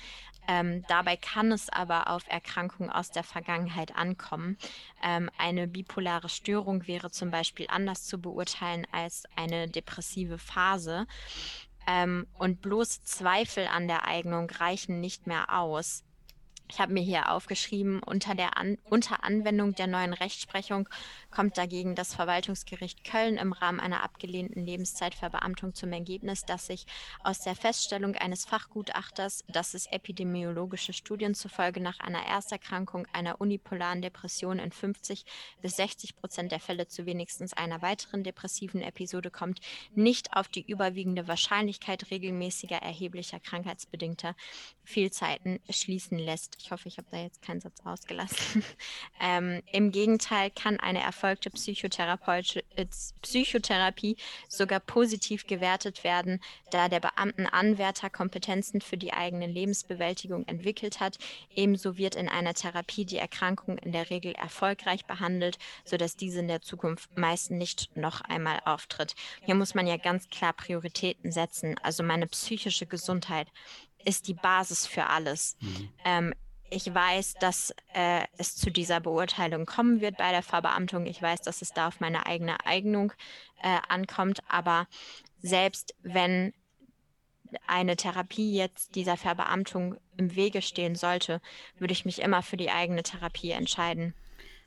Ähm, 0.46 0.84
dabei 0.88 1.16
kann 1.16 1.50
es 1.50 1.70
aber 1.70 2.10
auf 2.10 2.28
Erkrankungen 2.28 2.90
aus 2.90 3.10
der 3.10 3.24
Vergangenheit 3.24 3.96
ankommen. 3.96 4.58
Ähm, 5.02 5.30
eine 5.38 5.66
bipolare 5.66 6.28
Störung 6.28 6.86
wäre 6.86 7.10
zum 7.10 7.30
Beispiel 7.30 7.66
anders 7.70 8.04
zu 8.04 8.20
beurteilen 8.20 8.86
als 8.92 9.24
eine 9.34 9.68
depressive 9.68 10.38
Phase. 10.38 11.06
Ähm, 11.86 12.26
und 12.38 12.60
bloß 12.60 13.02
Zweifel 13.04 13.66
an 13.66 13.88
der 13.88 14.06
Eignung 14.06 14.50
reichen 14.50 15.00
nicht 15.00 15.26
mehr 15.26 15.58
aus. 15.58 16.04
Ich 16.66 16.80
habe 16.80 16.94
mir 16.94 17.02
hier 17.02 17.30
aufgeschrieben, 17.30 18.02
unter, 18.02 18.34
der 18.34 18.56
An 18.56 18.78
unter 18.88 19.22
Anwendung 19.22 19.74
der 19.74 19.86
neuen 19.86 20.14
Rechtsprechung 20.14 20.88
kommt 21.30 21.58
dagegen 21.58 21.94
das 21.94 22.14
Verwaltungsgericht 22.14 23.04
Köln 23.04 23.36
im 23.36 23.52
Rahmen 23.52 23.80
einer 23.80 24.02
abgelehnten 24.02 24.64
Lebenszeitverbeamtung 24.64 25.74
zum 25.74 25.92
Ergebnis, 25.92 26.46
dass 26.46 26.66
sich 26.66 26.86
aus 27.22 27.40
der 27.40 27.54
Feststellung 27.54 28.14
eines 28.14 28.46
Fachgutachters, 28.46 29.44
dass 29.48 29.74
es 29.74 29.86
epidemiologische 29.86 30.94
Studien 30.94 31.34
zufolge 31.34 31.80
nach 31.80 32.00
einer 32.00 32.24
Ersterkrankung 32.24 33.06
einer 33.12 33.42
unipolaren 33.42 34.00
Depression 34.00 34.58
in 34.58 34.72
50 34.72 35.26
bis 35.60 35.76
60 35.76 36.16
Prozent 36.16 36.50
der 36.50 36.60
Fälle 36.60 36.88
zu 36.88 37.04
wenigstens 37.04 37.52
einer 37.52 37.82
weiteren 37.82 38.24
depressiven 38.24 38.80
Episode 38.80 39.30
kommt, 39.30 39.60
nicht 39.94 40.34
auf 40.34 40.48
die 40.48 40.64
überwiegende 40.66 41.28
Wahrscheinlichkeit 41.28 42.10
regelmäßiger 42.10 42.76
erheblicher 42.76 43.38
krankheitsbedingter 43.38 44.34
Fehlzeiten 44.82 45.60
schließen 45.68 46.18
lässt. 46.18 46.53
Ich 46.62 46.70
hoffe, 46.70 46.88
ich 46.88 46.98
habe 46.98 47.08
da 47.10 47.18
jetzt 47.18 47.42
keinen 47.42 47.60
Satz 47.60 47.80
ausgelassen. 47.84 48.64
ähm, 49.20 49.62
Im 49.72 49.92
Gegenteil 49.92 50.50
kann 50.50 50.80
eine 50.80 51.02
erfolgte 51.02 51.50
äh, 51.50 52.86
Psychotherapie 53.22 54.16
sogar 54.48 54.80
positiv 54.80 55.46
gewertet 55.46 56.04
werden, 56.04 56.40
da 56.70 56.88
der 56.88 57.00
Beamtenanwärter 57.00 58.10
Kompetenzen 58.10 58.80
für 58.80 58.96
die 58.96 59.12
eigene 59.12 59.46
Lebensbewältigung 59.46 60.46
entwickelt 60.46 61.00
hat. 61.00 61.18
Ebenso 61.54 61.96
wird 61.96 62.14
in 62.14 62.28
einer 62.28 62.54
Therapie 62.54 63.04
die 63.04 63.18
Erkrankung 63.18 63.78
in 63.78 63.92
der 63.92 64.10
Regel 64.10 64.32
erfolgreich 64.32 65.04
behandelt, 65.06 65.58
sodass 65.84 66.16
diese 66.16 66.40
in 66.40 66.48
der 66.48 66.62
Zukunft 66.62 67.16
meist 67.16 67.50
nicht 67.50 67.96
noch 67.96 68.20
einmal 68.20 68.60
auftritt. 68.64 69.14
Hier 69.44 69.54
muss 69.54 69.74
man 69.74 69.86
ja 69.86 69.96
ganz 69.96 70.28
klar 70.28 70.52
Prioritäten 70.52 71.32
setzen. 71.32 71.76
Also 71.82 72.02
meine 72.02 72.26
psychische 72.26 72.86
Gesundheit 72.86 73.48
ist 74.04 74.28
die 74.28 74.34
Basis 74.34 74.86
für 74.86 75.06
alles. 75.06 75.56
Mhm. 75.60 75.88
Ähm, 76.04 76.34
ich 76.70 76.92
weiß, 76.92 77.34
dass 77.34 77.74
äh, 77.94 78.24
es 78.38 78.56
zu 78.56 78.70
dieser 78.70 79.00
Beurteilung 79.00 79.66
kommen 79.66 80.00
wird 80.00 80.16
bei 80.16 80.30
der 80.30 80.42
Verbeamtung. 80.42 81.06
Ich 81.06 81.20
weiß, 81.20 81.42
dass 81.42 81.62
es 81.62 81.72
da 81.72 81.88
auf 81.88 82.00
meine 82.00 82.26
eigene 82.26 82.64
Eignung 82.66 83.12
äh, 83.62 83.78
ankommt. 83.88 84.40
Aber 84.48 84.86
selbst 85.40 85.94
wenn 86.02 86.52
eine 87.66 87.96
Therapie 87.96 88.56
jetzt 88.56 88.94
dieser 88.94 89.16
Verbeamtung 89.16 89.96
im 90.16 90.34
Wege 90.34 90.62
stehen 90.62 90.96
sollte, 90.96 91.40
würde 91.78 91.92
ich 91.92 92.04
mich 92.04 92.20
immer 92.20 92.42
für 92.42 92.56
die 92.56 92.70
eigene 92.70 93.02
Therapie 93.02 93.52
entscheiden. 93.52 94.14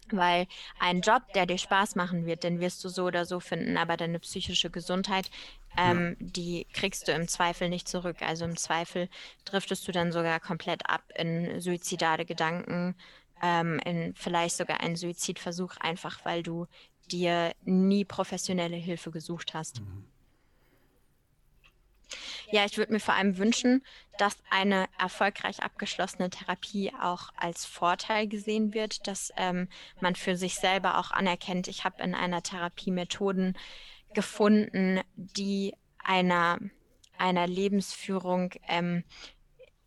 Weil 0.10 0.48
ein 0.80 1.02
Job, 1.02 1.24
der 1.34 1.46
dir 1.46 1.58
Spaß 1.58 1.96
machen 1.96 2.26
wird, 2.26 2.44
den 2.44 2.62
wirst 2.62 2.84
du 2.84 2.90
so 2.90 3.06
oder 3.06 3.26
so 3.26 3.42
finden, 3.42 3.76
aber 3.76 3.98
deine 3.98 4.20
psychische 4.20 4.70
Gesundheit 4.70 5.30
ähm, 5.78 6.18
ja. 6.20 6.28
die 6.28 6.68
kriegst 6.74 7.08
du 7.08 7.12
im 7.12 7.28
Zweifel 7.28 7.70
nicht 7.70 7.88
zurück. 7.88 8.22
Also 8.22 8.46
im 8.46 8.58
Zweifel 8.58 9.10
driftest 9.46 9.88
du 9.88 9.92
dann 9.92 10.12
sogar 10.12 10.40
komplett 10.40 10.90
ab 10.90 11.04
in 11.16 11.60
suizidale 11.62 12.26
Gedanken, 12.26 12.96
ähm, 13.42 13.80
in 13.86 14.14
vielleicht 14.16 14.58
sogar 14.58 14.82
einen 14.82 14.96
Suizidversuch, 14.96 15.78
einfach 15.78 16.26
weil 16.26 16.44
du 16.44 16.68
dir 17.12 17.54
nie 17.64 18.06
professionelle 18.06 18.76
Hilfe 18.76 19.12
gesucht 19.12 19.54
hast. 19.54 19.82
Mhm. 19.82 20.06
Ja, 22.50 22.64
ich 22.66 22.78
würde 22.78 22.94
mir 22.94 23.00
vor 23.00 23.16
allem 23.16 23.38
wünschen, 23.38 23.84
dass 24.18 24.38
eine 24.50 24.88
erfolgreich 24.98 25.62
abgeschlossene 25.62 26.30
Therapie 26.30 26.94
auch 27.02 27.30
als 27.36 27.66
Vorteil 27.66 28.28
gesehen 28.28 28.74
wird, 28.74 29.08
dass 29.08 29.34
ähm, 29.36 29.68
man 30.00 30.16
für 30.16 30.38
sich 30.38 30.56
selber 30.56 30.98
auch 30.98 31.12
anerkennt, 31.12 31.68
ich 31.68 31.84
habe 31.84 32.02
in 32.02 32.16
einer 32.16 32.42
Therapie 32.42 32.92
Methoden 32.92 33.58
gefunden, 34.14 35.02
die 35.16 35.74
einer, 36.00 36.60
einer 37.18 37.48
Lebensführung 37.48 38.52
ähm, 38.68 39.04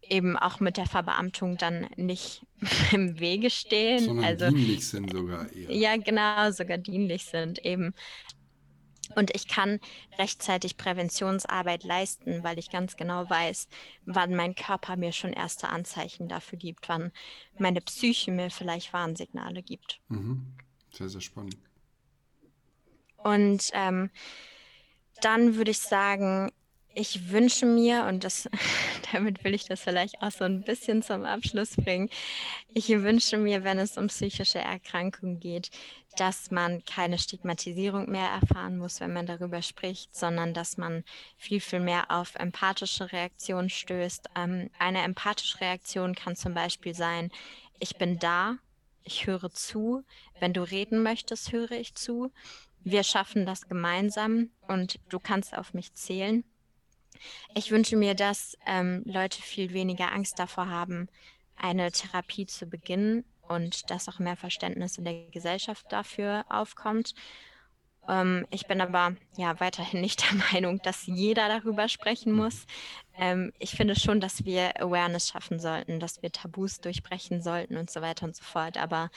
eben 0.02 0.36
auch 0.36 0.60
mit 0.60 0.76
der 0.76 0.86
Verbeamtung 0.86 1.56
dann 1.56 1.88
nicht 1.96 2.46
im 2.92 3.18
Wege 3.20 3.50
stehen. 3.50 4.04
Sondern 4.04 4.24
also, 4.24 4.50
dienlich 4.50 4.86
sind 4.86 5.10
sogar 5.12 5.50
eher. 5.52 5.72
Ja, 5.72 5.96
genau, 5.96 6.50
sogar 6.50 6.78
dienlich 6.78 7.24
sind 7.24 7.64
eben. 7.64 7.94
Und 9.16 9.34
ich 9.34 9.48
kann 9.48 9.80
rechtzeitig 10.18 10.76
Präventionsarbeit 10.76 11.82
leisten, 11.82 12.44
weil 12.44 12.58
ich 12.60 12.70
ganz 12.70 12.96
genau 12.96 13.28
weiß, 13.28 13.68
wann 14.04 14.36
mein 14.36 14.54
Körper 14.54 14.96
mir 14.96 15.12
schon 15.12 15.32
erste 15.32 15.68
Anzeichen 15.68 16.28
dafür 16.28 16.58
gibt, 16.58 16.88
wann 16.88 17.10
meine 17.58 17.80
Psyche 17.80 18.30
mir 18.30 18.50
vielleicht 18.50 18.92
Warnsignale 18.92 19.62
gibt. 19.62 20.00
Mhm. 20.08 20.46
Sehr, 20.92 21.08
sehr 21.08 21.20
spannend. 21.20 21.56
Und 23.22 23.70
ähm, 23.72 24.10
dann 25.20 25.56
würde 25.56 25.70
ich 25.70 25.78
sagen, 25.78 26.50
ich 26.94 27.30
wünsche 27.30 27.66
mir, 27.66 28.04
und 28.06 28.24
das, 28.24 28.48
damit 29.12 29.44
will 29.44 29.54
ich 29.54 29.64
das 29.64 29.80
vielleicht 29.80 30.22
auch 30.22 30.30
so 30.30 30.44
ein 30.44 30.62
bisschen 30.62 31.02
zum 31.02 31.24
Abschluss 31.24 31.76
bringen, 31.76 32.10
ich 32.74 32.88
wünsche 32.88 33.36
mir, 33.36 33.64
wenn 33.64 33.78
es 33.78 33.96
um 33.96 34.08
psychische 34.08 34.58
Erkrankungen 34.58 35.40
geht, 35.40 35.70
dass 36.16 36.50
man 36.50 36.84
keine 36.84 37.18
Stigmatisierung 37.18 38.10
mehr 38.10 38.28
erfahren 38.28 38.78
muss, 38.78 39.00
wenn 39.00 39.12
man 39.12 39.26
darüber 39.26 39.62
spricht, 39.62 40.14
sondern 40.14 40.54
dass 40.54 40.76
man 40.76 41.04
viel, 41.36 41.60
viel 41.60 41.80
mehr 41.80 42.10
auf 42.10 42.34
empathische 42.34 43.12
Reaktionen 43.12 43.70
stößt. 43.70 44.28
Ähm, 44.36 44.70
eine 44.78 45.02
empathische 45.02 45.60
Reaktion 45.60 46.14
kann 46.14 46.34
zum 46.34 46.54
Beispiel 46.54 46.94
sein, 46.94 47.30
ich 47.78 47.96
bin 47.96 48.18
da, 48.18 48.56
ich 49.04 49.26
höre 49.26 49.50
zu, 49.52 50.02
wenn 50.40 50.52
du 50.52 50.62
reden 50.62 51.02
möchtest, 51.02 51.52
höre 51.52 51.72
ich 51.72 51.94
zu 51.94 52.32
wir 52.82 53.02
schaffen 53.02 53.46
das 53.46 53.68
gemeinsam 53.68 54.50
und 54.68 54.98
du 55.08 55.18
kannst 55.18 55.56
auf 55.56 55.74
mich 55.74 55.92
zählen. 55.94 56.44
Ich 57.54 57.70
wünsche 57.70 57.96
mir, 57.96 58.14
dass 58.14 58.56
ähm, 58.66 59.02
Leute 59.04 59.42
viel 59.42 59.72
weniger 59.72 60.12
Angst 60.12 60.38
davor 60.38 60.68
haben, 60.68 61.08
eine 61.56 61.92
Therapie 61.92 62.46
zu 62.46 62.66
beginnen 62.66 63.24
und 63.42 63.90
dass 63.90 64.08
auch 64.08 64.18
mehr 64.18 64.36
Verständnis 64.36 64.96
in 64.96 65.04
der 65.04 65.28
Gesellschaft 65.30 65.86
dafür 65.90 66.44
aufkommt. 66.48 67.14
Ähm, 68.10 68.44
ich 68.50 68.66
bin 68.66 68.80
aber 68.80 69.14
ja 69.36 69.60
weiterhin 69.60 70.00
nicht 70.00 70.22
der 70.22 70.38
Meinung, 70.52 70.82
dass 70.82 71.06
jeder 71.06 71.48
darüber 71.48 71.88
sprechen 71.88 72.32
muss. 72.32 72.66
Ähm, 73.16 73.52
ich 73.58 73.70
finde 73.70 73.94
schon, 73.98 74.20
dass 74.20 74.44
wir 74.44 74.80
Awareness 74.80 75.28
schaffen 75.28 75.60
sollten, 75.60 76.00
dass 76.00 76.20
wir 76.22 76.32
Tabus 76.32 76.80
durchbrechen 76.80 77.40
sollten 77.40 77.76
und 77.76 77.90
so 77.90 78.02
weiter 78.02 78.26
und 78.26 78.34
so 78.34 78.42
fort. 78.42 78.78
Aber 78.78 79.10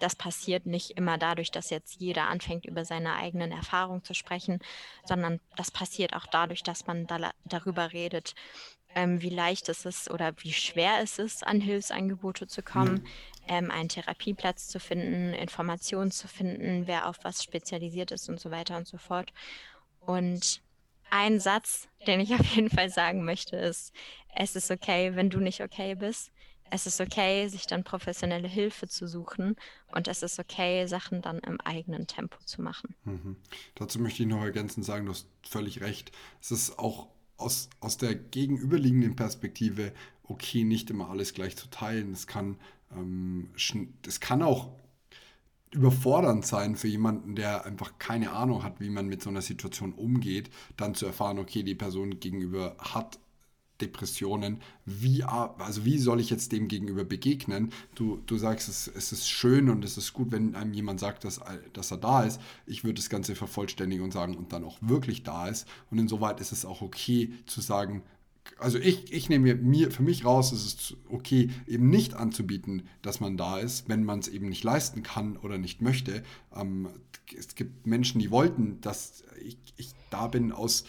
das 0.00 0.16
passiert 0.16 0.66
nicht 0.66 0.92
immer 0.92 1.16
dadurch, 1.16 1.52
dass 1.52 1.70
jetzt 1.70 2.00
jeder 2.00 2.26
anfängt, 2.28 2.66
über 2.66 2.84
seine 2.84 3.14
eigenen 3.14 3.52
Erfahrungen 3.52 4.02
zu 4.02 4.14
sprechen, 4.14 4.58
sondern 5.04 5.40
das 5.56 5.70
passiert 5.70 6.14
auch 6.14 6.26
dadurch, 6.26 6.62
dass 6.64 6.86
man 6.86 7.06
da, 7.06 7.30
darüber 7.44 7.92
redet, 7.92 8.34
ähm, 8.94 9.22
wie 9.22 9.30
leicht 9.30 9.68
es 9.68 9.84
ist 9.84 10.10
oder 10.10 10.32
wie 10.38 10.52
schwer 10.52 11.00
es 11.02 11.18
ist, 11.18 11.46
an 11.46 11.60
Hilfsangebote 11.60 12.46
zu 12.46 12.62
kommen, 12.62 13.06
ja. 13.48 13.58
ähm, 13.58 13.70
einen 13.70 13.88
Therapieplatz 13.88 14.68
zu 14.68 14.80
finden, 14.80 15.32
Informationen 15.32 16.10
zu 16.10 16.28
finden, 16.28 16.86
wer 16.86 17.08
auf 17.08 17.18
was 17.22 17.42
spezialisiert 17.42 18.10
ist 18.10 18.28
und 18.28 18.40
so 18.40 18.50
weiter 18.50 18.76
und 18.76 18.86
so 18.86 18.98
fort. 18.98 19.32
Und 20.00 20.62
ein 21.10 21.40
Satz, 21.40 21.88
den 22.06 22.20
ich 22.20 22.34
auf 22.38 22.46
jeden 22.54 22.70
Fall 22.70 22.90
sagen 22.90 23.24
möchte, 23.24 23.56
ist, 23.56 23.92
es 24.34 24.56
ist 24.56 24.70
okay, 24.70 25.14
wenn 25.14 25.30
du 25.30 25.38
nicht 25.38 25.60
okay 25.60 25.94
bist. 25.94 26.32
Es 26.72 26.86
ist 26.86 27.00
okay, 27.00 27.48
sich 27.48 27.66
dann 27.66 27.82
professionelle 27.82 28.46
Hilfe 28.46 28.86
zu 28.86 29.08
suchen 29.08 29.56
und 29.90 30.06
es 30.06 30.22
ist 30.22 30.38
okay, 30.38 30.86
Sachen 30.86 31.20
dann 31.20 31.40
im 31.40 31.60
eigenen 31.60 32.06
Tempo 32.06 32.38
zu 32.44 32.62
machen. 32.62 32.94
Mhm. 33.02 33.36
Dazu 33.74 33.98
möchte 33.98 34.22
ich 34.22 34.28
noch 34.28 34.44
ergänzend 34.44 34.86
sagen, 34.86 35.06
du 35.06 35.10
hast 35.10 35.26
völlig 35.42 35.80
recht. 35.80 36.12
Es 36.40 36.52
ist 36.52 36.78
auch 36.78 37.08
aus, 37.40 37.70
aus 37.80 37.96
der 37.96 38.14
gegenüberliegenden 38.14 39.16
Perspektive 39.16 39.92
okay, 40.30 40.64
nicht 40.64 40.90
immer 40.90 41.10
alles 41.10 41.34
gleich 41.34 41.56
zu 41.56 41.68
teilen. 41.68 42.12
Es 42.12 42.26
kann, 42.26 42.56
ähm, 42.96 43.50
es 44.06 44.20
kann 44.20 44.42
auch 44.42 44.70
überfordernd 45.72 46.46
sein 46.46 46.76
für 46.76 46.88
jemanden, 46.88 47.36
der 47.36 47.64
einfach 47.64 47.98
keine 47.98 48.32
Ahnung 48.32 48.62
hat, 48.62 48.80
wie 48.80 48.90
man 48.90 49.06
mit 49.06 49.22
so 49.22 49.30
einer 49.30 49.42
Situation 49.42 49.92
umgeht, 49.92 50.50
dann 50.76 50.94
zu 50.94 51.06
erfahren, 51.06 51.38
okay, 51.38 51.62
die 51.62 51.74
Person 51.74 52.18
gegenüber 52.18 52.76
hat 52.78 53.18
Depressionen, 53.80 54.60
wie, 54.84 55.22
also 55.24 55.84
wie 55.84 55.98
soll 55.98 56.20
ich 56.20 56.30
jetzt 56.30 56.52
dem 56.52 56.68
gegenüber 56.68 57.04
begegnen? 57.04 57.72
Du, 57.94 58.20
du 58.26 58.38
sagst, 58.38 58.68
es, 58.68 58.88
es 58.88 59.12
ist 59.12 59.28
schön 59.28 59.68
und 59.68 59.84
es 59.84 59.96
ist 59.96 60.12
gut, 60.12 60.32
wenn 60.32 60.54
einem 60.54 60.72
jemand 60.72 61.00
sagt, 61.00 61.24
dass, 61.24 61.40
dass 61.72 61.90
er 61.90 61.98
da 61.98 62.22
ist. 62.22 62.40
Ich 62.66 62.84
würde 62.84 62.94
das 62.94 63.10
Ganze 63.10 63.34
vervollständigen 63.34 64.04
und 64.04 64.12
sagen, 64.12 64.36
und 64.36 64.52
dann 64.52 64.64
auch 64.64 64.78
wirklich 64.80 65.22
da 65.22 65.48
ist. 65.48 65.66
Und 65.90 65.98
insoweit 65.98 66.40
ist 66.40 66.52
es 66.52 66.64
auch 66.64 66.82
okay 66.82 67.32
zu 67.46 67.60
sagen, 67.60 68.02
also 68.58 68.78
ich, 68.78 69.12
ich 69.12 69.28
nehme 69.28 69.54
mir 69.54 69.90
für 69.90 70.02
mich 70.02 70.24
raus, 70.24 70.52
es 70.52 70.66
ist 70.66 70.96
okay, 71.08 71.50
eben 71.66 71.88
nicht 71.88 72.14
anzubieten, 72.14 72.88
dass 73.02 73.20
man 73.20 73.36
da 73.36 73.58
ist, 73.58 73.88
wenn 73.88 74.04
man 74.04 74.18
es 74.18 74.28
eben 74.28 74.48
nicht 74.48 74.64
leisten 74.64 75.02
kann 75.02 75.36
oder 75.36 75.58
nicht 75.58 75.82
möchte. 75.82 76.22
Ähm, 76.54 76.88
es 77.36 77.54
gibt 77.54 77.86
Menschen, 77.86 78.18
die 78.18 78.30
wollten, 78.30 78.80
dass 78.80 79.24
ich, 79.42 79.56
ich 79.76 79.92
da 80.10 80.26
bin 80.26 80.52
aus 80.52 80.84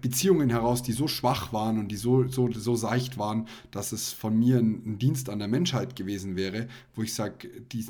Beziehungen 0.00 0.50
heraus, 0.50 0.82
die 0.82 0.92
so 0.92 1.08
schwach 1.08 1.52
waren 1.52 1.78
und 1.78 1.88
die 1.88 1.96
so, 1.96 2.28
so, 2.28 2.50
so 2.52 2.76
seicht 2.76 3.18
waren, 3.18 3.48
dass 3.70 3.92
es 3.92 4.12
von 4.12 4.38
mir 4.38 4.58
ein, 4.58 4.82
ein 4.86 4.98
Dienst 4.98 5.28
an 5.28 5.38
der 5.38 5.48
Menschheit 5.48 5.96
gewesen 5.96 6.36
wäre, 6.36 6.68
wo 6.94 7.02
ich 7.02 7.14
sage, 7.14 7.48
die, 7.72 7.86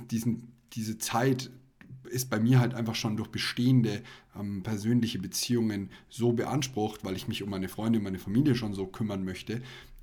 diese 0.73 0.99
Zeit 0.99 1.51
ist 2.07 2.31
bei 2.31 2.39
mir 2.39 2.61
halt 2.61 2.75
einfach 2.75 2.95
schon 2.95 3.17
durch 3.17 3.29
bestehende 3.29 4.03
ähm, 4.39 4.63
persönliche 4.63 5.19
Beziehungen 5.19 5.91
so 6.09 6.33
beansprucht, 6.33 7.05
weil 7.05 7.17
ich 7.17 7.29
mich 7.29 7.43
um 7.43 7.51
meine 7.51 7.69
Freunde 7.69 7.99
und 7.99 8.05
meine 8.05 8.19
Familie 8.19 8.55
schon 8.55 8.75
so 8.75 8.87
kümmern 8.87 9.25
möchte. 9.25 9.63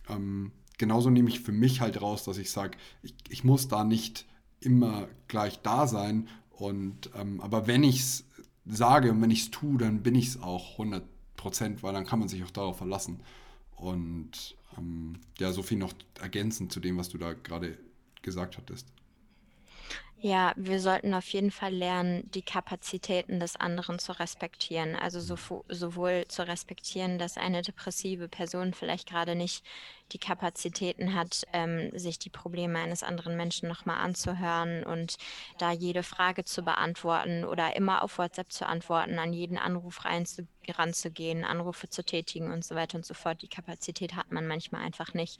Ähm, 0.09 0.51
genauso 0.77 1.09
nehme 1.09 1.29
ich 1.29 1.39
für 1.39 1.51
mich 1.51 1.81
halt 1.81 2.01
raus, 2.01 2.23
dass 2.23 2.37
ich 2.37 2.51
sage, 2.51 2.77
ich, 3.01 3.13
ich 3.29 3.43
muss 3.43 3.67
da 3.67 3.83
nicht 3.83 4.25
immer 4.59 5.07
gleich 5.27 5.61
da 5.61 5.87
sein. 5.87 6.27
Und, 6.51 7.09
ähm, 7.15 7.41
aber 7.41 7.67
wenn 7.67 7.83
ich 7.83 7.99
es 7.99 8.25
sage 8.65 9.11
und 9.11 9.21
wenn 9.21 9.31
ich 9.31 9.43
es 9.43 9.51
tue, 9.51 9.77
dann 9.77 10.03
bin 10.03 10.15
ich 10.15 10.27
es 10.27 10.41
auch 10.41 10.73
100 10.73 11.03
Prozent, 11.43 11.83
weil 11.83 11.93
dann 11.93 12.05
kann 12.05 12.19
man 12.19 12.29
sich 12.29 12.43
auch 12.43 12.51
darauf 12.51 12.77
verlassen. 12.77 13.19
Und 13.75 14.55
ähm, 14.77 15.19
ja, 15.39 15.51
so 15.51 15.61
viel 15.61 15.77
noch 15.77 15.93
ergänzend 16.19 16.71
zu 16.71 16.79
dem, 16.79 16.97
was 16.97 17.09
du 17.09 17.17
da 17.17 17.33
gerade 17.33 17.77
gesagt 18.21 18.57
hattest. 18.57 18.87
Ja, 20.25 20.53
wir 20.55 20.79
sollten 20.79 21.13
auf 21.13 21.27
jeden 21.27 21.51
Fall 21.51 21.73
lernen, 21.73 22.31
die 22.31 22.43
Kapazitäten 22.43 23.41
des 23.41 23.57
anderen 23.57 23.99
zu 23.99 24.17
respektieren. 24.17 24.95
Also 24.95 25.19
so, 25.19 25.65
sowohl 25.67 26.23
zu 26.29 26.47
respektieren, 26.47 27.19
dass 27.19 27.35
eine 27.35 27.61
depressive 27.61 28.29
Person 28.29 28.73
vielleicht 28.73 29.09
gerade 29.09 29.35
nicht 29.35 29.65
die 30.11 30.19
Kapazitäten 30.19 31.15
hat, 31.15 31.43
ähm, 31.53 31.89
sich 31.97 32.19
die 32.19 32.29
Probleme 32.29 32.79
eines 32.79 33.03
anderen 33.03 33.35
Menschen 33.35 33.67
nochmal 33.67 33.97
anzuhören 33.97 34.83
und 34.83 35.17
da 35.57 35.71
jede 35.71 36.03
Frage 36.03 36.45
zu 36.45 36.63
beantworten 36.63 37.45
oder 37.45 37.75
immer 37.75 38.03
auf 38.03 38.17
WhatsApp 38.17 38.51
zu 38.51 38.67
antworten, 38.67 39.17
an 39.17 39.33
jeden 39.33 39.57
Anruf 39.57 40.05
reinzu 40.05 40.47
ranzugehen, 40.69 41.43
Anrufe 41.43 41.89
zu 41.89 42.03
tätigen 42.03 42.51
und 42.51 42.63
so 42.63 42.75
weiter 42.75 42.97
und 42.97 43.05
so 43.05 43.13
fort. 43.13 43.41
Die 43.41 43.47
Kapazität 43.47 44.15
hat 44.15 44.31
man 44.31 44.47
manchmal 44.47 44.81
einfach 44.81 45.13
nicht. 45.13 45.39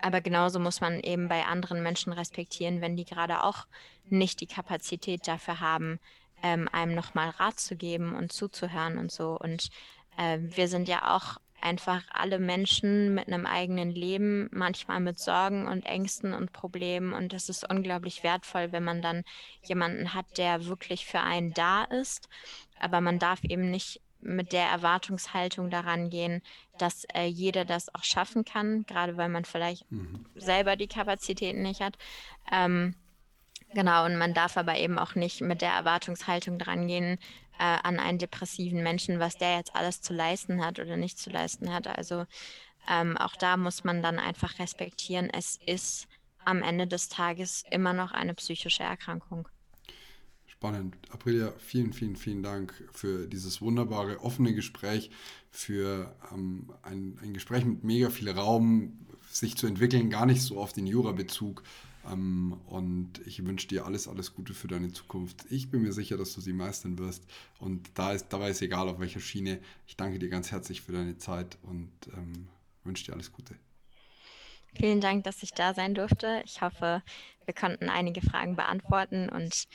Aber 0.00 0.20
genauso 0.20 0.58
muss 0.58 0.80
man 0.80 1.00
eben 1.00 1.28
bei 1.28 1.44
anderen 1.44 1.82
Menschen 1.82 2.12
respektieren, 2.12 2.80
wenn 2.80 2.96
die 2.96 3.04
gerade 3.04 3.42
auch 3.44 3.66
nicht 4.08 4.40
die 4.40 4.46
Kapazität 4.46 5.26
dafür 5.28 5.60
haben, 5.60 6.00
ähm, 6.42 6.68
einem 6.72 6.94
nochmal 6.94 7.30
Rat 7.30 7.58
zu 7.60 7.76
geben 7.76 8.14
und 8.14 8.32
zuzuhören 8.32 8.98
und 8.98 9.12
so. 9.12 9.36
Und 9.38 9.68
äh, 10.16 10.38
wir 10.40 10.68
sind 10.68 10.88
ja 10.88 11.14
auch 11.14 11.38
einfach 11.66 12.04
alle 12.10 12.38
Menschen 12.38 13.14
mit 13.14 13.26
einem 13.26 13.44
eigenen 13.44 13.90
Leben, 13.90 14.48
manchmal 14.52 15.00
mit 15.00 15.18
Sorgen 15.18 15.66
und 15.66 15.84
Ängsten 15.84 16.32
und 16.32 16.52
Problemen. 16.52 17.12
Und 17.12 17.32
das 17.32 17.48
ist 17.48 17.68
unglaublich 17.68 18.22
wertvoll, 18.22 18.70
wenn 18.70 18.84
man 18.84 19.02
dann 19.02 19.24
jemanden 19.62 20.14
hat, 20.14 20.38
der 20.38 20.66
wirklich 20.66 21.06
für 21.06 21.20
einen 21.20 21.52
da 21.54 21.84
ist. 21.84 22.28
Aber 22.78 23.00
man 23.00 23.18
darf 23.18 23.42
eben 23.42 23.70
nicht 23.70 24.00
mit 24.20 24.52
der 24.52 24.66
Erwartungshaltung 24.66 25.70
daran 25.70 26.08
gehen, 26.08 26.40
dass 26.78 27.04
äh, 27.14 27.26
jeder 27.26 27.64
das 27.64 27.92
auch 27.94 28.04
schaffen 28.04 28.44
kann, 28.44 28.84
gerade 28.86 29.16
weil 29.16 29.28
man 29.28 29.44
vielleicht 29.44 29.90
mhm. 29.90 30.24
selber 30.34 30.76
die 30.76 30.88
Kapazitäten 30.88 31.62
nicht 31.62 31.80
hat. 31.80 31.96
Ähm, 32.52 32.94
genau, 33.74 34.04
und 34.04 34.16
man 34.16 34.34
darf 34.34 34.56
aber 34.56 34.76
eben 34.76 34.98
auch 34.98 35.14
nicht 35.16 35.40
mit 35.40 35.62
der 35.62 35.72
Erwartungshaltung 35.72 36.58
dran 36.58 36.86
gehen, 36.86 37.18
äh, 37.58 37.78
an 37.82 37.98
einen 37.98 38.18
depressiven 38.18 38.82
Menschen, 38.82 39.18
was 39.18 39.36
der 39.36 39.56
jetzt 39.56 39.74
alles 39.74 40.00
zu 40.00 40.12
leisten 40.14 40.64
hat 40.64 40.78
oder 40.78 40.96
nicht 40.96 41.18
zu 41.18 41.30
leisten 41.30 41.72
hat. 41.72 41.86
Also 41.86 42.26
ähm, 42.88 43.16
auch 43.16 43.36
da 43.36 43.56
muss 43.56 43.84
man 43.84 44.02
dann 44.02 44.18
einfach 44.18 44.58
respektieren, 44.58 45.30
es 45.30 45.58
ist 45.66 46.08
am 46.44 46.62
Ende 46.62 46.86
des 46.86 47.08
Tages 47.08 47.64
immer 47.70 47.92
noch 47.92 48.12
eine 48.12 48.34
psychische 48.34 48.84
Erkrankung. 48.84 49.48
Spannend. 50.46 50.96
Aprilia, 51.10 51.52
vielen, 51.58 51.92
vielen, 51.92 52.16
vielen 52.16 52.42
Dank 52.42 52.72
für 52.92 53.26
dieses 53.26 53.60
wunderbare, 53.60 54.20
offene 54.20 54.54
Gespräch, 54.54 55.10
für 55.50 56.14
ähm, 56.32 56.72
ein, 56.82 57.18
ein 57.22 57.34
Gespräch 57.34 57.64
mit 57.64 57.84
mega 57.84 58.08
viel 58.08 58.30
Raum, 58.30 59.06
sich 59.30 59.56
zu 59.56 59.66
entwickeln, 59.66 60.08
gar 60.08 60.24
nicht 60.24 60.40
so 60.40 60.58
auf 60.58 60.72
den 60.72 60.86
Jura-Bezug, 60.86 61.62
und 62.12 63.20
ich 63.26 63.44
wünsche 63.44 63.68
dir 63.68 63.86
alles, 63.86 64.08
alles 64.08 64.34
Gute 64.34 64.54
für 64.54 64.68
deine 64.68 64.92
Zukunft. 64.92 65.44
Ich 65.50 65.70
bin 65.70 65.82
mir 65.82 65.92
sicher, 65.92 66.16
dass 66.16 66.34
du 66.34 66.40
sie 66.40 66.52
meistern 66.52 66.98
wirst. 66.98 67.24
Und 67.58 67.90
da 67.94 68.12
ist, 68.12 68.28
dabei 68.28 68.50
ist 68.50 68.62
egal, 68.62 68.88
auf 68.88 69.00
welcher 69.00 69.20
Schiene. 69.20 69.60
Ich 69.86 69.96
danke 69.96 70.18
dir 70.18 70.28
ganz 70.28 70.50
herzlich 70.50 70.82
für 70.82 70.92
deine 70.92 71.18
Zeit 71.18 71.58
und 71.62 71.90
ähm, 72.14 72.48
wünsche 72.84 73.04
dir 73.04 73.12
alles 73.12 73.32
Gute. 73.32 73.54
Vielen 74.74 75.00
Dank, 75.00 75.24
dass 75.24 75.42
ich 75.42 75.52
da 75.52 75.74
sein 75.74 75.94
durfte. 75.94 76.42
Ich 76.44 76.60
hoffe, 76.60 77.02
wir 77.44 77.54
konnten 77.54 77.88
einige 77.88 78.20
Fragen 78.20 78.56
beantworten 78.56 79.28
und 79.28 79.66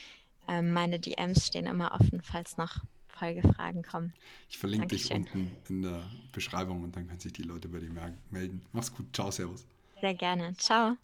äh, 0.48 0.62
meine 0.62 1.00
DMs 1.00 1.46
stehen 1.46 1.66
immer 1.66 1.92
offen, 1.92 2.22
falls 2.22 2.56
noch 2.56 2.78
Folgefragen 3.08 3.82
kommen. 3.82 4.12
Ich 4.48 4.58
verlinke 4.58 4.88
Dankeschön. 4.88 5.24
dich 5.24 5.34
unten 5.34 5.56
in 5.68 5.82
der 5.82 6.02
Beschreibung 6.32 6.82
und 6.82 6.96
dann 6.96 7.06
können 7.06 7.20
sich 7.20 7.32
die 7.32 7.42
Leute 7.42 7.68
bei 7.68 7.78
dir 7.78 7.90
melden. 8.30 8.62
Mach's 8.72 8.92
gut. 8.92 9.06
Ciao, 9.14 9.30
Servus. 9.30 9.66
Sehr 10.00 10.14
gerne. 10.14 10.54
Ciao. 10.56 10.96